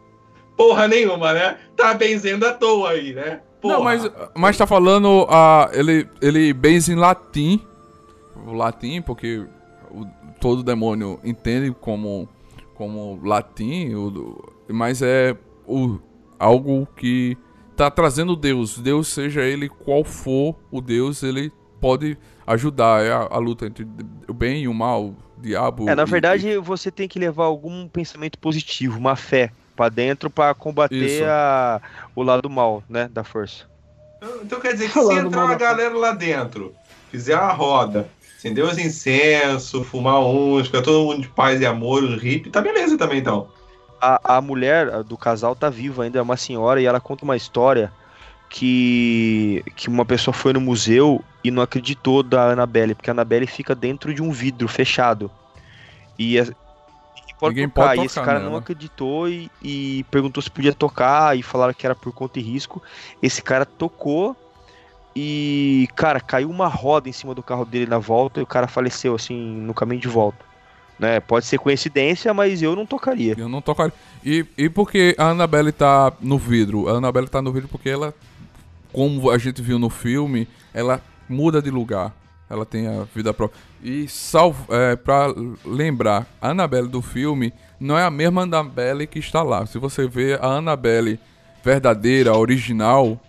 Porra 0.55 0.88
nenhuma, 0.88 1.34
né? 1.34 1.58
Tá 1.76 1.93
benzendo 1.93 2.47
à 2.47 2.53
toa 2.53 2.91
aí, 2.91 3.14
né? 3.14 3.41
Porra. 3.62 3.74
Não, 3.76 3.84
mas, 3.84 4.10
mas 4.36 4.58
tá 4.58 4.68
falando. 4.68 5.26
ah, 5.30 5.70
ele, 5.74 6.08
ele 6.22 6.53
benze 6.53 6.91
em 6.91 6.95
latim. 6.95 7.62
O 8.45 8.53
latim, 8.53 9.01
porque 9.01 9.45
o- 9.89 10.05
todo 10.39 10.62
demônio 10.64 11.20
entende 11.24 11.72
como, 11.82 12.28
como 12.76 13.20
latim. 13.24 13.93
o- 13.95 14.53
mas 14.70 15.01
é 15.01 15.36
o, 15.68 15.97
algo 16.39 16.88
que 16.95 17.38
tá 17.76 17.89
trazendo 17.89 18.36
Deus. 18.36 18.78
Deus, 18.78 19.08
seja 19.08 19.41
ele 19.41 19.68
qual 19.70 20.03
for 20.03 20.55
o 20.72 20.80
Deus, 20.82 21.24
ele 21.24 21.51
pode 21.82 22.18
ajudar 22.45 23.03
é 23.03 23.12
a, 23.12 23.28
a 23.32 23.38
luta 23.38 23.66
entre 23.66 23.88
o 24.28 24.34
bem 24.34 24.64
e 24.64 24.68
o 24.68 24.74
mal, 24.74 25.05
o 25.08 25.16
diabo. 25.38 25.89
É, 25.89 25.95
na 25.95 26.03
e- 26.03 26.05
verdade, 26.05 26.58
você 26.58 26.89
tem 26.91 27.08
que 27.08 27.20
levar 27.20 27.45
algum 27.45 27.88
pensamento 27.88 28.38
positivo, 28.39 28.97
uma 28.97 29.16
fé 29.16 29.51
pra 29.78 29.88
dentro 29.89 30.30
pra 30.30 30.53
combater 30.53 31.23
a- 31.30 31.80
o 32.15 32.23
lado 32.23 32.49
mal, 32.49 32.84
né, 32.89 33.07
da 33.13 33.23
força. 33.23 33.63
Então 34.43 34.59
quer 34.59 34.73
dizer 34.73 34.89
que 34.91 34.99
se 34.99 35.13
entrar 35.13 35.45
uma 35.45 35.55
galera 35.55 35.95
lá 35.95 36.11
dentro, 36.11 36.73
fizer 37.11 37.36
uma 37.38 37.53
roda, 37.53 38.09
acender 38.38 38.65
os 38.65 38.78
incensos, 38.78 39.88
fumar 39.88 40.19
uns, 40.19 40.65
ficar 40.67 40.82
todo 40.82 41.05
mundo 41.05 41.21
de 41.21 41.28
paz 41.30 41.61
e 41.61 41.65
amor, 41.65 42.03
os 42.03 42.21
hippies, 42.21 42.51
tá 42.51 42.59
beleza 42.59 42.97
também 42.97 43.19
então. 43.19 43.47
A, 44.01 44.38
a 44.38 44.41
mulher 44.41 44.89
a 44.93 45.01
do 45.01 45.15
casal 45.17 45.55
tá 45.55 45.69
viva 45.69 46.03
ainda, 46.03 46.19
é 46.19 46.21
uma 46.21 46.38
senhora, 46.38 46.82
e 46.82 46.86
ela 46.86 46.99
conta 46.99 47.23
uma 47.23 47.36
história 47.38 47.91
que, 48.49 49.63
que 49.75 49.88
uma 49.88 50.05
pessoa 50.05 50.34
foi 50.34 50.53
no 50.53 50.61
museu 50.61 51.23
e 51.43 51.51
não 51.51 51.61
acreditou 51.61 52.23
da 52.23 52.51
Annabelle, 52.51 52.95
porque 52.95 53.09
a 53.09 53.13
Annabelle 53.13 53.45
fica 53.47 53.75
dentro 53.75 54.13
de 54.13 54.21
um 54.21 54.32
vidro 54.32 54.67
fechado. 54.67 55.30
E 56.17 56.39
a- 56.39 56.43
ninguém 56.43 56.55
pode 57.40 57.56
Ninguém 57.56 57.70
tocar, 57.70 57.90
pode 57.90 58.02
e 58.02 58.06
esse 58.06 58.16
tocar 58.16 58.26
cara 58.26 58.40
nela. 58.40 58.52
não 58.52 58.58
acreditou 58.58 59.30
e, 59.30 59.50
e 59.62 60.06
perguntou 60.12 60.42
se 60.42 60.50
podia 60.50 60.74
tocar, 60.74 61.38
e 61.38 61.44
falaram 61.44 61.74
que 61.74 61.86
era 61.86 61.96
por 61.96 62.12
conta 62.14 62.40
e 62.40 62.42
risco. 62.42 62.82
Esse 63.22 63.42
cara 63.42 63.66
tocou 63.66 64.36
e, 65.16 65.88
cara, 65.96 66.20
caiu 66.20 66.50
uma 66.50 66.68
roda 66.68 67.10
em 67.10 67.12
cima 67.12 67.34
do 67.34 67.42
carro 67.42 67.66
dele 67.66 67.88
na 67.88 67.98
volta 67.98 68.40
e 68.40 68.44
o 68.44 68.48
cara 68.48 68.68
faleceu, 68.68 69.16
assim, 69.16 69.36
no 69.36 69.74
caminho 69.74 70.00
de 70.00 70.08
volta. 70.08 70.46
Né? 71.00 71.20
Pode 71.20 71.46
ser 71.46 71.58
coincidência, 71.58 72.34
mas 72.34 72.62
eu 72.62 72.76
não 72.76 72.86
tocaria. 72.86 73.36
Eu 73.38 73.50
não 73.50 73.62
tocaria. 73.62 73.94
E, 74.24 74.46
e 74.58 74.70
porque 74.70 75.16
a 75.18 75.30
Annabelle 75.30 75.72
tá 75.72 76.14
no 76.22 76.38
vidro? 76.38 76.88
A 76.88 76.94
Annabelle 76.94 77.28
tá 77.28 77.42
no 77.42 77.52
vidro 77.52 77.68
porque 77.68 77.90
ela, 77.90 78.14
como 78.92 79.30
a 79.32 79.38
gente 79.38 79.62
viu 79.62 79.80
no 79.80 79.90
filme, 79.90 80.48
ela 80.74 81.02
muda 81.28 81.62
de 81.62 81.72
lugar. 81.72 82.14
Ela 82.50 82.66
tem 82.66 82.88
a 82.88 83.04
vida 83.14 83.34
própria. 83.34 83.60
E 83.84 84.08
salvo, 84.08 84.74
é, 84.74 84.95
pra 84.95 85.34
lembrar, 85.66 86.26
a 86.41 86.50
Annabelle 86.50 86.88
do 86.88 87.02
filme 87.02 87.54
não 87.80 87.98
é 87.98 88.04
a 88.04 88.12
mesma 88.12 88.43
Annabelle 88.43 89.06
que 89.06 89.20
está 89.20 89.43
lá. 89.43 89.66
Se 89.66 89.78
você 89.78 90.08
vê 90.08 90.36
a 90.36 90.45
Annabelle 90.45 91.20
verdadeira, 91.64 92.36
original, 92.36 93.20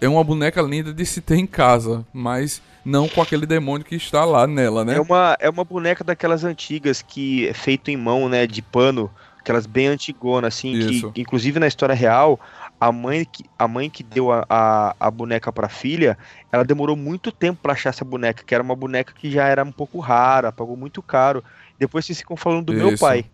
é 0.00 0.08
uma 0.08 0.22
boneca 0.22 0.60
linda 0.60 0.92
de 0.92 1.06
se 1.06 1.20
ter 1.20 1.36
em 1.36 1.46
casa, 1.46 2.04
mas 2.12 2.60
não 2.84 3.08
com 3.08 3.20
aquele 3.22 3.46
demônio 3.46 3.84
que 3.84 3.96
está 3.96 4.24
lá 4.24 4.46
nela, 4.46 4.84
né? 4.84 4.96
É 4.96 5.00
uma, 5.00 5.36
é 5.40 5.50
uma 5.50 5.64
boneca 5.64 6.04
daquelas 6.04 6.44
antigas 6.44 7.02
que 7.02 7.48
é 7.48 7.54
feito 7.54 7.90
em 7.90 7.96
mão, 7.96 8.28
né, 8.28 8.46
de 8.46 8.62
pano, 8.62 9.10
aquelas 9.40 9.66
bem 9.66 9.88
antigonas, 9.88 10.54
assim, 10.54 10.72
Isso. 10.72 11.10
que 11.12 11.20
inclusive 11.20 11.58
na 11.58 11.66
história 11.66 11.94
real, 11.94 12.38
a 12.80 12.92
mãe 12.92 13.24
que, 13.24 13.44
a 13.58 13.66
mãe 13.66 13.88
que 13.88 14.02
deu 14.02 14.30
a, 14.30 14.44
a, 14.48 14.96
a 15.00 15.10
boneca 15.10 15.52
pra 15.52 15.68
filha, 15.68 16.16
ela 16.52 16.64
demorou 16.64 16.96
muito 16.96 17.32
tempo 17.32 17.60
pra 17.62 17.72
achar 17.72 17.90
essa 17.90 18.04
boneca, 18.04 18.44
que 18.44 18.54
era 18.54 18.62
uma 18.62 18.76
boneca 18.76 19.12
que 19.14 19.30
já 19.30 19.46
era 19.46 19.64
um 19.64 19.72
pouco 19.72 19.98
rara, 19.98 20.52
pagou 20.52 20.76
muito 20.76 21.02
caro. 21.02 21.42
Depois 21.78 22.04
vocês 22.04 22.18
ficam 22.18 22.36
falando 22.36 22.66
do 22.66 22.72
meu 22.72 22.90
Isso. 22.90 23.00
pai, 23.00 23.24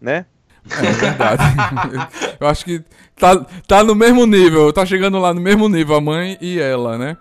né? 0.00 0.26
É 0.70 0.92
verdade. 0.92 1.42
Eu 2.40 2.46
acho 2.46 2.64
que 2.64 2.82
tá, 3.16 3.36
tá 3.66 3.84
no 3.84 3.94
mesmo 3.94 4.26
nível, 4.26 4.72
tá 4.72 4.84
chegando 4.84 5.18
lá 5.18 5.32
no 5.32 5.40
mesmo 5.40 5.68
nível, 5.68 5.96
a 5.96 6.00
mãe 6.00 6.36
e 6.40 6.58
ela, 6.58 6.98
né? 6.98 7.16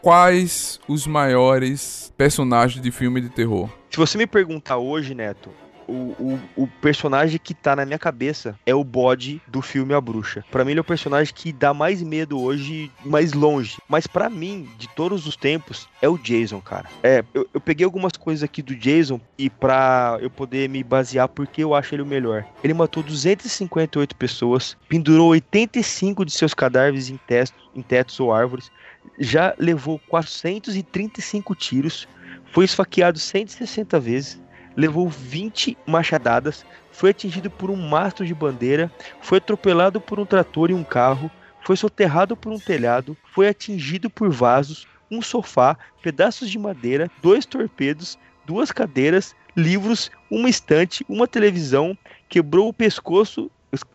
Quais 0.00 0.80
os 0.86 1.06
maiores 1.06 2.12
personagens 2.16 2.80
de 2.80 2.90
filme 2.90 3.20
de 3.20 3.28
terror? 3.28 3.68
Se 3.90 3.96
você 3.96 4.16
me 4.16 4.26
perguntar 4.26 4.78
hoje, 4.78 5.14
Neto, 5.14 5.50
o, 5.88 6.14
o, 6.18 6.40
o 6.54 6.66
personagem 6.80 7.40
que 7.42 7.54
tá 7.54 7.74
na 7.74 7.86
minha 7.86 7.98
cabeça 7.98 8.58
é 8.66 8.74
o 8.74 8.84
bode 8.84 9.40
do 9.48 9.62
filme 9.62 9.94
A 9.94 10.00
Bruxa. 10.00 10.44
Pra 10.50 10.64
mim, 10.64 10.72
ele 10.72 10.80
é 10.80 10.82
o 10.82 10.84
personagem 10.84 11.32
que 11.34 11.52
dá 11.52 11.72
mais 11.72 12.02
medo 12.02 12.40
hoje, 12.40 12.92
mais 13.04 13.32
longe. 13.32 13.78
Mas 13.88 14.06
pra 14.06 14.28
mim, 14.28 14.68
de 14.78 14.86
todos 14.90 15.26
os 15.26 15.34
tempos, 15.34 15.88
é 16.02 16.08
o 16.08 16.18
Jason, 16.18 16.60
cara. 16.60 16.88
É, 17.02 17.24
eu, 17.32 17.48
eu 17.54 17.60
peguei 17.60 17.84
algumas 17.84 18.12
coisas 18.12 18.42
aqui 18.42 18.60
do 18.60 18.76
Jason 18.76 19.20
e 19.38 19.48
pra 19.48 20.18
eu 20.20 20.28
poder 20.28 20.68
me 20.68 20.84
basear 20.84 21.28
porque 21.28 21.64
eu 21.64 21.74
acho 21.74 21.94
ele 21.94 22.02
o 22.02 22.06
melhor. 22.06 22.44
Ele 22.62 22.74
matou 22.74 23.02
258 23.02 24.14
pessoas, 24.14 24.76
pendurou 24.88 25.30
85 25.30 26.24
de 26.24 26.32
seus 26.32 26.52
cadáveres 26.52 27.08
em, 27.08 27.16
tetos, 27.16 27.54
em 27.74 27.80
tetos 27.80 28.20
ou 28.20 28.32
árvores, 28.32 28.70
já 29.18 29.54
levou 29.58 30.00
435 30.08 31.54
tiros, 31.54 32.08
foi 32.52 32.64
esfaqueado 32.64 33.18
160 33.18 34.00
vezes, 34.00 34.40
levou 34.76 35.08
20 35.08 35.76
machadadas, 35.86 36.64
foi 36.92 37.10
atingido 37.10 37.50
por 37.50 37.70
um 37.70 37.76
mastro 37.76 38.26
de 38.26 38.34
bandeira, 38.34 38.90
foi 39.20 39.38
atropelado 39.38 40.00
por 40.00 40.18
um 40.18 40.26
trator 40.26 40.70
e 40.70 40.74
um 40.74 40.84
carro, 40.84 41.30
foi 41.64 41.76
soterrado 41.76 42.36
por 42.36 42.52
um 42.52 42.58
telhado, 42.58 43.16
foi 43.32 43.48
atingido 43.48 44.08
por 44.08 44.30
vasos, 44.30 44.86
um 45.10 45.22
sofá, 45.22 45.76
pedaços 46.02 46.50
de 46.50 46.58
madeira, 46.58 47.10
dois 47.22 47.46
torpedos, 47.46 48.18
duas 48.46 48.72
cadeiras, 48.72 49.34
livros, 49.56 50.10
uma 50.30 50.48
estante, 50.48 51.04
uma 51.08 51.26
televisão, 51.26 51.96
quebrou 52.28 52.68
o 52.68 52.72
pescoço 52.72 53.50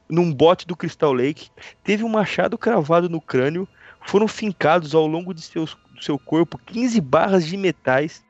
num 0.09 0.32
bote 0.32 0.68
do 0.68 0.76
Crystal 0.76 1.14
Lake, 1.14 1.49
teve 1.84 2.03
um 2.03 2.09
machado 2.09 2.57
cravado 2.57 3.09
no 3.09 3.20
crânio, 3.20 3.68
foram 4.06 4.28
fincados 4.28 4.93
ao 4.93 5.08
longo 5.08 5.34
de 5.34 5.41
seus, 5.41 5.78
do 5.95 6.04
seu 6.04 6.18
corpo 6.18 6.58
15 6.66 6.99
barras 7.01 7.45
de 7.45 7.58
metais, 7.58 8.24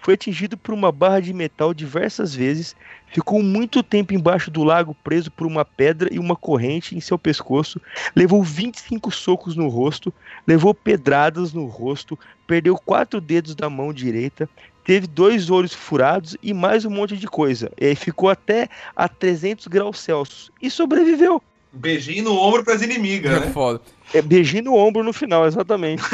foi 0.00 0.14
atingido 0.14 0.56
por 0.56 0.72
uma 0.72 0.92
barra 0.92 1.20
de 1.20 1.32
metal 1.32 1.74
diversas 1.74 2.34
vezes, 2.34 2.74
ficou 3.08 3.42
muito 3.42 3.82
tempo 3.82 4.14
embaixo 4.14 4.50
do 4.50 4.62
lago 4.62 4.94
preso 5.02 5.30
por 5.30 5.46
uma 5.46 5.64
pedra 5.64 6.08
e 6.12 6.18
uma 6.18 6.36
corrente 6.36 6.96
em 6.96 7.00
seu 7.00 7.18
pescoço, 7.18 7.80
levou 8.14 8.42
25 8.42 9.10
socos 9.10 9.56
no 9.56 9.68
rosto, 9.68 10.12
levou 10.46 10.72
pedradas 10.72 11.52
no 11.52 11.66
rosto, 11.66 12.18
perdeu 12.46 12.76
quatro 12.76 13.20
dedos 13.20 13.54
da 13.54 13.68
mão 13.68 13.92
direita, 13.92 14.48
teve 14.84 15.06
dois 15.06 15.50
olhos 15.50 15.74
furados 15.74 16.36
e 16.42 16.54
mais 16.54 16.84
um 16.84 16.90
monte 16.90 17.16
de 17.16 17.26
coisa. 17.26 17.70
E 17.76 17.94
ficou 17.94 18.30
até 18.30 18.68
a 18.96 19.08
300 19.08 19.66
graus 19.66 19.98
Celsius 19.98 20.50
e 20.62 20.70
sobreviveu. 20.70 21.42
Beijinho 21.72 22.24
no 22.24 22.34
ombro 22.36 22.64
pras 22.64 22.82
inimigas, 22.82 23.32
É 23.36 23.40
né? 23.40 23.50
foda. 23.52 23.80
É, 24.14 24.22
beijinho 24.22 24.64
no 24.64 24.74
ombro 24.74 25.02
no 25.04 25.12
final, 25.12 25.46
exatamente. 25.46 26.02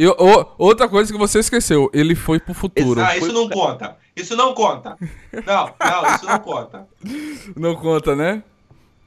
E 0.00 0.06
o- 0.06 0.46
outra 0.58 0.88
coisa 0.88 1.12
que 1.12 1.18
você 1.18 1.40
esqueceu, 1.40 1.90
ele 1.92 2.14
foi 2.14 2.38
pro 2.38 2.54
futuro. 2.54 3.00
Ah, 3.00 3.16
isso 3.16 3.32
não 3.32 3.48
conta. 3.48 3.96
Isso 4.14 4.36
não 4.36 4.54
conta. 4.54 4.96
Não, 5.44 5.74
não, 5.80 6.14
isso 6.14 6.24
não 6.24 6.38
conta. 6.38 6.86
Não 7.56 7.74
conta, 7.74 8.14
né? 8.14 8.40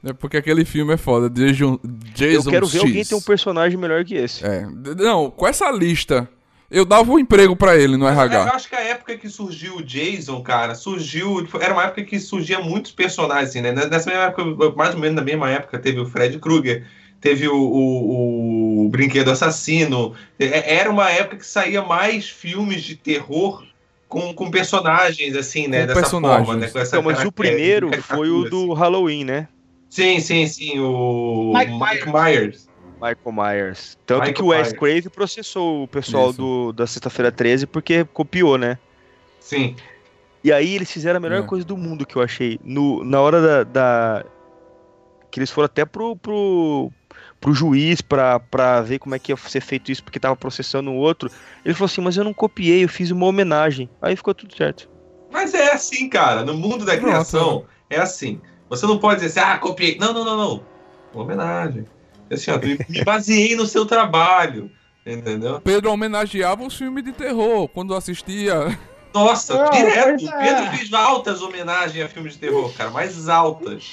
É 0.04 0.12
porque 0.12 0.36
aquele 0.36 0.66
filme 0.66 0.92
é 0.92 0.96
foda. 0.98 1.30
Jason, 1.30 1.78
Jason 2.14 2.48
Eu 2.48 2.52
quero 2.52 2.66
ver 2.66 2.78
X. 2.80 2.86
alguém 2.86 3.04
ter 3.06 3.14
um 3.14 3.22
personagem 3.22 3.78
melhor 3.78 4.04
que 4.04 4.14
esse. 4.16 4.44
É, 4.44 4.66
não, 4.98 5.30
com 5.30 5.46
essa 5.46 5.70
lista, 5.70 6.28
eu 6.72 6.84
dava 6.84 7.10
um 7.12 7.18
emprego 7.18 7.54
pra 7.54 7.76
ele 7.76 7.96
no 7.96 8.04
Eu 8.06 8.10
RH. 8.10 8.44
acho 8.54 8.68
que 8.68 8.74
a 8.74 8.80
época 8.80 9.16
que 9.16 9.28
surgiu 9.28 9.76
o 9.76 9.82
Jason, 9.82 10.42
cara, 10.42 10.74
surgiu. 10.74 11.46
Era 11.60 11.72
uma 11.74 11.84
época 11.84 12.02
que 12.04 12.18
surgia 12.18 12.60
muitos 12.60 12.90
personagens, 12.92 13.50
assim, 13.50 13.60
né? 13.60 13.72
Nessa 13.72 14.10
mesma 14.10 14.24
época, 14.26 14.74
mais 14.76 14.94
ou 14.94 15.00
menos 15.00 15.16
na 15.16 15.22
mesma 15.22 15.50
época, 15.50 15.78
teve 15.78 16.00
o 16.00 16.06
Fred 16.06 16.38
Krueger, 16.38 16.86
teve 17.20 17.46
o, 17.48 17.54
o, 17.56 18.86
o 18.86 18.88
Brinquedo 18.88 19.30
Assassino. 19.30 20.14
É- 20.38 20.76
Era 20.76 20.90
uma 20.90 21.10
época 21.10 21.36
que 21.36 21.46
saía 21.46 21.82
mais 21.82 22.28
filmes 22.28 22.82
de 22.82 22.96
terror 22.96 23.62
com, 24.08 24.34
com 24.34 24.50
personagens, 24.50 25.36
assim, 25.36 25.68
né? 25.68 25.80
Com 25.82 25.86
dessa 25.88 26.00
personagens. 26.00 26.46
forma, 26.46 26.60
né? 26.60 26.68
Com 26.68 26.78
essa 26.78 26.96
Então, 26.98 27.02
mas 27.02 27.24
o 27.24 27.32
primeiro 27.32 27.90
foi 28.02 28.30
o 28.30 28.40
assim. 28.42 28.50
do 28.50 28.72
Halloween, 28.72 29.24
né? 29.24 29.48
Sim, 29.90 30.20
sim, 30.20 30.46
sim, 30.46 30.80
o 30.80 31.52
Mike 31.54 31.72
Mike, 31.72 32.10
Myers. 32.10 32.71
Michael 33.02 33.32
Myers. 33.32 33.98
Tanto 34.06 34.20
Michael 34.20 34.34
que 34.34 34.42
o 34.42 34.46
Wes. 34.46 34.72
Craven 34.72 35.10
processou 35.10 35.82
o 35.84 35.88
pessoal 35.88 36.30
Isso. 36.30 36.38
do, 36.38 36.72
da 36.72 36.86
Sexta-feira 36.86 37.32
13 37.32 37.66
porque 37.66 38.04
copiou, 38.04 38.56
né? 38.56 38.78
Sim. 39.40 39.74
E 40.44 40.52
aí 40.52 40.74
eles 40.74 40.90
fizeram 40.90 41.16
a 41.18 41.20
melhor 41.20 41.42
É. 41.42 41.46
coisa 41.46 41.64
do 41.64 41.76
mundo 41.76 42.06
que 42.06 42.16
eu 42.16 42.22
achei. 42.22 42.58
No, 42.64 43.04
na 43.04 43.20
hora 43.20 43.40
da, 43.40 43.64
da- 43.64 44.24
Que 45.30 45.38
eles 45.40 45.50
foram 45.50 45.66
até 45.66 45.84
pro, 45.84 46.14
pro, 46.16 46.90
pro 47.40 47.52
juiz 47.54 48.00
pra, 48.00 48.38
pra 48.40 48.80
ver 48.82 48.98
como 48.98 49.14
é 49.14 49.18
que 49.18 49.32
ia 49.32 49.36
ser 49.36 49.60
feito 49.60 49.90
isso, 49.92 50.02
porque 50.04 50.18
tava 50.20 50.36
processando 50.36 50.90
o 50.90 50.96
outro. 50.96 51.30
Ele 51.64 51.74
falou 51.74 51.86
assim, 51.86 52.00
mas 52.00 52.16
eu 52.16 52.24
não 52.24 52.34
copiei, 52.34 52.84
eu 52.84 52.88
fiz 52.88 53.10
uma 53.10 53.26
homenagem. 53.26 53.88
Aí 54.00 54.14
ficou 54.16 54.34
tudo 54.34 54.54
certo. 54.56 54.88
Mas 55.30 55.54
é 55.54 55.72
assim, 55.72 56.08
cara. 56.08 56.44
No 56.44 56.54
mundo 56.54 56.84
da 56.84 56.96
criação, 56.98 57.64
é 57.88 57.98
assim. 57.98 58.40
Você 58.68 58.86
não 58.86 58.98
pode 58.98 59.20
dizer 59.20 59.40
assim, 59.40 59.50
ah, 59.50 59.58
copiei. 59.58 59.96
Não, 59.98 60.12
não, 60.12 60.24
não, 60.24 60.36
não. 60.36 60.64
Uma 61.14 61.24
homenagem. 61.24 61.84
Assim, 62.32 62.50
ó, 62.50 62.58
me 62.58 63.04
baseei 63.04 63.54
no 63.54 63.66
seu 63.66 63.84
trabalho. 63.86 64.70
Entendeu? 65.04 65.60
Pedro 65.60 65.90
homenageava 65.92 66.62
os 66.64 66.74
filmes 66.76 67.02
de 67.04 67.12
terror 67.12 67.68
quando 67.68 67.94
assistia. 67.94 68.78
Nossa, 69.12 69.54
Não, 69.64 69.70
direto. 69.70 70.28
é. 70.28 70.38
Pedro 70.38 70.76
fez 70.76 70.92
altas 70.92 71.42
homenagens 71.42 72.04
a 72.04 72.08
filmes 72.08 72.34
de 72.34 72.38
terror, 72.38 72.72
cara. 72.74 72.90
Mais 72.90 73.28
altas. 73.28 73.84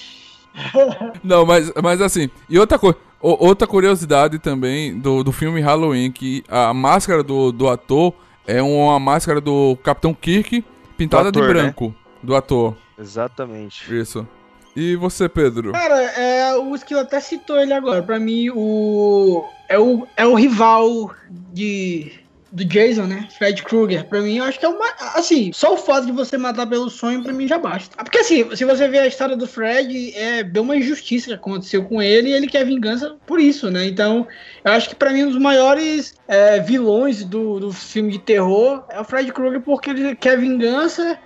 Não, 1.24 1.46
mas, 1.46 1.72
mas 1.82 2.02
assim, 2.02 2.30
e 2.50 2.58
outra 2.60 2.78
coisa, 2.80 2.98
outra 3.20 3.68
curiosidade 3.68 4.40
também 4.40 4.98
do, 5.00 5.24
do 5.24 5.32
filme 5.32 5.60
Halloween, 5.62 6.12
que 6.12 6.44
a 6.48 6.74
máscara 6.74 7.22
do, 7.24 7.52
do 7.52 7.68
ator 7.68 8.14
É 8.48 8.62
uma 8.62 9.00
máscara 9.00 9.40
do 9.42 9.78
Capitão 9.84 10.14
Kirk 10.14 10.64
pintada 10.98 11.30
ator, 11.30 11.42
de 11.42 11.48
né? 11.48 11.54
branco. 11.54 11.94
Do 12.22 12.36
ator. 12.36 12.76
Exatamente. 12.98 13.94
Isso. 13.96 14.28
E 14.76 14.96
você, 14.96 15.28
Pedro? 15.28 15.72
Cara, 15.72 16.02
é, 16.02 16.56
o 16.56 16.76
Esquilo 16.76 17.02
até 17.02 17.20
citou 17.20 17.60
ele 17.60 17.74
agora. 17.74 18.02
Pra 18.02 18.20
mim, 18.20 18.50
o. 18.50 19.46
É 19.68 19.78
o, 19.78 20.08
é 20.16 20.26
o 20.26 20.36
rival 20.36 21.14
de. 21.30 22.12
Do 22.52 22.66
Jason, 22.66 23.04
né? 23.04 23.28
Fred 23.38 23.62
Krueger. 23.62 24.08
Pra 24.08 24.22
mim, 24.22 24.38
eu 24.38 24.44
acho 24.44 24.60
que 24.60 24.66
é 24.66 24.70
uma. 24.70 24.88
Assim, 25.14 25.52
só 25.54 25.76
o 25.76 25.78
fato 25.78 26.08
de 26.08 26.12
você 26.12 26.36
matar 26.36 26.66
pelo 26.66 26.90
sonho, 26.90 27.22
pra 27.22 27.32
mim 27.32 27.48
já 27.48 27.60
basta. 27.60 27.96
Porque 28.04 28.18
assim, 28.18 28.56
se 28.56 28.66
você 28.66 28.88
ver 28.88 29.00
a 29.00 29.08
história 29.08 29.38
do 29.38 29.46
Fred, 29.46 30.16
é 30.16 30.42
bem 30.44 30.64
uma 30.64 30.76
injustiça 30.76 31.28
que 31.28 31.34
aconteceu 31.34 31.86
com 31.86 32.02
ele 32.02 32.30
e 32.30 32.34
ele 32.34 32.48
quer 32.48 32.66
vingança 32.66 33.16
por 33.28 33.40
isso, 33.40 33.70
né? 33.70 33.86
Então, 33.86 34.28
eu 34.64 34.72
acho 34.72 34.90
que 34.90 34.96
pra 34.96 35.12
mim, 35.12 35.26
um 35.26 35.30
dos 35.30 35.40
maiores 35.40 36.16
é, 36.28 36.60
vilões 36.60 37.24
do, 37.24 37.60
do 37.60 37.72
filme 37.72 38.14
de 38.14 38.20
terror 38.20 38.84
é 38.90 39.00
o 39.00 39.04
Fred 39.04 39.32
Krueger, 39.32 39.62
porque 39.62 39.92
ele 39.92 40.16
quer 40.16 40.40
vingança 40.40 41.20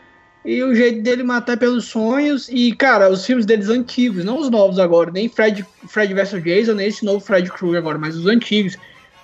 e 0.45 0.61
o 0.63 0.75
jeito 0.75 1.01
dele 1.01 1.23
matar 1.23 1.53
é 1.53 1.55
pelos 1.57 1.85
sonhos. 1.85 2.49
E, 2.49 2.73
cara, 2.75 3.09
os 3.09 3.25
filmes 3.25 3.45
deles 3.45 3.69
antigos, 3.69 4.25
não 4.25 4.39
os 4.39 4.49
novos 4.49 4.79
agora, 4.79 5.11
nem 5.11 5.29
Fred, 5.29 5.65
Fred 5.87 6.13
vs 6.13 6.43
Jason, 6.43 6.73
nem 6.73 6.87
esse 6.87 7.05
novo 7.05 7.19
Fred 7.25 7.49
Krueger 7.51 7.79
agora, 7.79 7.97
mas 7.97 8.15
os 8.17 8.27
antigos. 8.27 8.77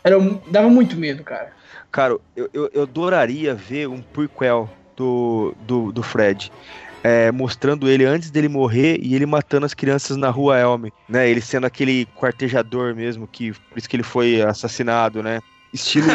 Eram, 0.04 0.42
dava 0.48 0.70
muito 0.70 0.96
medo, 0.96 1.24
cara. 1.24 1.52
Cara, 1.92 2.18
eu, 2.36 2.50
eu, 2.54 2.70
eu 2.74 2.84
adoraria 2.84 3.54
ver 3.54 3.88
um 3.88 4.02
prequel 4.02 4.70
do, 4.96 5.54
do, 5.62 5.92
do 5.92 6.04
Fred. 6.04 6.52
é, 7.04 7.32
mostrando 7.32 7.90
ele 7.90 8.06
antes 8.06 8.30
dele 8.32 8.48
morrer 8.50 8.98
e 9.02 9.16
ele 9.16 9.26
matando 9.26 9.66
as 9.66 9.74
crianças 9.74 10.18
na 10.18 10.30
rua 10.30 10.58
Elm, 10.60 10.86
né? 11.08 11.30
Ele 11.30 11.42
sendo 11.42 11.66
aquele 11.66 12.06
quartejador 12.16 12.96
mesmo, 12.96 13.28
que 13.28 13.52
por 13.54 13.78
isso 13.78 13.90
que 13.90 13.96
ele 13.96 14.04
foi 14.04 14.42
assassinado, 14.42 15.24
né? 15.24 15.40
Estilo 15.74 16.08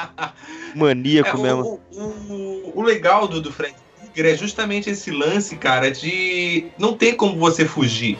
maníaco 0.74 1.36
É, 1.36 1.40
mesmo. 1.40 1.62
o, 1.64 1.80
o, 1.90 2.72
o 2.80 2.82
legal 2.82 3.28
do, 3.28 3.40
do 3.40 3.52
Fred 3.52 3.74
Krueger 4.18 4.34
é 4.34 4.36
justamente 4.36 4.90
esse 4.90 5.10
lance, 5.10 5.56
cara, 5.56 5.90
de 5.90 6.66
não 6.78 6.94
tem 6.94 7.14
como 7.14 7.38
você 7.38 7.64
fugir 7.64 8.18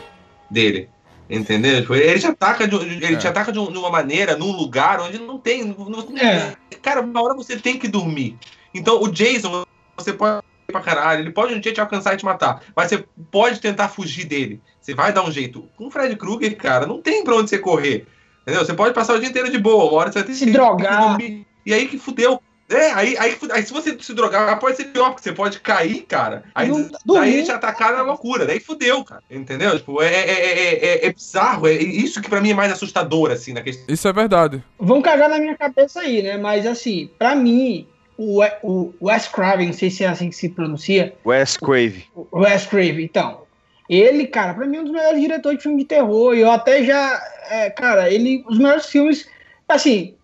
dele. 0.50 0.88
Entendeu? 1.28 1.82
Tipo, 1.82 1.94
Ele 1.94 2.18
te 2.18 2.26
ataca, 2.26 2.66
de, 2.66 2.74
ele 2.76 3.04
É. 3.14 3.16
te 3.16 3.26
ataca 3.28 3.52
de, 3.52 3.58
um- 3.58 3.66
uma 3.68 3.90
maneira, 3.90 4.34
num 4.36 4.52
lugar 4.52 5.00
onde 5.00 5.18
não 5.18 5.38
tem. 5.38 5.64
não- 5.64 6.06
É. 6.18 6.54
Cara, 6.80 7.00
uma 7.02 7.22
hora 7.22 7.34
você 7.34 7.56
tem 7.58 7.78
que 7.78 7.86
dormir. 7.88 8.36
Então, 8.72 9.02
o 9.02 9.08
Jason, 9.08 9.64
você 9.96 10.12
pode 10.12 10.38
ir 10.68 10.72
pra 10.72 10.80
caralho, 10.80 11.20
ele 11.22 11.30
pode 11.30 11.52
um 11.54 11.60
dia 11.60 11.72
te 11.72 11.80
alcançar 11.80 12.14
e 12.14 12.16
te 12.16 12.24
matar, 12.24 12.62
mas 12.74 12.88
você 12.88 13.04
pode 13.30 13.60
tentar 13.60 13.88
fugir 13.88 14.24
dele. 14.24 14.60
Você 14.80 14.94
vai 14.94 15.12
dar 15.12 15.22
um 15.24 15.30
jeito. 15.30 15.68
Com 15.76 15.88
o 15.88 15.90
Fred 15.90 16.16
Krueger, 16.16 16.56
cara, 16.56 16.86
não 16.86 17.02
tem 17.02 17.22
pra 17.24 17.34
onde 17.36 17.50
você 17.50 17.58
correr. 17.58 18.06
Entendeu? 18.42 18.64
Você 18.64 18.72
pode 18.72 18.94
passar 18.94 19.14
o 19.14 19.18
dia 19.18 19.28
inteiro 19.28 19.50
de 19.50 19.58
boa, 19.58 19.84
uma 19.84 19.92
hora 20.00 20.12
você 20.12 20.20
vai 20.20 20.28
ter 20.28 20.34
Se 20.34 20.46
que 20.46 20.50
drogar. 20.52 21.08
dormir. 21.10 21.46
E 21.66 21.74
aí 21.74 21.86
que 21.88 21.98
fudeu. 21.98 22.40
É, 22.70 22.92
aí, 22.92 23.16
aí, 23.18 23.36
aí 23.50 23.62
se 23.64 23.72
você 23.72 23.96
se 23.98 24.12
drogar, 24.12 24.58
pode 24.58 24.76
ser 24.76 24.84
pior, 24.84 25.10
porque 25.10 25.22
você 25.22 25.32
pode 25.32 25.58
cair, 25.60 26.02
cara. 26.02 26.44
Aí 26.54 26.68
Não 26.68 26.88
daí 27.06 27.42
te 27.42 27.50
atacar 27.50 27.94
na 27.94 28.02
loucura, 28.02 28.44
daí 28.44 28.60
fudeu, 28.60 29.02
cara. 29.04 29.22
Entendeu? 29.30 29.78
Tipo, 29.78 30.02
é, 30.02 30.12
é, 30.12 30.30
é, 30.30 30.74
é- 30.74 31.06
é 31.06 31.12
bizarro. 31.12 31.66
É 31.66 31.72
isso 31.72 32.20
que 32.20 32.28
pra 32.28 32.40
mim 32.42 32.50
é 32.50 32.54
mais 32.54 32.70
assustador, 32.70 33.30
assim, 33.30 33.52
na 33.54 33.62
questão. 33.62 33.86
Isso 33.88 34.06
é 34.06 34.12
verdade. 34.12 34.62
Vão 34.78 35.00
cagar 35.00 35.30
na 35.30 35.38
minha 35.38 35.56
cabeça 35.56 36.00
aí, 36.00 36.20
né? 36.22 36.36
Mas 36.36 36.66
assim, 36.66 37.08
pra 37.18 37.34
mim, 37.34 37.86
o, 38.18 38.40
We- 38.40 38.56
o 38.62 38.92
Wes 39.00 39.26
Craven, 39.28 39.68
não 39.68 39.72
sei 39.72 39.90
se 39.90 40.04
é 40.04 40.08
assim 40.08 40.28
que 40.28 40.36
se 40.36 40.50
pronuncia, 40.50 41.14
Wes 41.24 41.56
Crave. 41.56 42.04
Wes 42.32 42.66
Craven, 42.66 43.02
então. 43.04 43.42
Ele, 43.88 44.26
cara, 44.26 44.52
pra 44.52 44.66
mim 44.66 44.76
é 44.76 44.80
um 44.80 44.84
dos 44.84 44.92
melhores 44.92 45.18
diretores 45.18 45.56
de 45.58 45.62
filme 45.62 45.78
de 45.78 45.88
terror. 45.88 46.34
E 46.34 46.40
eu 46.40 46.50
até 46.50 46.84
já. 46.84 47.18
é, 47.48 47.70
cara, 47.70 48.10
ele. 48.12 48.44
Os 48.46 48.58
melhores 48.58 48.84
filmes. 48.84 49.26
Assim, 49.66 50.14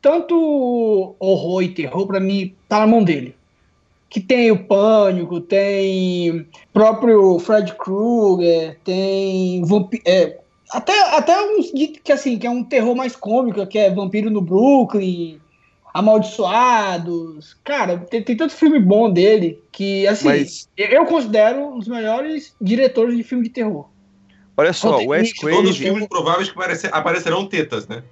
tanto 0.00 1.14
horror 1.18 1.62
e 1.62 1.68
terror, 1.68 2.06
pra 2.06 2.20
mim, 2.20 2.54
tá 2.68 2.80
na 2.80 2.86
mão 2.86 3.02
dele. 3.02 3.34
Que 4.10 4.20
tem 4.20 4.50
o 4.50 4.64
Pânico, 4.64 5.40
tem 5.40 6.46
próprio 6.72 7.38
Fred 7.38 7.74
Krueger, 7.74 8.78
tem 8.82 9.62
vampi- 9.64 10.00
é, 10.06 10.38
até, 10.70 10.98
até 11.16 11.38
uns 11.56 11.70
que 12.02 12.12
assim, 12.12 12.38
que 12.38 12.46
é 12.46 12.50
um 12.50 12.64
terror 12.64 12.94
mais 12.94 13.14
cômico, 13.14 13.66
que 13.66 13.78
é 13.78 13.90
Vampiro 13.90 14.30
no 14.30 14.40
Brooklyn, 14.40 15.38
Amaldiçoados. 15.92 17.56
Cara, 17.64 17.98
tem, 17.98 18.22
tem 18.22 18.36
tanto 18.36 18.54
filme 18.54 18.78
bom 18.78 19.10
dele 19.10 19.60
que, 19.72 20.06
assim, 20.06 20.28
Mas- 20.28 20.68
eu- 20.76 21.04
considero 21.06 21.74
um 21.74 21.78
dos 21.78 21.88
melhores 21.88 22.54
diretores 22.60 23.16
de 23.16 23.22
filme 23.22 23.44
de 23.44 23.50
terror. 23.50 23.88
Olha 24.56 24.72
só, 24.72 24.96
Ontem- 24.96 25.08
Wes 25.08 25.32
Todos 25.34 25.70
os 25.70 25.76
filmes 25.76 26.06
prováveis 26.08 26.48
que 26.50 26.58
aparecer- 26.58 26.94
aparecerão 26.94 27.46
tetas, 27.46 27.86
né? 27.86 28.02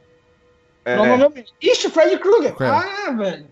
É, 0.86 0.94
Provavelmente. 0.96 1.52
Ixi, 1.60 1.90
Fred 1.90 2.18
Krueger. 2.18 2.54
É. 2.60 2.66
Ah, 2.66 3.10
velho. 3.10 3.46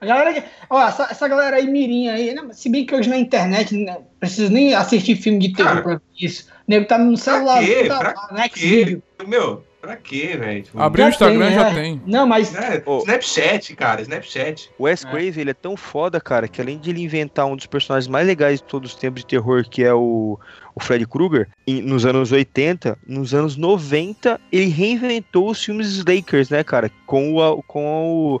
A 0.00 0.06
galera. 0.06 0.32
que- 0.34 0.42
Ó, 0.68 0.80
essa, 0.86 1.04
essa 1.10 1.28
galera 1.28 1.56
aí, 1.56 1.66
mirinha 1.66 2.12
aí, 2.14 2.34
né? 2.34 2.42
Se 2.52 2.68
bem 2.68 2.84
que 2.84 2.94
hoje 2.94 3.08
na 3.08 3.16
internet 3.16 3.74
não 3.76 4.04
precisa 4.20 4.50
nem 4.50 4.74
assistir 4.74 5.16
filme 5.16 5.38
de 5.38 5.52
terror 5.54 5.70
Cara, 5.72 5.82
pra 5.82 5.94
ver 5.94 6.00
isso. 6.20 6.44
O 6.50 6.70
nego 6.70 6.86
tá 6.86 6.98
no 6.98 7.16
celular. 7.16 7.64
quê? 7.64 7.84
tá 7.86 7.98
Pra 7.98 8.28
lá, 8.32 8.48
quê? 8.48 8.58
Xvideo. 8.58 9.02
Meu, 9.26 9.64
pra 9.80 9.94
quê, 9.96 10.36
velho? 10.36 10.62
Tipo, 10.64 10.80
Abriu 10.80 11.06
o 11.06 11.08
Instagram, 11.08 11.46
tem, 11.46 11.54
já 11.54 11.68
é. 11.70 11.74
tem. 11.74 12.02
Não, 12.04 12.26
mas. 12.26 12.50
né? 12.52 12.82
Ô. 12.84 12.98
Snapchat, 12.98 13.76
cara, 13.76 14.02
Snapchat. 14.02 14.70
O 14.76 14.84
Wes 14.84 15.04
É. 15.04 15.08
Craven, 15.08 15.40
ele 15.40 15.50
é 15.50 15.54
tão 15.54 15.76
foda, 15.76 16.20
cara, 16.20 16.48
que 16.48 16.60
além 16.60 16.78
de 16.78 16.90
ele 16.90 17.00
inventar 17.02 17.46
um 17.46 17.54
dos 17.54 17.66
personagens 17.66 18.08
mais 18.08 18.26
legais 18.26 18.58
de 18.58 18.64
todos 18.64 18.90
os 18.92 18.96
tempos 18.98 19.20
de 19.20 19.26
terror, 19.28 19.64
que 19.68 19.84
é 19.84 19.94
o, 19.94 20.36
o 20.74 20.80
Freddy 20.80 21.06
Krueger, 21.06 21.48
nos 21.66 22.04
anos 22.06 22.32
80, 22.32 22.98
nos 23.06 23.34
anos 23.34 23.56
90, 23.56 24.40
ele 24.50 24.66
reinventou 24.66 25.50
os 25.50 25.62
filmes 25.62 25.88
Slakers, 25.88 26.50
né, 26.50 26.64
cara, 26.64 26.90
com 27.06 27.36
o, 27.36 27.62
com 27.62 28.40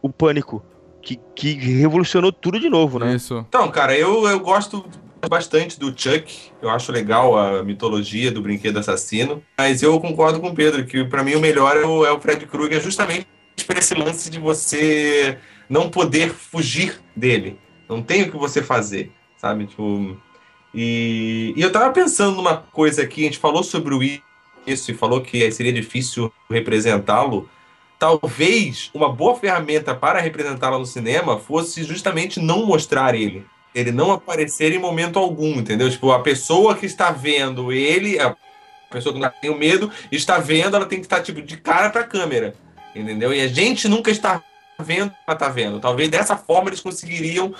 o 0.00 0.08
Pânico, 0.08 0.64
que, 1.00 1.18
que 1.34 1.54
revolucionou 1.54 2.32
tudo 2.32 2.60
de 2.60 2.68
novo, 2.68 2.98
né? 2.98 3.14
Isso. 3.14 3.44
Então, 3.48 3.68
cara, 3.70 3.96
eu, 3.96 4.26
eu 4.28 4.38
gosto 4.40 4.84
bastante 5.28 5.78
do 5.78 5.88
Chuck. 5.88 6.50
Eu 6.60 6.70
acho 6.70 6.92
legal 6.92 7.36
a 7.36 7.62
mitologia 7.62 8.30
do 8.30 8.42
brinquedo 8.42 8.78
assassino. 8.78 9.42
Mas 9.58 9.82
eu 9.82 9.98
concordo 10.00 10.40
com 10.40 10.48
o 10.48 10.54
Pedro, 10.54 10.84
que 10.84 11.04
pra 11.04 11.24
mim 11.24 11.34
o 11.34 11.40
melhor 11.40 11.76
é 11.76 11.84
o, 11.84 12.04
é 12.04 12.12
o 12.12 12.20
Fred 12.20 12.46
Krueger, 12.46 12.80
justamente 12.80 13.26
por 13.66 13.76
esse 13.76 13.94
lance 13.94 14.30
de 14.30 14.38
você 14.38 15.38
não 15.68 15.88
poder 15.88 16.30
fugir 16.30 17.00
dele. 17.14 17.58
Não 17.88 18.02
tem 18.02 18.22
o 18.22 18.30
que 18.30 18.36
você 18.36 18.62
fazer, 18.62 19.12
sabe? 19.36 19.66
Tipo. 19.66 20.16
E, 20.74 21.52
e 21.56 21.62
eu 21.62 21.70
tava 21.70 21.92
pensando 21.92 22.36
numa 22.36 22.56
coisa 22.56 23.02
aqui, 23.02 23.22
a 23.22 23.24
gente 23.24 23.38
falou 23.38 23.62
sobre 23.62 23.94
o 23.94 24.02
isso 24.66 24.90
e 24.90 24.94
falou 24.94 25.20
que 25.20 25.50
seria 25.50 25.72
difícil 25.72 26.32
representá-lo. 26.50 27.48
Talvez 27.98 28.90
uma 28.94 29.12
boa 29.12 29.36
ferramenta 29.36 29.94
para 29.94 30.20
representá-lo 30.20 30.78
no 30.78 30.86
cinema 30.86 31.38
fosse 31.38 31.84
justamente 31.84 32.40
não 32.40 32.64
mostrar 32.64 33.14
ele. 33.14 33.44
Ele 33.74 33.90
não 33.90 34.12
aparecer 34.12 34.72
em 34.72 34.78
momento 34.78 35.18
algum, 35.18 35.54
entendeu? 35.54 35.88
Tipo, 35.90 36.12
a 36.12 36.20
pessoa 36.20 36.74
que 36.74 36.84
está 36.84 37.10
vendo 37.10 37.72
ele, 37.72 38.18
a 38.18 38.36
pessoa 38.90 39.14
que 39.14 39.20
não 39.20 39.30
tem 39.40 39.50
o 39.50 39.58
medo, 39.58 39.90
está 40.10 40.38
vendo, 40.38 40.76
ela 40.76 40.86
tem 40.86 40.98
que 40.98 41.06
estar 41.06 41.22
tipo, 41.22 41.40
de 41.40 41.56
cara 41.56 41.90
para 41.90 42.02
a 42.02 42.06
câmera, 42.06 42.54
entendeu? 42.94 43.32
E 43.32 43.40
a 43.40 43.48
gente 43.48 43.88
nunca 43.88 44.10
está 44.10 44.42
vendo, 44.78 45.12
ela 45.26 45.34
está 45.34 45.48
vendo. 45.48 45.80
Talvez 45.80 46.10
dessa 46.10 46.36
forma 46.36 46.68
eles 46.68 46.80
conseguiriam 46.80 47.54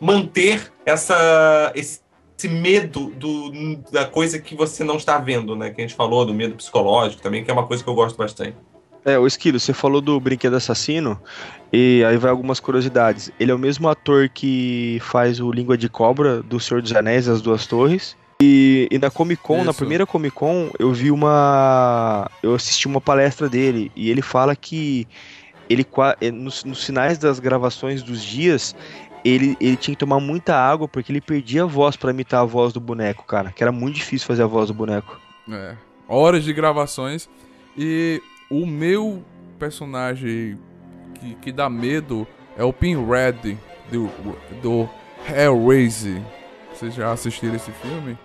manter 0.00 0.70
essa, 0.84 1.72
esse, 1.74 2.00
esse 2.44 2.48
medo 2.48 3.10
do, 3.16 3.76
da 3.90 4.04
coisa 4.04 4.38
que 4.38 4.54
você 4.54 4.84
não 4.84 4.96
está 4.96 5.18
vendo, 5.18 5.56
né? 5.56 5.70
Que 5.70 5.80
a 5.80 5.84
gente 5.84 5.96
falou, 5.96 6.26
do 6.26 6.34
medo 6.34 6.54
psicológico 6.54 7.22
também, 7.22 7.42
que 7.42 7.50
é 7.50 7.54
uma 7.54 7.66
coisa 7.66 7.82
que 7.82 7.88
eu 7.88 7.94
gosto 7.94 8.16
bastante. 8.16 8.54
É, 9.04 9.18
o 9.18 9.26
Esquilo, 9.26 9.58
você 9.60 9.72
falou 9.72 10.00
do 10.00 10.18
Brinquedo 10.18 10.56
Assassino, 10.56 11.20
e 11.72 12.02
aí 12.06 12.16
vai 12.16 12.30
algumas 12.30 12.60
curiosidades. 12.60 13.30
Ele 13.38 13.50
é 13.50 13.54
o 13.54 13.58
mesmo 13.58 13.88
ator 13.88 14.28
que 14.28 14.98
faz 15.02 15.40
o 15.40 15.50
Língua 15.50 15.76
de 15.76 15.88
Cobra 15.88 16.42
do 16.42 16.58
Senhor 16.58 16.80
dos 16.80 16.94
Anéis, 16.94 17.28
As 17.28 17.42
Duas 17.42 17.66
Torres. 17.66 18.16
E, 18.42 18.88
e 18.90 18.98
na 18.98 19.10
Comic 19.10 19.42
Con, 19.42 19.58
na 19.58 19.70
Isso. 19.70 19.78
primeira 19.78 20.06
Comic 20.06 20.34
Con, 20.34 20.70
eu 20.78 20.92
vi 20.92 21.10
uma. 21.10 22.30
Eu 22.42 22.54
assisti 22.54 22.86
uma 22.86 23.00
palestra 23.00 23.48
dele, 23.48 23.92
e 23.94 24.10
ele 24.10 24.22
fala 24.22 24.56
que 24.56 25.06
ele 25.68 25.86
eh, 26.20 26.30
nos, 26.30 26.64
nos 26.64 26.84
finais 26.84 27.18
das 27.18 27.38
gravações 27.38 28.02
dos 28.02 28.22
dias. 28.22 28.74
Ele, 29.24 29.56
ele 29.60 29.76
tinha 29.76 29.94
que 29.94 30.00
tomar 30.00 30.20
muita 30.20 30.54
água 30.54 30.86
porque 30.86 31.10
ele 31.10 31.20
perdia 31.20 31.62
a 31.62 31.66
voz 31.66 31.96
pra 31.96 32.10
imitar 32.10 32.42
a 32.42 32.44
voz 32.44 32.72
do 32.72 32.80
boneco, 32.80 33.24
cara. 33.24 33.50
Que 33.52 33.62
era 33.62 33.72
muito 33.72 33.96
difícil 33.96 34.26
fazer 34.26 34.42
a 34.42 34.46
voz 34.46 34.68
do 34.68 34.74
boneco. 34.74 35.18
É. 35.50 35.76
Horas 36.06 36.44
de 36.44 36.52
gravações. 36.52 37.28
E 37.76 38.20
o 38.50 38.66
meu 38.66 39.24
personagem 39.58 40.58
que, 41.14 41.34
que 41.36 41.52
dá 41.52 41.70
medo 41.70 42.26
é 42.56 42.62
o 42.62 42.72
Pin 42.72 42.96
Red 43.04 43.56
do, 43.90 44.10
do 44.62 44.88
Hellraiser. 45.26 46.20
Vocês 46.72 46.94
já 46.94 47.10
assistiram 47.12 47.54
esse 47.54 47.70
filme? 47.72 48.18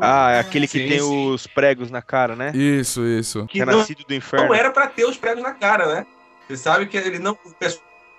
Ah, 0.00 0.32
é 0.32 0.38
aquele 0.40 0.66
que 0.66 0.78
Sim, 0.78 0.88
tem 0.88 0.98
sim. 1.00 1.30
os 1.32 1.46
pregos 1.46 1.90
na 1.90 2.00
cara, 2.00 2.34
né? 2.34 2.52
Isso, 2.54 3.04
isso. 3.04 3.46
Que 3.46 3.60
é 3.60 3.66
não, 3.66 3.78
nascido 3.78 4.04
do 4.06 4.14
inferno. 4.14 4.46
não 4.46 4.54
era 4.54 4.70
pra 4.70 4.86
ter 4.86 5.04
os 5.04 5.18
pregos 5.18 5.42
na 5.42 5.52
cara, 5.52 5.94
né? 5.94 6.06
Você 6.48 6.56
sabe 6.56 6.86
que 6.86 6.96
ele 6.96 7.18
não. 7.18 7.32
O 7.44 7.50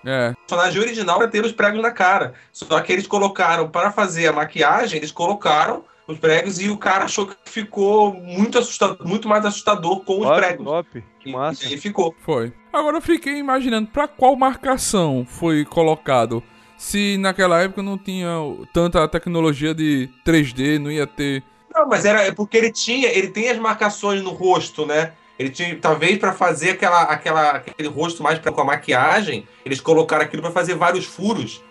É, 0.06 0.34
personagem 0.48 0.82
original 0.82 1.22
era 1.22 1.30
ter 1.32 1.46
os 1.46 1.52
pregos 1.52 1.82
na 1.82 1.92
cara. 1.92 2.34
Só 2.52 2.80
que 2.82 2.92
eles 2.92 3.08
colocaram, 3.08 3.70
para 3.70 3.92
fazer 3.92 4.28
a 4.28 4.34
maquiagem, 4.34 4.98
eles 4.98 5.12
colocaram 5.12 5.84
os 6.08 6.18
pregos 6.18 6.60
e 6.60 6.70
o 6.70 6.78
cara 6.78 7.06
achou 7.06 7.28
que 7.28 7.36
ficou 7.46 8.14
muito 8.14 8.58
assustador, 8.58 8.98
muito 9.08 9.28
mais 9.28 9.46
assustador 9.46 10.04
com 10.04 10.20
os 10.20 10.26
Olha, 10.26 10.42
pregos. 10.48 10.66
top. 10.66 11.04
Que 11.20 11.30
E- 11.30 11.32
massa. 11.32 11.66
E, 11.66 11.74
aí 11.74 11.78
ficou. 11.78 12.16
foi. 12.22 12.52
Agora 12.74 12.98
eu 12.98 13.02
fiquei 13.02 13.38
imaginando 13.38 13.88
pra 13.90 14.08
qual 14.08 14.36
marcação 14.36 15.26
foi 15.28 15.64
colocado. 15.66 16.42
Se 16.78 17.16
naquela 17.20 17.62
época 17.62 17.84
não 17.84 17.96
tinha 17.98 18.28
tanta 18.74 19.08
tecnologia 19.08 19.74
de 19.74 20.10
3D, 20.26 20.80
não 20.80 20.90
ia 20.92 21.06
ter. 21.06 21.44
Não, 21.74 21.88
mas 21.88 22.04
era 22.06 22.34
porque 22.34 22.58
ele 22.58 22.72
tinha, 22.72 23.08
ele 23.08 23.28
tem 23.28 23.50
as 23.50 23.60
marcações 23.60 24.22
no 24.24 24.32
rosto, 24.32 24.86
né? 24.86 25.14
Ele 25.42 25.50
tinha, 25.50 25.76
talvez 25.76 26.20
para 26.20 26.34
fazer 26.34 26.70
aquela, 26.70 27.02
aquela, 27.02 27.50
aquele 27.50 27.90
rosto 27.90 28.22
mais 28.22 28.38
pra, 28.38 28.52
com 28.52 28.62
a 28.62 28.64
maquiagem, 28.64 29.48
eles 29.66 29.82
colocaram 29.82 30.24
aquilo 30.24 30.44
para 30.44 30.52
fazer 30.52 30.76
vários 30.76 31.06
furos. 31.06 31.64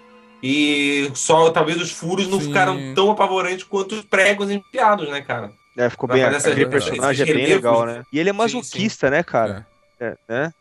E 0.43 1.09
só 1.15 1.51
talvez 1.51 1.81
os 1.81 1.93
furos 1.93 2.27
não 2.27 2.41
Sim. 2.41 2.49
ficaram 2.49 2.95
tão 2.97 3.13
apavorantes 3.13 3.63
quanto 3.63 3.95
os 3.95 4.01
pregos 4.05 4.51
enfiados, 4.51 5.09
né, 5.09 5.21
cara? 5.21 5.53
É, 5.79 5.89
ficou 5.89 6.09
Pra 6.09 6.17
bem. 6.17 6.25
essa- 6.25 6.51
Aquele 6.51 6.67
personagem 6.67 7.23
é 7.29 7.33
bem 7.33 7.47
legal, 7.47 7.87
né? 7.87 8.03
E 8.13 8.19
ele 8.19 8.31
é 8.31 8.33
Sim, 8.33 8.39
masoquista, 8.39 9.09
né, 9.09 9.23
cara? 9.23 9.65
É, 10.01 10.17
né? 10.29 10.53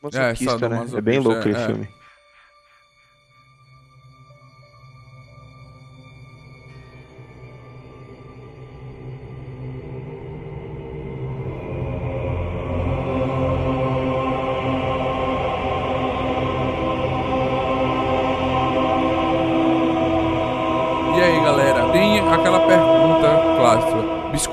Masoquista, 0.00 0.68
né? 0.68 0.86
É 0.96 1.00
bem 1.00 1.18
louco 1.18 1.40
aquele 1.40 1.56
é. 1.56 1.66
filme. 1.66 1.88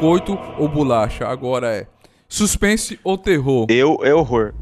Biscoito 0.02 0.38
ou 0.58 0.68
bolacha? 0.68 1.28
Agora 1.28 1.68
é 1.68 1.86
suspense 2.28 3.00
ou 3.04 3.18
terror? 3.18 3.68
Eu, 3.70 4.00
é 4.02 4.14
horror. 4.14 4.54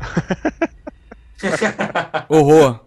Horror. 2.28 2.82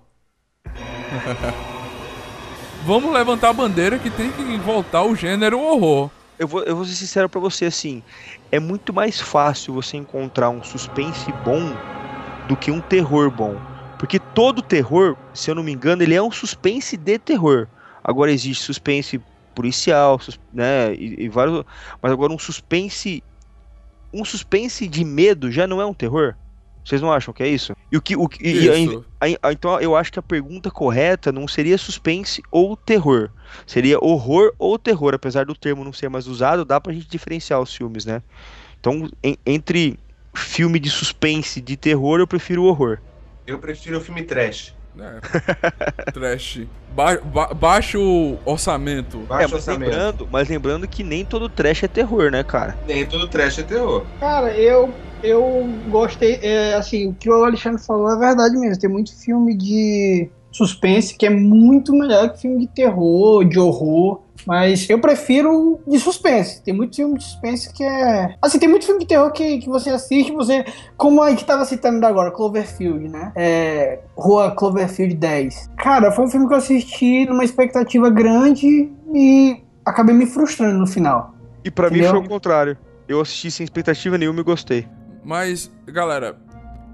Vamos 2.84 3.14
levantar 3.14 3.48
a 3.48 3.55
bandeira 3.55 3.98
que 3.98 4.11
tem 4.11 4.30
que 4.30 4.59
voltar 4.59 5.05
o 5.05 5.16
gênero 5.16 5.59
horror. 5.59 6.11
Eu 6.38 6.46
vou, 6.46 6.62
eu 6.64 6.76
vou 6.76 6.84
ser 6.84 6.94
sincero 6.94 7.28
pra 7.28 7.40
você, 7.40 7.64
assim, 7.64 8.03
é 8.50 8.61
muito 8.61 8.92
mais 8.92 9.20
fácil 9.20 9.72
você 9.72 9.96
encontrar 9.96 10.50
um 10.50 10.62
suspense 10.62 11.32
bom 11.44 11.74
do 12.46 12.57
que 12.57 12.70
um 12.70 12.80
terror 12.80 13.30
bom. 13.30 13.57
Porque 13.98 14.18
todo 14.18 14.61
terror, 14.61 15.16
se 15.32 15.50
eu 15.50 15.55
não 15.55 15.62
me 15.62 15.72
engano, 15.72 16.03
ele 16.03 16.14
é 16.14 16.22
um 16.22 16.30
suspense 16.30 16.98
de 16.98 17.18
terror. 17.18 17.68
Agora 18.05 18.32
existe 18.32 18.64
suspense 18.64 19.20
policial, 19.55 20.20
né, 20.53 20.94
e, 20.94 21.24
e 21.24 21.28
vários, 21.28 21.64
mas 22.03 22.12
agora 22.12 22.32
um 22.32 22.38
suspense 22.38 23.22
um 24.12 24.24
suspense 24.24 24.86
de 24.86 25.05
medo 25.05 25.50
já 25.50 25.66
não 25.66 25.80
é 25.80 25.86
um 25.86 25.94
terror? 25.94 26.34
Vocês 26.84 27.00
não 27.00 27.12
acham 27.12 27.32
que 27.32 27.42
é 27.42 27.48
isso? 27.48 27.72
E 27.90 27.96
o 27.96 28.03
que 28.03 28.16
o 28.16 28.28
que- 28.28 28.44
e-. 28.44 28.68
Aí, 29.20 29.36
ah, 29.40 29.53
então 29.53 29.80
eu 29.80 29.94
acho 29.94 30.11
que 30.11 30.18
a 30.18 30.22
pergunta 30.22 30.68
correta 30.70 31.30
não 31.30 31.46
seria 31.46 31.78
suspense 31.78 32.42
ou 32.50 32.76
terror. 32.76 33.30
Seria 33.66 33.98
horror 34.00 34.53
ou 34.59 34.76
terror. 34.78 35.14
Apesar 35.14 35.46
do 35.46 35.55
termo 35.55 35.84
não 35.84 35.92
ser 35.92 36.09
mais 36.11 36.26
usado, 36.26 36.64
dá 36.64 36.80
pra 36.80 36.92
gente 36.92 37.07
diferenciar 37.09 37.61
os 37.61 37.72
filmes, 37.74 38.05
né? 38.05 38.20
Então, 38.80 39.09
en- 39.22 39.36
entre 39.46 39.96
filme 40.36 40.80
de 40.80 40.90
suspense 40.90 41.61
e 41.61 41.62
de 41.62 41.76
terror, 41.76 42.18
eu 42.18 42.26
prefiro 42.26 42.64
o 42.64 42.66
horror. 42.66 42.98
Eu 43.46 43.61
prefiro 43.61 43.98
o 43.98 44.00
filme 44.00 44.24
trash. 44.24 44.74
É. 44.99 46.11
Trash. 46.12 46.61
Ba 46.95 47.16
ba- 47.18 47.55
baixo 47.55 48.36
orçamento. 48.45 49.22
É, 49.22 49.26
Baixo 49.26 49.43
mas 49.45 49.53
orçamento. 49.68 49.90
lembrando, 49.90 50.28
mas 50.30 50.49
lembrando 50.49 50.86
que 50.88 51.03
nem 51.03 51.24
todo 51.24 51.49
trash 51.49 51.82
é 51.84 51.88
terror, 51.88 52.30
né, 52.30 52.43
cara? 52.45 52.76
Nem 52.86 53.07
tudo 53.07 53.26
trash 53.28 53.59
é 53.59 53.62
terror. 53.62 54.05
Cara, 54.20 54.53
eu, 54.55 54.93
eu 55.22 55.66
gostei. 55.88 56.38
É, 56.43 56.74
assim, 56.74 57.09
o 57.09 57.14
que 57.14 57.30
o 57.30 57.45
Alexandre 57.45 57.82
falou 57.82 58.11
é 58.12 58.18
verdade 58.18 58.57
mesmo. 58.59 58.78
Tem 58.78 58.90
muito 58.90 59.14
filme 59.16 59.57
de 59.57 60.28
suspense 60.53 61.16
que 61.16 61.26
é 61.26 61.30
muito 61.30 61.92
melhor 61.92 62.30
que 62.30 62.42
filme 62.42 62.61
de 62.61 62.66
terror, 62.68 63.44
de 63.44 63.59
horror. 63.59 64.20
Mas 64.46 64.88
eu 64.90 65.00
prefiro 65.00 65.80
de 65.86 65.98
suspense. 65.98 66.62
Tem 66.62 66.74
muito 66.74 66.96
filme 66.96 67.16
de 67.16 67.24
suspense 67.24 67.72
que 67.72 67.82
é. 67.82 68.34
Assim, 68.42 68.59
tem 68.59 68.68
muito 68.68 68.84
filme 68.84 69.00
de 69.00 69.07
terror 69.07 69.30
que, 69.32 69.59
que 69.59 69.68
você 69.68 69.90
assiste, 69.90 70.32
você. 70.32 70.64
Como 70.96 71.22
a 71.22 71.30
gente 71.30 71.44
tava 71.44 71.64
citando 71.64 72.05
agora, 72.05 72.30
Cloverfield, 72.30 73.09
né? 73.09 73.32
É, 73.36 74.00
Rua 74.16 74.50
Cloverfield 74.50 75.14
10. 75.14 75.70
Cara, 75.76 76.11
foi 76.11 76.24
um 76.24 76.28
filme 76.28 76.48
que 76.48 76.55
eu 76.55 76.59
assisti 76.59 77.24
numa 77.26 77.44
expectativa 77.44 78.11
grande 78.11 78.90
e 79.14 79.62
acabei 79.84 80.14
me 80.14 80.26
frustrando 80.26 80.76
no 80.76 80.86
final. 80.86 81.34
E 81.64 81.70
pra 81.70 81.88
mim 81.88 82.03
foi 82.03 82.18
o 82.18 82.28
contrário. 82.28 82.76
Eu 83.09 83.20
assisti 83.20 83.50
sem 83.50 83.64
expectativa 83.64 84.18
nenhuma 84.18 84.40
e 84.40 84.44
gostei. 84.44 84.88
Mas, 85.24 85.70
galera, 85.86 86.36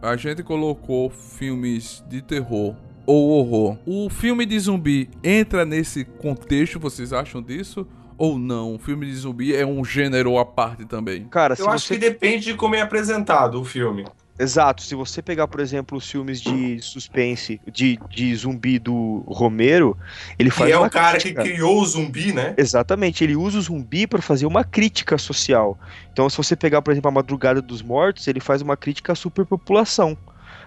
a 0.03 0.17
gente 0.17 0.43
colocou 0.43 1.09
filmes 1.09 2.05
de 2.09 2.21
terror 2.21 2.75
ou 3.09 3.31
horror. 3.31 3.79
O 3.87 4.11
filme 4.11 4.45
de 4.45 4.59
zumbi 4.61 5.09
entra 5.25 5.65
nesse 5.65 6.05
contexto, 6.05 6.79
vocês 6.79 7.11
acham 7.11 7.41
disso? 7.41 7.87
Ou 8.19 8.39
não? 8.39 8.75
O 8.75 8.79
filme 8.79 9.07
de 9.07 9.15
zumbi 9.15 9.57
é 9.57 9.65
um 9.65 9.83
gênero 9.83 10.39
à 10.39 10.45
parte 10.45 10.85
também. 10.85 11.25
Cara, 11.25 11.57
se 11.57 11.63
Eu 11.63 11.71
acho 11.71 11.87
você 11.87 11.95
que 11.95 12.01
depende 12.01 12.45
de 12.45 12.55
como 12.55 12.75
é 12.75 12.83
apresentado 12.83 13.59
o 13.59 13.65
filme. 13.65 14.05
Exato, 14.39 14.83
se 14.83 14.95
você 14.95 15.21
pegar, 15.23 15.49
por 15.49 15.59
exemplo, 15.61 15.97
os 15.99 16.09
filmes 16.09 16.41
de 16.41 16.81
suspense, 16.81 17.61
de, 17.73 17.99
de 18.11 18.37
zumbi 18.37 18.79
do 18.79 19.25
Romero, 19.27 19.97
ele 20.39 20.51
Que 20.51 20.57
faz 20.57 20.71
é 20.71 20.77
uma 20.79 20.87
o 20.87 20.91
cara 20.91 21.19
crítica. 21.19 21.43
que 21.43 21.49
criou 21.51 21.81
o 21.81 21.87
zumbi, 21.87 22.33
né? 22.33 22.55
Exatamente, 22.57 23.25
ele 23.25 23.35
usa 23.35 23.59
o 23.59 23.63
zumbi 23.63 24.07
para 24.07 24.21
fazer 24.23 24.47
uma 24.47 24.63
crítica 24.63 25.17
social. 25.19 25.77
Então, 26.13 26.29
se 26.29 26.37
você 26.37 26.55
pegar, 26.55 26.83
por 26.83 26.93
exemplo, 26.93 27.09
a 27.09 27.13
Madrugada 27.13 27.61
dos 27.63 27.83
Mortos, 27.83 28.29
ele 28.29 28.39
faz 28.39 28.61
uma 28.63 28.77
crítica 28.77 29.13
à 29.13 29.17
superpopulação. 29.17 30.17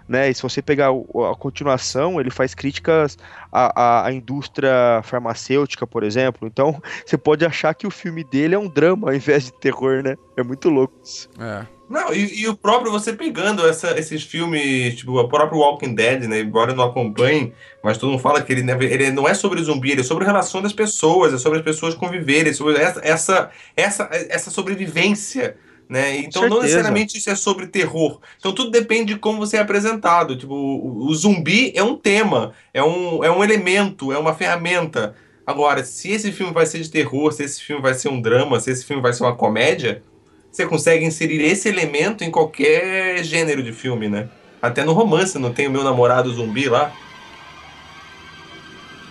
Né? 0.07 0.29
E 0.29 0.33
se 0.35 0.41
você 0.41 0.61
pegar 0.61 0.89
a 0.89 1.35
continuação, 1.35 2.19
ele 2.19 2.29
faz 2.29 2.53
críticas 2.53 3.17
à, 3.51 3.81
à- 3.81 4.07
à 4.07 4.11
indústria 4.13 5.01
farmacêutica, 5.03 5.87
por 5.87 6.03
exemplo. 6.03 6.47
Então, 6.47 6.81
você 7.05 7.17
pode 7.17 7.45
achar 7.45 7.73
que 7.73 7.87
o 7.87 7.91
filme 7.91 8.23
dele 8.23 8.55
é 8.55 8.59
um 8.59 8.67
drama 8.67 9.09
ao 9.09 9.15
invés 9.15 9.45
de 9.45 9.53
terror, 9.53 10.03
né? 10.03 10.15
É 10.35 10.43
muito 10.43 10.69
louco 10.69 10.93
isso. 11.03 11.29
É. 11.39 11.65
Não, 11.89 12.13
e, 12.13 12.41
e 12.43 12.47
o 12.47 12.55
próprio 12.55 12.89
você 12.89 13.11
pegando 13.11 13.67
essa- 13.67 13.99
esses 13.99 14.23
filmes, 14.23 14.95
tipo, 14.95 15.19
o 15.19 15.27
próprio 15.27 15.59
Walking 15.59 15.93
Dead, 15.93 16.23
né? 16.23 16.39
Embora 16.39 16.71
eu 16.71 16.75
não 16.75 16.85
acompanhe, 16.85 17.53
mas 17.83 17.97
todo 17.97 18.09
mundo 18.11 18.21
fala 18.21 18.41
que 18.41 18.51
ele, 18.51 18.63
né, 18.63 18.77
ele 18.79 19.11
não 19.11 19.27
é 19.27 19.33
sobre 19.33 19.61
zumbi, 19.61 19.91
ele 19.91 19.99
é 19.99 20.03
sobre 20.03 20.23
a 20.23 20.27
relação 20.27 20.61
das 20.61 20.71
pessoas, 20.71 21.33
é 21.33 21.37
sobre 21.37 21.59
as 21.59 21.65
pessoas 21.65 21.93
conviverem, 21.93 22.51
é 22.51 22.53
sobre 22.53 22.77
essa, 22.77 23.01
essa, 23.03 23.51
essa, 23.75 24.09
essa 24.29 24.49
sobrevivência. 24.49 25.57
Né? 25.91 26.19
Então, 26.19 26.47
não 26.47 26.61
necessariamente 26.61 27.17
isso 27.17 27.29
é 27.29 27.35
sobre 27.35 27.67
terror. 27.67 28.21
Então, 28.39 28.53
tudo 28.53 28.71
depende 28.71 29.13
de 29.13 29.19
como 29.19 29.39
você 29.39 29.57
é 29.57 29.59
apresentado. 29.59 30.37
Tipo, 30.37 30.53
o, 30.53 31.05
o 31.05 31.13
zumbi 31.13 31.73
é 31.75 31.83
um 31.83 31.97
tema, 31.97 32.53
é 32.73 32.81
um, 32.81 33.21
é 33.21 33.29
um 33.29 33.43
elemento, 33.43 34.09
é 34.09 34.17
uma 34.17 34.33
ferramenta. 34.33 35.13
Agora, 35.45 35.83
se 35.83 36.09
esse 36.09 36.31
filme 36.31 36.53
vai 36.53 36.65
ser 36.65 36.79
de 36.79 36.89
terror, 36.89 37.33
se 37.33 37.43
esse 37.43 37.61
filme 37.61 37.81
vai 37.81 37.93
ser 37.93 38.07
um 38.07 38.21
drama, 38.21 38.57
se 38.61 38.71
esse 38.71 38.85
filme 38.85 39.01
vai 39.01 39.11
ser 39.11 39.23
uma 39.23 39.35
comédia, 39.35 40.01
você 40.49 40.65
consegue 40.65 41.03
inserir 41.03 41.41
esse 41.43 41.67
elemento 41.67 42.23
em 42.23 42.31
qualquer 42.31 43.21
gênero 43.25 43.61
de 43.61 43.73
filme, 43.73 44.07
né? 44.07 44.29
Até 44.61 44.85
no 44.85 44.93
romance, 44.93 45.37
não 45.37 45.51
tem 45.51 45.67
o 45.67 45.71
meu 45.71 45.83
namorado 45.83 46.31
zumbi 46.31 46.69
lá? 46.69 46.93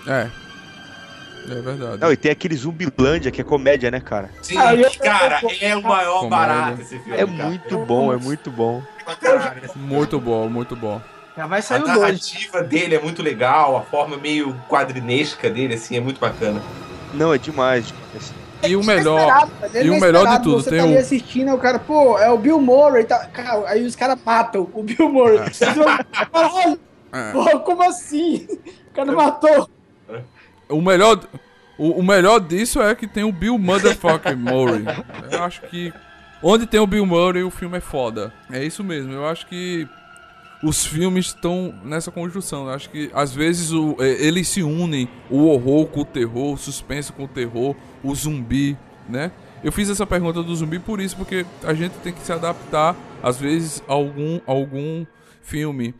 É. 0.06 0.30
É 1.48 1.54
verdade. 1.54 1.98
Não, 2.00 2.12
e 2.12 2.16
tem 2.16 2.30
aquele 2.30 2.54
Zumbilândia, 2.56 3.30
que 3.30 3.40
é 3.40 3.44
comédia, 3.44 3.90
né, 3.90 4.00
cara? 4.00 4.30
Sim, 4.42 4.56
Ah, 4.58 4.72
cara, 5.02 5.40
é 5.60 5.76
o 5.76 5.82
maior 5.82 6.20
Comédia. 6.20 6.28
barato 6.46 6.80
esse 6.82 6.98
filme. 6.98 7.12
É 7.14 7.26
cara. 7.26 7.48
muito 7.48 7.78
bom, 7.78 8.12
é 8.12 8.16
muito 8.16 8.50
bom. 8.50 8.82
Muito 9.76 10.20
bom, 10.20 10.48
muito 10.48 10.76
bom. 10.76 11.00
Já 11.36 11.46
vai 11.46 11.60
A 11.60 11.62
sair 11.62 11.80
2. 11.80 11.98
narrativa 11.98 12.62
dele 12.62 12.94
é 12.96 13.00
muito 13.00 13.22
legal, 13.22 13.76
a 13.76 13.82
forma 13.82 14.16
meio 14.16 14.54
quadrinesca 14.68 15.48
dele, 15.48 15.74
assim, 15.74 15.96
é 15.96 16.00
muito 16.00 16.20
bacana. 16.20 16.60
Não, 17.14 17.32
é 17.32 17.38
demais. 17.38 17.86
demais. 17.86 18.32
E 18.62 18.76
o 18.76 18.84
melhor. 18.84 19.48
e 19.82 19.88
o 19.88 19.98
melhor 19.98 20.26
de 20.28 20.42
tudo, 20.42 20.62
você 20.62 20.68
tem 20.70 20.78
tá 20.80 20.84
ali 20.84 20.94
um- 20.96 20.98
assistindo, 20.98 21.54
o 21.54 21.58
cara, 21.58 21.78
pô, 21.78 22.18
é 22.18 22.28
o 22.28 22.36
Bill 22.36 22.60
Murray, 22.60 23.04
tá, 23.04 23.24
cara, 23.26 23.66
aí 23.70 23.84
os 23.86 23.96
caras 23.96 24.18
matam 24.24 24.68
o 24.74 24.82
Bill 24.82 25.08
Murray. 25.08 25.38
É. 25.38 25.50
Caralho, 26.30 26.78
É. 27.12 27.32
pô, 27.32 27.60
como 27.60 27.82
assim? 27.82 28.46
O 28.90 28.92
cara 28.94 29.12
matou. 29.12 29.68
O 30.70 30.80
melhor. 30.80 31.20
O, 31.76 32.00
o 32.00 32.02
melhor 32.02 32.40
disso 32.40 32.80
é 32.80 32.94
que 32.94 33.06
tem 33.06 33.24
o 33.24 33.32
Bill 33.32 33.58
Motherfucking 33.58 34.36
Murray. 34.36 34.84
Eu 35.30 35.42
acho 35.44 35.62
que. 35.62 35.92
Onde 36.42 36.66
tem 36.66 36.80
o 36.80 36.86
Bill 36.86 37.04
Murray, 37.04 37.42
o 37.42 37.50
filme 37.50 37.78
é 37.78 37.80
foda. 37.80 38.32
É 38.50 38.64
isso 38.64 38.82
mesmo. 38.82 39.12
Eu 39.12 39.26
acho 39.26 39.46
que 39.46 39.86
os 40.62 40.84
filmes 40.84 41.26
estão 41.26 41.74
nessa 41.82 42.10
conjunção. 42.10 42.66
Eu 42.66 42.74
acho 42.74 42.90
que 42.90 43.10
às 43.14 43.34
vezes 43.34 43.72
o, 43.72 43.96
é, 43.98 44.08
eles 44.08 44.48
se 44.48 44.62
unem 44.62 45.08
o 45.30 45.46
horror 45.46 45.86
com 45.86 46.00
o 46.00 46.04
terror, 46.04 46.54
o 46.54 46.58
suspense 46.58 47.12
com 47.12 47.24
o 47.24 47.28
terror, 47.28 47.74
o 48.02 48.14
zumbi, 48.14 48.76
né? 49.08 49.32
Eu 49.62 49.72
fiz 49.72 49.90
essa 49.90 50.06
pergunta 50.06 50.42
do 50.42 50.54
zumbi 50.56 50.78
por 50.78 51.00
isso, 51.00 51.16
porque 51.16 51.44
a 51.62 51.74
gente 51.74 51.92
tem 52.02 52.12
que 52.12 52.20
se 52.20 52.32
adaptar, 52.32 52.96
às 53.22 53.38
vezes, 53.38 53.82
a 53.86 53.92
algum, 53.92 54.40
algum 54.46 55.04
filme. 55.42 55.94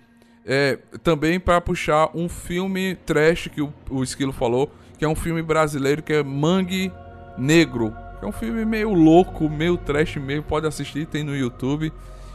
É, 0.53 0.81
também 1.05 1.39
para 1.39 1.61
puxar 1.61 2.11
um 2.13 2.29
filme 2.29 2.97
trash 3.07 3.47
que 3.47 3.63
o, 3.63 3.73
o 3.89 4.03
Esquilo 4.03 4.33
falou, 4.33 4.69
que 4.99 5.05
é 5.05 5.09
um 5.09 5.15
filme 5.15 5.41
brasileiro 5.43 6.03
que 6.03 6.13
é 6.13 6.25
Mangue 6.25 6.93
Negro. 7.39 7.95
Que 8.19 8.25
é 8.25 8.29
um 8.29 8.33
filme 8.33 8.65
meio 8.65 8.93
louco, 8.93 9.49
meio 9.49 9.77
trash 9.77 10.17
meio, 10.17 10.43
pode 10.43 10.67
assistir, 10.67 11.07
tem 11.07 11.23
no 11.23 11.37
YouTube. 11.37 11.93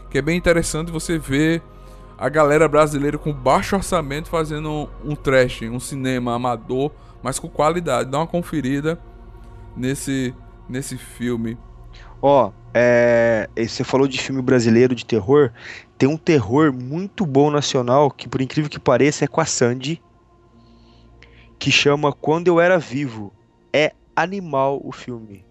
Que 0.09 0.19
é 0.19 0.21
bem 0.21 0.37
interessante 0.37 0.93
você 0.93 1.17
ver 1.17 1.61
a 2.17 2.29
galera 2.29 2.69
brasileira 2.69 3.17
com 3.17 3.33
baixo 3.33 3.75
orçamento 3.75 4.29
fazendo 4.29 4.89
um, 5.03 5.13
trash, 5.13 5.63
um 5.63 5.79
cinema 5.81 6.35
amador, 6.35 6.91
mas 7.21 7.37
com 7.37 7.49
qualidade. 7.49 8.09
Dá 8.09 8.19
uma 8.19 8.27
conferida 8.27 8.97
nesse, 9.75 10.33
nesse 10.69 10.97
filme. 10.97 11.57
Ó, 12.21 12.53
é, 12.73 13.49
e 13.57 13.67
você 13.67 13.83
falou 13.83 14.07
de 14.07 14.21
filme 14.21 14.41
brasileiro 14.41 14.95
de 14.95 15.05
terror. 15.05 15.51
Tem 15.97 16.09
um 16.09 16.17
terror 16.17 16.73
muito 16.73 17.25
bom 17.25 17.49
nacional, 17.49 18.11
que 18.11 18.27
por 18.27 18.41
incrível 18.41 18.69
que 18.69 18.79
pareça 18.79 19.25
é 19.25 19.27
com 19.27 19.39
a 19.39 19.45
Sandy, 19.45 20.01
que 21.57 21.71
chama 21.71 22.11
Quando 22.11 22.47
Eu 22.47 22.59
Era 22.59 22.77
Vivo. 22.77 23.33
É 23.71 23.93
animal 24.15 24.81
o 24.83 24.91
filme. 24.91 25.45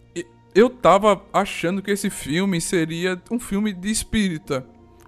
Eu 0.55 0.71
tava 0.71 1.23
achando 1.33 1.83
que 1.83 1.91
esse 1.91 2.09
filme 2.09 2.61
seria 2.61 3.21
um 3.31 3.41
filme 3.41 3.73
de 3.73 3.91
espírita. 3.91 4.65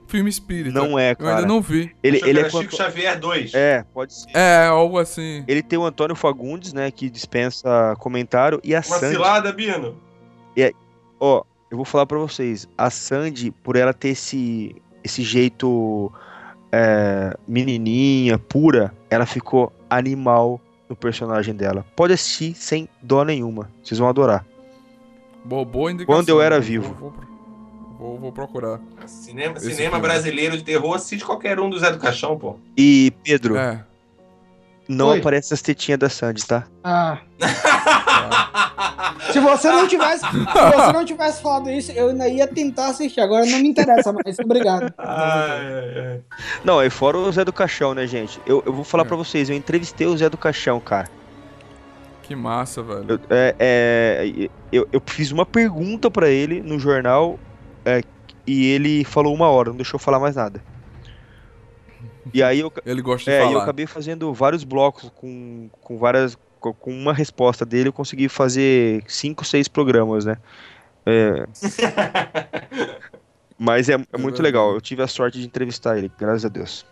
Filme 0.08 0.30
espírita. 0.30 0.72
Não 0.78 0.98
é, 0.98 1.12
Eu 1.12 1.16
cara. 1.16 1.36
ainda 1.36 1.48
não 1.48 1.60
vi. 1.60 1.94
Ele, 2.02 2.20
ele 2.24 2.40
é 2.40 2.50
Chico 2.50 2.74
Xavier 2.74 3.18
2. 3.18 3.54
É, 3.54 3.84
pode 3.92 4.14
ser. 4.14 4.30
É, 4.34 4.66
algo 4.66 4.98
assim. 4.98 5.44
Ele 5.48 5.62
tem 5.62 5.78
o 5.78 5.84
Antônio 5.84 6.14
Fagundes, 6.14 6.72
né, 6.72 6.90
que 6.90 7.10
dispensa 7.10 7.94
comentário, 7.98 8.60
e 8.62 8.74
a 8.74 8.78
Uma 8.78 8.82
Sandy. 8.82 9.14
cilada, 9.14 9.52
Bino. 9.52 10.00
Ó, 11.18 11.42
eu 11.70 11.76
vou 11.76 11.84
falar 11.84 12.06
pra 12.06 12.18
vocês, 12.18 12.68
a 12.76 12.90
Sandy, 12.90 13.50
por 13.50 13.74
ela 13.74 13.92
ter 13.94 14.08
esse, 14.10 14.76
esse 15.06 15.22
jeito 15.22 16.12
é, 16.70 17.34
menininha, 17.48 18.38
pura, 18.38 18.92
ela 19.08 19.24
ficou 19.24 19.72
animal 19.88 20.60
no 20.88 20.94
personagem 20.94 21.54
dela. 21.54 21.84
Pode 21.96 22.12
assistir 22.12 22.54
sem 22.54 22.88
dó 23.02 23.24
nenhuma, 23.24 23.70
vocês 23.82 23.98
vão 23.98 24.08
adorar. 24.08 24.44
Boa, 25.44 25.64
boa 25.64 25.90
indicação. 25.92 26.14
Quando 26.22 26.28
eu 26.28 26.40
era 26.42 26.60
vivo. 26.60 26.92
Vou, 27.00 27.14
vou- 27.98 28.18
vou 28.18 28.32
procurar. 28.32 28.80
Cinema, 29.06 29.56
Esse 29.56 29.70
cinema 29.74 29.92
filme. 29.96 30.02
brasileiro 30.08 30.56
de 30.56 30.62
terror, 30.64 30.94
assiste 30.94 31.24
qualquer 31.24 31.58
um 31.58 31.70
do 31.70 31.78
Zé 31.78 31.90
do 31.92 31.98
Caixão, 31.98 32.36
pô. 32.38 32.56
E, 32.76 33.12
Pedro, 33.24 33.56
É. 33.56 33.84
não 34.88 35.08
Oi. 35.08 35.18
aparece 35.20 35.54
as 35.54 35.62
tetinhas 35.62 35.98
da 36.00 36.08
Sandy, 36.10 36.44
tá? 36.46 36.66
Ah. 36.84 37.18
Se 39.32 39.40
você 39.40 39.68
não 39.70 39.86
tivesse, 39.88 40.20
se 40.26 40.36
você 40.36 40.92
não 40.92 41.04
tivesse 41.04 41.42
falado 41.42 41.70
isso, 41.70 41.92
eu 41.92 42.08
ainda 42.08 42.28
ia 42.28 42.46
tentar 42.46 42.88
assistir. 42.88 43.20
Agora 43.20 43.44
não 43.46 43.58
me 43.58 43.68
interessa 43.68 44.12
mais. 44.12 44.38
Obrigado. 44.38 44.92
Ai, 44.98 45.60
ai, 45.74 45.98
ai. 46.06 46.20
Não, 46.64 46.82
e 46.82 46.90
fora 46.90 47.16
o 47.18 47.30
Zé 47.32 47.44
do 47.44 47.52
Caixão, 47.52 47.94
né, 47.94 48.06
gente? 48.06 48.40
Eu, 48.46 48.62
eu 48.66 48.72
vou 48.72 48.84
falar 48.84 49.04
É. 49.04 49.06
pra 49.06 49.16
vocês, 49.16 49.48
eu 49.50 49.56
entrevistei 49.56 50.06
o 50.06 50.16
Zé 50.16 50.28
do 50.28 50.36
Caixão, 50.38 50.78
cara. 50.80 51.08
Que 52.22 52.34
massa, 52.34 52.82
velho. 52.82 53.04
Eu, 53.08 53.20
é, 53.30 53.54
é, 53.58 54.48
eu, 54.72 54.88
eu 54.92 55.02
fiz 55.06 55.30
uma 55.30 55.46
pergunta 55.46 56.10
pra 56.10 56.28
ele 56.28 56.60
no 56.60 56.78
jornal 56.78 57.38
é, 57.84 58.00
e 58.46 58.66
ele 58.72 59.04
falou 59.04 59.32
uma 59.32 59.48
hora, 59.48 59.68
não 59.70 59.76
deixou 59.76 59.96
eu 59.96 60.02
falar 60.02 60.18
mais 60.18 60.34
nada. 60.34 60.60
E 62.34 62.42
aí 62.42 62.58
eu, 62.58 62.72
Ele 62.84 63.00
gosta 63.00 63.30
de 63.30 63.36
é, 63.36 63.40
e 63.40 63.44
eu 63.44 63.50
falar. 63.52 63.62
acabei 63.62 63.86
fazendo 63.86 64.34
vários 64.34 64.64
blocos 64.64 65.08
com, 65.14 65.70
com 65.80 65.96
várias. 65.96 66.36
Com 66.60 66.90
uma 66.90 67.12
resposta 67.12 67.64
dele, 67.64 67.88
eu 67.88 67.92
consegui 67.92 68.28
fazer 68.28 69.04
cinco, 69.06 69.44
seis 69.44 69.68
programas, 69.68 70.24
né? 70.24 70.36
É, 71.04 71.46
mas 73.56 73.88
é, 73.88 73.94
é 73.94 74.18
muito 74.18 74.42
legal. 74.42 74.74
Eu 74.74 74.80
tive 74.80 75.02
a 75.02 75.06
sorte 75.06 75.38
de 75.38 75.46
entrevistar 75.46 75.96
ele, 75.96 76.10
graças 76.18 76.44
a 76.44 76.48
Deus. 76.48 76.84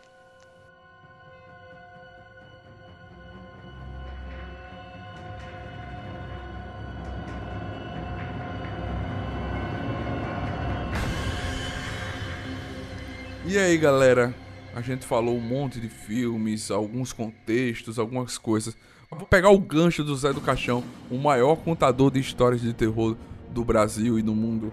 E 13.47 13.59
aí, 13.59 13.77
galera? 13.77 14.35
A 14.75 14.81
gente 14.81 15.07
falou 15.07 15.37
um 15.37 15.41
monte 15.41 15.79
de 15.79 15.89
filmes, 15.89 16.73
alguns 16.73 17.13
contextos, 17.13 17.99
algumas 17.99 18.37
coisas. 18.37 18.77
Vou 19.11 19.27
pegar 19.27 19.51
o 19.51 19.59
gancho 19.59 20.03
do 20.03 20.17
Zé 20.17 20.33
do 20.33 20.41
Caixão, 20.41 20.83
o 21.11 21.17
maior 21.17 21.57
contador 21.57 22.11
de 22.11 22.21
histórias 22.21 22.61
de 22.61 22.73
terror 22.73 23.17
do 23.51 23.65
Brasil 23.65 24.19
e 24.19 24.23
do 24.23 24.35
mundo. 24.35 24.73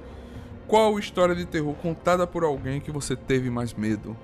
Qual 0.68 0.98
história 0.98 1.36
de 1.36 1.46
terror 1.46 1.76
contada 1.76 2.26
por 2.26 2.44
alguém 2.44 2.80
que 2.80 2.92
você 2.92 3.16
teve 3.16 3.50
mais 3.50 3.74
medo? 3.74 4.16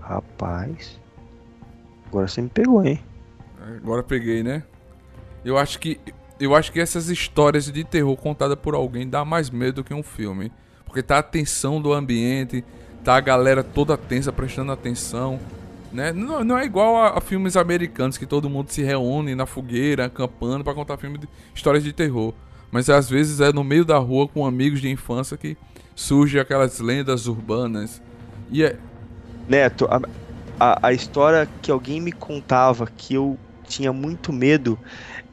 Rapaz. 0.00 1.00
Agora 2.06 2.26
você 2.26 2.40
me 2.40 2.48
pegou, 2.48 2.84
hein? 2.84 3.00
Agora 3.60 4.02
peguei, 4.02 4.42
né? 4.42 4.62
Eu 5.44 5.58
acho 5.58 5.78
que 5.78 6.00
eu 6.38 6.54
acho 6.54 6.70
que 6.70 6.80
essas 6.80 7.08
histórias 7.08 7.70
de 7.70 7.82
terror 7.82 8.16
contada 8.16 8.56
por 8.56 8.74
alguém 8.74 9.08
dá 9.08 9.24
mais 9.24 9.48
medo 9.48 9.82
que 9.82 9.94
um 9.94 10.02
filme, 10.02 10.52
porque 10.84 11.02
tá 11.02 11.18
a 11.18 11.22
tensão 11.22 11.80
do 11.80 11.92
ambiente, 11.92 12.64
tá 13.02 13.16
a 13.16 13.20
galera 13.20 13.64
toda 13.64 13.96
tensa 13.96 14.30
prestando 14.32 14.70
atenção, 14.70 15.40
né? 15.92 16.12
Não, 16.12 16.44
não 16.44 16.58
é 16.58 16.64
igual 16.64 16.96
a, 16.96 17.18
a 17.18 17.20
filmes 17.20 17.56
americanos 17.56 18.18
que 18.18 18.26
todo 18.26 18.50
mundo 18.50 18.70
se 18.70 18.82
reúne 18.82 19.34
na 19.34 19.46
fogueira, 19.46 20.06
acampando 20.06 20.64
pra 20.64 20.74
contar 20.74 20.96
filme 20.96 21.18
de 21.18 21.28
histórias 21.54 21.84
de 21.84 21.92
terror, 21.92 22.34
mas 22.70 22.90
às 22.90 23.08
vezes 23.08 23.40
é 23.40 23.52
no 23.52 23.64
meio 23.64 23.84
da 23.84 23.98
rua 23.98 24.28
com 24.28 24.46
amigos 24.46 24.80
de 24.80 24.90
infância 24.90 25.36
que 25.36 25.56
surgem 25.94 26.40
aquelas 26.40 26.80
lendas 26.80 27.26
urbanas. 27.26 28.02
E 28.50 28.62
é, 28.62 28.76
Neto, 29.48 29.86
a, 29.86 30.00
a, 30.58 30.88
a 30.88 30.92
história 30.92 31.48
que 31.62 31.70
alguém 31.70 32.00
me 32.00 32.12
contava 32.12 32.86
que 32.86 33.14
eu 33.14 33.38
tinha 33.68 33.92
muito 33.92 34.32
medo 34.32 34.78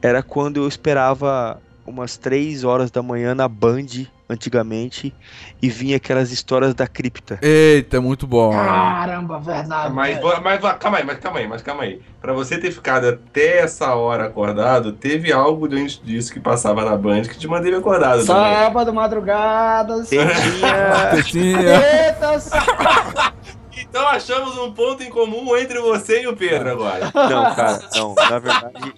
era 0.00 0.22
quando 0.22 0.58
eu 0.58 0.68
esperava 0.68 1.60
umas 1.86 2.16
3 2.16 2.64
horas 2.64 2.90
da 2.90 3.02
manhã 3.02 3.34
na 3.34 3.48
Band, 3.48 4.06
antigamente, 4.28 5.14
e 5.60 5.68
vinha 5.68 5.96
aquelas 5.96 6.30
histórias 6.30 6.74
da 6.74 6.86
cripta. 6.86 7.38
eita, 7.42 8.00
muito 8.00 8.26
bom. 8.26 8.52
Caramba, 8.52 9.38
verdade. 9.38 9.92
Mas, 9.92 10.18
mas, 10.42 10.60
mas 10.60 10.78
calma 10.78 10.98
aí, 10.98 11.04
mas 11.04 11.18
calma 11.18 11.38
aí, 11.38 11.48
mas 11.48 11.62
calma 11.62 11.82
aí. 11.82 12.00
Pra 12.20 12.32
você 12.32 12.58
ter 12.58 12.72
ficado 12.72 13.06
até 13.08 13.58
essa 13.58 13.94
hora 13.94 14.26
acordado, 14.26 14.92
teve 14.92 15.32
algo 15.32 15.66
antes 15.66 16.00
disso 16.02 16.32
que 16.32 16.40
passava 16.40 16.84
na 16.84 16.96
Band 16.96 17.22
que 17.22 17.38
te 17.38 17.46
manteve 17.46 17.76
acordado 17.76 18.24
também. 18.24 18.54
Sábado, 18.54 18.94
madrugadas. 18.94 20.08
Tetinha, 20.08 21.10
Tetinha. 21.14 21.80
Tetas. 21.80 22.50
Então 23.76 24.08
achamos 24.08 24.58
um 24.58 24.72
ponto 24.72 25.04
em 25.04 25.10
comum 25.10 25.56
entre 25.56 25.78
você 25.78 26.22
e 26.22 26.26
o 26.26 26.36
Pedro 26.36 26.68
agora. 26.68 27.12
Não, 27.14 27.54
cara, 27.54 27.80
não. 27.94 28.14
Na 28.14 28.38
verdade, 28.40 28.94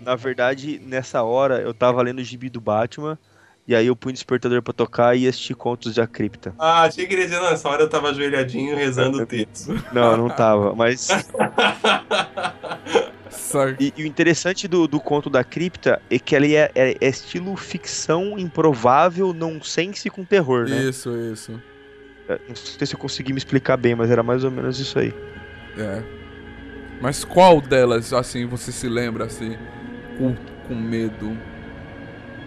na 0.00 0.16
verdade, 0.16 0.80
nessa 0.84 1.22
hora 1.22 1.60
eu 1.60 1.74
tava 1.74 2.00
lendo 2.00 2.18
o 2.18 2.24
gibi 2.24 2.48
do 2.48 2.60
Batman, 2.62 3.18
e 3.66 3.74
aí 3.74 3.86
eu 3.86 3.96
punho 3.96 4.10
o 4.10 4.14
despertador 4.14 4.62
pra 4.62 4.72
tocar 4.72 5.16
e 5.16 5.26
assisti 5.26 5.54
contos 5.54 5.94
da 5.94 6.06
cripta. 6.06 6.54
Ah, 6.58 6.82
achei 6.82 7.06
que 7.06 7.14
ele 7.14 7.22
ia 7.22 7.28
dizer, 7.28 7.40
não, 7.40 7.50
nessa 7.50 7.68
hora 7.68 7.82
eu 7.82 7.88
tava 7.88 8.10
ajoelhadinho 8.10 8.76
rezando 8.76 9.22
o 9.22 9.26
texto. 9.26 9.74
Não, 9.92 10.16
não 10.16 10.28
tava, 10.28 10.74
mas 10.74 11.08
E, 13.78 13.92
e 13.96 14.02
o 14.02 14.06
interessante 14.06 14.66
do, 14.66 14.88
do 14.88 14.98
conto 15.00 15.30
da 15.30 15.44
cripta 15.44 16.00
é 16.10 16.18
que 16.18 16.34
ele 16.34 16.54
é, 16.54 16.70
é- 16.74 16.96
é 17.00 17.08
estilo 17.08 17.54
ficção 17.56 18.38
improvável, 18.38 19.32
nonsense 19.32 20.10
com 20.10 20.24
terror, 20.24 20.68
né? 20.68 20.82
Isso, 20.82 21.10
isso. 21.32 21.62
É, 22.28 22.38
Não 22.48 22.56
sei 22.56 22.86
se 22.86 22.94
eu 22.94 22.98
consegui 22.98 23.32
me 23.32 23.38
explicar 23.38 23.76
bem, 23.76 23.94
mas 23.94 24.10
era 24.10 24.22
mais 24.22 24.44
ou 24.44 24.50
menos 24.50 24.78
isso 24.80 24.98
aí. 24.98 25.14
É. 25.78 26.02
Mas 27.00 27.24
qual 27.24 27.60
delas, 27.60 28.12
assim, 28.12 28.46
você 28.46 28.72
se 28.72 28.88
lembra, 28.88 29.24
assim, 29.24 29.56
com, 30.18 30.34
com 30.66 30.74
medo? 30.74 31.36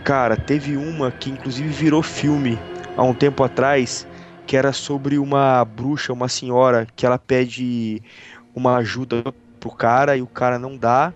Cara, 0.07 0.37
teve 0.37 0.77
uma 0.77 1.11
que 1.11 1.29
inclusive 1.29 1.69
virou 1.69 2.01
filme 2.01 2.65
há 2.95 3.03
um 3.03 3.13
tempo 3.13 3.43
atrás, 3.43 4.07
que 4.45 4.55
era 4.55 4.71
sobre 4.71 5.19
uma 5.19 5.65
bruxa, 5.65 6.13
uma 6.13 6.29
senhora, 6.29 6.87
que 6.95 7.05
ela 7.05 7.19
pede 7.19 8.01
uma 8.55 8.77
ajuda 8.77 9.21
pro 9.59 9.69
cara 9.71 10.15
e 10.15 10.21
o 10.21 10.27
cara 10.27 10.57
não 10.57 10.77
dá. 10.77 11.13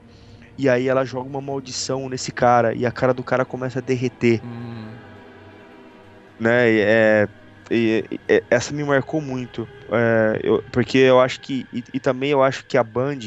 E 0.58 0.70
aí 0.70 0.88
ela 0.90 1.06
joga 1.06 1.30
uma 1.30 1.42
maldição 1.42 2.10
nesse 2.10 2.32
cara 2.34 2.76
e 2.76 2.86
a 2.86 2.92
cara 2.92 3.14
do 3.14 3.24
cara 3.24 3.46
começa 3.46 3.80
a 3.80 3.84
derreter. 3.84 4.44
Hum, 4.44 5.02
né? 6.40 6.70
É, 6.80 7.28
essa 8.50 8.74
me 8.74 8.84
marcou 8.84 9.22
muito, 9.22 9.72
é, 9.92 10.40
eu- 10.44 10.64
porque 10.72 10.98
eu 10.98 11.20
acho 11.20 11.40
que 11.42 11.68
e, 11.72 11.84
e 11.94 12.00
também 12.00 12.32
eu 12.32 12.44
acho 12.44 12.66
que 12.66 12.78
a 12.78 12.84
Band 12.84 13.20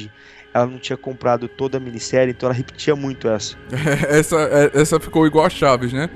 ela 0.55 0.66
não 0.66 0.78
tinha 0.78 0.97
comprado 0.97 1.48
toda 1.48 1.78
a 1.78 1.81
minissérie, 1.81 2.31
então 2.31 2.48
ela 2.48 2.56
repetia 2.56 2.94
muito 2.94 3.28
essa. 3.28 3.56
essa, 4.09 4.36
é- 4.36 4.70
essa 4.81 5.01
ficou 5.01 5.26
igual 5.26 5.44
a 5.44 5.51
Chaves, 5.51 5.93
né? 5.93 6.09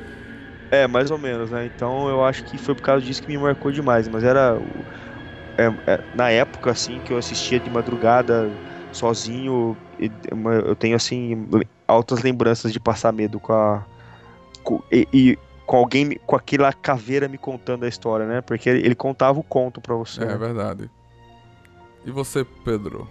É, 0.70 0.86
mais 0.86 1.10
ou 1.10 1.18
menos, 1.18 1.50
né? 1.50 1.66
Então 1.66 2.08
eu 2.08 2.24
acho 2.24 2.44
que 2.44 2.56
foi 2.56 2.74
por 2.74 2.82
causa 2.82 3.04
disso 3.04 3.20
que 3.22 3.28
me 3.28 3.36
marcou 3.38 3.72
demais, 3.72 4.06
mas 4.06 4.22
era 4.22 4.56
é- 5.58 5.92
é, 5.92 6.00
na 6.14 6.30
época 6.30 6.70
assim 6.70 7.00
que 7.00 7.12
eu 7.12 7.18
assistia 7.18 7.58
de 7.58 7.68
madrugada 7.68 8.48
sozinho, 8.92 9.76
eu 10.64 10.76
tenho 10.76 10.94
assim 10.94 11.48
altas 11.86 12.22
lembranças 12.22 12.72
de 12.72 12.78
passar 12.78 13.12
medo 13.12 13.40
com 13.40 13.52
a 13.52 13.84
com, 14.62 14.82
e, 14.92 15.08
e 15.12 15.38
com 15.66 15.76
alguém, 15.76 16.18
com 16.26 16.36
aquela 16.36 16.72
caveira 16.72 17.28
me 17.28 17.36
contando 17.38 17.84
a 17.84 17.88
história, 17.88 18.26
né? 18.26 18.40
Porque 18.40 18.68
ele, 18.68 18.86
ele 18.86 18.94
contava 18.94 19.38
o 19.38 19.42
conto 19.42 19.80
pra 19.80 19.94
você. 19.94 20.22
É 20.22 20.26
né? 20.26 20.36
verdade. 20.36 20.90
E 22.06 22.10
você, 22.10 22.44
Pedro? 22.64 23.08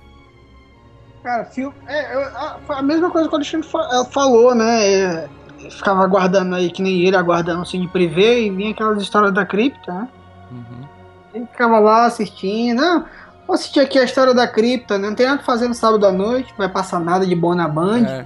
Cara, 1.28 1.44
filme. 1.44 1.74
É, 1.88 2.16
eu- 2.16 2.22
a, 2.22 2.58
a 2.70 2.82
mesma 2.82 3.10
coisa 3.12 3.28
que 3.28 3.34
o 3.34 3.38
Alexandre 3.38 3.68
fa- 3.68 3.90
eh, 3.92 4.06
falou, 4.12 4.56
né? 4.56 4.88
É, 4.88 5.28
eu 5.62 5.70
ficava 5.72 6.02
aguardando 6.02 6.56
aí, 6.56 6.72
que 6.72 6.82
nem 6.82 7.02
ele, 7.02 7.18
aguardando 7.18 7.64
assim 7.64 7.82
de 7.82 7.88
privê, 7.90 8.46
e 8.46 8.50
vinha 8.50 8.72
aquelas 8.72 9.02
histórias 9.04 9.34
da 9.34 9.46
cripta, 9.46 9.92
né? 9.92 10.08
Uhum. 10.50 10.86
Ele 11.34 11.46
ficava 11.48 11.80
lá 11.80 12.06
assistindo. 12.06 12.78
Não, 12.80 13.06
Vou 13.46 13.54
assistir 13.56 13.80
aqui 13.82 14.00
a 14.00 14.04
história 14.06 14.34
da 14.34 14.48
cripta, 14.48 14.98
né? 14.98 15.10
Não 15.10 15.16
tem 15.16 15.26
nada 15.26 15.38
pra 15.40 15.46
fazer 15.46 15.68
no 15.68 15.74
sábado 15.74 16.06
à 16.06 16.12
noite, 16.14 16.50
não 16.52 16.58
vai 16.60 16.70
passar 16.70 17.00
nada 17.00 17.26
de 17.26 17.36
bom 17.36 17.54
na 17.56 17.68
Band. 17.68 18.04
É. 18.06 18.26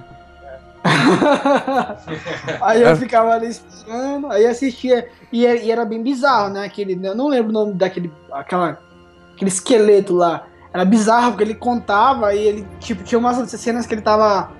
aí 2.60 2.82
eu 2.82 2.96
ficava 2.96 3.32
ali 3.32 3.48
esperando, 3.48 4.30
aí 4.30 4.46
assistia. 4.46 5.08
E, 5.32 5.44
é- 5.46 5.64
e 5.64 5.70
era 5.72 5.84
bem 5.84 6.02
bizarro, 6.02 6.50
né? 6.50 6.64
Aquele, 6.64 6.98
eu 7.04 7.14
não 7.16 7.28
lembro 7.28 7.50
o 7.50 7.52
nome 7.52 7.74
daquele 7.74 8.12
aquela, 8.32 8.78
aquele 9.34 9.48
esqueleto 9.50 10.14
lá. 10.14 10.44
Era 10.72 10.84
bizarro, 10.84 11.32
porque 11.32 11.44
ele 11.44 11.54
contava 11.54 12.34
e 12.34 12.38
ele, 12.46 12.66
tipo, 12.80 13.02
tinha 13.04 13.18
umas 13.18 13.50
cenas 13.50 13.86
que 13.86 13.94
ele 13.94 14.02
tava. 14.02 14.50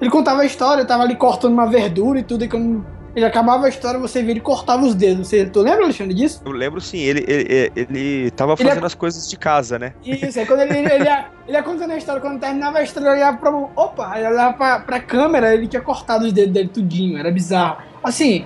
Ele 0.00 0.10
contava 0.10 0.42
a 0.42 0.44
história, 0.44 0.80
ele 0.80 0.88
tava 0.88 1.02
ali 1.02 1.16
cortando 1.16 1.52
uma 1.52 1.66
verdura 1.66 2.18
e 2.18 2.22
tudo, 2.22 2.44
e 2.44 2.48
quando 2.48 2.84
ele 3.14 3.24
acabava 3.24 3.64
a 3.64 3.68
história, 3.70 3.98
você 3.98 4.20
via 4.22 4.32
ele 4.32 4.40
cortava 4.40 4.84
os 4.84 4.94
dedos. 4.94 5.28
Você, 5.28 5.46
tu 5.46 5.60
lembra, 5.62 5.84
Alexandre, 5.84 6.12
disso? 6.12 6.42
Eu 6.44 6.52
lembro 6.52 6.82
sim, 6.82 6.98
ele, 6.98 7.24
ele, 7.26 7.72
ele 7.74 8.30
tava 8.32 8.52
Ele 8.58 8.62
é- 8.62 8.72
fazendo 8.72 8.84
as 8.84 8.94
coisas 8.94 9.26
de 9.30 9.38
casa, 9.38 9.78
né? 9.78 9.94
Isso, 10.04 10.38
aí 10.38 10.44
quando 10.44 10.60
ele, 10.60 10.76
ele, 10.76 10.92
ele, 10.92 11.04
ia, 11.04 11.24
ele 11.48 11.56
ia 11.56 11.62
contando 11.62 11.92
a 11.92 11.96
história, 11.96 12.20
quando 12.20 12.38
terminava 12.38 12.76
a 12.78 12.82
história, 12.82 13.08
ele 13.08 13.16
olhava 13.16 13.38
pra. 13.38 13.50
Opa, 13.50 14.18
ele 14.18 14.28
olhava 14.28 14.52
pra, 14.52 14.80
pra 14.80 15.00
câmera, 15.00 15.54
ele 15.54 15.66
tinha 15.66 15.80
cortado 15.80 16.26
os 16.26 16.32
dedos 16.34 16.52
dele 16.52 16.68
tudinho, 16.68 17.16
era 17.18 17.30
bizarro. 17.30 17.78
Assim, 18.04 18.44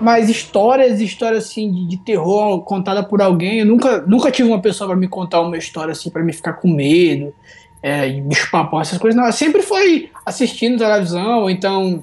mas 0.00 0.28
histórias, 0.28 1.00
histórias 1.00 1.44
assim 1.44 1.70
de, 1.70 1.86
de 1.86 1.96
terror 1.98 2.62
contada 2.62 3.02
por 3.02 3.20
alguém, 3.20 3.60
eu 3.60 3.66
nunca, 3.66 4.00
nunca 4.02 4.30
tive 4.30 4.48
uma 4.48 4.60
pessoa 4.60 4.88
pra 4.88 4.96
me 4.96 5.08
contar 5.08 5.40
uma 5.40 5.56
história 5.56 5.92
assim, 5.92 6.10
pra 6.10 6.22
me 6.22 6.32
ficar 6.32 6.54
com 6.54 6.68
medo, 6.68 7.34
é, 7.82 8.08
bicho 8.08 8.50
papão, 8.50 8.80
essas 8.80 8.98
coisas, 8.98 9.20
não. 9.20 9.30
Sempre 9.32 9.62
foi 9.62 10.10
assistindo 10.24 10.78
televisão, 10.78 11.42
ou 11.42 11.50
então 11.50 12.02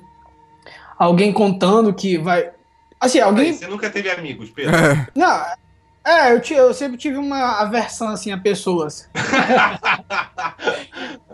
alguém 0.98 1.31
contando 1.31 1.94
que 1.94 2.18
vai. 2.18 2.52
Assim, 2.99 3.19
alguém. 3.19 3.53
Você 3.53 3.68
nunca 3.68 3.90
teve 3.90 4.10
amigos, 4.10 4.49
Pedro? 4.49 4.76
É. 4.76 5.07
Não, 5.15 5.45
é, 6.06 6.34
eu, 6.34 6.41
eu 6.57 6.73
sempre 6.73 6.98
tive 6.98 7.18
uma 7.18 7.61
aversão 7.61 8.10
assim 8.10 8.31
a 8.31 8.38
pessoas. 8.38 9.10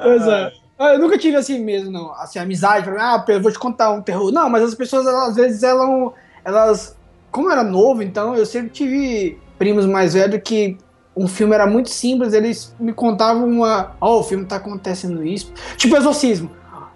Pois 0.01 0.25
é. 0.25 0.53
Ah, 0.79 0.93
Eu 0.93 0.99
nunca 0.99 1.17
tive 1.17 1.35
assim 1.35 1.59
mesmo, 1.59 1.91
não. 1.91 2.13
Assim, 2.13 2.39
amizade, 2.39 2.89
ah, 2.97 3.23
eu 3.27 3.41
vou 3.41 3.51
te 3.51 3.59
contar 3.59 3.91
um 3.91 4.01
terror. 4.01 4.31
Não, 4.31 4.49
mas 4.49 4.63
as 4.63 4.73
pessoas, 4.73 5.05
elas, 5.05 5.29
às 5.29 5.35
vezes, 5.35 5.61
elas, 5.61 6.13
elas. 6.43 6.97
Como 7.29 7.49
eu 7.49 7.51
era 7.51 7.63
novo, 7.63 8.01
então, 8.01 8.33
eu 8.33 8.45
sempre 8.45 8.69
tive 8.69 9.37
primos 9.57 9.85
mais 9.85 10.13
velhos 10.13 10.41
que 10.43 10.77
um 11.15 11.27
filme 11.27 11.53
era 11.53 11.67
muito 11.67 11.89
simples, 11.89 12.33
eles 12.33 12.73
me 12.79 12.93
contavam 12.93 13.45
uma. 13.45 13.91
Ó, 13.99 14.21
o 14.21 14.23
filme 14.23 14.45
tá 14.45 14.55
acontecendo 14.55 15.23
isso. 15.23 15.51
Tipo 15.75 15.97
Exorcismo. 15.97 16.49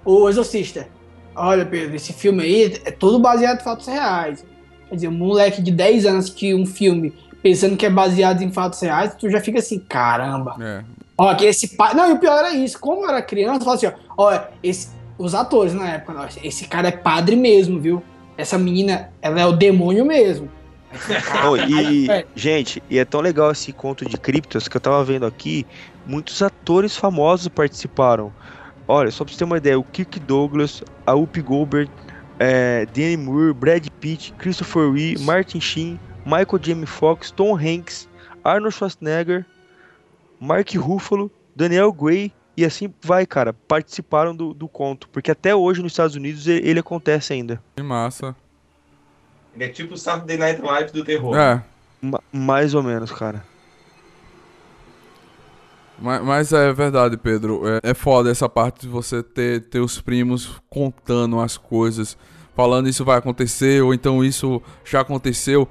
O 0.06 0.30
Exorcista. 0.30 0.88
Olha, 1.36 1.66
Pedro, 1.66 1.96
esse 1.96 2.14
filme 2.14 2.44
aí 2.44 2.80
é 2.86 2.92
todo 2.92 3.20
baseado 3.20 3.60
em 3.60 3.64
fatos 3.64 3.88
reais. 3.88 4.46
Quer 4.88 4.96
dizer, 4.96 5.08
um 5.10 5.12
moleque 5.12 5.62
de 5.62 5.72
10 5.72 6.06
anos 6.06 6.30
que 6.30 6.54
um 6.54 6.66
filme 6.66 7.14
pensando 7.42 7.76
que 7.76 7.86
é 7.86 7.90
baseado 7.90 8.42
em 8.42 8.52
fatos 8.52 8.80
reais, 8.80 9.14
tu 9.16 9.30
já 9.30 9.42
fica 9.42 9.60
assim, 9.60 9.80
caramba. 9.80 10.56
É. 10.62 10.84
Ó, 11.24 11.34
que 11.36 11.46
esse 11.46 11.78
pai. 11.78 11.94
Não, 11.94 12.10
e 12.10 12.12
o 12.12 12.20
pior 12.20 12.38
era 12.38 12.54
isso. 12.54 12.78
Como 12.78 13.06
eu 13.06 13.10
era 13.10 13.22
criança, 13.22 13.56
eu 13.56 13.60
falava 13.62 13.76
assim, 13.78 13.96
ó, 14.18 14.26
ó, 14.30 14.40
esse... 14.62 14.90
os 15.18 15.34
atores 15.34 15.74
na 15.74 15.90
época, 15.90 16.20
ó, 16.20 16.28
esse 16.44 16.68
cara 16.68 16.90
é 16.90 16.92
padre 16.92 17.38
mesmo, 17.38 17.80
viu? 17.80 18.04
Essa 18.38 18.58
menina, 18.58 19.10
ela 19.22 19.40
é 19.40 19.46
o 19.46 19.54
demônio 19.54 20.04
mesmo. 20.04 20.50
Oh, 21.50 21.56
e, 21.66 22.12
é. 22.12 22.26
gente, 22.36 22.84
e 22.90 23.00
é 23.00 23.06
tão 23.06 23.22
legal 23.22 23.52
esse 23.52 23.72
conto 23.72 24.04
de 24.04 24.18
criptos 24.18 24.68
que 24.68 24.76
eu 24.76 24.82
tava 24.82 25.02
vendo 25.06 25.26
aqui, 25.26 25.66
muitos 26.06 26.42
atores 26.42 26.98
famosos 26.98 27.48
participaram. 27.48 28.34
Olha, 28.86 29.10
só 29.10 29.24
pra 29.24 29.32
você 29.32 29.40
ter 29.40 29.46
uma 29.46 29.58
ideia, 29.58 29.80
o 29.80 29.84
Kirk 29.84 30.20
Douglas, 30.20 30.84
a 31.06 31.14
Whoopi 31.14 31.42
Goldberg, 31.42 31.90
é, 32.38 32.86
Danny 32.88 33.16
Moore, 33.16 33.54
Brad 33.54 33.88
Pitt, 34.02 34.34
Christopher 34.38 34.92
Lee, 34.92 35.18
Martin 35.20 35.62
Sheen, 35.62 35.98
Michael 36.26 36.60
J. 36.60 36.86
Fox, 36.86 37.32
Tom 37.32 37.56
Hanks, 37.56 38.10
Arnold 38.44 38.76
Schwarzenegger, 38.76 39.46
Mark 40.44 40.74
Ruffalo, 40.76 41.32
Daniel 41.56 41.92
Gray 41.94 42.34
e 42.58 42.66
assim 42.66 42.94
vai, 43.02 43.26
cara, 43.26 43.54
participaram 43.54 44.36
do, 44.36 44.54
do 44.54 44.68
conto, 44.68 45.08
porque 45.10 45.32
até 45.32 45.56
hoje 45.56 45.82
nos 45.82 45.94
Estados 45.94 46.16
Unidos 46.16 46.46
ele, 46.48 46.68
ele 46.70 46.80
acontece 46.82 47.32
ainda. 47.32 47.64
Que 47.76 47.82
massa. 47.82 48.36
Ele 49.56 49.64
é 49.64 49.70
tipo 49.70 49.94
o 49.94 49.98
Saturday 49.98 50.38
Night 50.38 50.62
Live 50.62 50.92
do 50.92 51.04
terror. 51.04 51.36
É. 51.38 51.64
Ma- 52.02 52.22
mais 52.32 52.74
ou 52.74 52.84
menos, 52.84 53.12
cara. 53.12 53.46
Mas, 55.98 56.24
mas 56.24 56.52
é 56.52 56.74
verdade, 56.74 57.16
Pedro. 57.16 57.62
É, 57.66 57.92
é 57.92 57.94
foda 57.94 58.30
essa 58.30 58.50
parte 58.50 58.82
de 58.82 58.88
você 58.90 59.24
ter, 59.24 59.62
ter 59.62 59.80
os 59.80 60.02
primos 60.02 60.62
contando 60.70 61.40
as 61.40 61.56
coisas, 61.56 62.18
falando 62.54 62.90
isso 62.90 63.06
vai 63.06 63.18
acontecer, 63.18 63.82
ou 63.82 63.94
então 63.94 64.24
isso 64.24 64.62
já 64.84 65.00
aconteceu. 65.00 65.68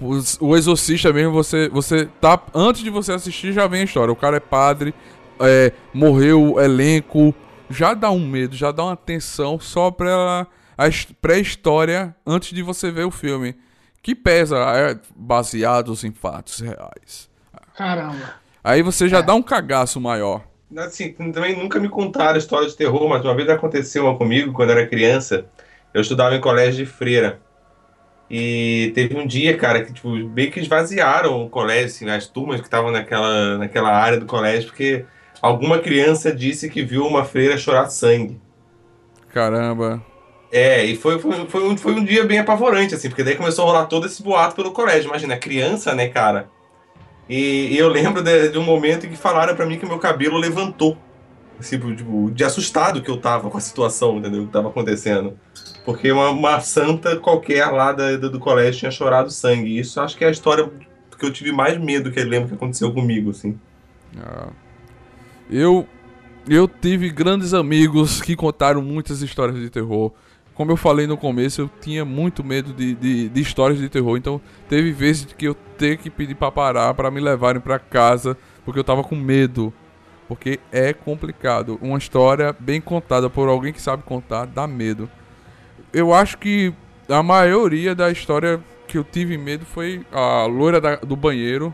Os- 0.00 0.38
o 0.40 0.56
Exorcista 0.56 1.12
mesmo, 1.12 1.32
você, 1.32 1.68
você 1.68 2.06
tá. 2.20 2.40
Antes 2.54 2.82
de 2.82 2.90
você 2.90 3.12
assistir, 3.12 3.52
já 3.52 3.66
vem 3.66 3.82
a 3.82 3.84
história. 3.84 4.12
O 4.12 4.16
cara 4.16 4.36
é 4.36 4.40
padre, 4.40 4.94
é, 5.40 5.72
morreu 5.92 6.54
o 6.54 6.60
elenco. 6.60 7.34
Já 7.70 7.94
dá 7.94 8.10
um 8.10 8.26
medo, 8.26 8.54
já 8.56 8.70
dá 8.70 8.84
uma 8.84 8.96
tensão 8.96 9.58
só 9.58 9.90
pra 9.90 10.46
a 10.76 10.88
his- 10.88 11.06
pré-história 11.22 12.14
antes 12.26 12.52
de 12.52 12.62
você 12.62 12.90
ver 12.90 13.04
o 13.04 13.10
filme. 13.10 13.54
Que 14.02 14.14
pesa, 14.14 14.58
é, 14.58 14.98
baseados 15.16 16.04
em 16.04 16.12
fatos 16.12 16.60
reais. 16.60 17.30
Caramba. 17.74 18.34
Aí 18.62 18.82
você 18.82 19.08
já 19.08 19.20
dá 19.20 19.34
um 19.34 19.42
cagaço 19.42 20.00
maior. 20.00 20.42
Assim, 20.76 21.12
também 21.12 21.56
nunca 21.56 21.78
me 21.78 21.88
contaram 21.88 22.36
história 22.36 22.68
de 22.68 22.76
terror, 22.76 23.08
mas 23.08 23.24
uma 23.24 23.34
vez 23.34 23.48
aconteceu 23.48 24.04
uma 24.04 24.16
comigo 24.18 24.52
quando 24.52 24.70
eu 24.70 24.78
era 24.78 24.86
criança. 24.86 25.46
Eu 25.92 26.00
estudava 26.02 26.34
em 26.34 26.40
colégio 26.40 26.84
de 26.84 26.90
freira. 26.90 27.40
E 28.36 28.90
teve 28.96 29.16
um 29.16 29.24
dia, 29.24 29.56
cara, 29.56 29.84
que 29.84 29.92
tipo, 29.92 30.08
meio 30.08 30.50
que 30.50 30.58
esvaziaram 30.58 31.44
o 31.44 31.48
colégio, 31.48 31.86
assim, 31.86 32.10
as 32.10 32.26
turmas 32.26 32.60
que 32.60 32.66
estavam 32.66 32.90
naquela, 32.90 33.58
naquela 33.58 33.90
área 33.90 34.18
do 34.18 34.26
colégio, 34.26 34.70
porque 34.70 35.04
alguma 35.40 35.78
criança 35.78 36.34
disse 36.34 36.68
que 36.68 36.82
viu 36.82 37.06
uma 37.06 37.24
freira 37.24 37.56
chorar 37.56 37.86
sangue. 37.86 38.40
Caramba. 39.32 40.02
É, 40.50 40.84
e 40.84 40.96
foi, 40.96 41.20
foi, 41.20 41.46
foi, 41.46 41.62
um, 41.62 41.76
foi 41.76 41.92
um 41.94 42.04
dia 42.04 42.24
bem 42.24 42.40
apavorante, 42.40 42.96
assim, 42.96 43.08
porque 43.08 43.22
daí 43.22 43.36
começou 43.36 43.66
a 43.66 43.68
rolar 43.68 43.86
todo 43.86 44.08
esse 44.08 44.20
boato 44.20 44.56
pelo 44.56 44.72
colégio. 44.72 45.10
Imagina, 45.10 45.36
criança, 45.36 45.94
né, 45.94 46.08
cara? 46.08 46.48
E, 47.28 47.68
e 47.72 47.78
eu 47.78 47.88
lembro 47.88 48.20
de, 48.20 48.48
de 48.48 48.58
um 48.58 48.64
momento 48.64 49.06
em 49.06 49.10
que 49.10 49.16
falaram 49.16 49.54
pra 49.54 49.64
mim 49.64 49.78
que 49.78 49.86
meu 49.86 50.00
cabelo 50.00 50.38
levantou. 50.38 50.98
Assim, 51.58 51.78
tipo, 51.78 52.30
de 52.30 52.44
assustado 52.44 53.00
que 53.00 53.10
eu 53.10 53.16
tava 53.16 53.48
com 53.48 53.56
a 53.56 53.60
situação, 53.60 54.18
entendeu? 54.18 54.46
Que 54.46 54.52
tava 54.52 54.68
acontecendo. 54.68 55.38
Porque 55.84 56.10
uma, 56.10 56.30
uma 56.30 56.60
santa 56.60 57.16
qualquer 57.16 57.66
lá 57.66 57.92
da, 57.92 58.16
do, 58.16 58.38
colégio 58.38 58.80
tinha 58.80 58.90
chorado 58.90 59.30
sangue. 59.30 59.78
Isso 59.78 60.00
acho 60.00 60.16
que 60.16 60.24
é 60.24 60.28
a 60.28 60.30
história 60.30 60.70
que 61.18 61.24
eu 61.24 61.32
tive 61.32 61.52
mais 61.52 61.78
medo 61.78 62.10
que 62.10 62.18
eu 62.18 62.26
lembro 62.26 62.48
que 62.48 62.54
aconteceu 62.54 62.92
comigo, 62.92 63.30
assim. 63.30 63.58
Ah. 64.18 64.48
Eu 65.50 65.86
eu 66.48 66.68
tive 66.68 67.08
grandes 67.10 67.54
amigos 67.54 68.20
que 68.20 68.36
contaram 68.36 68.82
muitas 68.82 69.22
histórias 69.22 69.58
de 69.58 69.70
terror. 69.70 70.12
Como 70.54 70.70
eu 70.70 70.76
falei 70.76 71.06
no 71.06 71.16
começo, 71.16 71.62
eu 71.62 71.70
tinha 71.80 72.04
muito 72.04 72.44
medo 72.44 72.72
de, 72.72 72.94
de, 72.94 73.28
de 73.28 73.40
histórias 73.40 73.78
de 73.78 73.88
terror. 73.88 74.16
Então 74.16 74.40
teve 74.68 74.92
vezes 74.92 75.26
que 75.36 75.46
eu 75.46 75.54
ter 75.54 75.96
que 75.98 76.10
pedir 76.10 76.34
pra 76.34 76.50
parar 76.50 76.94
pra 76.94 77.10
me 77.10 77.20
levarem 77.20 77.60
pra 77.60 77.78
casa 77.78 78.36
porque 78.64 78.78
eu 78.78 78.84
tava 78.84 79.02
com 79.02 79.16
medo. 79.16 79.72
Porque 80.34 80.58
é 80.72 80.92
complicado. 80.92 81.78
Uma 81.80 81.96
história 81.96 82.52
bem 82.58 82.80
contada 82.80 83.30
por 83.30 83.48
alguém 83.48 83.72
que 83.72 83.80
sabe 83.80 84.02
contar 84.02 84.46
dá 84.46 84.66
medo. 84.66 85.08
Eu 85.92 86.12
acho 86.12 86.36
que 86.38 86.74
a 87.08 87.22
maioria 87.22 87.94
da 87.94 88.10
história 88.10 88.60
que 88.88 88.98
eu 88.98 89.04
tive 89.04 89.38
medo 89.38 89.64
foi 89.64 90.04
a 90.10 90.44
loira 90.46 90.80
da- 90.80 90.96
do 90.96 91.14
banheiro. 91.14 91.72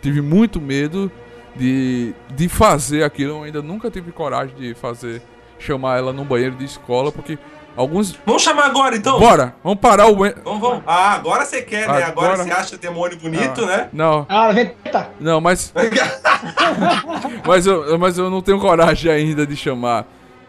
Tive 0.00 0.20
muito 0.20 0.60
medo 0.60 1.10
de, 1.56 2.14
de 2.36 2.48
fazer 2.48 3.02
aquilo. 3.02 3.30
Eu 3.32 3.42
ainda 3.42 3.60
nunca 3.60 3.90
tive 3.90 4.12
coragem 4.12 4.54
de 4.56 4.72
fazer, 4.74 5.20
chamar 5.58 5.98
ela 5.98 6.12
num 6.12 6.24
banheiro 6.24 6.54
de 6.54 6.64
escola, 6.64 7.10
porque 7.10 7.36
alguns. 7.76 8.18
Vamos 8.24 8.42
chamar 8.42 8.66
agora, 8.66 8.96
então? 8.96 9.18
Bora! 9.18 9.54
Vamos 9.62 9.78
parar 9.78 10.06
o. 10.06 10.16
Vamos, 10.16 10.60
vamos. 10.60 10.82
Ah, 10.86 11.12
agora 11.14 11.44
você 11.44 11.62
quer, 11.62 11.86
né? 11.88 12.02
Agora, 12.04 12.32
Agora- 12.32 12.36
você 12.44 12.50
acha 12.50 12.78
demônio 12.78 13.18
bonito, 13.18 13.62
Ah. 13.64 13.66
né? 13.66 13.88
Não, 13.92 14.26
Ah, 14.28 14.52
eita. 14.52 15.10
não, 15.20 15.40
mas. 15.40 15.72
mas, 17.46 17.66
eu, 17.66 17.98
mas 17.98 18.18
eu 18.18 18.30
não 18.30 18.40
tenho 18.40 18.58
coragem 18.58 19.10
ainda 19.10 19.46
de 19.46 19.56
chamar. 19.56 20.06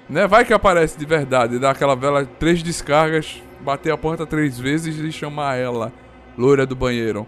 Né? 0.10 0.26
Vai 0.26 0.46
que 0.46 0.54
aparece 0.54 0.98
de 0.98 1.06
verdade, 1.06 1.60
dar 1.60 1.72
aquela 1.72 1.96
vela, 1.96 2.26
três 2.40 2.64
descargas, 2.64 3.42
bater 3.60 3.92
a 3.92 3.98
porta 3.98 4.26
três 4.26 4.58
vezes 4.58 4.98
e 4.98 5.12
chamar 5.12 5.58
ela, 5.58 5.92
loira 6.38 6.66
do 6.66 6.76
banheiro. 6.76 7.28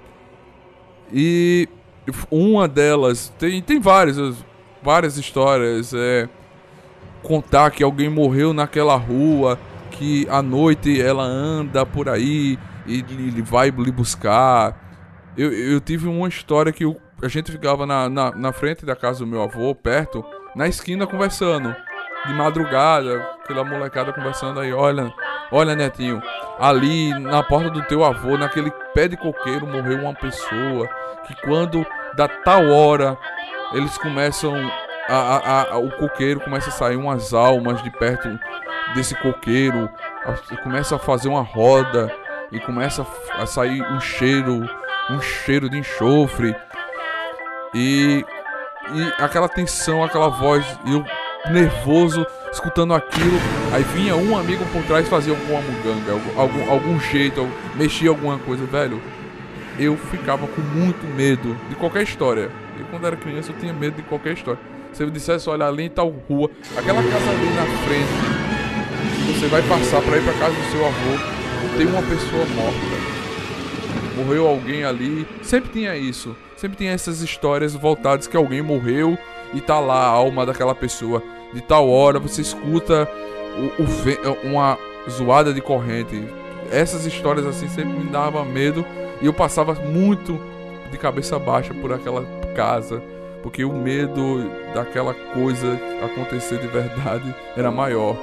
E 1.11 1.67
uma 2.31 2.67
delas, 2.67 3.33
tem, 3.37 3.61
tem 3.61 3.79
várias, 3.79 4.17
várias 4.81 5.17
histórias, 5.17 5.93
é 5.93 6.29
contar 7.21 7.69
que 7.71 7.83
alguém 7.83 8.09
morreu 8.09 8.53
naquela 8.53 8.95
rua, 8.95 9.59
que 9.91 10.27
à 10.29 10.41
noite 10.41 11.01
ela 11.01 11.23
anda 11.23 11.85
por 11.85 12.07
aí 12.09 12.57
e 12.85 12.99
ele 12.99 13.41
vai 13.41 13.69
lhe 13.69 13.91
buscar. 13.91 14.75
Eu, 15.37 15.51
eu 15.51 15.79
tive 15.79 16.07
uma 16.07 16.27
história 16.27 16.71
que 16.71 16.83
eu- 16.85 16.99
a 17.21 17.27
gente 17.27 17.51
ficava 17.51 17.85
na, 17.85 18.07
na, 18.09 18.31
na 18.31 18.51
frente 18.53 18.85
da 18.85 18.95
casa 18.95 19.19
do 19.19 19.27
meu 19.27 19.41
avô, 19.43 19.73
perto, 19.75 20.23
na 20.55 20.67
esquina 20.67 21.05
conversando. 21.05 21.75
De 22.27 22.33
madrugada, 22.33 23.21
aquela 23.43 23.63
molecada 23.63 24.11
conversando 24.11 24.59
aí, 24.59 24.73
olha, 24.73 25.09
olha 25.51 25.73
netinho, 25.73 26.21
ali 26.59 27.17
na 27.17 27.41
porta 27.41 27.69
do 27.69 27.81
teu 27.83 28.03
avô, 28.03 28.37
naquele 28.37 28.69
pé 28.93 29.07
de 29.07 29.15
coqueiro, 29.15 29.65
morreu 29.65 29.99
uma 29.99 30.13
pessoa 30.13 30.87
que 31.25 31.33
quando 31.45 31.85
da 32.17 32.27
tal 32.27 32.67
hora 32.69 33.17
eles 33.73 33.97
começam. 33.97 34.53
A, 35.09 35.73
a- 35.73 35.77
o 35.79 35.89
coqueiro 35.91 36.39
começa 36.39 36.69
a 36.69 36.73
sair 36.73 36.95
umas 36.95 37.33
almas 37.33 37.81
de 37.83 37.89
perto 37.89 38.39
desse 38.93 39.15
coqueiro. 39.15 39.89
Começa 40.63 40.95
a 40.95 40.99
fazer 40.99 41.27
uma 41.27 41.41
roda 41.41 42.13
e 42.51 42.59
começa 42.59 43.05
a 43.37 43.45
sair 43.45 43.81
um 43.81 43.99
cheiro. 43.99 44.69
Um 45.09 45.19
cheiro 45.21 45.69
de 45.69 45.77
enxofre. 45.77 46.55
E. 47.73 48.23
E 48.91 49.23
aquela 49.23 49.47
tensão, 49.47 50.03
aquela 50.03 50.29
voz. 50.29 50.65
E 50.85 50.93
eu 50.93 51.05
nervoso, 51.51 52.25
escutando 52.51 52.93
aquilo. 52.93 53.37
Aí 53.73 53.83
vinha 53.83 54.15
um 54.15 54.35
amigo 54.37 54.65
por 54.73 54.83
trás 54.83 55.07
fazia 55.07 55.31
alguma 55.33 55.61
muganga, 55.61 56.11
algum, 56.35 56.71
algum, 56.71 56.99
jeito, 56.99 57.47
mexia 57.75 58.09
alguma 58.09 58.37
coisa, 58.39 58.65
velho. 58.65 59.01
Eu 59.77 59.95
ficava 59.95 60.45
com 60.47 60.61
muito 60.61 61.05
medo 61.15 61.55
de 61.69 61.75
qualquer 61.75 62.03
história. 62.03 62.49
E 62.79 62.83
quando 62.85 63.05
era 63.07 63.15
criança 63.15 63.51
eu 63.51 63.57
tinha 63.57 63.71
medo 63.73 63.95
de 63.97 64.01
qualquer 64.03 64.33
história. 64.33 64.59
Se 64.93 65.03
eu 65.03 65.09
dissesse, 65.09 65.49
olha, 65.49 65.67
ali 65.67 65.83
em 65.83 65.89
tal 65.89 66.09
rua, 66.27 66.49
aquela 66.75 67.01
casa 67.01 67.29
ali 67.29 67.49
na 67.55 67.65
frente, 67.85 68.39
você 69.33 69.47
vai 69.47 69.61
passar 69.61 70.01
pra 70.01 70.17
ir 70.17 70.23
pra 70.23 70.33
casa 70.33 70.53
do 70.53 70.71
seu 70.71 70.85
avô, 70.85 71.77
tem 71.77 71.87
uma 71.87 72.01
pessoa 72.01 72.45
morta. 72.55 73.09
Morreu 74.17 74.47
alguém 74.47 74.83
ali. 74.83 75.25
Sempre 75.41 75.71
tinha 75.71 75.95
isso. 75.95 76.35
Sempre 76.57 76.77
tinha 76.77 76.91
essas 76.91 77.21
histórias 77.21 77.73
voltadas 77.73 78.27
que 78.27 78.35
alguém 78.35 78.61
morreu 78.61 79.17
e 79.53 79.61
tá 79.61 79.79
lá 79.79 80.05
a 80.05 80.07
alma 80.09 80.45
daquela 80.45 80.75
pessoa. 80.75 81.23
De 81.53 81.61
tal 81.61 81.89
hora 81.89 82.19
você 82.19 82.41
escuta 82.41 83.07
o, 83.57 83.83
o 83.83 84.47
uma 84.47 84.77
zoada 85.09 85.53
de 85.53 85.61
corrente. 85.61 86.21
Essas 86.69 87.05
histórias 87.05 87.45
assim 87.45 87.67
sempre 87.69 87.93
me 87.93 88.09
davam 88.09 88.43
medo 88.43 88.85
e 89.21 89.25
eu 89.25 89.33
passava 89.33 89.73
muito 89.73 90.39
de 90.91 90.97
cabeça 90.97 91.39
baixa 91.39 91.73
por 91.73 91.93
aquela 91.93 92.25
casa. 92.55 93.01
Porque 93.41 93.63
o 93.63 93.73
medo 93.73 94.49
daquela 94.73 95.13
coisa 95.13 95.79
acontecer 96.03 96.59
de 96.59 96.67
verdade 96.67 97.33
era 97.55 97.71
maior. 97.71 98.15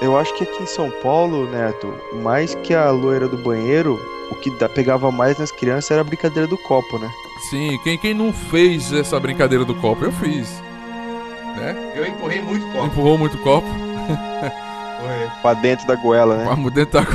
Eu 0.00 0.16
acho 0.16 0.34
que 0.34 0.44
aqui 0.44 0.62
em 0.62 0.66
São 0.66 0.90
Paulo, 1.02 1.48
Neto, 1.50 1.94
mais 2.22 2.54
que 2.56 2.74
a 2.74 2.90
loira 2.90 3.28
do 3.28 3.36
banheiro, 3.38 4.00
o 4.30 4.34
que 4.36 4.50
pegava 4.68 5.10
mais 5.12 5.38
nas 5.38 5.52
crianças 5.52 5.90
era 5.90 6.00
a 6.00 6.04
brincadeira 6.04 6.46
do 6.46 6.58
copo, 6.58 6.98
né? 6.98 7.10
Sim, 7.50 7.78
quem, 7.82 7.98
quem 7.98 8.14
não 8.14 8.32
fez 8.32 8.92
essa 8.92 9.18
brincadeira 9.18 9.64
do 9.64 9.74
copo? 9.74 10.04
Eu 10.04 10.12
fiz. 10.12 10.62
Né? 11.56 11.92
Eu 11.94 12.06
empurrei 12.06 12.40
muito 12.42 12.64
copo. 12.66 12.86
Empurrou 12.86 13.18
muito 13.18 13.38
copo. 13.38 13.68
Pra 15.42 15.54
dentro 15.54 15.86
da 15.86 15.96
goela, 15.96 16.36
né? 16.36 16.44
Vamos 16.44 16.72
dentro 16.72 17.00
da... 17.00 17.06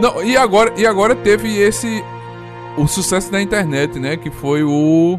Não, 0.00 0.22
e 0.22 0.36
agora, 0.36 0.72
e 0.76 0.86
agora 0.86 1.14
teve 1.14 1.58
esse. 1.58 2.02
O 2.76 2.86
sucesso 2.86 3.30
da 3.30 3.40
internet, 3.40 3.98
né? 3.98 4.16
Que 4.16 4.30
foi 4.30 4.62
o. 4.62 5.18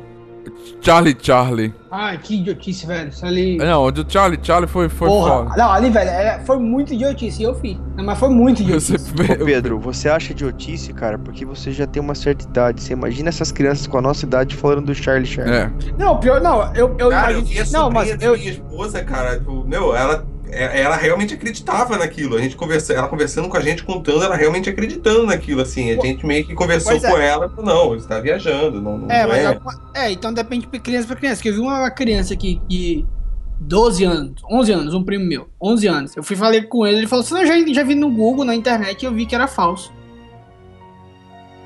Charlie 0.82 1.16
Charlie. 1.22 1.74
Ai, 1.92 2.18
que 2.18 2.36
idiotice, 2.40 2.88
velho. 2.88 3.10
Isso 3.10 3.26
ali. 3.26 3.58
Não, 3.58 3.84
o 3.84 3.92
do 3.92 4.06
Charlie 4.10 4.40
Charlie 4.42 4.68
foi, 4.70 4.88
foi 4.90 5.08
Porra. 5.10 5.30
foda. 5.46 5.56
Não, 5.58 5.72
ali, 5.72 5.90
velho, 5.90 6.10
é- 6.10 6.40
foi 6.46 6.58
muito 6.58 6.94
idiotice. 6.94 7.42
E 7.42 7.46
eu 7.46 7.54
fiz. 7.56 7.78
Não, 7.96 8.04
mas 8.06 8.18
foi 8.18 8.30
muito 8.30 8.64
Você 8.64 8.96
idiotice. 8.96 9.14
vê- 9.14 9.42
Ô 9.42 9.46
Pedro, 9.46 9.80
você 9.80 10.10
acha 10.10 10.32
idiotice, 10.32 10.94
cara? 10.94 11.18
Porque 11.20 11.46
você 11.46 11.72
já 11.72 11.86
tem 11.86 12.02
uma 12.02 12.16
certa 12.16 12.46
idade. 12.46 12.82
Você 12.82 12.94
imagina 12.94 13.30
essas 13.30 13.52
crianças 13.52 13.86
com 13.88 13.98
a 13.98 14.02
nossa 14.02 14.26
idade 14.26 14.56
falando 14.56 14.86
do 14.86 14.96
Charlie 14.96 15.26
Charlie. 15.28 15.54
É. 15.56 15.72
Não, 15.98 16.18
pior, 16.20 16.40
não, 16.42 16.74
eu, 16.74 16.96
eu 16.98 17.10
Cara, 17.10 17.34
eu 17.34 17.40
imagino. 17.40 17.46
vi 17.46 17.60
a 17.76 17.80
não, 17.80 17.90
mas 17.92 18.10
eu. 18.22 18.38
minha 18.38 18.52
esposa, 18.52 19.04
cara, 19.04 19.38
tipo, 19.38 19.64
meu, 19.68 19.96
ela, 19.96 20.26
ela 20.52 20.96
realmente 20.96 21.34
acreditava 21.34 21.98
naquilo. 21.98 22.36
A 22.36 22.42
gente 22.42 22.56
conversa, 22.56 22.94
ela 22.94 23.08
conversando 23.08 23.48
com 23.48 23.58
a 23.58 23.62
gente, 23.62 23.84
contando, 23.84 24.24
ela 24.24 24.36
realmente 24.36 24.70
acreditando 24.70 25.26
naquilo, 25.26 25.62
assim. 25.62 25.92
A 25.92 25.96
Pô, 25.96 26.06
gente 26.06 26.26
meio 26.26 26.46
que 26.46 26.54
conversou 26.54 26.94
é. 26.94 27.00
com 27.00 27.18
ela, 27.18 27.50
falou, 27.50 27.66
não, 27.66 27.90
você 27.90 28.08
tá 28.08 28.20
viajando, 28.20 28.82
não, 28.82 28.98
não 28.98 29.10
É, 29.10 29.22
não 29.24 29.30
mas 29.30 29.78
é. 29.96 30.08
é, 30.08 30.12
então 30.12 30.34
depende 30.34 30.68
de 30.68 30.80
criança 30.80 31.08
pra 31.08 31.16
criança. 31.16 31.42
Que 31.42 31.50
eu 31.50 31.54
vi 31.54 31.60
uma 31.60 31.90
criança 31.90 32.34
aqui 32.34 32.62
que 32.70 33.06
12 33.62 34.04
anos, 34.04 34.42
11 34.50 34.72
anos, 34.72 34.94
um 34.94 35.04
primo 35.04 35.26
meu, 35.26 35.48
11 35.62 35.88
anos. 35.88 36.18
Eu 36.18 36.24
fui 36.24 36.36
falei 36.36 36.64
com 36.64 36.86
ele, 36.86 36.98
ele 36.98 37.08
falou 37.08 37.24
assim: 37.24 37.34
"Não, 37.34 37.42
eu 37.42 37.48
já, 37.48 37.74
já 37.74 37.84
vi 37.84 37.96
no 37.96 38.12
Google, 38.12 38.44
na 38.44 38.56
internet, 38.56 39.02
e 39.02 39.06
eu 39.06 39.14
vi 39.14 39.26
que 39.26 39.36
era 39.36 39.48
falso". 39.48 39.94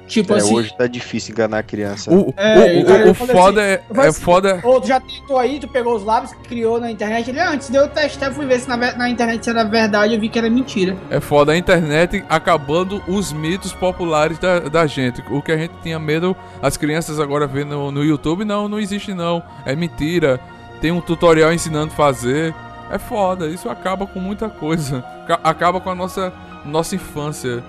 Tipo 0.08 0.34
É, 0.34 0.38
assim, 0.38 0.54
hoje 0.54 0.78
tá 0.78 0.86
difícil 0.86 1.34
enganar 1.34 1.58
a 1.60 1.64
criança. 1.64 2.14
O, 2.14 2.32
É, 2.38 2.78
o, 2.78 2.82
o, 2.82 2.86
cara, 2.86 3.10
o 3.10 3.14
foda 3.16 3.62
assim, 3.62 4.02
é, 4.02 4.08
é 4.08 4.14
foda. 4.14 4.60
ou 4.64 4.80
tu 4.80 4.88
já 4.88 5.00
tentou 5.00 5.40
aí, 5.40 5.60
tu 5.60 5.68
pegou 5.68 5.96
os 5.96 6.04
lábios, 6.04 6.32
criou 6.48 6.80
na 6.80 6.92
internet, 6.92 7.30
ele, 7.30 7.40
"Ah, 7.40 7.50
antes 7.52 7.70
de 7.70 7.76
eu 7.78 7.88
testar, 7.88 8.32
fui 8.32 8.46
ver 8.46 8.60
se 8.60 8.70
na, 8.70 8.78
na 8.78 9.10
internet 9.10 9.44
se 9.44 9.50
era 9.50 9.64
verdade, 9.64 10.14
eu 10.14 10.20
vi 10.20 10.30
que 10.30 10.38
era 10.38 10.50
mentira. 10.50 10.96
É 11.10 11.20
foda 11.20 11.54
a 11.54 11.58
internet 11.58 12.24
acabando 12.30 13.02
os 13.08 13.34
mitos 13.34 13.74
populares 13.74 14.38
da, 14.38 14.60
da 14.60 14.86
gente. 14.86 15.24
O 15.32 15.42
que 15.42 15.52
a 15.52 15.58
gente 15.58 15.74
tinha 15.82 15.98
medo, 15.98 16.36
as 16.62 16.78
crianças 16.78 17.20
agora 17.20 17.48
vendo 17.48 17.70
no, 17.70 17.92
no 17.92 18.04
YouTube, 18.04 18.46
não, 18.46 18.70
não 18.70 18.80
existe 18.80 19.14
não. 19.14 19.42
É 19.66 19.76
mentira. 19.76 20.40
Tem 20.82 20.92
um 20.92 21.02
tutorial 21.02 21.52
ensinando 21.52 21.92
a 21.92 21.96
fazer. 21.96 22.54
É 22.92 23.00
foda, 23.00 23.48
isso 23.48 23.68
acaba 23.68 24.06
com 24.06 24.20
muita 24.20 24.48
coisa. 24.50 25.02
Ca- 25.28 25.40
Acaba 25.44 25.82
com 25.82 25.90
a 25.90 25.96
nossa, 25.96 26.32
nossa 26.64 26.94
infância. 26.94 27.64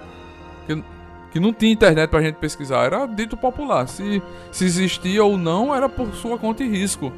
Que, 0.66 0.82
que 1.30 1.40
não 1.40 1.52
tinha 1.52 1.72
internet 1.72 2.08
pra 2.08 2.22
gente 2.22 2.36
pesquisar. 2.36 2.84
Era 2.84 3.06
dito 3.06 3.36
popular. 3.36 3.86
Se, 3.88 4.22
se 4.50 4.64
existia 4.64 5.24
ou 5.24 5.36
não, 5.36 5.74
era 5.74 5.88
por 5.88 6.14
sua 6.14 6.38
conta 6.38 6.62
e 6.62 6.68
risco. 6.68 7.12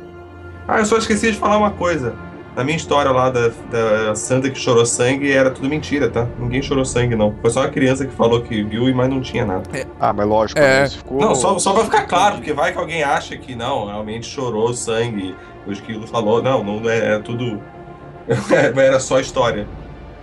Ah, 0.67 0.79
eu 0.79 0.87
só 0.87 0.99
esqueci 0.99 1.33
de 1.33 1.39
falar 1.39 1.57
uma 1.57 1.71
coisa. 1.71 2.15
Na 2.59 2.65
minha 2.65 2.77
história 2.77 3.11
lá 3.13 3.31
da, 3.31 3.53
da 3.71 4.15
Santa 4.17 4.51
que 4.51 4.59
chorou 4.59 4.85
sangue, 4.85 5.31
era 5.31 5.49
tudo 5.49 5.69
mentira, 5.69 6.11
tá? 6.11 6.27
Ninguém 6.39 6.61
chorou 6.61 6.85
sangue, 6.85 7.15
não. 7.15 7.33
Foi 7.41 7.51
só 7.51 7.61
uma 7.61 7.69
criança 7.69 8.05
que 8.05 8.13
falou 8.13 8.43
que 8.43 8.65
viu, 8.65 8.89
e 8.89 8.93
mas 8.93 9.09
não 9.09 9.21
tinha 9.21 9.47
nada. 9.47 9.63
Ah, 10.01 10.13
mas 10.13 10.27
lógico, 10.27 10.61
É. 10.61 10.85
Isso 10.85 10.99
ficou... 10.99 11.21
Não, 11.21 11.37
só, 11.37 11.57
só 11.61 11.73
pra 11.73 11.85
ficar 11.85 12.03
claro, 12.07 12.37
porque 12.37 12.53
vai 12.53 12.73
que 12.73 12.79
alguém 12.79 13.05
acha 13.05 13.37
que 13.37 13.55
não, 13.55 13.87
realmente 13.87 14.27
chorou 14.27 14.75
sangue, 14.75 15.37
o 15.67 15.73
esquilo 15.73 16.05
falou. 16.09 16.43
Não, 16.43 16.65
não 16.65 16.91
é, 16.91 17.15
é 17.15 17.19
tudo. 17.21 17.63
era 18.77 18.99
só 18.99 19.21
história. 19.21 19.65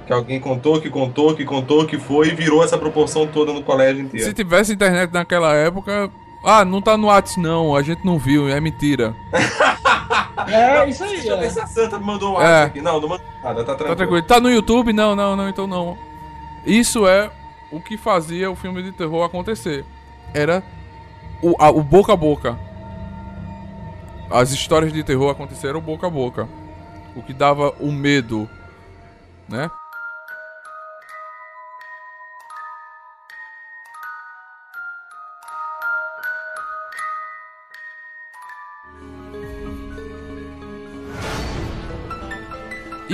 Que 0.06 0.14
alguém 0.14 0.40
contou, 0.40 0.80
que 0.80 0.90
contou, 0.90 1.34
que 1.36 1.44
contou, 1.46 1.86
que 1.86 1.98
foi 1.98 2.28
e 2.30 2.36
virou 2.36 2.64
essa 2.64 2.78
proporção 2.78 3.26
toda 3.28 3.52
no 3.52 3.64
colégio 3.64 4.04
inteiro. 4.04 4.26
Se 4.26 4.34
tivesse 4.34 4.74
internet 4.74 5.12
naquela 5.12 5.54
época. 5.54 6.10
Ah, 6.44 6.64
não 6.64 6.80
tá 6.80 6.96
no 6.96 7.08
Whats 7.08 7.38
não, 7.38 7.76
a 7.76 7.82
gente 7.82 8.06
não 8.06 8.20
viu, 8.20 8.48
é 8.48 8.60
mentira. 8.60 9.16
É, 10.48 10.88
isso 10.88 11.04
aí. 11.04 11.12
Deixa 11.12 11.30
eu 11.30 11.40
ver 11.40 11.46
É. 11.46 11.50
se 11.50 11.60
a 11.60 11.66
Santa 11.66 11.98
mandou 11.98 12.34
o 12.34 12.36
É. 12.36 12.44
WhatsApp 12.44 12.66
aqui. 12.68 12.82
Não, 12.82 13.02
não 13.02 13.08
mandou 13.10 13.26
nada, 13.44 13.64
tá 13.64 13.72
Tá 13.72 13.76
tranquilo. 13.78 13.96
tranquilo. 13.96 14.22
Tá 14.28 14.40
no 14.40 14.52
YouTube? 14.52 14.94
Não, 14.94 15.16
não, 15.16 15.36
não, 15.36 15.50
então 15.50 15.66
não. 15.66 15.98
Isso 16.66 17.08
é 17.08 17.32
o 17.72 17.80
que 17.80 17.98
fazia 17.98 18.52
o 18.52 18.56
filme 18.56 18.84
de 18.84 18.92
terror 18.92 19.24
acontecer. 19.26 19.84
Era 20.36 20.62
o, 21.42 21.56
a- 21.60 21.72
o 21.72 21.82
boca 21.82 22.14
a 22.14 22.16
boca. 22.16 22.60
As 24.30 24.52
histórias 24.52 24.92
de 24.94 25.04
terror 25.04 25.32
aconteceram 25.32 25.80
boca 25.82 26.06
a 26.06 26.10
boca. 26.10 26.48
O 27.16 27.24
que 27.24 27.34
dava 27.34 27.74
o 27.80 27.92
medo, 27.92 28.48
né? 29.50 29.70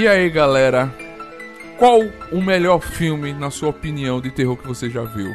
E 0.01 0.07
aí, 0.07 0.31
galera? 0.31 0.91
Qual 1.77 1.99
o 2.31 2.41
melhor 2.41 2.81
filme, 2.81 3.33
na 3.33 3.51
sua 3.51 3.69
opinião, 3.69 4.19
de 4.19 4.31
terror 4.31 4.57
que 4.57 4.67
você 4.67 4.89
já 4.89 5.03
viu? 5.03 5.31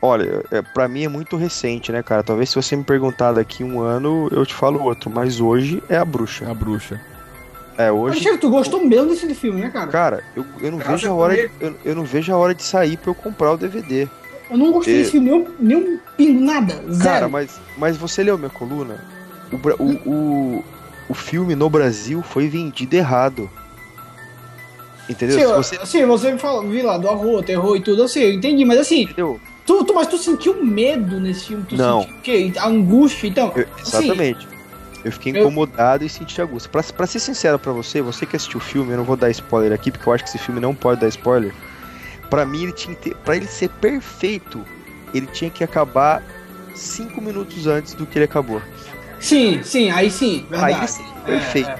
Olha, 0.00 0.42
é, 0.50 0.62
pra 0.62 0.88
mim 0.88 1.04
é 1.04 1.08
muito 1.08 1.36
recente, 1.36 1.92
né, 1.92 2.02
cara? 2.02 2.22
Talvez 2.22 2.48
se 2.48 2.54
você 2.54 2.74
me 2.76 2.82
perguntar 2.82 3.32
daqui 3.32 3.62
um 3.62 3.78
ano, 3.82 4.26
eu 4.32 4.46
te 4.46 4.54
falo 4.54 4.82
outro. 4.82 5.10
Mas 5.10 5.38
hoje 5.38 5.82
é 5.86 5.98
a 5.98 6.04
bruxa. 6.06 6.50
A 6.50 6.54
bruxa. 6.54 6.98
É, 7.76 7.92
hoje. 7.92 8.14
Alexandre, 8.20 8.38
tu 8.40 8.48
gostou 8.48 8.82
mesmo 8.82 9.10
desse 9.10 9.34
filme, 9.34 9.60
né, 9.60 9.68
cara? 9.68 9.90
Cara, 9.90 10.24
eu, 10.34 10.46
eu 10.62 10.72
não 10.72 10.78
Casa 10.78 10.92
vejo 10.92 11.10
a 11.10 11.14
hora. 11.14 11.34
De, 11.36 11.50
eu, 11.60 11.76
eu 11.84 11.94
não 11.94 12.04
vejo 12.04 12.32
a 12.32 12.38
hora 12.38 12.54
de 12.54 12.62
sair 12.62 12.96
pra 12.96 13.10
eu 13.10 13.14
comprar 13.14 13.52
o 13.52 13.58
DVD. 13.58 14.08
Eu 14.50 14.56
não 14.56 14.72
gostei 14.72 14.94
É. 14.94 14.98
desse 15.00 15.10
filme, 15.10 15.28
nem 15.28 15.40
um, 15.42 15.54
nem 15.60 15.76
um 15.76 16.00
pingo, 16.16 16.40
nada. 16.40 16.72
Zero. 16.90 17.04
Cara, 17.04 17.28
mas, 17.28 17.60
mas 17.76 17.98
você 17.98 18.22
leu 18.22 18.38
minha 18.38 18.48
coluna? 18.48 18.98
O, 19.52 19.82
o, 19.82 19.92
o, 20.10 20.64
o 21.08 21.14
filme 21.14 21.54
no 21.54 21.68
Brasil 21.70 22.22
foi 22.22 22.48
vendido 22.48 22.94
errado. 22.96 23.50
Entendeu? 25.08 25.36
Sim, 25.36 25.42
eu- 25.44 25.54
você. 25.56 25.86
sim, 25.86 26.04
você 26.04 26.32
me 26.32 26.38
falou, 26.38 26.68
vi 26.68 26.82
lá, 26.82 26.98
do 26.98 27.06
horror, 27.06 27.42
terror 27.44 27.76
e 27.76 27.80
tudo, 27.80 28.02
assim, 28.02 28.20
eu 28.20 28.32
entendi, 28.32 28.64
mas 28.64 28.80
assim, 28.80 29.02
Entendeu? 29.02 29.40
tu, 29.64 29.84
tu- 29.84 29.94
mas 29.94 30.08
tu 30.08 30.18
sentiu 30.18 30.64
medo 30.64 31.20
nesse 31.20 31.46
filme? 31.46 31.64
Tu 31.68 31.76
Não. 31.76 32.02
sentiu 32.02 32.16
o 32.16 32.20
quê? 32.22 32.52
A 32.58 32.66
angústia, 32.66 33.28
então? 33.28 33.52
Eu- 33.54 33.66
exatamente. 33.78 34.48
Eu 35.04 35.12
fiquei 35.12 35.32
eu- 35.36 35.42
incomodado 35.42 36.04
e 36.04 36.08
senti 36.08 36.42
angústia. 36.42 36.68
Pra, 36.68 36.82
pra 36.82 37.06
ser 37.06 37.20
sincero 37.20 37.56
pra 37.56 37.70
você, 37.70 38.02
você 38.02 38.26
que 38.26 38.34
assistiu 38.34 38.58
o 38.58 38.62
filme, 38.62 38.90
eu 38.92 38.96
não 38.96 39.04
vou 39.04 39.16
dar 39.16 39.30
spoiler 39.30 39.72
aqui, 39.72 39.92
porque 39.92 40.08
eu 40.08 40.12
acho 40.12 40.24
que 40.24 40.30
esse 40.30 40.38
filme 40.38 40.60
não 40.60 40.74
pode 40.74 41.00
dar 41.00 41.06
spoiler. 41.08 41.54
Pra 42.28 42.44
mim, 42.44 42.64
ele 42.64 42.72
tinha 42.72 42.92
que 42.96 43.10
ter, 43.10 43.16
pra 43.18 43.36
ele 43.36 43.46
ser 43.46 43.68
perfeito, 43.68 44.60
ele 45.14 45.26
tinha 45.28 45.48
que 45.48 45.62
acabar 45.62 46.20
cinco 46.74 47.20
minutos 47.20 47.68
antes 47.68 47.94
do 47.94 48.04
que 48.04 48.18
ele 48.18 48.24
acabou. 48.24 48.60
Sim, 49.20 49.62
sim, 49.62 49.90
aí 49.90 50.10
sim, 50.10 50.46
verdade. 50.48 50.74
Aí 50.80 50.88
sim, 50.88 51.04
perfeito. 51.24 51.70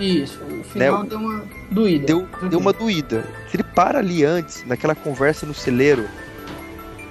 Isso, 0.00 0.38
o 0.44 0.64
final 0.64 1.02
Né, 1.02 1.08
deu 1.08 1.18
uma 1.18 1.44
doída. 1.70 2.06
Deu, 2.06 2.28
deu 2.48 2.58
uma 2.58 2.72
doída. 2.72 3.24
Se 3.50 3.56
ele 3.56 3.64
para 3.64 3.98
ali 3.98 4.24
antes, 4.24 4.64
naquela 4.66 4.94
conversa 4.94 5.44
no 5.44 5.52
celeiro, 5.54 6.08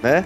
né? 0.02 0.26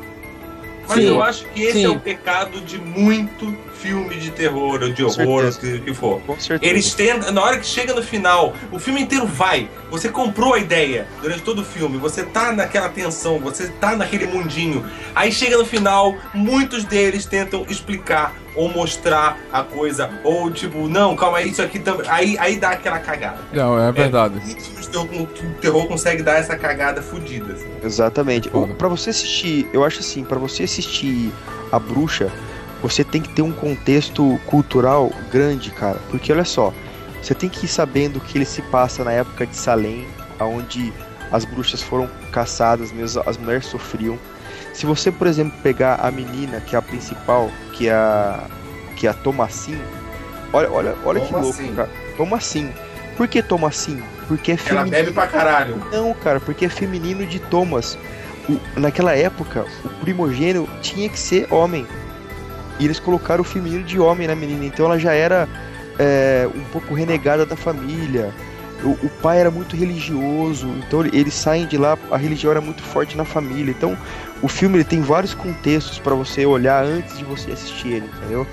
Mas 0.87 0.97
Sim. 0.99 1.07
eu 1.07 1.23
acho 1.23 1.45
que 1.49 1.63
esse 1.63 1.79
Sim. 1.79 1.85
é 1.85 1.89
o 1.89 1.99
pecado 1.99 2.61
de 2.61 2.77
muito 2.77 3.55
filme 3.81 4.15
de 4.17 4.31
terror 4.31 4.81
ou 4.81 4.91
de 4.93 5.03
Com 5.03 5.09
horror, 5.09 5.45
ou 5.45 5.51
certeza. 5.51 5.77
o 5.77 5.81
que 5.81 5.93
for. 5.93 6.21
Com 6.21 6.39
certeza. 6.39 6.71
Eles 6.71 6.93
tentam, 6.93 7.31
na 7.31 7.41
hora 7.41 7.57
que 7.57 7.65
chega 7.65 7.93
no 7.93 8.03
final, 8.03 8.53
o 8.71 8.79
filme 8.79 9.01
inteiro 9.01 9.25
vai. 9.25 9.67
Você 9.89 10.09
comprou 10.09 10.53
a 10.53 10.59
ideia 10.59 11.07
durante 11.21 11.41
todo 11.41 11.59
o 11.61 11.65
filme, 11.65 11.97
você 11.97 12.23
tá 12.23 12.51
naquela 12.51 12.89
tensão, 12.89 13.39
você 13.39 13.67
tá 13.67 13.95
naquele 13.95 14.27
mundinho. 14.27 14.85
Aí 15.15 15.31
chega 15.31 15.57
no 15.57 15.65
final, 15.65 16.15
muitos 16.33 16.83
deles 16.83 17.25
tentam 17.25 17.65
explicar 17.67 18.33
ou 18.53 18.67
mostrar 18.69 19.37
a 19.51 19.63
coisa, 19.63 20.09
ou 20.25 20.51
tipo, 20.51 20.87
não, 20.89 21.15
calma 21.15 21.37
aí, 21.37 21.49
isso 21.49 21.61
aqui 21.61 21.79
também. 21.79 22.05
Aí, 22.09 22.37
aí 22.37 22.57
dá 22.57 22.71
aquela 22.71 22.99
cagada. 22.99 23.37
Não, 23.53 23.79
é 23.79 23.91
verdade. 23.91 24.39
Terror, 24.91 25.07
o 25.09 25.25
terror 25.61 25.87
consegue 25.87 26.21
dar 26.21 26.33
essa 26.37 26.57
cagada 26.57 27.01
fodida. 27.01 27.53
assim. 27.53 27.65
Exatamente. 27.81 28.49
Pra 28.77 28.89
você 28.89 29.09
assistir, 29.09 29.65
eu 29.71 29.85
acho 29.85 29.99
assim, 30.01 30.23
pra 30.25 30.37
você 30.37 30.63
assistir 30.63 31.31
A 31.71 31.79
Bruxa, 31.79 32.29
você 32.81 33.03
tem 33.03 33.21
que 33.21 33.29
ter 33.29 33.41
um 33.41 33.51
contexto 33.51 34.39
cultural 34.45 35.11
grande, 35.31 35.71
cara. 35.71 35.99
Porque 36.09 36.31
olha 36.31 36.45
só, 36.45 36.73
você 37.21 37.33
tem 37.35 37.49
que 37.49 37.65
ir 37.65 37.69
sabendo 37.69 38.19
que 38.19 38.37
ele 38.37 38.45
se 38.45 38.61
passa 38.63 39.03
na 39.03 39.11
época 39.11 39.45
de 39.45 39.55
Salem, 39.55 40.07
onde 40.39 40.91
as 41.31 41.45
bruxas 41.45 41.81
foram 41.81 42.09
caçadas, 42.31 42.91
mesmo 42.91 43.21
as 43.25 43.37
mulheres 43.37 43.65
sofriam. 43.65 44.17
Se 44.73 44.85
você, 44.85 45.11
por 45.11 45.27
exemplo, 45.27 45.53
pegar 45.61 45.95
a 46.01 46.09
menina, 46.11 46.59
que 46.61 46.75
é 46.75 46.79
a 46.79 46.81
principal, 46.81 47.49
que 47.73 47.87
é 47.87 47.93
a 47.93 48.43
que 48.95 49.07
é 49.07 49.09
a 49.09 49.13
Thomasin, 49.13 49.79
olha, 50.53 50.71
olha, 50.71 50.95
olha 51.05 51.21
que 51.21 51.33
louco, 51.33 51.51
Thomasin. 51.57 51.75
cara. 51.75 51.89
Thomasin. 52.17 52.71
Por 53.17 53.27
que 53.27 53.41
Thomasin? 53.41 54.01
Porque 54.27 54.51
é 54.51 54.55
Ela 54.55 54.61
feminino. 54.63 54.91
bebe 54.91 55.11
pra 55.11 55.27
caralho. 55.27 55.75
Não, 55.91 56.13
cara, 56.13 56.39
porque 56.39 56.65
é 56.65 56.69
feminino 56.69 57.25
de 57.25 57.39
Thomas. 57.39 57.97
O- 58.49 58.79
naquela 58.79 59.15
época, 59.15 59.65
o 59.83 59.89
primogênio 60.01 60.67
tinha 60.81 61.09
que 61.09 61.19
ser 61.19 61.51
homem. 61.51 61.85
E 62.79 62.85
eles 62.85 62.99
colocaram 62.99 63.41
o 63.41 63.45
feminino 63.45 63.83
de 63.83 63.99
homem 63.99 64.27
na 64.27 64.35
menina. 64.35 64.65
Então 64.65 64.85
ela 64.85 64.99
já 64.99 65.13
era 65.13 65.47
é, 65.99 66.47
um 66.55 66.63
pouco 66.71 66.93
renegada 66.93 67.45
da 67.45 67.55
família. 67.55 68.33
O, 68.83 68.89
o 69.05 69.09
pai 69.21 69.39
era 69.39 69.51
muito 69.51 69.75
religioso. 69.75 70.67
Então 70.87 71.05
ele- 71.05 71.15
eles 71.17 71.33
saem 71.33 71.67
de 71.67 71.77
lá, 71.77 71.97
a 72.09 72.17
religião 72.17 72.49
era 72.51 72.61
muito 72.61 72.81
forte 72.81 73.15
na 73.15 73.23
família. 73.25 73.71
Então 73.71 73.95
o 74.41 74.47
filme 74.47 74.77
ele 74.77 74.83
tem 74.83 75.01
vários 75.01 75.33
contextos 75.35 75.99
pra 75.99 76.15
você 76.15 76.45
olhar 76.45 76.83
antes 76.83 77.17
de 77.17 77.23
você 77.23 77.51
assistir 77.51 77.89
ele, 77.89 78.09
entendeu? 78.17 78.47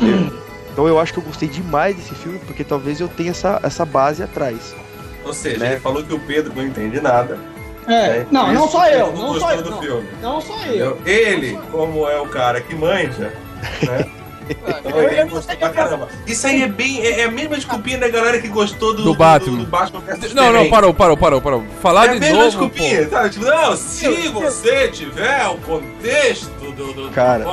Então 0.72 0.88
eu 0.88 0.98
acho 0.98 1.12
que 1.12 1.18
eu 1.18 1.22
gostei 1.22 1.50
demais 1.50 1.94
desse 1.94 2.14
filme, 2.14 2.38
porque 2.46 2.64
talvez 2.64 2.98
eu 2.98 3.06
tenha 3.06 3.30
essa, 3.32 3.60
essa 3.62 3.84
base 3.84 4.22
atrás. 4.22 4.74
Ou 5.22 5.34
seja, 5.34 5.58
Né? 5.58 5.72
ele 5.72 5.80
falou 5.80 6.02
que 6.02 6.14
o 6.14 6.18
Pedro 6.18 6.50
não 6.56 6.66
entende 6.66 6.98
nada. 6.98 7.38
É, 7.86 8.08
né? 8.20 8.26
não, 8.30 8.52
não 8.52 8.68
só 8.68 8.86
eu, 8.88 9.12
Não 9.12 9.32
não 9.34 9.40
só 9.40 9.52
eu. 9.52 9.62
do 9.62 9.70
Não, 9.70 9.80
filme. 9.82 10.08
não 10.20 10.40
só 10.40 10.56
eu. 10.66 10.98
Ele, 11.04 11.58
como 11.70 12.08
é 12.08 12.20
o 12.20 12.26
cara 12.28 12.60
que 12.60 12.74
manja, 12.74 13.32
né? 13.82 14.06
Então 14.50 14.90
Eu- 15.00 15.08
ele 15.08 15.20
eu- 15.22 15.28
gostou 15.28 15.56
pra 15.56 15.68
caramba. 15.70 16.08
Isso 16.26 16.46
aí 16.46 16.62
é 16.62 16.68
bem. 16.68 17.00
É, 17.00 17.20
é 17.20 17.24
a 17.24 17.30
mesma 17.30 17.54
desculpinha 17.54 17.96
da 17.98 18.08
galera 18.08 18.40
que 18.40 18.48
gostou 18.48 18.92
do, 18.94 19.02
Do 19.04 19.14
Batman. 19.14 19.58
do, 19.58 19.64
do 19.64 19.70
Batman 19.70 20.02
Não, 20.34 20.52
não, 20.52 20.68
parou, 20.68 20.92
parou, 20.92 21.16
parou, 21.16 21.40
parou. 21.40 21.64
Falar 21.80 22.06
É 22.06 22.10
a 22.10 22.14
de 22.14 22.20
mesma 22.20 22.34
novo, 22.36 22.48
desculpinha, 22.50 23.04
pô. 23.04 23.10
sabe? 23.10 23.30
Tipo, 23.30 23.44
não, 23.46 23.76
se 23.76 24.28
você 24.28 24.88
tiver 24.88 25.46
o 25.46 25.56
contexto 25.58 26.50
do. 26.72 26.92
do 26.92 27.10
Cara. 27.10 27.44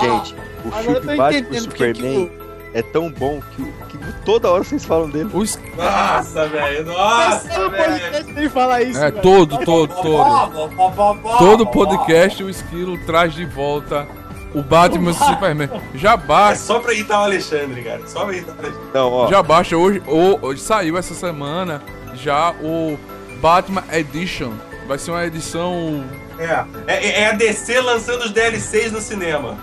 Gente, 0.00 0.34
o 0.64 0.68
Agora 0.68 0.84
eu 0.86 0.94
tô 0.94 1.00
filme 1.00 1.16
Batman 1.16 1.38
entendendo 1.38 1.68
porque 1.68 1.94
Superman 1.94 2.30
é 2.72 2.82
tão 2.82 3.10
bom 3.10 3.40
que, 3.56 3.64
que 3.88 3.98
toda 4.24 4.50
hora 4.50 4.62
vocês 4.64 4.84
falam 4.84 5.08
dele. 5.10 5.30
Os- 5.32 5.58
Nossa, 5.76 6.46
velho, 6.48 6.84
nossa, 6.86 7.48
Todo 7.48 7.70
velho. 7.70 7.84
podcast 7.92 8.30
ele 8.36 8.48
fala 8.48 8.82
isso. 8.82 8.98
é, 8.98 9.10
velho. 9.10 9.22
todo, 9.22 9.58
todo, 9.64 9.94
todo. 10.02 11.38
Todo 11.38 11.66
podcast 11.66 12.42
o 12.42 12.50
Esquilo 12.50 12.96
traz 13.06 13.34
de 13.34 13.44
volta 13.44 14.06
o 14.54 14.62
Batman 14.62 15.10
e 15.10 15.12
o 15.12 15.14
Superman. 15.14 15.68
Já 15.94 16.12
É 16.12 16.16
basta, 16.16 16.64
só 16.64 16.78
pra 16.80 16.92
irritar 16.92 17.20
o 17.20 17.24
Alexandre, 17.24 17.82
cara. 17.82 18.00
Só 18.06 18.24
pra 18.24 18.34
irritar 18.34 18.52
o 18.54 18.58
Alexandre. 18.58 18.80
Não, 18.94 19.12
ó. 19.12 19.28
já 19.28 19.42
basta. 19.42 19.76
Hoje, 19.76 20.02
ho- 20.06 20.38
hoje 20.42 20.60
saiu 20.60 20.96
essa 20.98 21.14
semana 21.14 21.82
já 22.14 22.52
o 22.60 22.98
Batman 23.40 23.84
Edition. 23.92 24.52
Vai 24.88 24.98
ser 24.98 25.12
uma 25.12 25.24
edição, 25.24 26.04
É, 26.36 26.64
é, 26.88 27.20
é 27.22 27.26
a 27.28 27.32
DC 27.32 27.80
lançando 27.80 28.22
os 28.24 28.32
DLCs 28.32 28.90
no 28.90 29.00
cinema. 29.00 29.56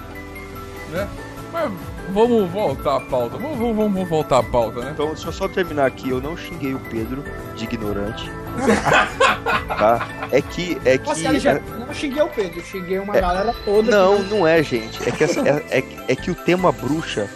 né? 0.90 1.06
Mas 1.52 1.70
vamos 2.14 2.50
voltar 2.52 2.98
à 2.98 3.00
pauta. 3.00 3.38
Vamos, 3.38 3.58
vamos, 3.58 3.76
vamos 3.78 4.10
voltar 4.10 4.40
à 4.40 4.44
pauta, 4.44 4.82
né? 4.82 4.92
Então, 4.94 5.08
deixa 5.08 5.28
eu 5.28 5.32
só 5.34 5.48
terminar 5.48 5.86
aqui. 5.86 6.10
Eu 6.10 6.22
não 6.22 6.36
xinguei 6.38 6.74
o 6.74 6.80
Pedro 6.80 7.24
de 7.56 7.64
ignorante. 7.66 8.32
tá? 9.68 10.08
É 10.32 10.42
que. 10.42 10.78
É 10.86 10.98
Nossa, 10.98 11.22
que. 11.22 11.28
Alexandre, 11.28 11.64
não 11.86 11.94
xinguei 11.94 12.22
o 12.22 12.28
Pedro, 12.28 12.62
xinguei 12.62 13.00
uma 13.00 13.16
É. 13.18 13.22
galera 13.22 13.54
toda. 13.66 13.92
Não, 13.92 14.24
que 14.24 14.30
não 14.34 14.48
é, 14.48 14.64
gente. 14.64 15.08
É 15.08 15.12
que, 15.12 15.24
essa- 15.24 15.42
é, 15.48 15.64
é, 15.80 15.84
é 16.08 16.16
que 16.16 16.32
o 16.32 16.36
tema 16.36 16.72
bruxa 16.72 17.30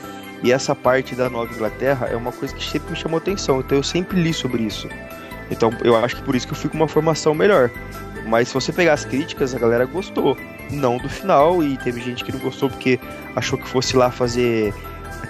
e 0.44 0.52
essa 0.52 0.76
parte 0.76 1.14
da 1.16 1.30
Nova 1.30 1.54
Inglaterra 1.54 2.08
é 2.12 2.16
uma 2.16 2.32
coisa 2.32 2.54
que 2.56 2.64
sempre 2.64 2.92
me 2.92 2.96
chamou 2.98 3.18
atenção. 3.18 3.60
Então 3.60 3.78
eu 3.78 3.84
sempre 3.84 4.20
li 4.22 4.34
sobre 4.34 4.64
isso. 4.64 4.88
Então 5.50 5.72
eu 5.84 5.96
acho 5.98 6.16
que 6.16 6.24
por 6.24 6.36
isso 6.36 6.48
que 6.48 6.54
eu 6.54 6.58
fui 6.58 6.70
com 6.70 6.78
uma 6.78 6.88
formação 6.88 7.34
melhor. 7.34 7.70
Mas 8.26 8.48
se 8.50 8.54
você 8.54 8.72
pegar 8.72 8.94
as 8.94 9.04
críticas, 9.06 9.54
a 9.56 9.60
galera 9.60 9.86
gostou. 9.86 10.38
Não 10.72 10.98
do 10.98 11.10
final, 11.10 11.64
e 11.64 11.78
teve 11.78 12.02
gente 12.02 12.24
que 12.24 12.32
não 12.32 12.40
gostou 12.40 12.70
porque 12.70 13.00
achou 13.36 13.58
que 13.60 13.68
fosse 13.68 13.96
lá 13.98 14.10
fazer. 14.12 14.74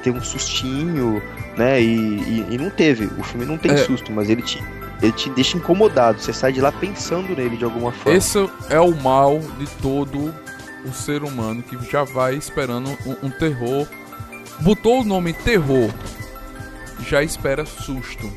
ter 0.04 0.12
um 0.12 0.22
sustinho, 0.22 1.22
né? 1.58 1.80
E, 1.82 1.86
e, 1.86 2.48
e 2.52 2.58
não 2.58 2.70
teve. 2.70 3.06
O 3.20 3.24
filme 3.24 3.46
não 3.46 3.58
tem 3.58 3.72
É. 3.72 3.78
susto, 3.78 4.12
mas 4.12 4.30
ele 4.30 4.42
te, 4.42 4.64
ele 5.02 5.12
te 5.12 5.30
deixa 5.32 5.58
incomodado. 5.58 6.20
Você 6.20 6.34
sai 6.34 6.52
de 6.52 6.60
lá 6.62 6.72
pensando 6.72 7.36
nele 7.36 7.56
de 7.58 7.64
alguma 7.64 7.92
forma. 7.92 8.18
Esse 8.18 8.38
é 8.70 8.80
o 8.80 8.96
mal 8.96 9.40
de 9.60 9.68
todo 9.82 10.34
o 10.84 10.92
ser 10.92 11.22
humano 11.24 11.62
que 11.62 11.78
já 11.92 12.04
vai 12.04 12.34
esperando 12.36 12.90
um, 13.06 13.28
um 13.28 13.30
terror. 13.30 13.86
Botou 14.62 15.02
o 15.02 15.04
nome 15.04 15.34
terror, 15.34 15.92
já 17.08 17.22
espera 17.24 17.66
susto, 17.66 18.32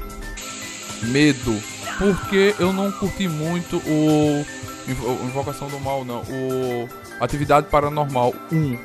medo. 1.05 1.55
Porque 1.99 2.55
eu 2.59 2.73
não 2.73 2.91
curti 2.91 3.29
muito 3.29 3.77
o 3.87 4.45
Invocação 4.89 5.69
do 5.69 5.81
Mal, 5.81 6.05
não. 6.05 6.23
O 6.23 6.89
Atividade 7.20 7.69
Paranormal 7.69 8.35
1. 8.52 8.78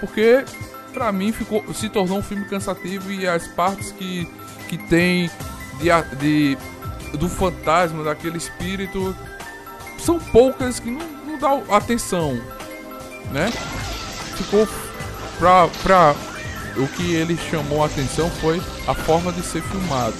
Porque 0.00 0.44
pra 0.92 1.12
mim 1.12 1.32
ficou, 1.32 1.64
se 1.72 1.88
tornou 1.88 2.18
um 2.18 2.22
filme 2.22 2.44
cansativo 2.44 3.10
e 3.12 3.26
as 3.26 3.46
partes 3.48 3.92
que, 3.92 4.28
que 4.68 4.76
tem 4.76 5.30
de, 5.78 6.16
de 6.18 6.58
do 7.16 7.28
fantasma, 7.28 8.02
daquele 8.02 8.38
espírito, 8.38 9.16
são 9.98 10.18
poucas 10.18 10.80
que 10.80 10.90
não, 10.90 11.06
não 11.26 11.38
dá 11.38 11.76
atenção, 11.76 12.34
né? 13.30 13.50
Ficou 14.36 14.66
pra, 15.38 15.68
pra 15.82 16.14
o 16.76 16.86
que 16.88 17.14
ele 17.14 17.36
chamou 17.36 17.82
a 17.82 17.86
atenção 17.86 18.30
foi 18.30 18.60
a 18.86 18.94
forma 18.94 19.30
de 19.32 19.42
ser 19.42 19.62
filmado. 19.62 20.16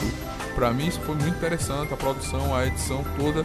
Pra 0.54 0.70
mim 0.70 0.88
isso 0.88 1.00
foi 1.00 1.14
muito 1.14 1.36
interessante, 1.36 1.92
a 1.94 1.96
produção, 1.96 2.54
a 2.54 2.66
edição 2.66 3.02
toda 3.18 3.44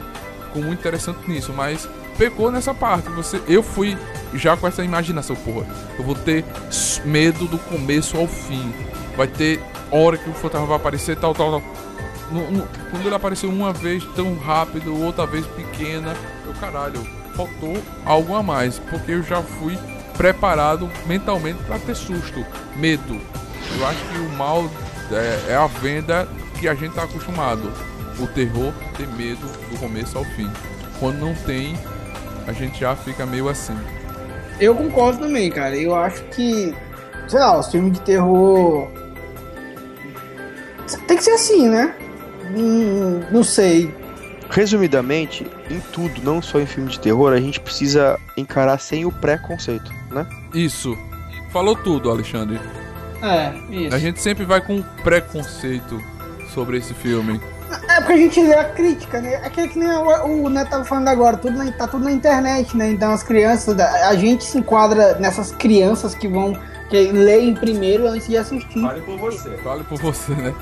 ficou 0.58 0.64
muito 0.64 0.80
interessante 0.80 1.20
nisso, 1.30 1.54
mas 1.56 1.88
pecou 2.18 2.52
nessa 2.52 2.74
parte. 2.74 3.10
Você, 3.10 3.42
eu 3.48 3.62
fui 3.62 3.98
já 4.34 4.58
com 4.58 4.68
essa 4.68 4.84
imaginação, 4.84 5.36
porra. 5.36 5.66
Eu 5.98 6.04
vou 6.04 6.16
ter 6.16 6.44
medo 7.06 7.46
do 7.46 7.58
começo 7.60 8.18
ao 8.18 8.28
fim. 8.28 8.74
Vai 9.16 9.28
ter 9.28 9.62
hora 9.92 10.18
que 10.18 10.30
o 10.30 10.34
fantasma 10.34 10.68
vai 10.68 10.78
aparecer, 10.78 11.16
tal, 11.18 11.34
tal, 11.34 11.52
tal. 11.52 11.64
No- 12.32 12.52
no- 12.52 12.68
quando 12.92 13.06
ele 13.06 13.16
apareceu 13.16 13.50
uma 13.50 13.72
vez 13.72 14.04
tão 14.16 14.36
rápido, 14.38 15.00
outra 15.02 15.26
vez 15.26 15.46
pequena, 15.48 16.14
eu 16.46 16.54
caralho, 16.60 17.06
faltou 17.36 17.78
algo 18.06 18.36
a 18.36 18.44
mais, 18.44 18.80
porque 18.80 19.12
eu 19.14 19.24
já 19.24 19.42
fui 19.42 19.78
preparado 20.18 20.90
mentalmente 21.06 21.60
para 21.64 21.80
ter 21.80 21.96
susto, 21.96 22.46
medo. 22.76 23.22
Eu 23.78 23.88
acho 23.88 24.00
que 24.12 24.18
o 24.20 24.30
mal 24.38 24.70
é, 25.12 25.52
é 25.54 25.56
a 25.56 25.68
venda 25.68 26.28
que 26.60 26.68
a 26.68 26.74
gente 26.74 26.94
tá 26.96 27.04
acostumado. 27.04 27.72
O 28.20 28.28
terror 28.28 28.74
ter 28.96 29.08
medo 29.10 29.46
do 29.70 29.80
começo 29.80 30.18
ao 30.18 30.24
fim. 30.24 30.50
Quando 31.00 31.20
não 31.20 31.36
tem, 31.36 31.78
a 32.48 32.52
gente 32.52 32.80
já 32.80 32.96
fica 32.96 33.26
meio 33.26 33.48
assim. 33.50 33.78
Eu 34.60 34.74
concordo 34.76 35.20
também, 35.20 35.52
cara. 35.52 35.76
Eu 35.76 35.96
acho 35.96 36.24
que, 36.26 36.74
sei 37.28 37.40
lá, 37.40 37.60
os 37.60 37.68
filmes 37.68 37.94
de 37.94 38.02
terror. 38.02 38.88
Tem 41.08 41.18
que 41.18 41.24
ser 41.24 41.32
assim, 41.32 41.70
né? 41.70 41.94
Hum, 42.56 43.22
não 43.32 43.44
sei. 43.44 43.94
Resumidamente, 44.50 45.46
em 45.70 45.80
tudo, 45.92 46.22
não 46.24 46.42
só 46.42 46.60
em 46.60 46.66
filme 46.66 46.90
de 46.90 47.00
terror, 47.00 47.34
a 47.34 47.40
gente 47.40 47.60
precisa 47.60 48.18
encarar 48.38 48.80
sem 48.80 49.06
o 49.06 49.12
preconceito, 49.12 49.92
né? 50.10 50.26
Isso. 50.54 50.98
Falou 51.52 51.76
tudo, 51.76 52.10
Alexandre. 52.10 52.60
É, 53.22 53.54
isso. 53.70 53.96
A 53.96 54.00
gente 54.00 54.22
sempre 54.22 54.46
vai 54.46 54.62
com 54.62 54.82
preconceito 55.04 56.02
sobre 56.54 56.78
esse 56.78 56.94
filme. 56.94 57.42
É 57.90 57.96
porque 58.00 58.14
a 58.14 58.18
gente 58.18 58.42
lê 58.42 58.54
a 58.54 58.64
crítica, 58.66 59.20
né? 59.20 59.34
É 59.44 59.50
que, 59.50 59.68
que 59.68 59.78
nem 59.80 59.90
o, 59.90 60.44
o 60.46 60.50
Neto 60.50 60.70
tava 60.70 60.86
falando 60.86 61.08
agora, 61.10 61.36
tudo 61.38 61.58
na- 61.58 61.72
tá 61.72 61.88
tudo 61.88 62.04
na 62.04 62.12
internet, 62.12 62.76
né? 62.78 62.92
Então 62.92 63.12
as 63.12 63.24
crianças, 63.24 63.78
a 63.80 64.16
gente 64.16 64.44
se 64.46 64.58
enquadra 64.60 65.16
nessas 65.16 65.52
crianças 65.52 66.14
que 66.16 66.28
vão, 66.28 66.54
que 66.90 67.12
leem 67.12 67.54
primeiro 67.56 68.08
antes 68.08 68.28
de 68.28 68.38
assistir. 68.38 68.82
Fale 68.82 69.02
por 69.02 69.18
você. 69.18 69.58
Fale 69.58 69.84
por 69.84 70.00
você, 70.00 70.32
né? 70.34 70.54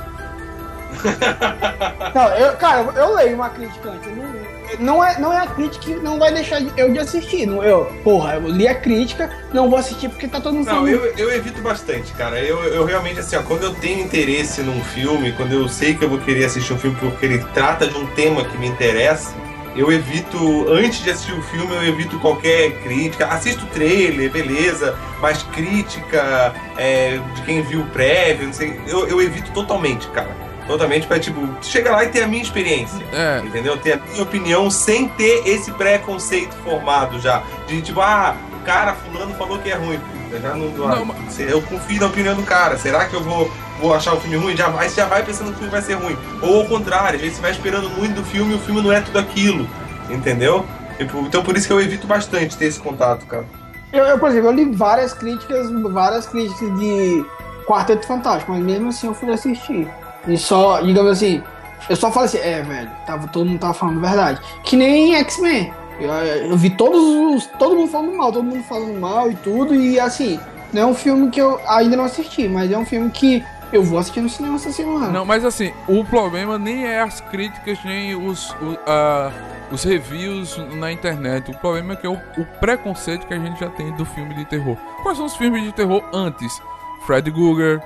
Não, 2.14 2.28
eu, 2.36 2.54
cara, 2.58 2.82
eu 2.96 3.14
leio 3.16 3.36
uma 3.36 3.50
crítica 3.50 3.90
antes, 3.90 4.08
eu 4.08 4.16
não, 4.16 4.55
não 4.80 5.04
é, 5.04 5.20
não 5.20 5.32
é 5.32 5.40
a 5.40 5.48
crítica 5.48 5.86
que 5.86 5.96
não 5.96 6.20
vai 6.20 6.34
deixar 6.34 6.62
eu 6.78 6.92
de 6.92 7.00
assistir. 7.00 7.46
Não, 7.46 7.64
eu, 7.64 7.86
porra, 8.04 8.36
eu 8.36 8.48
li 8.48 8.68
a 8.68 8.76
crítica, 8.76 9.30
não 9.54 9.70
vou 9.70 9.80
assistir 9.80 10.10
porque 10.10 10.28
tá 10.28 10.40
todo 10.40 10.56
mundo 10.56 10.66
Não, 10.66 10.88
eu, 10.88 11.06
eu 11.18 11.32
evito 11.34 11.62
bastante, 11.62 12.14
cara. 12.14 12.40
Eu, 12.40 12.64
eu 12.64 12.86
realmente, 12.86 13.20
assim, 13.20 13.36
ó, 13.36 13.44
quando 13.44 13.64
eu 13.64 13.74
tenho 13.76 14.02
interesse 14.02 14.62
num 14.62 14.84
filme, 14.84 15.32
quando 15.34 15.54
eu 15.54 15.68
sei 15.68 15.96
que 15.96 16.04
eu 16.04 16.10
vou 16.10 16.20
querer 16.20 16.46
assistir 16.46 16.74
um 16.74 16.80
filme 16.80 16.98
porque 17.00 17.26
ele 17.26 17.40
trata 17.54 17.88
de 17.88 17.98
um 17.98 18.06
tema 18.08 18.44
que 18.44 18.58
me 18.58 18.68
interessa, 18.68 19.34
eu 19.76 19.92
evito, 19.92 20.70
antes 20.70 21.04
de 21.04 21.12
assistir 21.12 21.34
o 21.34 21.42
filme, 21.42 21.74
eu 21.76 21.84
evito 21.84 22.18
qualquer 22.20 22.82
crítica. 22.82 23.28
Assisto 23.28 23.66
o 23.66 23.68
trailer, 23.68 24.32
beleza, 24.32 24.98
mas 25.20 25.44
crítica 25.44 26.54
é, 26.78 27.20
de 27.36 27.42
quem 27.42 27.62
viu 27.62 27.82
o 27.82 27.86
prévio, 27.88 28.48
não 28.48 28.54
sei. 28.54 28.80
Eu, 28.88 29.08
eu 29.08 29.22
evito 29.22 29.52
totalmente, 29.52 30.08
cara. 30.10 30.45
Totalmente 30.68 31.06
pra, 31.06 31.20
tipo, 31.20 31.48
chegar 31.62 31.92
lá 31.92 32.04
e 32.04 32.10
ter 32.10 32.24
a 32.24 32.28
minha 32.28 32.42
experiência. 32.42 33.00
É, 33.14 33.40
Entendeu? 33.46 33.78
Ter 33.78 33.94
a 33.94 33.98
minha 33.98 34.24
opinião 34.24 34.70
sem 34.72 35.08
ter 35.10 35.44
esse 35.48 35.72
preconceito 35.72 36.56
formado 36.64 37.20
já. 37.20 37.44
De 37.68 37.82
tipo, 37.82 38.02
ah, 38.02 38.36
o 38.62 38.66
cara 38.66 38.94
fulano 38.94 39.34
falou 39.36 39.60
que 39.60 39.70
é 39.70 39.76
ruim. 39.76 40.00
Eu 40.32 40.42
já 40.42 40.56
não, 40.56 40.68
Não, 40.70 41.16
se- 41.30 41.44
Eu 41.44 41.62
confio 41.62 42.02
na 42.02 42.08
opinião 42.08 42.36
do 42.36 42.42
cara. 42.44 42.78
Será 42.78 43.06
que 43.06 43.14
eu 43.16 43.22
vou, 43.24 43.50
vou 43.80 43.94
achar 43.94 44.14
o 44.16 44.20
filme 44.20 44.38
ruim? 44.38 44.58
Já 44.58 44.70
vai, 44.70 44.90
já 44.90 45.06
vai 45.06 45.22
pensando 45.24 45.48
que 45.50 45.54
o 45.54 45.58
filme 45.58 45.70
vai 45.72 45.82
ser 45.84 45.94
ruim. 45.94 46.18
Ou 46.42 46.62
ao 46.62 46.66
contrário, 46.68 47.16
às 47.16 47.22
vezes 47.22 47.36
você 47.38 47.42
vai 47.44 47.52
esperando 47.52 47.90
muito 47.92 48.16
do 48.16 48.24
filme 48.24 48.54
e 48.54 48.56
o 48.56 48.60
filme 48.60 48.82
não 48.82 48.92
é 48.92 49.02
tudo 49.02 49.20
aquilo. 49.20 49.68
Entendeu? 50.10 50.66
Tipo, 50.98 51.20
então 51.20 51.44
por 51.44 51.56
isso 51.56 51.68
que 51.68 51.74
eu 51.74 51.80
evito 51.82 52.08
bastante 52.08 52.58
ter 52.58 52.66
esse 52.66 52.80
contato, 52.80 53.26
cara. 53.28 53.46
Eu, 53.94 54.04
eu, 54.06 54.18
por 54.18 54.30
exemplo, 54.30 54.50
eu 54.50 54.54
li 54.54 54.66
várias 54.72 55.14
críticas, 55.14 55.70
várias 55.92 56.26
críticas 56.26 56.78
de 56.80 57.24
Quarteto 57.68 58.06
Fantástico, 58.08 58.52
mas 58.52 58.64
mesmo 58.64 58.90
assim 58.90 59.08
eu 59.08 59.14
fui 59.14 59.32
assistir. 59.32 59.88
E 60.28 60.38
só, 60.38 60.82
digamos 60.82 61.12
assim, 61.12 61.42
eu 61.90 61.96
só 61.96 62.12
falei 62.12 62.28
assim, 62.28 62.38
é, 62.40 62.62
velho, 62.62 62.90
tava, 63.06 63.28
todo 63.28 63.46
mundo 63.46 63.60
tava 63.60 63.74
falando 63.74 64.00
verdade. 64.02 64.40
Que 64.64 64.76
nem 64.76 65.16
X-Men. 65.16 65.72
Eu, 66.00 66.10
eu 66.12 66.58
vi 66.58 66.70
todos 66.72 67.00
os. 67.02 67.46
Todo 67.58 67.76
mundo 67.76 67.90
falando 67.90 68.14
mal, 68.18 68.32
todo 68.32 68.44
mundo 68.44 68.64
falando 68.64 69.00
mal 69.00 69.32
e 69.32 69.36
tudo. 69.36 69.74
E 69.76 70.00
assim, 70.00 70.40
não 70.74 70.82
é 70.82 70.86
um 70.88 70.94
filme 70.96 71.30
que 71.30 71.40
eu 71.42 71.60
ainda 71.68 71.96
não 71.96 72.04
assisti, 72.06 72.48
mas 72.50 72.72
é 72.72 72.78
um 72.78 72.86
filme 72.86 73.10
que 73.12 73.44
eu 73.72 73.82
vou 73.84 73.98
assistir 74.00 74.22
no 74.22 74.30
cinema 74.30 74.56
essa 74.56 74.72
semana. 74.72 75.08
Não, 75.08 75.26
mas 75.26 75.46
assim, 75.46 75.72
o 75.88 76.04
problema 76.04 76.58
nem 76.58 76.86
é 76.86 77.02
as 77.02 77.22
críticas, 77.22 77.78
nem 77.86 78.14
os, 78.16 78.50
o- 78.62 78.78
ah, 78.86 79.32
os 79.72 79.84
reviews 79.84 80.58
na 80.76 80.92
internet. 80.92 81.50
O 81.52 81.58
problema 81.58 81.94
é 81.94 81.96
que 81.96 82.06
é 82.06 82.10
o, 82.10 82.14
o 82.38 82.46
preconceito 82.60 83.26
que 83.26 83.34
a 83.34 83.40
gente 83.40 83.60
já 83.60 83.70
tem 83.70 83.92
do 83.94 84.06
filme 84.06 84.34
de 84.34 84.44
terror. 84.46 84.76
Quais 85.02 85.18
são 85.18 85.26
os 85.26 85.36
filmes 85.36 85.64
de 85.64 85.72
terror 85.72 86.04
antes? 86.14 86.62
Freddy 87.06 87.32
Krueger, 87.32 87.82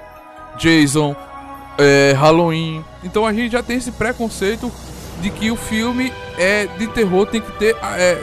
Jason, 0.58 1.16
é, 1.80 2.14
Halloween. 2.14 2.84
Então 3.04 3.26
a 3.26 3.34
gente 3.34 3.52
já 3.54 3.64
tem 3.64 3.78
esse 3.78 3.92
preconceito 3.92 4.72
de 5.22 5.30
que 5.30 5.50
o 5.52 5.56
filme 5.56 6.14
é 6.38 6.68
de 6.78 6.88
terror 6.88 7.26
tem 7.26 7.42
que 7.42 7.52
ter 7.54 7.76
é, 7.98 8.22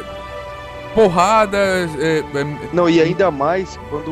porradas, 0.95 1.91
é, 1.99 2.19
é, 2.35 2.47
Não, 2.73 2.89
e 2.89 3.01
ainda 3.01 3.31
mais 3.31 3.79
quando, 3.91 4.11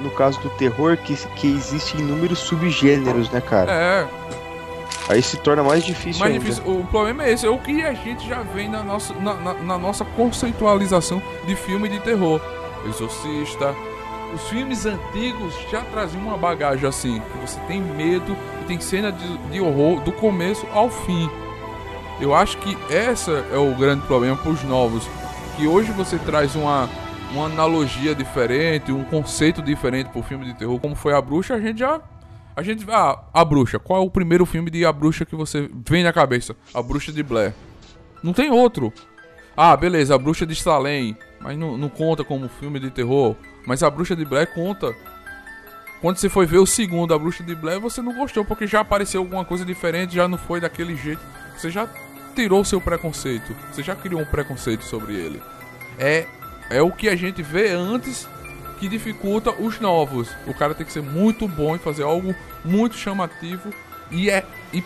no 0.00 0.10
caso 0.10 0.38
do 0.40 0.48
terror, 0.50 0.96
que, 0.96 1.14
que 1.36 1.46
existem 1.48 2.00
inúmeros 2.00 2.38
subgêneros, 2.38 3.30
né, 3.30 3.40
cara? 3.40 3.72
é, 3.72 4.06
Aí 5.08 5.20
se 5.22 5.36
torna 5.38 5.64
mais 5.64 5.84
difícil 5.84 6.20
mais 6.20 6.32
ainda. 6.34 6.44
difícil. 6.44 6.62
O 6.70 6.84
problema 6.86 7.24
é 7.24 7.32
esse, 7.32 7.44
é 7.44 7.50
o 7.50 7.58
que 7.58 7.82
a 7.82 7.92
gente 7.94 8.28
já 8.28 8.42
vem 8.54 8.68
na 8.68 8.80
nossa, 8.84 9.12
na, 9.14 9.34
na- 9.34 9.54
na 9.54 9.76
nossa 9.78 10.04
conceitualização 10.04 11.20
de 11.48 11.56
filme 11.56 11.88
de 11.88 11.98
terror. 11.98 12.40
Exorcista. 12.88 13.74
Os 14.34 14.48
filmes 14.48 14.86
antigos 14.86 15.54
já 15.70 15.82
traziam 15.82 16.22
uma 16.22 16.36
bagagem 16.36 16.88
assim, 16.88 17.20
que 17.20 17.38
você 17.38 17.58
tem 17.66 17.80
medo 17.80 18.36
e 18.62 18.64
tem 18.66 18.80
cena 18.80 19.10
de, 19.10 19.38
de 19.38 19.60
horror 19.60 20.00
do 20.02 20.12
começo 20.12 20.66
ao 20.72 20.88
fim. 20.88 21.28
Eu 22.20 22.34
acho 22.34 22.58
que 22.58 22.76
essa 22.92 23.44
é 23.52 23.56
o 23.56 23.74
grande 23.74 24.06
problema 24.06 24.36
para 24.36 24.50
os 24.50 24.62
novos, 24.62 25.08
que 25.56 25.66
hoje 25.66 25.90
você 25.92 26.18
traz 26.18 26.54
uma 26.54 26.88
uma 27.32 27.46
analogia 27.46 28.14
diferente, 28.14 28.90
um 28.90 29.04
conceito 29.04 29.62
diferente 29.62 30.10
pro 30.10 30.22
filme 30.22 30.44
de 30.44 30.54
terror, 30.54 30.78
como 30.80 30.94
foi 30.94 31.14
a 31.14 31.22
bruxa, 31.22 31.54
a 31.54 31.60
gente 31.60 31.78
já 31.78 32.00
a 32.56 32.62
gente 32.62 32.84
ah, 32.88 33.24
a 33.32 33.44
bruxa, 33.44 33.78
qual 33.78 34.02
é 34.02 34.04
o 34.04 34.10
primeiro 34.10 34.44
filme 34.44 34.70
de 34.70 34.84
a 34.84 34.92
bruxa 34.92 35.24
que 35.24 35.36
você 35.36 35.70
vem 35.88 36.02
na 36.02 36.12
cabeça? 36.12 36.56
A 36.74 36.82
bruxa 36.82 37.12
de 37.12 37.22
Blair. 37.22 37.54
Não 38.22 38.32
tem 38.32 38.50
outro. 38.50 38.92
Ah, 39.56 39.76
beleza, 39.76 40.14
a 40.14 40.18
bruxa 40.18 40.44
de 40.44 40.54
Salem, 40.54 41.16
mas 41.40 41.56
não, 41.56 41.76
não 41.76 41.88
conta 41.88 42.24
como 42.24 42.48
filme 42.48 42.80
de 42.80 42.90
terror, 42.90 43.36
mas 43.66 43.82
a 43.82 43.90
bruxa 43.90 44.16
de 44.16 44.24
Blair 44.24 44.52
conta. 44.52 44.94
Quando 46.00 46.16
você 46.16 46.30
foi 46.30 46.46
ver 46.46 46.58
o 46.58 46.66
segundo, 46.66 47.12
a 47.12 47.18
bruxa 47.18 47.44
de 47.44 47.54
Blair, 47.54 47.78
você 47.78 48.00
não 48.00 48.14
gostou 48.14 48.44
porque 48.44 48.66
já 48.66 48.80
apareceu 48.80 49.20
alguma 49.20 49.44
coisa 49.44 49.64
diferente, 49.64 50.14
já 50.14 50.26
não 50.26 50.38
foi 50.38 50.60
daquele 50.60 50.96
jeito. 50.96 51.20
Você 51.56 51.70
já 51.70 51.86
tirou 52.34 52.64
seu 52.64 52.80
preconceito, 52.80 53.54
você 53.70 53.82
já 53.82 53.94
criou 53.94 54.22
um 54.22 54.24
preconceito 54.24 54.84
sobre 54.84 55.14
ele. 55.14 55.42
É 55.98 56.26
é 56.70 56.80
o 56.80 56.92
que 56.92 57.08
a 57.08 57.16
gente 57.16 57.42
vê 57.42 57.70
antes 57.70 58.28
que 58.78 58.88
dificulta 58.88 59.50
os 59.50 59.80
novos. 59.80 60.30
O 60.46 60.54
cara 60.54 60.72
tem 60.72 60.86
que 60.86 60.92
ser 60.92 61.02
muito 61.02 61.46
bom 61.48 61.74
e 61.74 61.78
fazer 61.78 62.04
algo 62.04 62.34
muito 62.64 62.96
chamativo 62.96 63.74
e 64.10 64.30
é 64.30 64.44
e, 64.72 64.82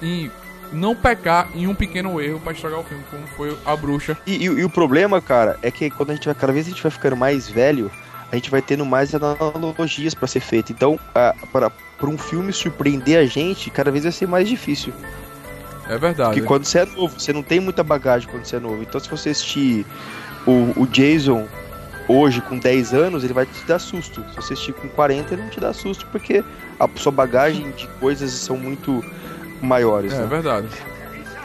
e 0.00 0.30
não 0.72 0.94
pecar 0.94 1.48
em 1.54 1.66
um 1.66 1.74
pequeno 1.74 2.20
erro 2.20 2.40
pra 2.40 2.52
estragar 2.52 2.80
o 2.80 2.84
filme, 2.84 3.02
como 3.10 3.26
foi 3.28 3.56
a 3.64 3.74
bruxa. 3.76 4.16
E, 4.26 4.36
e- 4.36 4.44
e 4.44 4.64
o 4.64 4.70
problema, 4.70 5.20
cara, 5.20 5.58
é 5.62 5.70
que 5.70 5.90
quando 5.90 6.10
a 6.10 6.14
gente 6.14 6.26
vai, 6.26 6.34
cada 6.34 6.52
vez 6.52 6.66
a 6.66 6.70
gente 6.70 6.82
vai 6.82 6.90
ficando 6.90 7.16
mais 7.16 7.48
velho, 7.48 7.90
a 8.30 8.34
gente 8.36 8.50
vai 8.50 8.60
tendo 8.60 8.84
mais 8.84 9.14
analogias 9.14 10.14
pra 10.14 10.26
ser 10.28 10.40
feito. 10.40 10.72
Então, 10.72 10.98
para 11.52 11.70
para 11.98 12.08
um 12.08 12.16
filme 12.16 12.52
surpreender 12.52 13.18
a 13.18 13.26
gente, 13.26 13.70
cada 13.70 13.90
vez 13.90 14.04
vai 14.04 14.12
ser 14.12 14.28
mais 14.28 14.48
difícil. 14.48 14.92
É 15.88 15.98
verdade. 15.98 16.30
Porque 16.34 16.46
quando 16.46 16.64
você 16.64 16.78
é 16.80 16.84
novo, 16.84 17.18
você 17.18 17.32
não 17.32 17.42
tem 17.42 17.58
muita 17.58 17.82
bagagem 17.82 18.28
quando 18.28 18.44
você 18.44 18.54
é 18.54 18.60
novo. 18.60 18.82
Então, 18.82 19.00
se 19.00 19.08
você 19.10 19.30
assistir 19.30 19.84
o, 20.46 20.72
o 20.80 20.86
Jason 20.86 21.48
hoje 22.06 22.40
com 22.42 22.56
10 22.56 22.94
anos, 22.94 23.24
ele 23.24 23.32
vai 23.32 23.46
te 23.46 23.64
dar 23.66 23.78
susto. 23.80 24.24
Se 24.30 24.36
você 24.36 24.52
assistir 24.52 24.74
com 24.74 24.86
40, 24.88 25.34
ele 25.34 25.42
não 25.42 25.50
te 25.50 25.58
dá 25.58 25.72
susto, 25.72 26.06
porque 26.12 26.44
a 26.78 26.88
sua 26.94 27.10
bagagem 27.10 27.70
de 27.72 27.88
coisas 27.98 28.30
são 28.30 28.56
muito 28.56 29.04
maiores. 29.60 30.12
É 30.12 30.18
né? 30.18 30.26
verdade. 30.26 30.66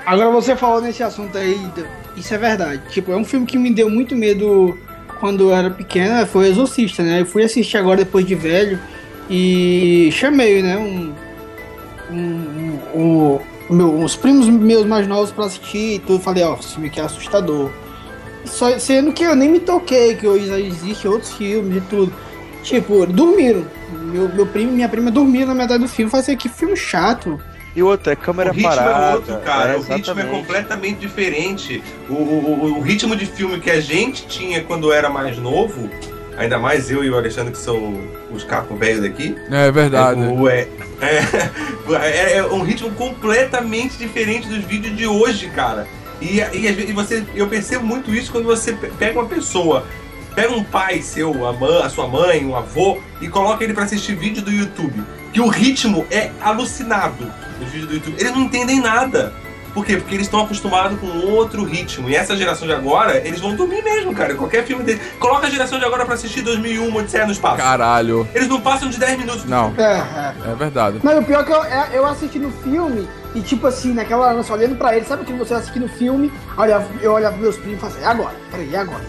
Agora 0.05 0.29
você 0.31 0.55
falou 0.55 0.81
nesse 0.81 1.01
assunto 1.01 1.37
aí, 1.37 1.57
isso 2.17 2.33
é 2.33 2.37
verdade. 2.37 2.81
Tipo, 2.89 3.11
é 3.11 3.15
um 3.15 3.23
filme 3.25 3.45
que 3.45 3.57
me 3.57 3.71
deu 3.73 3.89
muito 3.89 4.15
medo 4.15 4.77
quando 5.19 5.49
eu 5.49 5.55
era 5.55 5.69
pequena, 5.69 6.25
foi 6.25 6.47
Exorcista, 6.49 7.01
né? 7.03 7.21
Eu 7.21 7.25
fui 7.25 7.43
assistir 7.43 7.77
agora 7.77 7.97
depois 7.97 8.25
de 8.25 8.35
velho 8.35 8.77
e 9.29 10.09
chamei, 10.11 10.61
né, 10.61 10.77
um, 10.77 11.13
um, 12.11 12.79
um- 12.95 12.99
um- 13.01 13.39
meu, 13.69 13.93
uns 13.97 14.15
primos 14.17 14.47
meus 14.49 14.85
mais 14.85 15.07
novos 15.07 15.31
pra 15.31 15.45
assistir 15.45 15.95
e 15.95 15.99
tudo. 15.99 16.21
Falei, 16.21 16.43
ó, 16.43 16.55
esse 16.55 16.73
filme 16.73 16.89
aqui 16.89 16.99
é 16.99 17.03
assustador. 17.03 17.71
Só, 18.45 18.77
sendo 18.77 19.13
que 19.13 19.23
eu 19.23 19.35
nem 19.35 19.49
me 19.49 19.59
toquei, 19.61 20.15
que 20.15 20.27
hoje 20.27 20.47
já 20.47 20.59
existe 20.59 21.07
outros 21.07 21.31
filmes 21.31 21.77
e 21.77 21.81
tudo. 21.81 22.11
Tipo, 22.61 23.05
dormiram. 23.05 23.65
Meu, 23.91 24.27
meu 24.27 24.45
primo 24.45 24.71
e 24.71 24.75
minha 24.75 24.89
prima 24.89 25.09
dormiram 25.09 25.47
na 25.47 25.55
metade 25.55 25.81
do 25.81 25.87
filme. 25.89 26.11
Falei 26.11 26.23
assim, 26.23 26.35
que 26.35 26.49
filme 26.49 26.75
chato. 26.75 27.39
E 27.75 27.81
outra, 27.81 28.13
é 28.13 28.15
câmera 28.15 28.51
o 28.51 28.53
ritmo 28.53 28.69
parada. 28.69 29.11
é 29.11 29.15
outro, 29.15 29.37
cara. 29.39 29.73
é, 29.73 29.77
o 29.77 29.81
ritmo 29.81 30.19
é 30.19 30.23
completamente 30.25 30.99
diferente. 30.99 31.83
O, 32.09 32.13
o, 32.13 32.77
o- 32.77 32.81
ritmo 32.81 33.15
de 33.15 33.25
filme 33.25 33.59
que 33.59 33.71
a 33.71 33.81
gente 33.81 34.27
tinha 34.27 34.61
quando 34.63 34.91
era 34.93 35.09
mais 35.09 35.37
novo, 35.39 35.89
ainda 36.37 36.59
mais 36.59 36.91
eu 36.91 37.03
e 37.03 37.09
o 37.09 37.17
Alexandre, 37.17 37.51
que 37.51 37.57
são 37.57 37.99
os 38.31 38.43
capos 38.43 38.77
velhos 38.77 39.01
daqui. 39.01 39.35
É 39.49 39.71
verdade. 39.71 40.19
o- 40.21 40.47
É, 40.47 40.67
é, 41.01 42.33
é- 42.33 42.37
é 42.37 42.43
um 42.45 42.61
ritmo 42.61 42.91
completamente 42.91 43.97
diferente 43.97 44.47
dos 44.47 44.63
vídeos 44.63 44.95
de 44.95 45.07
hoje, 45.07 45.47
cara. 45.49 45.87
E, 46.21 46.39
e, 46.39 46.71
vezes 46.71 46.91
você, 46.93 47.23
eu 47.35 47.47
percebo 47.47 47.83
muito 47.85 48.13
isso 48.13 48.31
quando 48.31 48.45
você 48.45 48.71
pe- 48.73 48.91
pega 48.99 49.19
uma 49.19 49.27
pessoa, 49.27 49.85
pega 50.35 50.53
um 50.53 50.63
pai 50.63 51.01
seu, 51.01 51.45
a, 51.45 51.51
mãe, 51.51 51.81
a 51.83 51.89
sua 51.89 52.07
mãe, 52.07 52.45
um 52.45 52.55
avô, 52.55 52.99
e 53.19 53.27
coloca 53.27 53.63
ele 53.63 53.73
pra 53.73 53.83
assistir 53.83 54.15
vídeo 54.15 54.41
do 54.43 54.51
YouTube. 54.51 55.03
Que 55.33 55.41
o 55.41 55.47
ritmo 55.47 56.05
é 56.11 56.29
alucinado 56.39 57.25
nos 57.63 57.71
vídeos 57.71 57.89
do 57.89 57.95
YouTube. 57.95 58.15
Eles 58.19 58.31
não 58.33 58.41
entendem 58.43 58.79
nada. 58.79 59.33
Por 59.73 59.83
quê? 59.83 59.97
Porque 59.97 60.13
eles 60.13 60.27
estão 60.27 60.41
acostumados 60.41 60.99
com 60.99 61.07
outro 61.31 61.63
ritmo. 61.63 62.07
E 62.07 62.15
essa 62.15 62.35
geração 62.37 62.67
de 62.67 62.73
agora, 62.75 63.17
eles 63.27 63.39
vão 63.39 63.55
dormir 63.55 63.81
mesmo, 63.83 64.13
cara. 64.13 64.35
Qualquer 64.35 64.63
filme 64.65 64.83
dele. 64.83 65.01
Coloca 65.19 65.47
a 65.47 65.49
geração 65.49 65.79
de 65.79 65.85
agora 65.85 66.05
pra 66.05 66.13
assistir 66.13 66.43
2001, 66.43 66.95
Odisseia 66.95 67.25
no 67.25 67.31
Espaço. 67.31 67.57
Caralho. 67.57 68.27
Eles 68.35 68.47
não 68.47 68.61
passam 68.61 68.87
de 68.87 68.99
10 68.99 69.17
minutos. 69.17 69.45
Não, 69.45 69.73
É, 69.75 69.81
é. 70.47 70.51
é 70.51 70.55
verdade. 70.55 70.99
Não, 71.01 71.11
e 71.13 71.17
o 71.19 71.23
pior 71.23 71.41
é 71.41 71.43
que 71.43 71.51
eu, 71.51 71.63
é- 71.63 71.89
eu 71.91 72.05
assisti 72.05 72.37
no 72.37 72.51
filme 72.51 73.09
e, 73.33 73.41
tipo 73.41 73.65
assim, 73.65 73.93
naquela 73.95 74.27
hora, 74.27 74.43
só 74.43 74.53
olhando 74.53 74.75
pra 74.75 74.95
ele, 74.95 75.05
sabe 75.05 75.25
que 75.25 75.33
você 75.33 75.55
assiste 75.55 75.79
no 75.79 75.87
filme, 75.89 76.31
olha, 76.55 76.85
eu 77.01 77.11
olhava 77.13 77.33
pros 77.35 77.41
meus 77.43 77.57
primos 77.57 77.77
e 77.77 77.81
falava 77.81 77.97
assim, 77.97 78.05
é 78.05 78.09
agora, 78.11 78.35
peraí, 78.51 78.75
é 78.75 78.77
agora. 78.77 79.03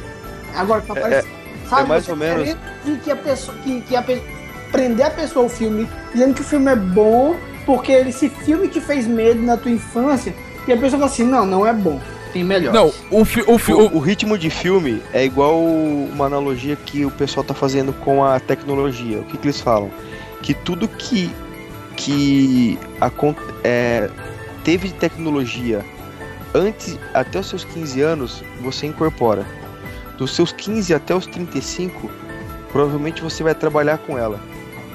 É 0.55 0.59
agora 0.59 0.81
que 0.81 0.87
tá 0.87 0.93
aparecendo. 0.95 1.35
sabe, 1.69 1.83
é 1.83 1.87
mais 1.87 2.09
ou 2.09 2.17
menos- 2.17 2.57
Que, 2.87 2.97
que 2.97 3.11
a 3.11 3.17
pessoa, 3.17 3.55
que, 3.59 3.81
que 3.83 3.95
a 3.97 4.01
pe- 4.01 4.23
prender 4.73 5.05
a 5.05 5.11
pessoa 5.11 5.45
ao 5.45 5.51
filme, 5.51 5.87
dizendo 6.11 6.33
que 6.33 6.41
o 6.41 6.45
filme 6.45 6.71
é 6.73 6.77
bom, 6.77 7.37
porque 7.65 7.93
esse 7.93 8.29
filme 8.29 8.69
te 8.69 8.81
fez 8.81 9.07
medo 9.07 9.43
na 9.43 9.57
tua 9.57 9.71
infância, 9.71 10.35
e 10.67 10.73
a 10.73 10.77
pessoa 10.77 11.01
fala 11.01 11.07
assim, 11.07 11.25
não, 11.25 11.45
não 11.45 11.67
é 11.67 11.73
bom, 11.73 12.01
tem 12.33 12.43
melhor. 12.43 12.73
Não, 12.73 12.93
o, 13.11 13.25
fi, 13.25 13.43
o, 13.47 13.59
fi, 13.59 13.73
O, 13.73 13.97
o, 13.97 13.99
ritmo 13.99 14.37
de 14.37 14.51
filme 14.51 15.03
é 15.13 15.25
igual 15.25 15.63
uma 15.63 16.27
analogia 16.27 16.77
que 16.77 17.05
o 17.05 17.11
pessoal 17.11 17.45
tá 17.45 17.55
fazendo 17.55 17.93
com 17.93 18.25
a 18.25 18.41
tecnologia. 18.41 19.21
O 19.21 19.25
que, 19.25 19.37
que 19.37 19.47
eles 19.47 19.61
falam? 19.61 19.91
Que 20.43 20.53
tudo 20.53 20.89
que, 20.89 21.31
que 21.97 22.79
acon- 23.01 23.35
é, 23.63 24.11
teve 24.65 24.89
de 24.89 24.95
tecnologia 24.95 25.85
antes, 26.55 26.99
até 27.13 27.39
os 27.41 27.49
seus 27.49 27.65
15 27.65 28.01
anos, 28.01 28.45
você 28.61 28.87
incorpora. 28.87 29.45
Dos 30.17 30.35
seus 30.35 30.53
15 30.53 30.95
até 30.95 31.15
os 31.15 31.27
35, 31.27 32.11
provavelmente 32.71 33.23
você 33.23 33.43
vai 33.43 33.55
trabalhar 33.55 33.99
com 33.99 34.17
ela. 34.17 34.41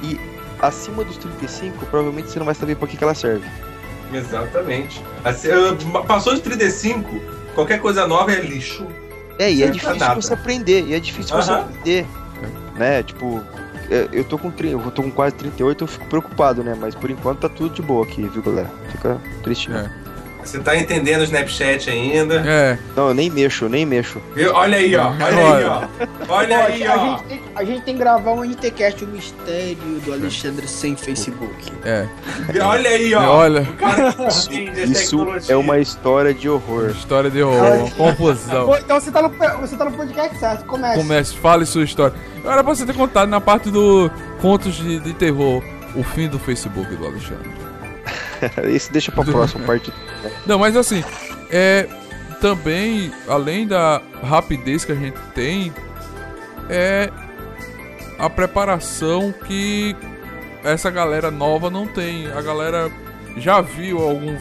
E 0.02 0.20
acima 0.62 1.04
dos 1.04 1.18
35, 1.18 1.86
provavelmente 1.88 2.30
você 2.30 2.40
não 2.40 2.46
vai 2.46 2.56
saber 2.56 2.76
pra 2.76 2.88
que, 2.88 2.98
que 2.98 3.04
ela 3.04 3.16
serve. 3.16 3.46
Exatamente. 4.14 5.04
Assim, 5.24 5.50
passou 6.08 6.34
de 6.34 6.42
35, 6.42 7.10
qualquer 7.54 7.80
coisa 7.80 8.08
nova 8.08 8.32
é 8.32 8.42
lixo. 8.42 8.86
É, 9.38 9.52
e 9.52 9.64
é 9.64 9.68
difícil 9.68 9.96
nada. 9.98 10.16
você 10.16 10.34
aprender, 10.34 10.86
e 10.86 10.94
é 10.94 11.00
difícil 11.00 11.36
você 11.36 11.52
Aham. 11.52 11.62
aprender. 11.62 12.06
Né? 12.76 13.04
Tipo, 13.04 13.42
é, 13.90 14.08
eu 14.12 14.24
tô 14.24 14.38
com 14.38 14.52
30, 14.52 14.84
eu 14.84 14.92
tô 14.92 15.04
com 15.04 15.12
quase 15.12 15.36
38, 15.36 15.84
eu 15.84 15.88
fico 15.88 16.06
preocupado, 16.06 16.64
né? 16.64 16.76
Mas 16.80 16.94
por 16.96 17.10
enquanto 17.10 17.40
tá 17.40 17.50
tudo 17.50 17.74
de 17.74 17.82
boa 17.82 18.06
aqui, 18.06 18.22
viu, 18.28 18.42
galera? 18.42 18.70
Fica 18.92 19.18
triste. 19.44 19.70
não. 19.70 19.90
É. 20.50 20.52
Você 20.52 20.60
tá 20.60 20.76
entendendo 20.76 21.22
o 21.22 21.24
Snapchat 21.24 21.90
ainda. 21.90 22.36
É, 22.46 22.78
Não, 22.96 23.10
eu 23.10 23.14
nem 23.14 23.30
mexo, 23.30 23.66
eu 23.66 23.70
nem 23.70 23.86
mexo. 23.86 24.20
Viu? 24.36 24.54
Olha 24.54 24.78
aí, 24.78 24.96
ó. 24.96 25.10
Olha 25.10 25.28
aí, 25.28 25.64
ó. 25.66 25.88
Olha 26.30 26.60
Ó, 26.60 26.64
aí, 26.66 26.88
a, 26.88 26.96
ó. 26.96 27.06
gente 27.18 27.24
tem, 27.28 27.42
a 27.56 27.64
gente 27.64 27.82
tem 27.84 27.94
que 27.96 28.00
gravar 28.00 28.32
um 28.32 28.44
NTCast, 28.44 29.04
o 29.04 29.08
mistério 29.08 29.78
do 30.06 30.14
Alexandre 30.14 30.68
sem 30.68 30.96
Facebook. 30.96 31.72
é. 31.84 32.08
Olha 32.64 32.90
aí, 32.90 33.14
ó. 33.14 33.22
Olha. 33.38 33.62
O 33.62 33.74
cara 33.74 34.14
que 34.14 34.56
entende 34.56 34.82
a 34.82 34.84
Isso 34.86 35.18
tecnologia. 35.18 35.54
é 35.54 35.58
uma 35.58 35.80
história 35.80 36.34
de 36.34 36.50
horror. 36.50 36.90
História 36.90 37.30
de 37.30 37.42
horror, 37.44 37.78
uma 37.78 37.90
confusão. 38.14 38.70
Então 38.90 39.00
você 39.00 39.12
tá, 39.12 39.22
no, 39.22 39.30
você 39.62 39.76
tá 39.76 39.86
no 39.86 39.92
podcast 39.92 40.38
certo, 40.40 40.66
começa. 40.66 40.98
Comece, 40.98 41.36
fale 41.36 41.66
sua 41.66 41.84
história. 41.84 42.16
Era 42.44 42.64
pra 42.64 42.74
você 42.74 42.86
ter 42.86 42.94
contado 42.96 43.30
na 43.30 43.40
parte 43.42 43.70
do 43.70 44.10
contos 44.42 44.76
de, 44.76 45.00
de 45.00 45.14
terror, 45.14 45.62
o 45.96 46.04
fim 46.04 46.28
do 46.28 46.40
Facebook 46.40 46.96
do 46.96 47.06
Alexandre. 47.06 47.50
Esse 48.70 48.92
deixa 48.92 49.12
pra 49.12 49.24
próxima 49.24 49.66
parte. 49.66 49.94
Não, 50.46 50.60
mas 50.60 50.76
assim, 50.76 51.04
é 51.50 51.88
também, 52.40 53.12
além 53.28 53.68
da 53.68 54.02
rapidez 54.24 54.86
que 54.86 54.92
a 54.92 54.96
gente 54.96 55.20
tem, 55.34 55.74
é 56.70 57.10
a 58.18 58.30
preparação 58.30 59.34
que 59.46 59.96
essa 60.64 60.90
galera 60.90 61.32
nova 61.32 61.70
não 61.70 61.88
tem. 61.88 62.28
A 62.28 62.42
galera 62.42 62.92
já 63.38 63.62
viu 63.62 64.00
algum, 64.00 64.38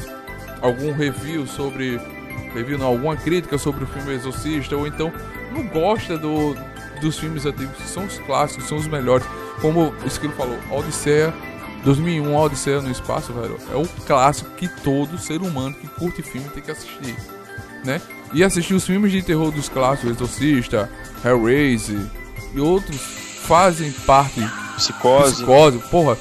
algum 0.61 0.93
review 0.93 1.47
sobre. 1.47 2.01
Review 2.55 2.79
não, 2.79 2.87
alguma 2.87 3.17
crítica 3.17 3.59
sobre 3.59 3.85
o 3.85 3.87
filme 3.87 4.15
Exorcista, 4.15 4.77
ou 4.77 4.87
então 4.87 5.13
não 5.53 5.67
gosta 5.67 6.17
do, 6.17 6.57
dos 7.01 7.19
filmes 7.19 7.45
antigos, 7.45 7.77
que 7.77 7.89
são 7.89 8.05
os 8.07 8.19
clássicos, 8.21 8.67
são 8.67 8.79
os 8.79 8.89
melhores. 8.89 9.27
Como 9.61 9.91
o 9.91 10.07
Esquilo 10.07 10.33
falou, 10.35 10.59
Odisseia 10.71 11.35
2001, 11.85 12.37
A 12.37 12.43
Odisseia 12.43 12.81
no 12.81 12.91
Espaço, 12.91 13.33
velho, 13.33 13.59
é 13.73 13.77
o 13.77 13.87
clássico 14.07 14.51
que 14.57 14.69
todo 14.83 15.19
ser 15.19 15.41
humano 15.41 15.75
que 15.75 15.87
curte 15.87 16.23
filme 16.23 16.49
tem 16.49 16.63
que 16.63 16.71
assistir, 16.71 17.17
né? 17.85 18.01
E 18.33 18.45
assistir 18.45 18.75
os 18.75 18.85
filmes 18.85 19.13
de 19.13 19.23
terror 19.23 19.51
dos 19.51 19.69
clássicos, 19.69 20.11
Exorcista, 20.11 20.91
Hellraiser 21.25 22.01
e 22.55 22.61
outros 22.61 23.01
fazem 23.43 23.91
parte 23.93 24.41
Psicose. 24.77 25.37
psicose. 25.37 25.79
Porra, 25.91 26.19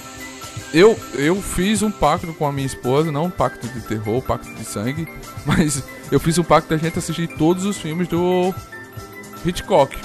eu, 0.73 0.97
eu 1.15 1.41
fiz 1.41 1.81
um 1.81 1.91
pacto 1.91 2.33
com 2.33 2.45
a 2.45 2.51
minha 2.51 2.65
esposa, 2.65 3.11
não 3.11 3.25
um 3.25 3.29
pacto 3.29 3.67
de 3.67 3.81
terror, 3.81 4.17
um 4.17 4.21
pacto 4.21 4.53
de 4.53 4.63
sangue, 4.63 5.07
mas 5.45 5.83
eu 6.11 6.19
fiz 6.19 6.37
um 6.37 6.43
pacto 6.43 6.69
da 6.69 6.77
gente 6.77 6.97
assistir 6.97 7.27
todos 7.27 7.65
os 7.65 7.77
filmes 7.77 8.07
do 8.07 8.53
Hitchcock. 9.45 9.97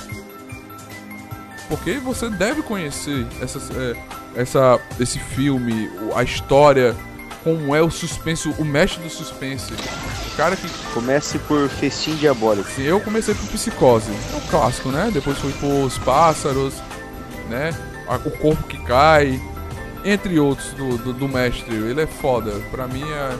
Porque 1.68 1.94
você 1.98 2.28
deve 2.28 2.62
conhecer 2.62 3.26
essas, 3.40 3.70
é, 3.70 3.96
essa, 4.34 4.80
esse 4.98 5.18
filme, 5.18 5.90
a 6.14 6.22
história, 6.22 6.94
como 7.44 7.74
é 7.74 7.82
o 7.82 7.90
suspense, 7.90 8.48
o 8.58 8.64
mestre 8.64 9.02
do 9.02 9.10
suspense. 9.10 9.72
O 9.72 10.36
cara 10.36 10.56
que 10.56 10.66
Comece 10.92 11.38
por 11.40 11.68
Festim 11.70 12.14
Diabólico. 12.16 12.68
Assim, 12.68 12.82
eu 12.82 13.00
comecei 13.00 13.34
por 13.34 13.46
Psicose, 13.48 14.10
é 14.10 14.36
o 14.36 14.40
clássico, 14.42 14.90
né? 14.90 15.10
Depois 15.12 15.38
fui 15.38 15.52
por 15.52 15.86
Os 15.86 15.96
Pássaros, 15.98 16.74
né? 17.48 17.70
O 18.26 18.30
Corpo 18.30 18.62
que 18.64 18.76
Cai, 18.84 19.40
entre 20.04 20.38
outros 20.38 20.72
do, 20.74 20.98
do, 20.98 21.12
do 21.14 21.28
mestre. 21.28 21.74
Ele 21.74 22.02
é 22.02 22.06
foda. 22.06 22.52
Pra 22.70 22.86
mim 22.86 23.04
é, 23.10 23.38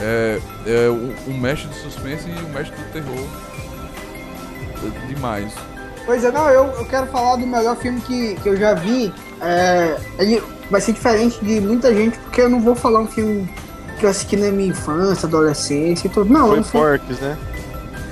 é, 0.00 0.40
é 0.66 0.88
o, 0.88 1.30
o 1.30 1.34
mestre 1.34 1.68
do 1.68 1.74
suspense 1.74 2.28
e 2.28 2.44
o 2.44 2.48
mestre 2.50 2.76
do 2.76 2.92
terror. 2.92 3.26
É 4.84 5.06
Demais. 5.08 5.52
Pois 6.06 6.22
é, 6.24 6.30
não, 6.30 6.48
eu, 6.48 6.64
eu 6.64 6.86
quero 6.86 7.06
falar 7.08 7.36
do 7.36 7.46
melhor 7.46 7.76
filme 7.76 8.00
que, 8.00 8.36
que 8.36 8.48
eu 8.48 8.56
já 8.56 8.72
vi. 8.74 9.12
É, 9.40 9.96
ele 10.18 10.42
vai 10.70 10.80
ser 10.80 10.92
diferente 10.92 11.44
de 11.44 11.60
muita 11.60 11.94
gente, 11.94 12.18
porque 12.18 12.42
eu 12.42 12.48
não 12.48 12.60
vou 12.60 12.74
falar 12.74 13.00
um 13.00 13.06
filme 13.06 13.48
que 13.98 14.06
eu 14.06 14.10
assisti 14.10 14.36
na 14.36 14.50
minha 14.50 14.70
infância, 14.70 15.26
adolescência 15.26 16.06
e 16.06 16.10
tudo. 16.10 16.32
Não, 16.32 16.48
Foi 16.48 16.56
não 16.56 16.64
foi, 16.64 16.80
Fortes, 16.80 17.20
né? 17.20 17.38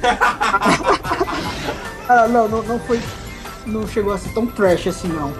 ah, 2.09 2.29
não, 2.29 2.49
não, 2.49 2.63
não 2.63 2.79
foi. 2.81 3.01
Não 3.67 3.87
chegou 3.87 4.13
a 4.13 4.19
ser 4.19 4.31
tão 4.31 4.47
trash 4.47 4.89
assim, 4.89 5.09
não. 5.09 5.33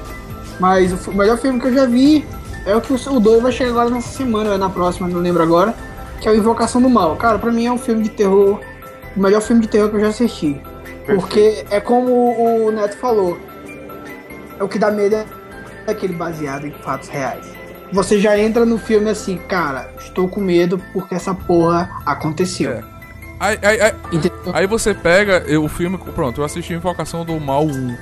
Mas 0.59 0.93
o, 0.93 1.11
o 1.11 1.15
melhor 1.15 1.39
filme 1.39 1.61
que 1.61 1.67
eu 1.67 1.75
já 1.75 1.87
vi 1.87 2.27
é 2.65 2.75
o 2.75 2.81
que 2.81 2.93
o, 2.93 3.21
2 3.21 3.43
vai 3.43 3.53
chegar 3.53 3.71
agora 3.71 3.91
nessa 3.91 4.09
semana, 4.09 4.51
ou 4.51 4.57
é 4.57 4.59
na 4.59 4.69
próxima, 4.69 5.09
não 5.09 5.21
lembro 5.21 5.43
agora. 5.43 5.75
Que 6.21 6.29
é 6.29 6.33
o 6.33 6.35
Invocação 6.35 6.81
do 6.81 6.89
Mal. 6.89 7.15
Cara, 7.17 7.39
pra 7.39 7.53
mim 7.53 7.67
é 7.67 7.73
um 7.73 7.79
filme 7.79 8.03
de 8.03 8.11
terror. 8.11 8.59
O 9.15 9.21
melhor 9.21 9.41
filme 9.41 9.63
de 9.63 9.69
terror 9.69 9.91
que 9.91 9.97
eu 9.97 10.01
já 10.01 10.09
assisti. 10.09 10.61
Porque 11.05 11.65
é 11.71 11.79
como 11.79 12.67
o 12.67 12.73
Neto 12.73 12.97
falou. 12.97 13.39
É 14.59 14.65
o 14.65 14.69
que 14.69 14.79
dá 14.79 14.91
medo 14.91 15.15
é 15.15 15.27
aquele 15.93 16.15
baseado 16.15 16.67
em 16.67 16.71
fatos 16.73 17.09
reais. 17.09 17.47
Você 17.93 18.19
já 18.19 18.37
entra 18.39 18.65
no 18.67 18.79
filme 18.79 19.09
assim, 19.11 19.37
cara, 19.37 19.91
estou 19.99 20.29
com 20.29 20.41
medo 20.41 20.81
porque 20.93 21.15
essa 21.15 21.33
porra 21.35 21.89
aconteceu. 22.05 22.73
É. 22.73 22.83
Aí, 23.39 23.59
aí, 23.63 23.81
aí, 23.81 23.93
aí 24.55 24.67
você 24.67 24.93
pega 24.95 25.45
eu- 25.47 25.63
o 25.65 25.69
filme. 25.69 25.97
Pronto, 25.99 26.41
eu 26.41 26.45
assisti 26.45 26.73
Invocação 26.73 27.25
do 27.25 27.39
Mal 27.39 27.65
1. 27.65 27.97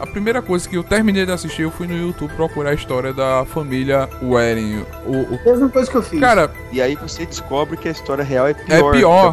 A 0.00 0.06
primeira 0.06 0.42
coisa 0.42 0.68
que 0.68 0.76
eu 0.76 0.82
terminei 0.82 1.24
de 1.24 1.30
assistir, 1.30 1.62
eu 1.62 1.70
fui 1.70 1.86
no 1.86 1.96
YouTube 1.96 2.32
procurar 2.34 2.70
a 2.70 2.74
história 2.74 3.12
da 3.12 3.44
família 3.44 4.08
Waring. 4.20 4.84
O, 5.06 5.34
o- 5.34 5.40
Mesma 5.44 5.68
coisa 5.68 5.88
que 5.88 5.96
eu 5.96 6.02
fiz. 6.02 6.18
Cara, 6.18 6.50
E 6.72 6.82
aí 6.82 6.96
você 6.96 7.24
descobre 7.24 7.76
que 7.76 7.86
a 7.86 7.92
história 7.92 8.24
real 8.24 8.48
é 8.48 8.54
pior, 8.54 8.92
pior. 8.92 9.32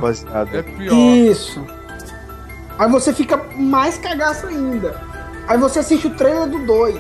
que 0.51 0.57
é 0.57 0.61
pior. 0.61 0.93
Isso. 0.93 1.65
Aí 2.77 2.89
você 2.91 3.11
fica 3.13 3.41
mais 3.57 3.97
cagaço 3.97 4.45
ainda. 4.45 4.95
Aí 5.47 5.57
você 5.57 5.79
assiste 5.79 6.05
o 6.07 6.11
trailer 6.11 6.47
do 6.47 6.59
2. 6.59 6.95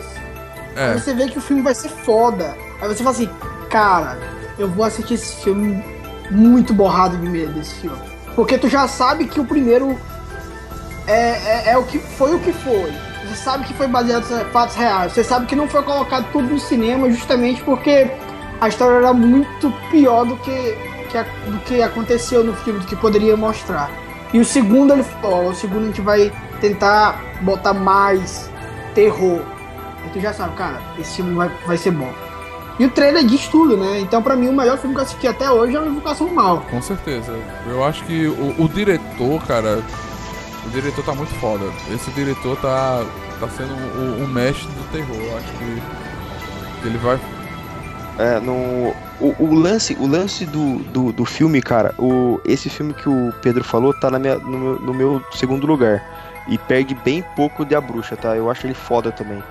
É. 0.79 0.91
Aí 0.93 0.99
você 0.99 1.13
vê 1.13 1.27
que 1.27 1.37
o 1.37 1.41
filme 1.41 1.61
vai 1.61 1.75
ser 1.75 1.89
foda. 1.89 2.55
Aí 2.81 2.87
você 2.87 3.03
fala 3.03 3.11
assim, 3.11 3.29
cara, 3.69 4.17
eu 4.57 4.67
vou 4.69 4.85
assistir 4.85 5.15
esse 5.15 5.35
filme 5.43 5.83
muito 6.31 6.73
borrado 6.73 7.17
de 7.17 7.27
medo 7.27 7.53
desse 7.53 7.75
filme. 7.75 7.97
Porque 8.35 8.57
tu 8.57 8.69
já 8.69 8.87
sabe 8.87 9.25
que 9.25 9.39
o 9.39 9.45
primeiro 9.45 9.99
é, 11.07 11.13
é, 11.69 11.71
é 11.71 11.77
o 11.77 11.83
que 11.83 11.97
foi 11.99 12.35
o 12.35 12.39
que 12.39 12.53
foi. 12.53 12.91
Você 13.27 13.35
sabe 13.35 13.65
que 13.65 13.73
foi 13.73 13.87
baseado 13.87 14.23
em 14.23 14.45
fatos 14.51 14.75
reais. 14.75 15.11
Você 15.11 15.23
sabe 15.23 15.45
que 15.45 15.55
não 15.55 15.67
foi 15.67 15.83
colocado 15.83 16.31
tudo 16.31 16.47
no 16.47 16.59
cinema 16.59 17.09
justamente 17.11 17.61
porque 17.63 18.09
a 18.61 18.67
história 18.69 18.97
era 18.97 19.13
muito 19.13 19.71
pior 19.91 20.25
do 20.25 20.37
que, 20.37 20.77
que 21.09 21.17
a- 21.17 21.25
do 21.45 21.59
que 21.65 21.81
aconteceu 21.81 22.43
no 22.43 22.53
filme, 22.55 22.79
do 22.79 22.85
que 22.85 22.95
poderia 22.95 23.35
mostrar. 23.35 23.89
E 24.33 24.39
o 24.39 24.45
segundo 24.45 24.93
ele 24.93 25.03
falou, 25.03 25.49
o 25.49 25.55
segundo 25.55 25.83
a 25.83 25.87
gente 25.87 26.01
vai 26.01 26.31
tentar 26.61 27.19
botar 27.41 27.73
mais 27.73 28.49
terror. 28.93 29.41
E 30.05 30.09
tu 30.09 30.19
já 30.19 30.33
sabe, 30.33 30.55
cara, 30.55 30.81
esse 30.97 31.17
filme 31.17 31.35
vai, 31.35 31.49
vai 31.65 31.77
ser 31.77 31.91
bom. 31.91 32.11
E 32.79 32.85
o 32.85 32.89
trailer 32.89 33.25
diz 33.25 33.47
tudo, 33.49 33.75
né? 33.75 33.99
Então, 33.99 34.23
pra 34.23 34.37
mim, 34.37 34.47
o 34.47 34.53
melhor 34.53 34.77
filme 34.77 34.95
que 34.95 35.01
eu 35.01 35.05
assisti 35.05 35.27
até 35.27 35.51
hoje 35.51 35.75
é 35.75 35.79
o 35.79 35.85
Invocação 35.85 36.27
do 36.27 36.33
Mal. 36.33 36.61
Com 36.69 36.81
certeza. 36.81 37.37
Eu 37.67 37.83
acho 37.83 38.05
que 38.05 38.27
o, 38.27 38.63
o 38.63 38.69
diretor, 38.69 39.45
cara. 39.45 39.83
O 40.65 40.69
diretor 40.69 41.03
tá 41.03 41.13
muito 41.13 41.33
foda. 41.35 41.65
Esse 41.91 42.09
diretor 42.11 42.55
tá, 42.57 43.03
tá 43.39 43.49
sendo 43.49 43.73
o, 43.73 44.23
o 44.23 44.27
mestre 44.27 44.67
do 44.67 44.91
terror. 44.91 45.15
Eu 45.15 45.37
acho 45.37 45.51
que, 45.51 45.81
que 46.81 46.87
ele 46.87 46.97
vai. 46.99 47.19
É, 48.17 48.39
no, 48.39 48.93
o, 49.19 49.35
o 49.39 49.53
lance, 49.53 49.97
o 49.99 50.07
lance 50.07 50.45
do, 50.45 50.79
do, 50.79 51.11
do 51.11 51.25
filme, 51.25 51.61
cara, 51.61 51.93
o, 51.97 52.39
esse 52.45 52.69
filme 52.69 52.93
que 52.93 53.07
o 53.07 53.33
Pedro 53.41 53.63
falou 53.63 53.93
tá 53.93 54.09
na 54.09 54.19
minha, 54.19 54.37
no, 54.37 54.57
meu, 54.57 54.79
no 54.79 54.93
meu 54.93 55.23
segundo 55.33 55.67
lugar. 55.67 56.01
E 56.47 56.57
perde 56.57 56.95
bem 56.95 57.23
pouco 57.35 57.65
de 57.65 57.75
A 57.75 57.81
Bruxa, 57.81 58.15
tá? 58.15 58.35
Eu 58.35 58.49
acho 58.49 58.65
ele 58.65 58.73
foda 58.73 59.11
também. 59.11 59.43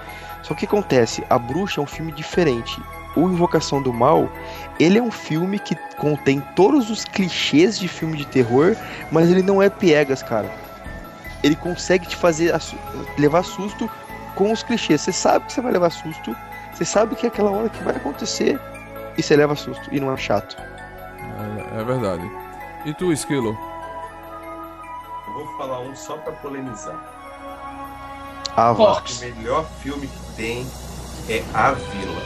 Só 0.48 0.54
que 0.54 0.64
acontece? 0.64 1.22
A 1.28 1.38
Bruxa 1.38 1.78
é 1.78 1.84
um 1.84 1.86
filme 1.86 2.10
diferente. 2.10 2.82
O 3.14 3.28
Invocação 3.28 3.82
do 3.82 3.92
Mal, 3.92 4.30
ele 4.80 4.98
é 4.98 5.02
um 5.02 5.10
filme 5.10 5.58
que 5.58 5.74
contém 5.98 6.40
todos 6.56 6.88
os 6.88 7.04
clichês 7.04 7.78
de 7.78 7.86
filme 7.86 8.16
de 8.16 8.26
terror, 8.26 8.74
mas 9.12 9.28
ele 9.30 9.42
não 9.42 9.62
é 9.62 9.68
piegas, 9.68 10.22
cara. 10.22 10.50
Ele 11.42 11.54
consegue 11.54 12.06
te 12.06 12.16
fazer 12.16 12.54
levar 13.18 13.42
susto 13.42 13.90
com 14.34 14.50
os 14.50 14.62
clichês. 14.62 15.02
Você 15.02 15.12
sabe 15.12 15.44
que 15.44 15.52
você 15.52 15.60
vai 15.60 15.72
levar 15.72 15.90
susto, 15.90 16.34
você 16.72 16.84
sabe 16.86 17.14
que 17.14 17.26
é 17.26 17.28
aquela 17.28 17.50
hora 17.50 17.68
que 17.68 17.84
vai 17.84 17.96
acontecer 17.96 18.58
e 19.18 19.22
você 19.22 19.36
leva 19.36 19.54
susto 19.54 19.86
e 19.92 20.00
não 20.00 20.10
é 20.10 20.16
chato. 20.16 20.56
É, 21.74 21.80
é 21.80 21.84
verdade. 21.84 22.24
E 22.86 22.94
tu, 22.94 23.12
Esquilo? 23.12 23.58
Eu 25.26 25.34
vou 25.34 25.58
falar 25.58 25.80
um 25.80 25.94
só 25.94 26.16
pra 26.16 26.32
polemizar. 26.32 27.17
Ah, 28.60 28.72
vá. 28.72 29.00
O 29.00 29.20
melhor 29.20 29.64
filme 29.80 30.08
que 30.08 30.32
tem 30.36 30.66
é 31.28 31.44
A 31.54 31.70
Vila. 31.70 32.22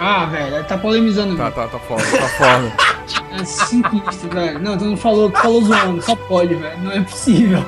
Ah, 0.00 0.24
velho, 0.26 0.64
tá 0.64 0.76
polemizando. 0.76 1.36
Tá, 1.36 1.52
tá, 1.52 1.68
tá 1.68 1.78
foda, 1.78 2.02
tá 2.02 2.28
foda. 2.30 2.72
É 3.38 3.44
sinistro, 3.44 4.30
velho. 4.30 4.58
Não, 4.60 4.78
tu 4.78 4.84
não 4.86 4.96
falou, 4.96 5.30
tu 5.30 5.38
falou 5.38 5.62
zoando, 5.62 6.00
só 6.02 6.16
pode, 6.16 6.54
velho. 6.54 6.78
Não 6.78 6.90
é 6.92 7.00
possível. 7.02 7.64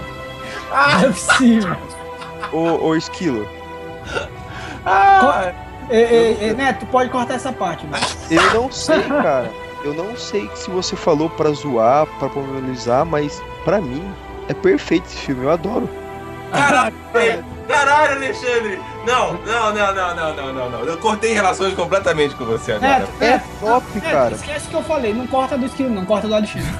Não 0.70 1.00
é 1.00 1.06
possível. 1.08 1.76
Ô, 2.52 2.86
ô 2.88 2.96
Esquilo, 2.96 3.46
Ah, 4.84 5.52
Ei, 5.90 6.02
ei, 6.04 6.36
ei, 6.40 6.54
Neto, 6.54 6.80
tu 6.80 6.86
pode 6.86 7.10
cortar 7.10 7.34
essa 7.34 7.52
parte, 7.52 7.86
velho. 7.86 8.04
eu 8.30 8.54
não 8.62 8.72
sei, 8.72 9.02
cara. 9.02 9.52
Eu 9.84 9.94
não 9.94 10.16
sei 10.16 10.50
se 10.54 10.68
você 10.70 10.96
falou 10.96 11.28
pra 11.30 11.50
zoar, 11.52 12.06
pra 12.18 12.28
popularizar, 12.28 13.04
mas 13.04 13.40
pra 13.64 13.80
mim 13.80 14.02
é 14.48 14.54
perfeito 14.54 15.06
esse 15.06 15.16
filme, 15.18 15.44
eu 15.44 15.50
adoro. 15.50 15.88
Caralho, 16.50 16.94
caralho, 17.68 18.16
Alexandre. 18.16 18.80
Não, 19.06 19.34
não, 19.34 19.72
não, 19.74 19.94
não, 19.94 20.14
não, 20.16 20.34
não, 20.36 20.52
não, 20.54 20.70
não. 20.70 20.80
Eu 20.80 20.98
cortei 20.98 21.32
relações 21.32 21.74
completamente 21.74 22.34
com 22.34 22.44
você 22.44 22.72
agora. 22.72 22.98
Neto, 23.00 23.10
É 23.20 23.30
Neto, 23.30 23.44
top, 23.60 23.86
Neto, 23.94 24.02
cara. 24.10 24.34
esquece 24.34 24.66
o 24.66 24.70
que 24.70 24.76
eu 24.76 24.82
falei. 24.82 25.14
Não 25.14 25.26
corta 25.26 25.56
do 25.56 25.66
esquilo, 25.66 25.90
não. 25.90 26.04
Corta 26.04 26.26
do 26.28 26.34
Alexandre. 26.34 26.66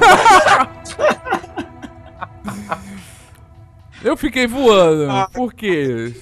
Eu 4.02 4.16
fiquei 4.16 4.47
voando. 4.47 5.10
Ah. 5.10 5.28
Por 5.32 5.52
quê? 5.55 6.14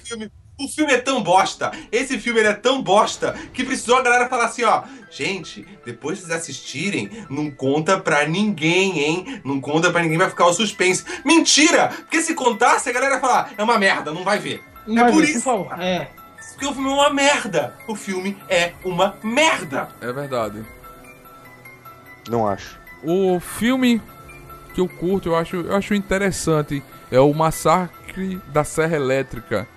O 0.56 0.68
filme 0.68 0.92
é 0.92 0.98
tão 0.98 1.20
bosta, 1.20 1.72
esse 1.90 2.16
filme 2.16 2.38
ele 2.38 2.48
é 2.48 2.52
tão 2.54 2.80
bosta, 2.80 3.32
que 3.52 3.64
precisou 3.64 3.96
a 3.98 4.02
galera 4.02 4.28
falar 4.28 4.44
assim, 4.44 4.62
ó. 4.62 4.84
Gente, 5.10 5.66
depois 5.84 6.18
de 6.18 6.24
vocês 6.26 6.38
assistirem, 6.38 7.26
não 7.28 7.50
conta 7.50 7.98
pra 7.98 8.24
ninguém, 8.26 9.00
hein? 9.00 9.40
Não 9.44 9.60
conta 9.60 9.90
pra 9.90 10.00
ninguém, 10.02 10.16
vai 10.18 10.30
ficar 10.30 10.46
o 10.46 10.52
suspense. 10.52 11.04
Mentira! 11.24 11.88
Porque 11.88 12.22
se 12.22 12.34
contasse, 12.34 12.88
a 12.88 12.92
galera 12.92 13.14
ia 13.16 13.20
falar, 13.20 13.52
é 13.58 13.62
uma 13.64 13.78
merda, 13.78 14.12
não 14.12 14.22
vai 14.22 14.38
ver. 14.38 14.62
Não 14.86 14.98
É 14.98 15.02
vai 15.04 15.12
por 15.12 15.24
ver, 15.24 15.30
isso. 15.30 15.42
Por. 15.42 15.80
É. 15.80 16.10
Porque 16.52 16.66
o 16.66 16.72
filme 16.72 16.88
é 16.88 16.92
uma 16.92 17.10
merda. 17.10 17.74
O 17.88 17.96
filme 17.96 18.36
é 18.48 18.72
uma 18.84 19.16
merda. 19.24 19.88
É 20.00 20.12
verdade. 20.12 20.64
Não 22.28 22.46
acho. 22.46 22.78
O 23.02 23.40
filme 23.40 24.00
que 24.72 24.80
eu 24.80 24.88
curto, 24.88 25.30
eu 25.30 25.36
acho, 25.36 25.56
eu 25.56 25.74
acho 25.74 25.94
interessante, 25.94 26.82
é 27.10 27.18
o 27.18 27.32
Massacre 27.34 28.40
da 28.52 28.62
Serra 28.64 28.96
Elétrica, 28.96 29.68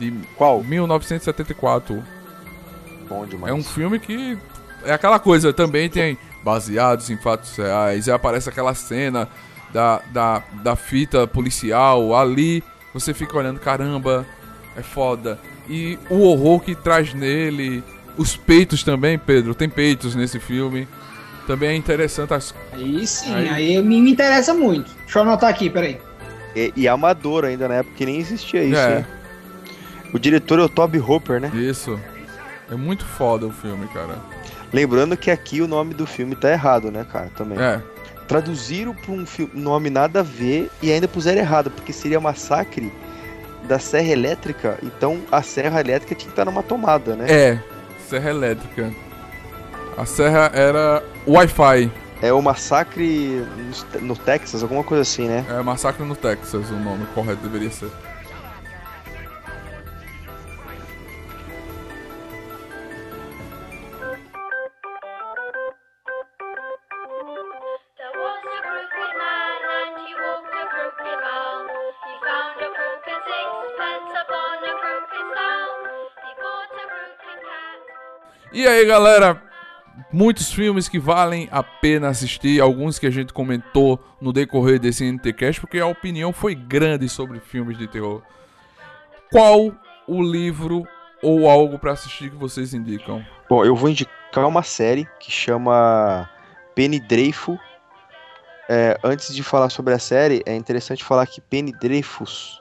de 0.00 0.12
Qual? 0.36 0.64
1974. 0.64 2.02
Bom 3.08 3.26
demais. 3.26 3.52
É 3.52 3.54
um 3.54 3.62
filme 3.62 3.98
que 3.98 4.36
é 4.84 4.92
aquela 4.92 5.18
coisa, 5.18 5.52
também 5.52 5.88
tem 5.90 6.16
baseados 6.42 7.10
em 7.10 7.16
fatos 7.18 7.54
reais, 7.56 8.06
e 8.06 8.10
aparece 8.10 8.48
aquela 8.48 8.74
cena 8.74 9.28
da, 9.72 10.00
da, 10.10 10.42
da 10.62 10.74
fita 10.76 11.26
policial 11.26 12.16
ali, 12.16 12.64
você 12.94 13.12
fica 13.12 13.36
olhando, 13.36 13.60
caramba, 13.60 14.26
é 14.76 14.82
foda. 14.82 15.38
E 15.68 15.98
o 16.08 16.22
horror 16.22 16.60
que 16.60 16.74
traz 16.74 17.12
nele, 17.12 17.84
os 18.16 18.36
peitos 18.36 18.82
também, 18.82 19.18
Pedro, 19.18 19.54
tem 19.54 19.68
peitos 19.68 20.14
nesse 20.14 20.40
filme. 20.40 20.88
Também 21.46 21.70
é 21.70 21.74
interessante 21.74 22.32
as 22.32 22.54
Aí 22.72 23.06
sim, 23.06 23.34
Aí- 23.34 23.48
aí, 23.48 23.82
me, 23.82 24.00
me 24.00 24.12
interessa 24.12 24.54
muito. 24.54 24.90
Deixa 25.02 25.18
eu 25.18 25.22
anotar 25.22 25.50
aqui, 25.50 25.68
peraí. 25.68 25.98
E, 26.54 26.72
e 26.76 26.88
amador 26.88 27.44
ainda 27.44 27.68
na 27.68 27.74
época 27.76 27.96
que 27.96 28.06
nem 28.06 28.18
existia 28.18 28.62
isso. 28.64 28.78
É. 28.78 28.98
hein? 28.98 29.06
O 30.12 30.18
diretor 30.18 30.58
é 30.58 30.62
o 30.62 30.68
Toby 30.68 30.98
Hooper, 30.98 31.40
né? 31.40 31.50
Isso. 31.54 31.98
É 32.70 32.74
muito 32.74 33.04
foda 33.04 33.46
o 33.46 33.50
filme, 33.52 33.86
cara. 33.88 34.16
Lembrando 34.72 35.16
que 35.16 35.30
aqui 35.30 35.60
o 35.60 35.66
nome 35.66 35.94
do 35.94 36.06
filme 36.06 36.34
tá 36.36 36.50
errado, 36.50 36.90
né, 36.90 37.04
cara? 37.10 37.30
Também. 37.36 37.58
É. 37.60 37.80
Traduziram 38.28 38.94
pra 38.94 39.10
um 39.12 39.26
fi- 39.26 39.50
nome 39.52 39.90
nada 39.90 40.20
a 40.20 40.22
ver 40.22 40.70
e 40.80 40.92
ainda 40.92 41.08
puseram 41.08 41.40
errado, 41.40 41.70
porque 41.70 41.92
seria 41.92 42.20
Massacre 42.20 42.92
da 43.66 43.78
Serra 43.80 44.08
Elétrica. 44.08 44.78
Então 44.82 45.20
a 45.32 45.42
Serra 45.42 45.80
Elétrica 45.80 46.14
tinha 46.14 46.26
que 46.28 46.32
estar 46.32 46.44
numa 46.44 46.62
tomada, 46.62 47.16
né? 47.16 47.26
É. 47.28 47.58
Serra 48.08 48.30
Elétrica. 48.30 48.92
A 49.96 50.06
serra 50.06 50.50
era 50.54 51.02
Wi-Fi. 51.26 51.90
É, 52.22 52.32
o 52.32 52.40
Massacre 52.40 53.44
no, 53.94 54.00
no 54.08 54.16
Texas, 54.16 54.62
alguma 54.62 54.84
coisa 54.84 55.02
assim, 55.02 55.26
né? 55.26 55.44
É 55.48 55.60
Massacre 55.62 56.04
no 56.04 56.14
Texas, 56.14 56.70
o 56.70 56.74
nome 56.76 57.04
correto 57.14 57.42
deveria 57.42 57.70
ser. 57.70 57.90
E 78.52 78.66
aí, 78.66 78.84
galera? 78.84 79.40
Muitos 80.12 80.52
filmes 80.52 80.88
que 80.88 80.98
valem 80.98 81.48
a 81.52 81.62
pena 81.62 82.08
assistir, 82.08 82.60
alguns 82.60 82.98
que 82.98 83.06
a 83.06 83.10
gente 83.10 83.32
comentou 83.32 84.02
no 84.20 84.32
decorrer 84.32 84.80
desse 84.80 85.04
NTCast, 85.04 85.60
porque 85.60 85.78
a 85.78 85.86
opinião 85.86 86.32
foi 86.32 86.56
grande 86.56 87.08
sobre 87.08 87.38
filmes 87.38 87.78
de 87.78 87.86
terror. 87.86 88.22
Qual 89.30 89.72
o 90.08 90.20
livro 90.20 90.84
ou 91.22 91.48
algo 91.48 91.78
pra 91.78 91.92
assistir 91.92 92.28
que 92.30 92.36
vocês 92.36 92.74
indicam? 92.74 93.24
Bom, 93.48 93.64
eu 93.64 93.76
vou 93.76 93.88
indicar 93.88 94.48
uma 94.48 94.64
série 94.64 95.06
que 95.20 95.30
chama 95.30 96.28
Penny 96.74 96.98
Dreadful. 96.98 97.56
É, 98.68 98.98
antes 99.04 99.32
de 99.32 99.44
falar 99.44 99.70
sobre 99.70 99.94
a 99.94 99.98
série, 100.00 100.42
é 100.44 100.56
interessante 100.56 101.04
falar 101.04 101.26
que 101.26 101.40
Penny 101.40 101.72
Dreyfus 101.72 102.60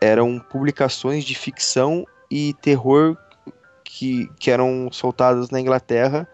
eram 0.00 0.38
publicações 0.38 1.24
de 1.24 1.34
ficção 1.34 2.04
e 2.30 2.52
terror 2.60 3.16
que, 4.04 4.30
que 4.38 4.50
eram 4.50 4.88
soltadas 4.92 5.50
na 5.50 5.58
Inglaterra 5.60 6.28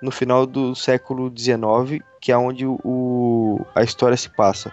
no 0.00 0.10
final 0.10 0.46
do 0.46 0.74
século 0.74 1.28
XIX, 1.30 2.00
que 2.20 2.30
é 2.30 2.36
onde 2.36 2.64
o- 2.66 3.60
a 3.74 3.82
história 3.82 4.16
se 4.16 4.28
passa. 4.28 4.72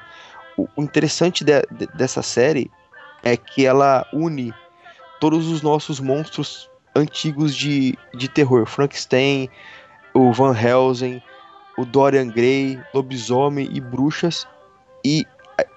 O, 0.58 0.68
o 0.78 0.84
interessante 0.84 1.44
de- 1.44 1.62
de- 1.72 1.88
dessa 1.96 2.22
série 2.22 2.70
é 3.24 3.36
que 3.36 3.66
ela 3.66 4.06
une 4.14 4.54
todos 5.20 5.48
os 5.48 5.62
nossos 5.62 6.00
monstros 6.00 6.70
antigos 6.96 7.56
de, 7.56 7.98
de 8.14 8.28
terror. 8.28 8.68
Frankenstein, 8.68 9.50
o 10.14 10.32
Van 10.32 10.54
Helsing, 10.56 11.22
o 11.78 11.86
Dorian 11.86 12.28
Gray, 12.28 12.80
lobisomem 12.94 13.68
e 13.72 13.80
bruxas. 13.82 14.46
E 15.04 15.26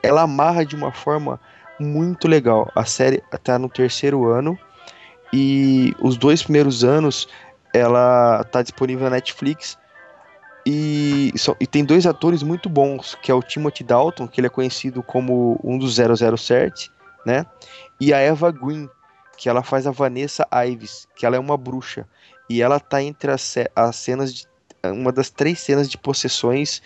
ela 0.03 0.23
amarra 0.23 0.65
de 0.67 0.75
uma 0.77 0.93
forma 0.93 1.41
muito 1.81 2.29
legal. 2.29 2.71
A 2.75 2.85
série 2.85 3.23
está 3.33 3.59
no 3.59 3.69
terceiro 3.69 4.27
ano. 4.29 4.59
E 5.33 5.95
os 6.01 6.17
dois 6.17 6.43
primeiros 6.43 6.85
anos 6.85 7.29
ela 7.73 8.43
está 8.43 8.63
disponível 8.63 9.05
na 9.05 9.17
Netflix. 9.17 9.79
E, 10.65 11.33
e 11.61 11.67
tem 11.67 11.85
dois 11.85 12.07
atores 12.07 12.43
muito 12.43 12.69
bons, 12.69 13.15
que 13.23 13.31
é 13.31 13.35
o 13.35 13.43
Timothy 13.43 13.85
Dalton, 13.85 14.27
que 14.27 14.41
ele 14.41 14.49
é 14.49 14.51
conhecido 14.51 15.03
como 15.03 15.61
um 15.63 15.79
dos 15.79 15.97
007, 15.97 16.91
né? 17.25 17.47
E 18.01 18.13
a 18.13 18.19
Eva 18.19 18.51
Green, 18.51 18.89
que 19.37 19.49
ela 19.49 19.63
faz 19.63 19.87
a 19.87 19.93
Vanessa 19.93 20.47
Ives, 20.67 21.07
que 21.15 21.25
ela 21.25 21.37
é 21.37 21.39
uma 21.39 21.57
bruxa. 21.57 22.07
E 22.49 22.63
ela 22.63 22.81
tá 22.81 23.03
entre 23.03 23.31
as, 23.31 23.55
as 23.75 23.97
cenas 23.97 24.35
de. 24.35 24.47
Uma 24.85 25.11
das 25.11 25.31
três 25.31 25.59
cenas 25.61 25.89
de 25.91 25.99
possessões, 25.99 26.81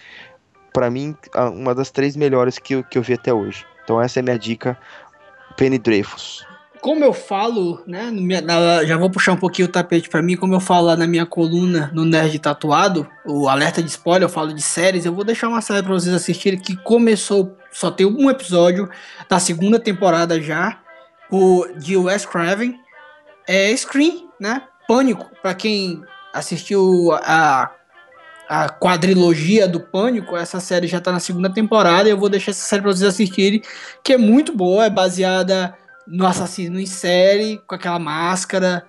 pra 0.73 0.91
mim, 0.91 1.15
uma 1.53 1.75
das 1.75 1.91
três 1.91 2.17
melhores 2.17 2.59
que 2.59 2.77
eu, 2.77 2.85
que 2.85 2.97
eu 2.97 3.03
vi 3.03 3.15
até 3.15 3.33
hoje. 3.33 3.67
Então 3.85 4.01
essa 4.01 4.21
é 4.21 4.23
minha 4.23 4.39
dica, 4.39 4.79
Penny 5.57 5.79
Dreyfus. 5.79 6.47
Como 6.81 7.05
eu 7.05 7.13
falo, 7.13 7.83
né? 7.87 8.11
minha- 8.11 8.41
na- 8.41 8.85
já 8.85 8.97
vou 8.97 9.11
puxar 9.11 9.33
um 9.33 9.37
pouquinho 9.37 9.69
o 9.69 9.71
tapete 9.71 10.09
pra 10.09 10.23
mim. 10.23 10.35
Como 10.37 10.55
eu 10.55 10.61
falo 10.61 10.87
lá 10.87 10.97
na 10.97 11.07
minha 11.07 11.27
coluna 11.27 11.91
no 11.93 12.05
Nerd 12.07 12.39
Tatuado, 12.39 13.07
o 13.27 13.49
alerta 13.49 13.83
de 13.83 13.91
spoiler, 13.91 14.23
eu 14.25 14.29
falo 14.33 14.55
de 14.55 14.63
séries. 14.63 15.05
Eu 15.05 15.15
vou 15.15 15.23
deixar 15.25 15.49
uma 15.49 15.61
série 15.61 15.83
pra 15.83 15.93
vocês 15.93 16.15
assistirem 16.15 16.59
que 16.59 16.75
começou, 16.77 17.55
só 17.71 17.91
tem 17.91 18.07
um 18.07 18.31
episódio 18.31 18.89
da 19.29 19.39
segunda 19.39 19.79
temporada 19.79 20.41
já. 20.41 20.79
O 21.31 21.67
de 21.77 21.97
Wes 21.97 22.25
Craven. 22.25 22.75
É 23.47 23.75
Scream, 23.77 24.29
né? 24.41 24.63
Pânico, 24.89 25.27
pra 25.43 25.55
quem 25.55 26.03
assistiu 26.33 27.11
a, 27.23 27.71
a 28.49 28.69
quadrilogia 28.69 29.69
do 29.69 29.81
Pânico, 29.81 30.37
essa 30.37 30.61
série 30.61 30.87
já 30.87 31.01
tá 31.01 31.13
na 31.13 31.21
segunda 31.21 31.51
temporada. 31.53 32.09
Eu 32.09 32.17
vou 32.19 32.29
deixar 32.29 32.53
essa 32.53 32.67
série 32.67 32.83
pra 32.83 32.91
vocês 32.93 33.03
assistirem, 33.09 33.63
que 34.03 34.13
é 34.15 34.17
muito 34.19 34.53
boa, 34.57 34.87
é 34.87 34.91
baseada 34.91 35.75
no 36.11 36.27
assassino 36.27 36.79
em 36.81 36.87
série, 36.87 37.59
com 37.67 37.75
aquela 37.75 37.99
máscara, 37.99 38.85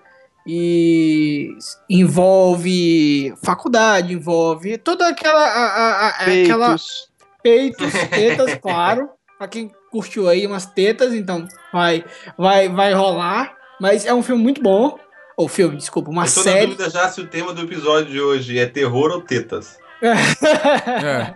e 0.45 1.49
envolve 1.89 3.33
faculdade, 3.43 4.13
envolve 4.13 4.77
toda 4.77 5.07
aquela. 5.07 5.39
A, 5.45 5.65
a- 5.65 6.07
a- 6.07 6.09
aquela 6.09 6.67
Peitos. 6.69 7.09
peitos, 7.43 7.93
tetas, 8.09 8.55
claro. 8.55 9.09
Pra 9.37 9.47
quem 9.47 9.71
curtiu 9.91 10.27
aí 10.29 10.45
umas 10.45 10.65
tetas, 10.65 11.13
então 11.13 11.47
vai, 11.73 12.03
vai, 12.37 12.69
vai 12.69 12.93
rolar. 12.93 13.55
Mas 13.79 14.05
é 14.05 14.13
um 14.13 14.21
filme 14.23 14.41
muito 14.41 14.61
bom. 14.61 14.97
Ou 15.37 15.47
filme, 15.47 15.77
desculpa, 15.77 16.11
uma 16.11 16.25
Eu 16.25 16.31
tô 16.31 16.39
na 16.39 16.43
série. 16.43 16.65
dúvida 16.67 16.89
já 16.89 17.09
se 17.09 17.19
o 17.21 17.25
tema 17.27 17.51
do 17.53 17.61
episódio 17.63 18.11
de 18.11 18.21
hoje 18.21 18.59
é 18.59 18.65
terror 18.67 19.09
ou 19.11 19.21
tetas. 19.21 19.79
É. 20.03 21.35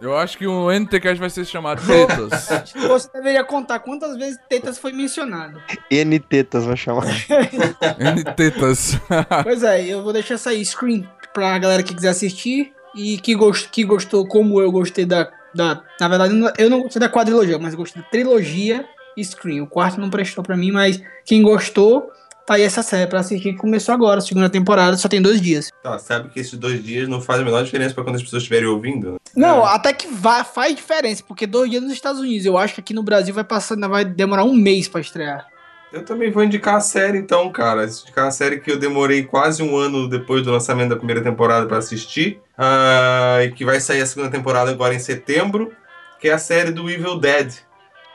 Eu 0.00 0.16
acho 0.16 0.36
que 0.36 0.46
o 0.46 0.70
NTCast 0.70 1.18
vai 1.18 1.30
ser 1.30 1.44
chamado 1.46 1.80
Tetas. 1.86 2.48
Você 2.88 3.08
deveria 3.14 3.42
contar 3.44 3.78
quantas 3.78 4.16
vezes 4.16 4.38
tetas 4.48 4.78
foi 4.78 4.92
mencionado. 4.92 5.60
N 5.90 6.18
tetas 6.18 6.64
vai 6.66 6.76
chamar. 6.76 7.06
N-Tetas. 7.98 8.98
Pois 9.42 9.62
é, 9.62 9.84
eu 9.86 10.02
vou 10.02 10.12
deixar 10.12 10.38
sair 10.38 10.64
screen 10.64 11.08
pra 11.32 11.58
galera 11.58 11.82
que 11.82 11.94
quiser 11.94 12.08
assistir. 12.10 12.72
e 12.94 13.18
que, 13.18 13.34
gost, 13.34 13.68
que 13.70 13.84
gostou, 13.84 14.26
como 14.26 14.60
eu 14.60 14.70
gostei 14.72 15.04
da, 15.04 15.30
da. 15.54 15.82
Na 16.00 16.08
verdade, 16.08 16.34
eu 16.58 16.70
não- 16.70 16.82
gostei 16.82 17.00
da 17.00 17.08
quadrilogia, 17.08 17.58
mas 17.58 17.72
eu 17.72 17.78
gostei 17.78 18.02
da 18.02 18.08
trilogia 18.08 18.84
Scream. 19.18 19.64
O 19.64 19.66
quarto 19.66 19.98
não 20.00 20.10
prestou 20.10 20.44
pra 20.44 20.56
mim, 20.58 20.70
mas 20.70 21.00
quem 21.24 21.42
gostou, 21.42 22.10
tá 22.46 22.54
aí 22.54 22.62
essa 22.62 22.82
série 22.82 23.08
pra 23.08 23.20
assistir 23.20 23.52
que 23.52 23.58
começou 23.58 23.94
agora, 23.94 24.18
a 24.18 24.22
segunda 24.22 24.48
temporada, 24.48 24.96
só 24.96 25.08
tem 25.08 25.20
dois 25.20 25.40
dias. 25.40 25.70
Tá, 25.82 25.98
sabe 25.98 26.28
que 26.30 26.38
esses 26.40 26.58
dois 26.58 26.82
dias 26.82 27.08
não 27.08 27.20
fazem 27.20 27.42
a 27.42 27.44
menor 27.44 27.64
diferença 27.64 27.94
pra 27.94 28.04
quando 28.04 28.16
as 28.16 28.22
pessoas 28.22 28.42
estiverem 28.42 28.68
ouvindo? 28.68 29.12
né? 29.12 29.16
Não, 29.34 29.64
até 29.66 29.92
que 29.92 30.06
vai, 30.08 30.42
faz 30.44 30.74
diferença, 30.74 31.22
porque 31.26 31.46
dois 31.46 31.70
dias 31.70 31.82
nos 31.82 31.92
Estados 31.92 32.20
Unidos. 32.20 32.46
Eu 32.46 32.56
acho 32.56 32.74
que 32.74 32.80
aqui 32.80 32.94
no 32.94 33.02
Brasil 33.02 33.34
vai 33.34 33.44
passar, 33.44 33.76
vai 33.88 34.04
demorar 34.04 34.44
um 34.44 34.54
mês 34.54 34.88
pra 34.88 35.00
estrear. 35.00 35.46
Eu 35.92 36.04
também 36.04 36.30
vou 36.30 36.42
indicar 36.42 36.76
a 36.76 36.80
série 36.80 37.16
então, 37.18 37.50
cara. 37.50 37.84
Indicar 37.84 38.26
a 38.26 38.30
série 38.30 38.58
que 38.60 38.70
eu 38.70 38.78
demorei 38.78 39.22
quase 39.22 39.62
um 39.62 39.76
ano 39.76 40.08
depois 40.08 40.42
do 40.42 40.50
lançamento 40.50 40.90
da 40.90 40.96
primeira 40.96 41.22
temporada 41.22 41.64
pra 41.66 41.78
assistir. 41.78 42.40
ah, 42.58 43.38
e 43.44 43.52
que 43.52 43.64
vai 43.64 43.78
sair 43.80 44.00
a 44.02 44.06
segunda 44.06 44.30
temporada 44.30 44.70
agora 44.70 44.94
em 44.94 44.98
setembro. 44.98 45.72
Que 46.20 46.28
é 46.28 46.32
a 46.32 46.38
série 46.38 46.70
do 46.72 46.90
Evil 46.90 47.18
Dead. 47.18 47.52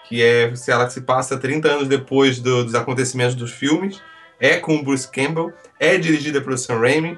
Que 0.08 0.22
é 0.22 0.54
se 0.56 0.70
ela 0.70 0.90
se 0.90 1.02
passa 1.02 1.38
30 1.38 1.70
anos 1.70 1.88
depois 1.88 2.40
do- 2.40 2.66
dos 2.66 2.76
acontecimentos 2.76 3.36
dos 3.36 3.52
filmes. 3.52 4.02
É 4.42 4.58
com 4.58 4.76
o 4.76 4.84
Bruce 4.84 5.08
Campbell. 5.10 5.54
É 5.80 5.98
dirigida 5.98 6.42
pelo 6.42 6.58
Sam 6.58 6.80
Raimi. 6.80 7.18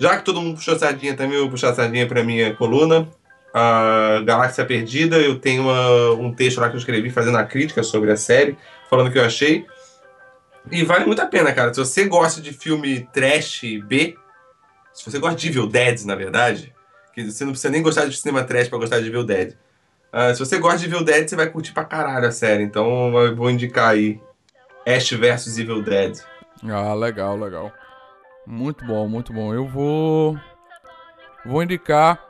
Já 0.00 0.16
que 0.16 0.24
todo 0.24 0.40
mundo 0.40 0.56
puxou 0.56 0.76
sardinha 0.76 1.14
também, 1.14 1.36
eu 1.36 1.42
vou 1.42 1.50
puxar 1.50 1.74
sardinha 1.74 2.08
pra 2.08 2.24
minha 2.24 2.54
coluna. 2.56 3.06
A 3.54 4.22
Galáxia 4.24 4.64
Perdida, 4.64 5.18
eu 5.18 5.38
tenho 5.38 5.62
uma- 5.64 6.12
um 6.12 6.34
texto 6.34 6.58
lá 6.58 6.70
que 6.70 6.74
eu 6.74 6.78
escrevi 6.78 7.10
fazendo 7.10 7.36
a 7.36 7.44
crítica 7.44 7.82
sobre 7.82 8.10
a 8.10 8.16
série, 8.16 8.56
falando 8.88 9.08
o 9.08 9.12
que 9.12 9.18
eu 9.18 9.24
achei. 9.24 9.66
E 10.70 10.82
vale 10.82 11.04
muito 11.04 11.20
a 11.20 11.26
pena, 11.26 11.52
cara. 11.52 11.72
Se 11.74 11.78
você 11.78 12.06
gosta 12.06 12.40
de 12.40 12.52
filme 12.52 13.06
trash 13.12 13.62
B, 13.84 14.16
se 14.94 15.04
você 15.04 15.18
gosta 15.18 15.36
de 15.36 15.48
Evil 15.48 15.66
Dead, 15.66 16.00
na 16.04 16.14
verdade, 16.14 16.72
que 17.14 17.30
você 17.30 17.44
não 17.44 17.52
precisa 17.52 17.70
nem 17.70 17.82
gostar 17.82 18.06
de 18.06 18.16
cinema 18.16 18.42
trash 18.42 18.68
pra 18.68 18.78
gostar 18.78 19.00
de 19.00 19.08
Evil 19.08 19.24
Dead. 19.24 19.54
Ah, 20.10 20.32
se 20.32 20.40
você 20.40 20.58
gosta 20.58 20.78
de 20.78 20.86
Evil 20.86 21.04
Dead, 21.04 21.28
você 21.28 21.36
vai 21.36 21.50
curtir 21.50 21.72
pra 21.72 21.84
caralho 21.84 22.26
a 22.26 22.32
série. 22.32 22.62
Então 22.62 23.14
eu 23.18 23.36
vou 23.36 23.50
indicar 23.50 23.90
aí 23.90 24.18
Ash 24.86 25.10
vs 25.10 25.58
Evil 25.58 25.82
Dead. 25.82 26.18
Ah, 26.70 26.94
legal, 26.94 27.36
legal. 27.36 27.72
Muito 28.46 28.84
bom, 28.84 29.08
muito 29.08 29.32
bom. 29.32 29.52
Eu 29.54 29.66
vou. 29.66 30.36
Vou 31.44 31.62
indicar. 31.62 32.20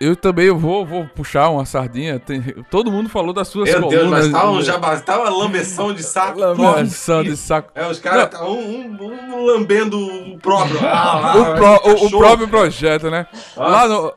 Eu 0.00 0.16
também 0.16 0.46
eu 0.46 0.58
vou, 0.58 0.84
vou 0.84 1.06
puxar 1.06 1.48
uma 1.50 1.64
sardinha. 1.64 2.18
Tem- 2.18 2.42
todo 2.70 2.90
mundo 2.90 3.08
falou 3.08 3.32
das 3.32 3.46
suas 3.46 3.70
Meu 3.70 3.88
Deus, 3.88 4.08
mas 4.10 4.26
colunas. 4.26 4.32
tá 4.42 4.50
um, 4.50 4.60
já 4.62 5.00
tá 5.00 5.20
uma 5.20 5.30
lambeção 5.30 5.92
de 5.94 6.02
saco. 6.02 6.40
Lambeção 6.40 7.22
de 7.22 7.36
saco. 7.36 7.70
É, 7.74 7.86
os 7.86 8.00
caras 8.00 8.28
tá 8.30 8.44
um, 8.44 8.58
um- 8.58 9.34
um 9.36 9.44
lambendo 9.44 9.96
o 9.98 10.38
próprio. 10.38 10.78
Ah, 10.82 11.32
o, 11.36 11.38
lá, 11.40 11.54
pró- 11.54 11.80
o- 11.84 12.06
o 12.06 12.10
próprio 12.10 12.48
projeto, 12.48 13.10
né? 13.10 13.26
Nossa. 13.56 13.70
Lá 13.70 13.88
no, 13.88 14.14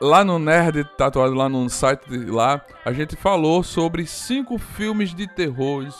lá 0.00 0.24
no 0.24 0.38
Nerd 0.40 0.82
Tatuado, 0.96 1.34
lá 1.34 1.48
no 1.48 1.68
site 1.70 2.08
de 2.08 2.28
lá, 2.32 2.60
a 2.84 2.92
gente 2.92 3.14
falou 3.14 3.62
sobre 3.62 4.06
cinco 4.06 4.58
filmes 4.58 5.14
de 5.14 5.28
terrores 5.28 5.94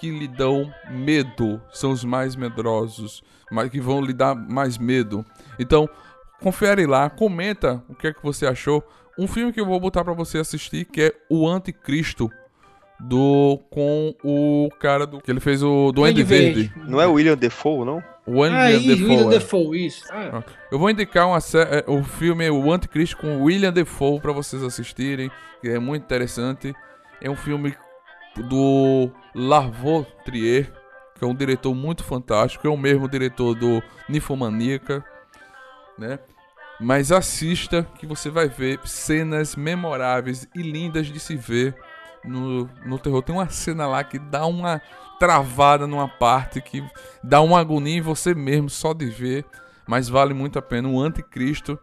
que 0.00 0.10
lhe 0.10 0.26
dão 0.26 0.72
medo. 0.90 1.60
São 1.72 1.90
os 1.92 2.02
mais 2.04 2.34
medrosos, 2.34 3.22
mas 3.50 3.68
que 3.70 3.80
vão 3.80 4.00
lhe 4.02 4.12
dar 4.12 4.34
mais 4.34 4.78
medo. 4.78 5.24
Então, 5.58 5.88
confere 6.40 6.86
lá, 6.86 7.10
comenta 7.10 7.82
o 7.88 7.94
que 7.94 8.06
é 8.08 8.12
que 8.12 8.22
você 8.22 8.46
achou. 8.46 8.82
Um 9.18 9.26
filme 9.26 9.52
que 9.52 9.60
eu 9.60 9.66
vou 9.66 9.78
botar 9.78 10.02
pra 10.04 10.14
você 10.14 10.38
assistir, 10.38 10.86
que 10.86 11.02
é 11.02 11.12
O 11.28 11.46
Anticristo. 11.48 12.30
Do. 13.02 13.58
com 13.70 14.14
o 14.22 14.68
cara 14.78 15.06
do. 15.06 15.22
Que 15.22 15.30
ele 15.30 15.40
fez 15.40 15.62
o 15.62 15.90
Duende 15.90 16.22
Verde. 16.22 16.70
Não 16.86 17.00
é 17.00 17.06
o 17.06 17.14
William 17.14 17.34
Defoe, 17.34 17.82
não? 17.86 18.02
O 18.26 18.40
William 18.40 18.58
Ah, 18.58 18.66
Defoe, 18.68 18.90
William 19.04 19.26
é. 19.26 19.28
Defoe, 19.30 19.86
isso. 19.86 20.04
Ah, 20.10 20.42
Eu 20.70 20.78
vou 20.78 20.90
indicar 20.90 21.26
uma 21.26 21.40
sé- 21.40 21.84
é, 21.86 21.90
o 21.90 22.02
filme 22.04 22.50
O 22.50 22.70
Anticristo 22.70 23.16
com 23.16 23.42
William 23.42 23.72
Defoe 23.72 24.20
pra 24.20 24.32
vocês 24.32 24.62
assistirem, 24.62 25.30
que 25.62 25.68
é 25.70 25.78
muito 25.78 26.02
interessante. 26.04 26.74
É 27.22 27.30
um 27.30 27.36
filme 27.36 27.74
do 28.36 29.10
Larvaux 29.34 30.06
Trier, 30.24 30.72
que 31.14 31.24
é 31.24 31.26
um 31.26 31.34
diretor 31.34 31.74
muito 31.74 32.04
fantástico, 32.04 32.66
é 32.66 32.70
o 32.70 32.76
mesmo 32.76 33.08
diretor 33.08 33.54
do 33.54 33.82
Ninfomaníaca, 34.08 35.04
né? 35.98 36.18
Mas 36.80 37.12
assista 37.12 37.86
que 37.98 38.06
você 38.06 38.30
vai 38.30 38.48
ver 38.48 38.80
cenas 38.84 39.54
memoráveis 39.54 40.48
e 40.54 40.62
lindas 40.62 41.08
de 41.08 41.20
se 41.20 41.36
ver 41.36 41.76
no, 42.24 42.68
no 42.86 42.98
terror. 42.98 43.22
Tem 43.22 43.34
uma 43.34 43.50
cena 43.50 43.86
lá 43.86 44.02
que 44.02 44.18
dá 44.18 44.46
uma 44.46 44.80
travada 45.18 45.86
numa 45.86 46.08
parte 46.08 46.62
que 46.62 46.82
dá 47.22 47.42
uma 47.42 47.60
agonia 47.60 47.98
em 47.98 48.00
você 48.00 48.34
mesmo 48.34 48.70
só 48.70 48.94
de 48.94 49.06
ver, 49.06 49.44
mas 49.86 50.08
vale 50.08 50.32
muito 50.32 50.58
a 50.58 50.62
pena. 50.62 50.88
O 50.88 50.98
Anticristo. 50.98 51.78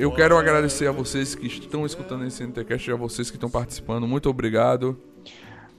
Eu 0.00 0.10
quero 0.10 0.38
agradecer 0.38 0.86
a 0.86 0.92
vocês 0.92 1.34
que 1.34 1.46
estão 1.46 1.84
escutando 1.84 2.24
esse 2.24 2.42
NTCast 2.42 2.88
e 2.88 2.92
a 2.92 2.96
vocês 2.96 3.28
que 3.30 3.36
estão 3.36 3.50
participando. 3.50 4.06
Muito 4.08 4.30
obrigado. 4.30 4.98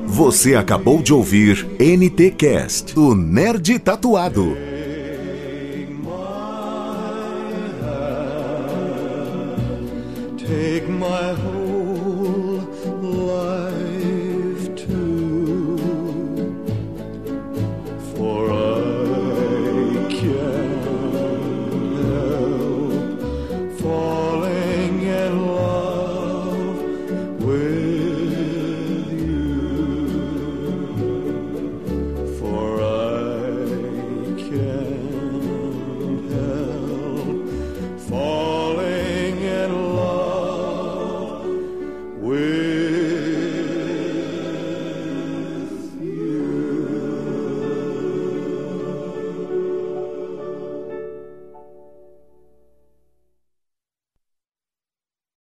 Você 0.07 0.55
acabou 0.55 1.01
de 1.01 1.15
ouvir 1.15 1.67
NT 1.81 2.33
Cast, 2.33 2.95
do 2.95 3.15
Nerd 3.15 3.79
Tatuado. 3.79 4.55
Take 10.37 10.87
my 10.91 11.33
hand, 11.33 11.58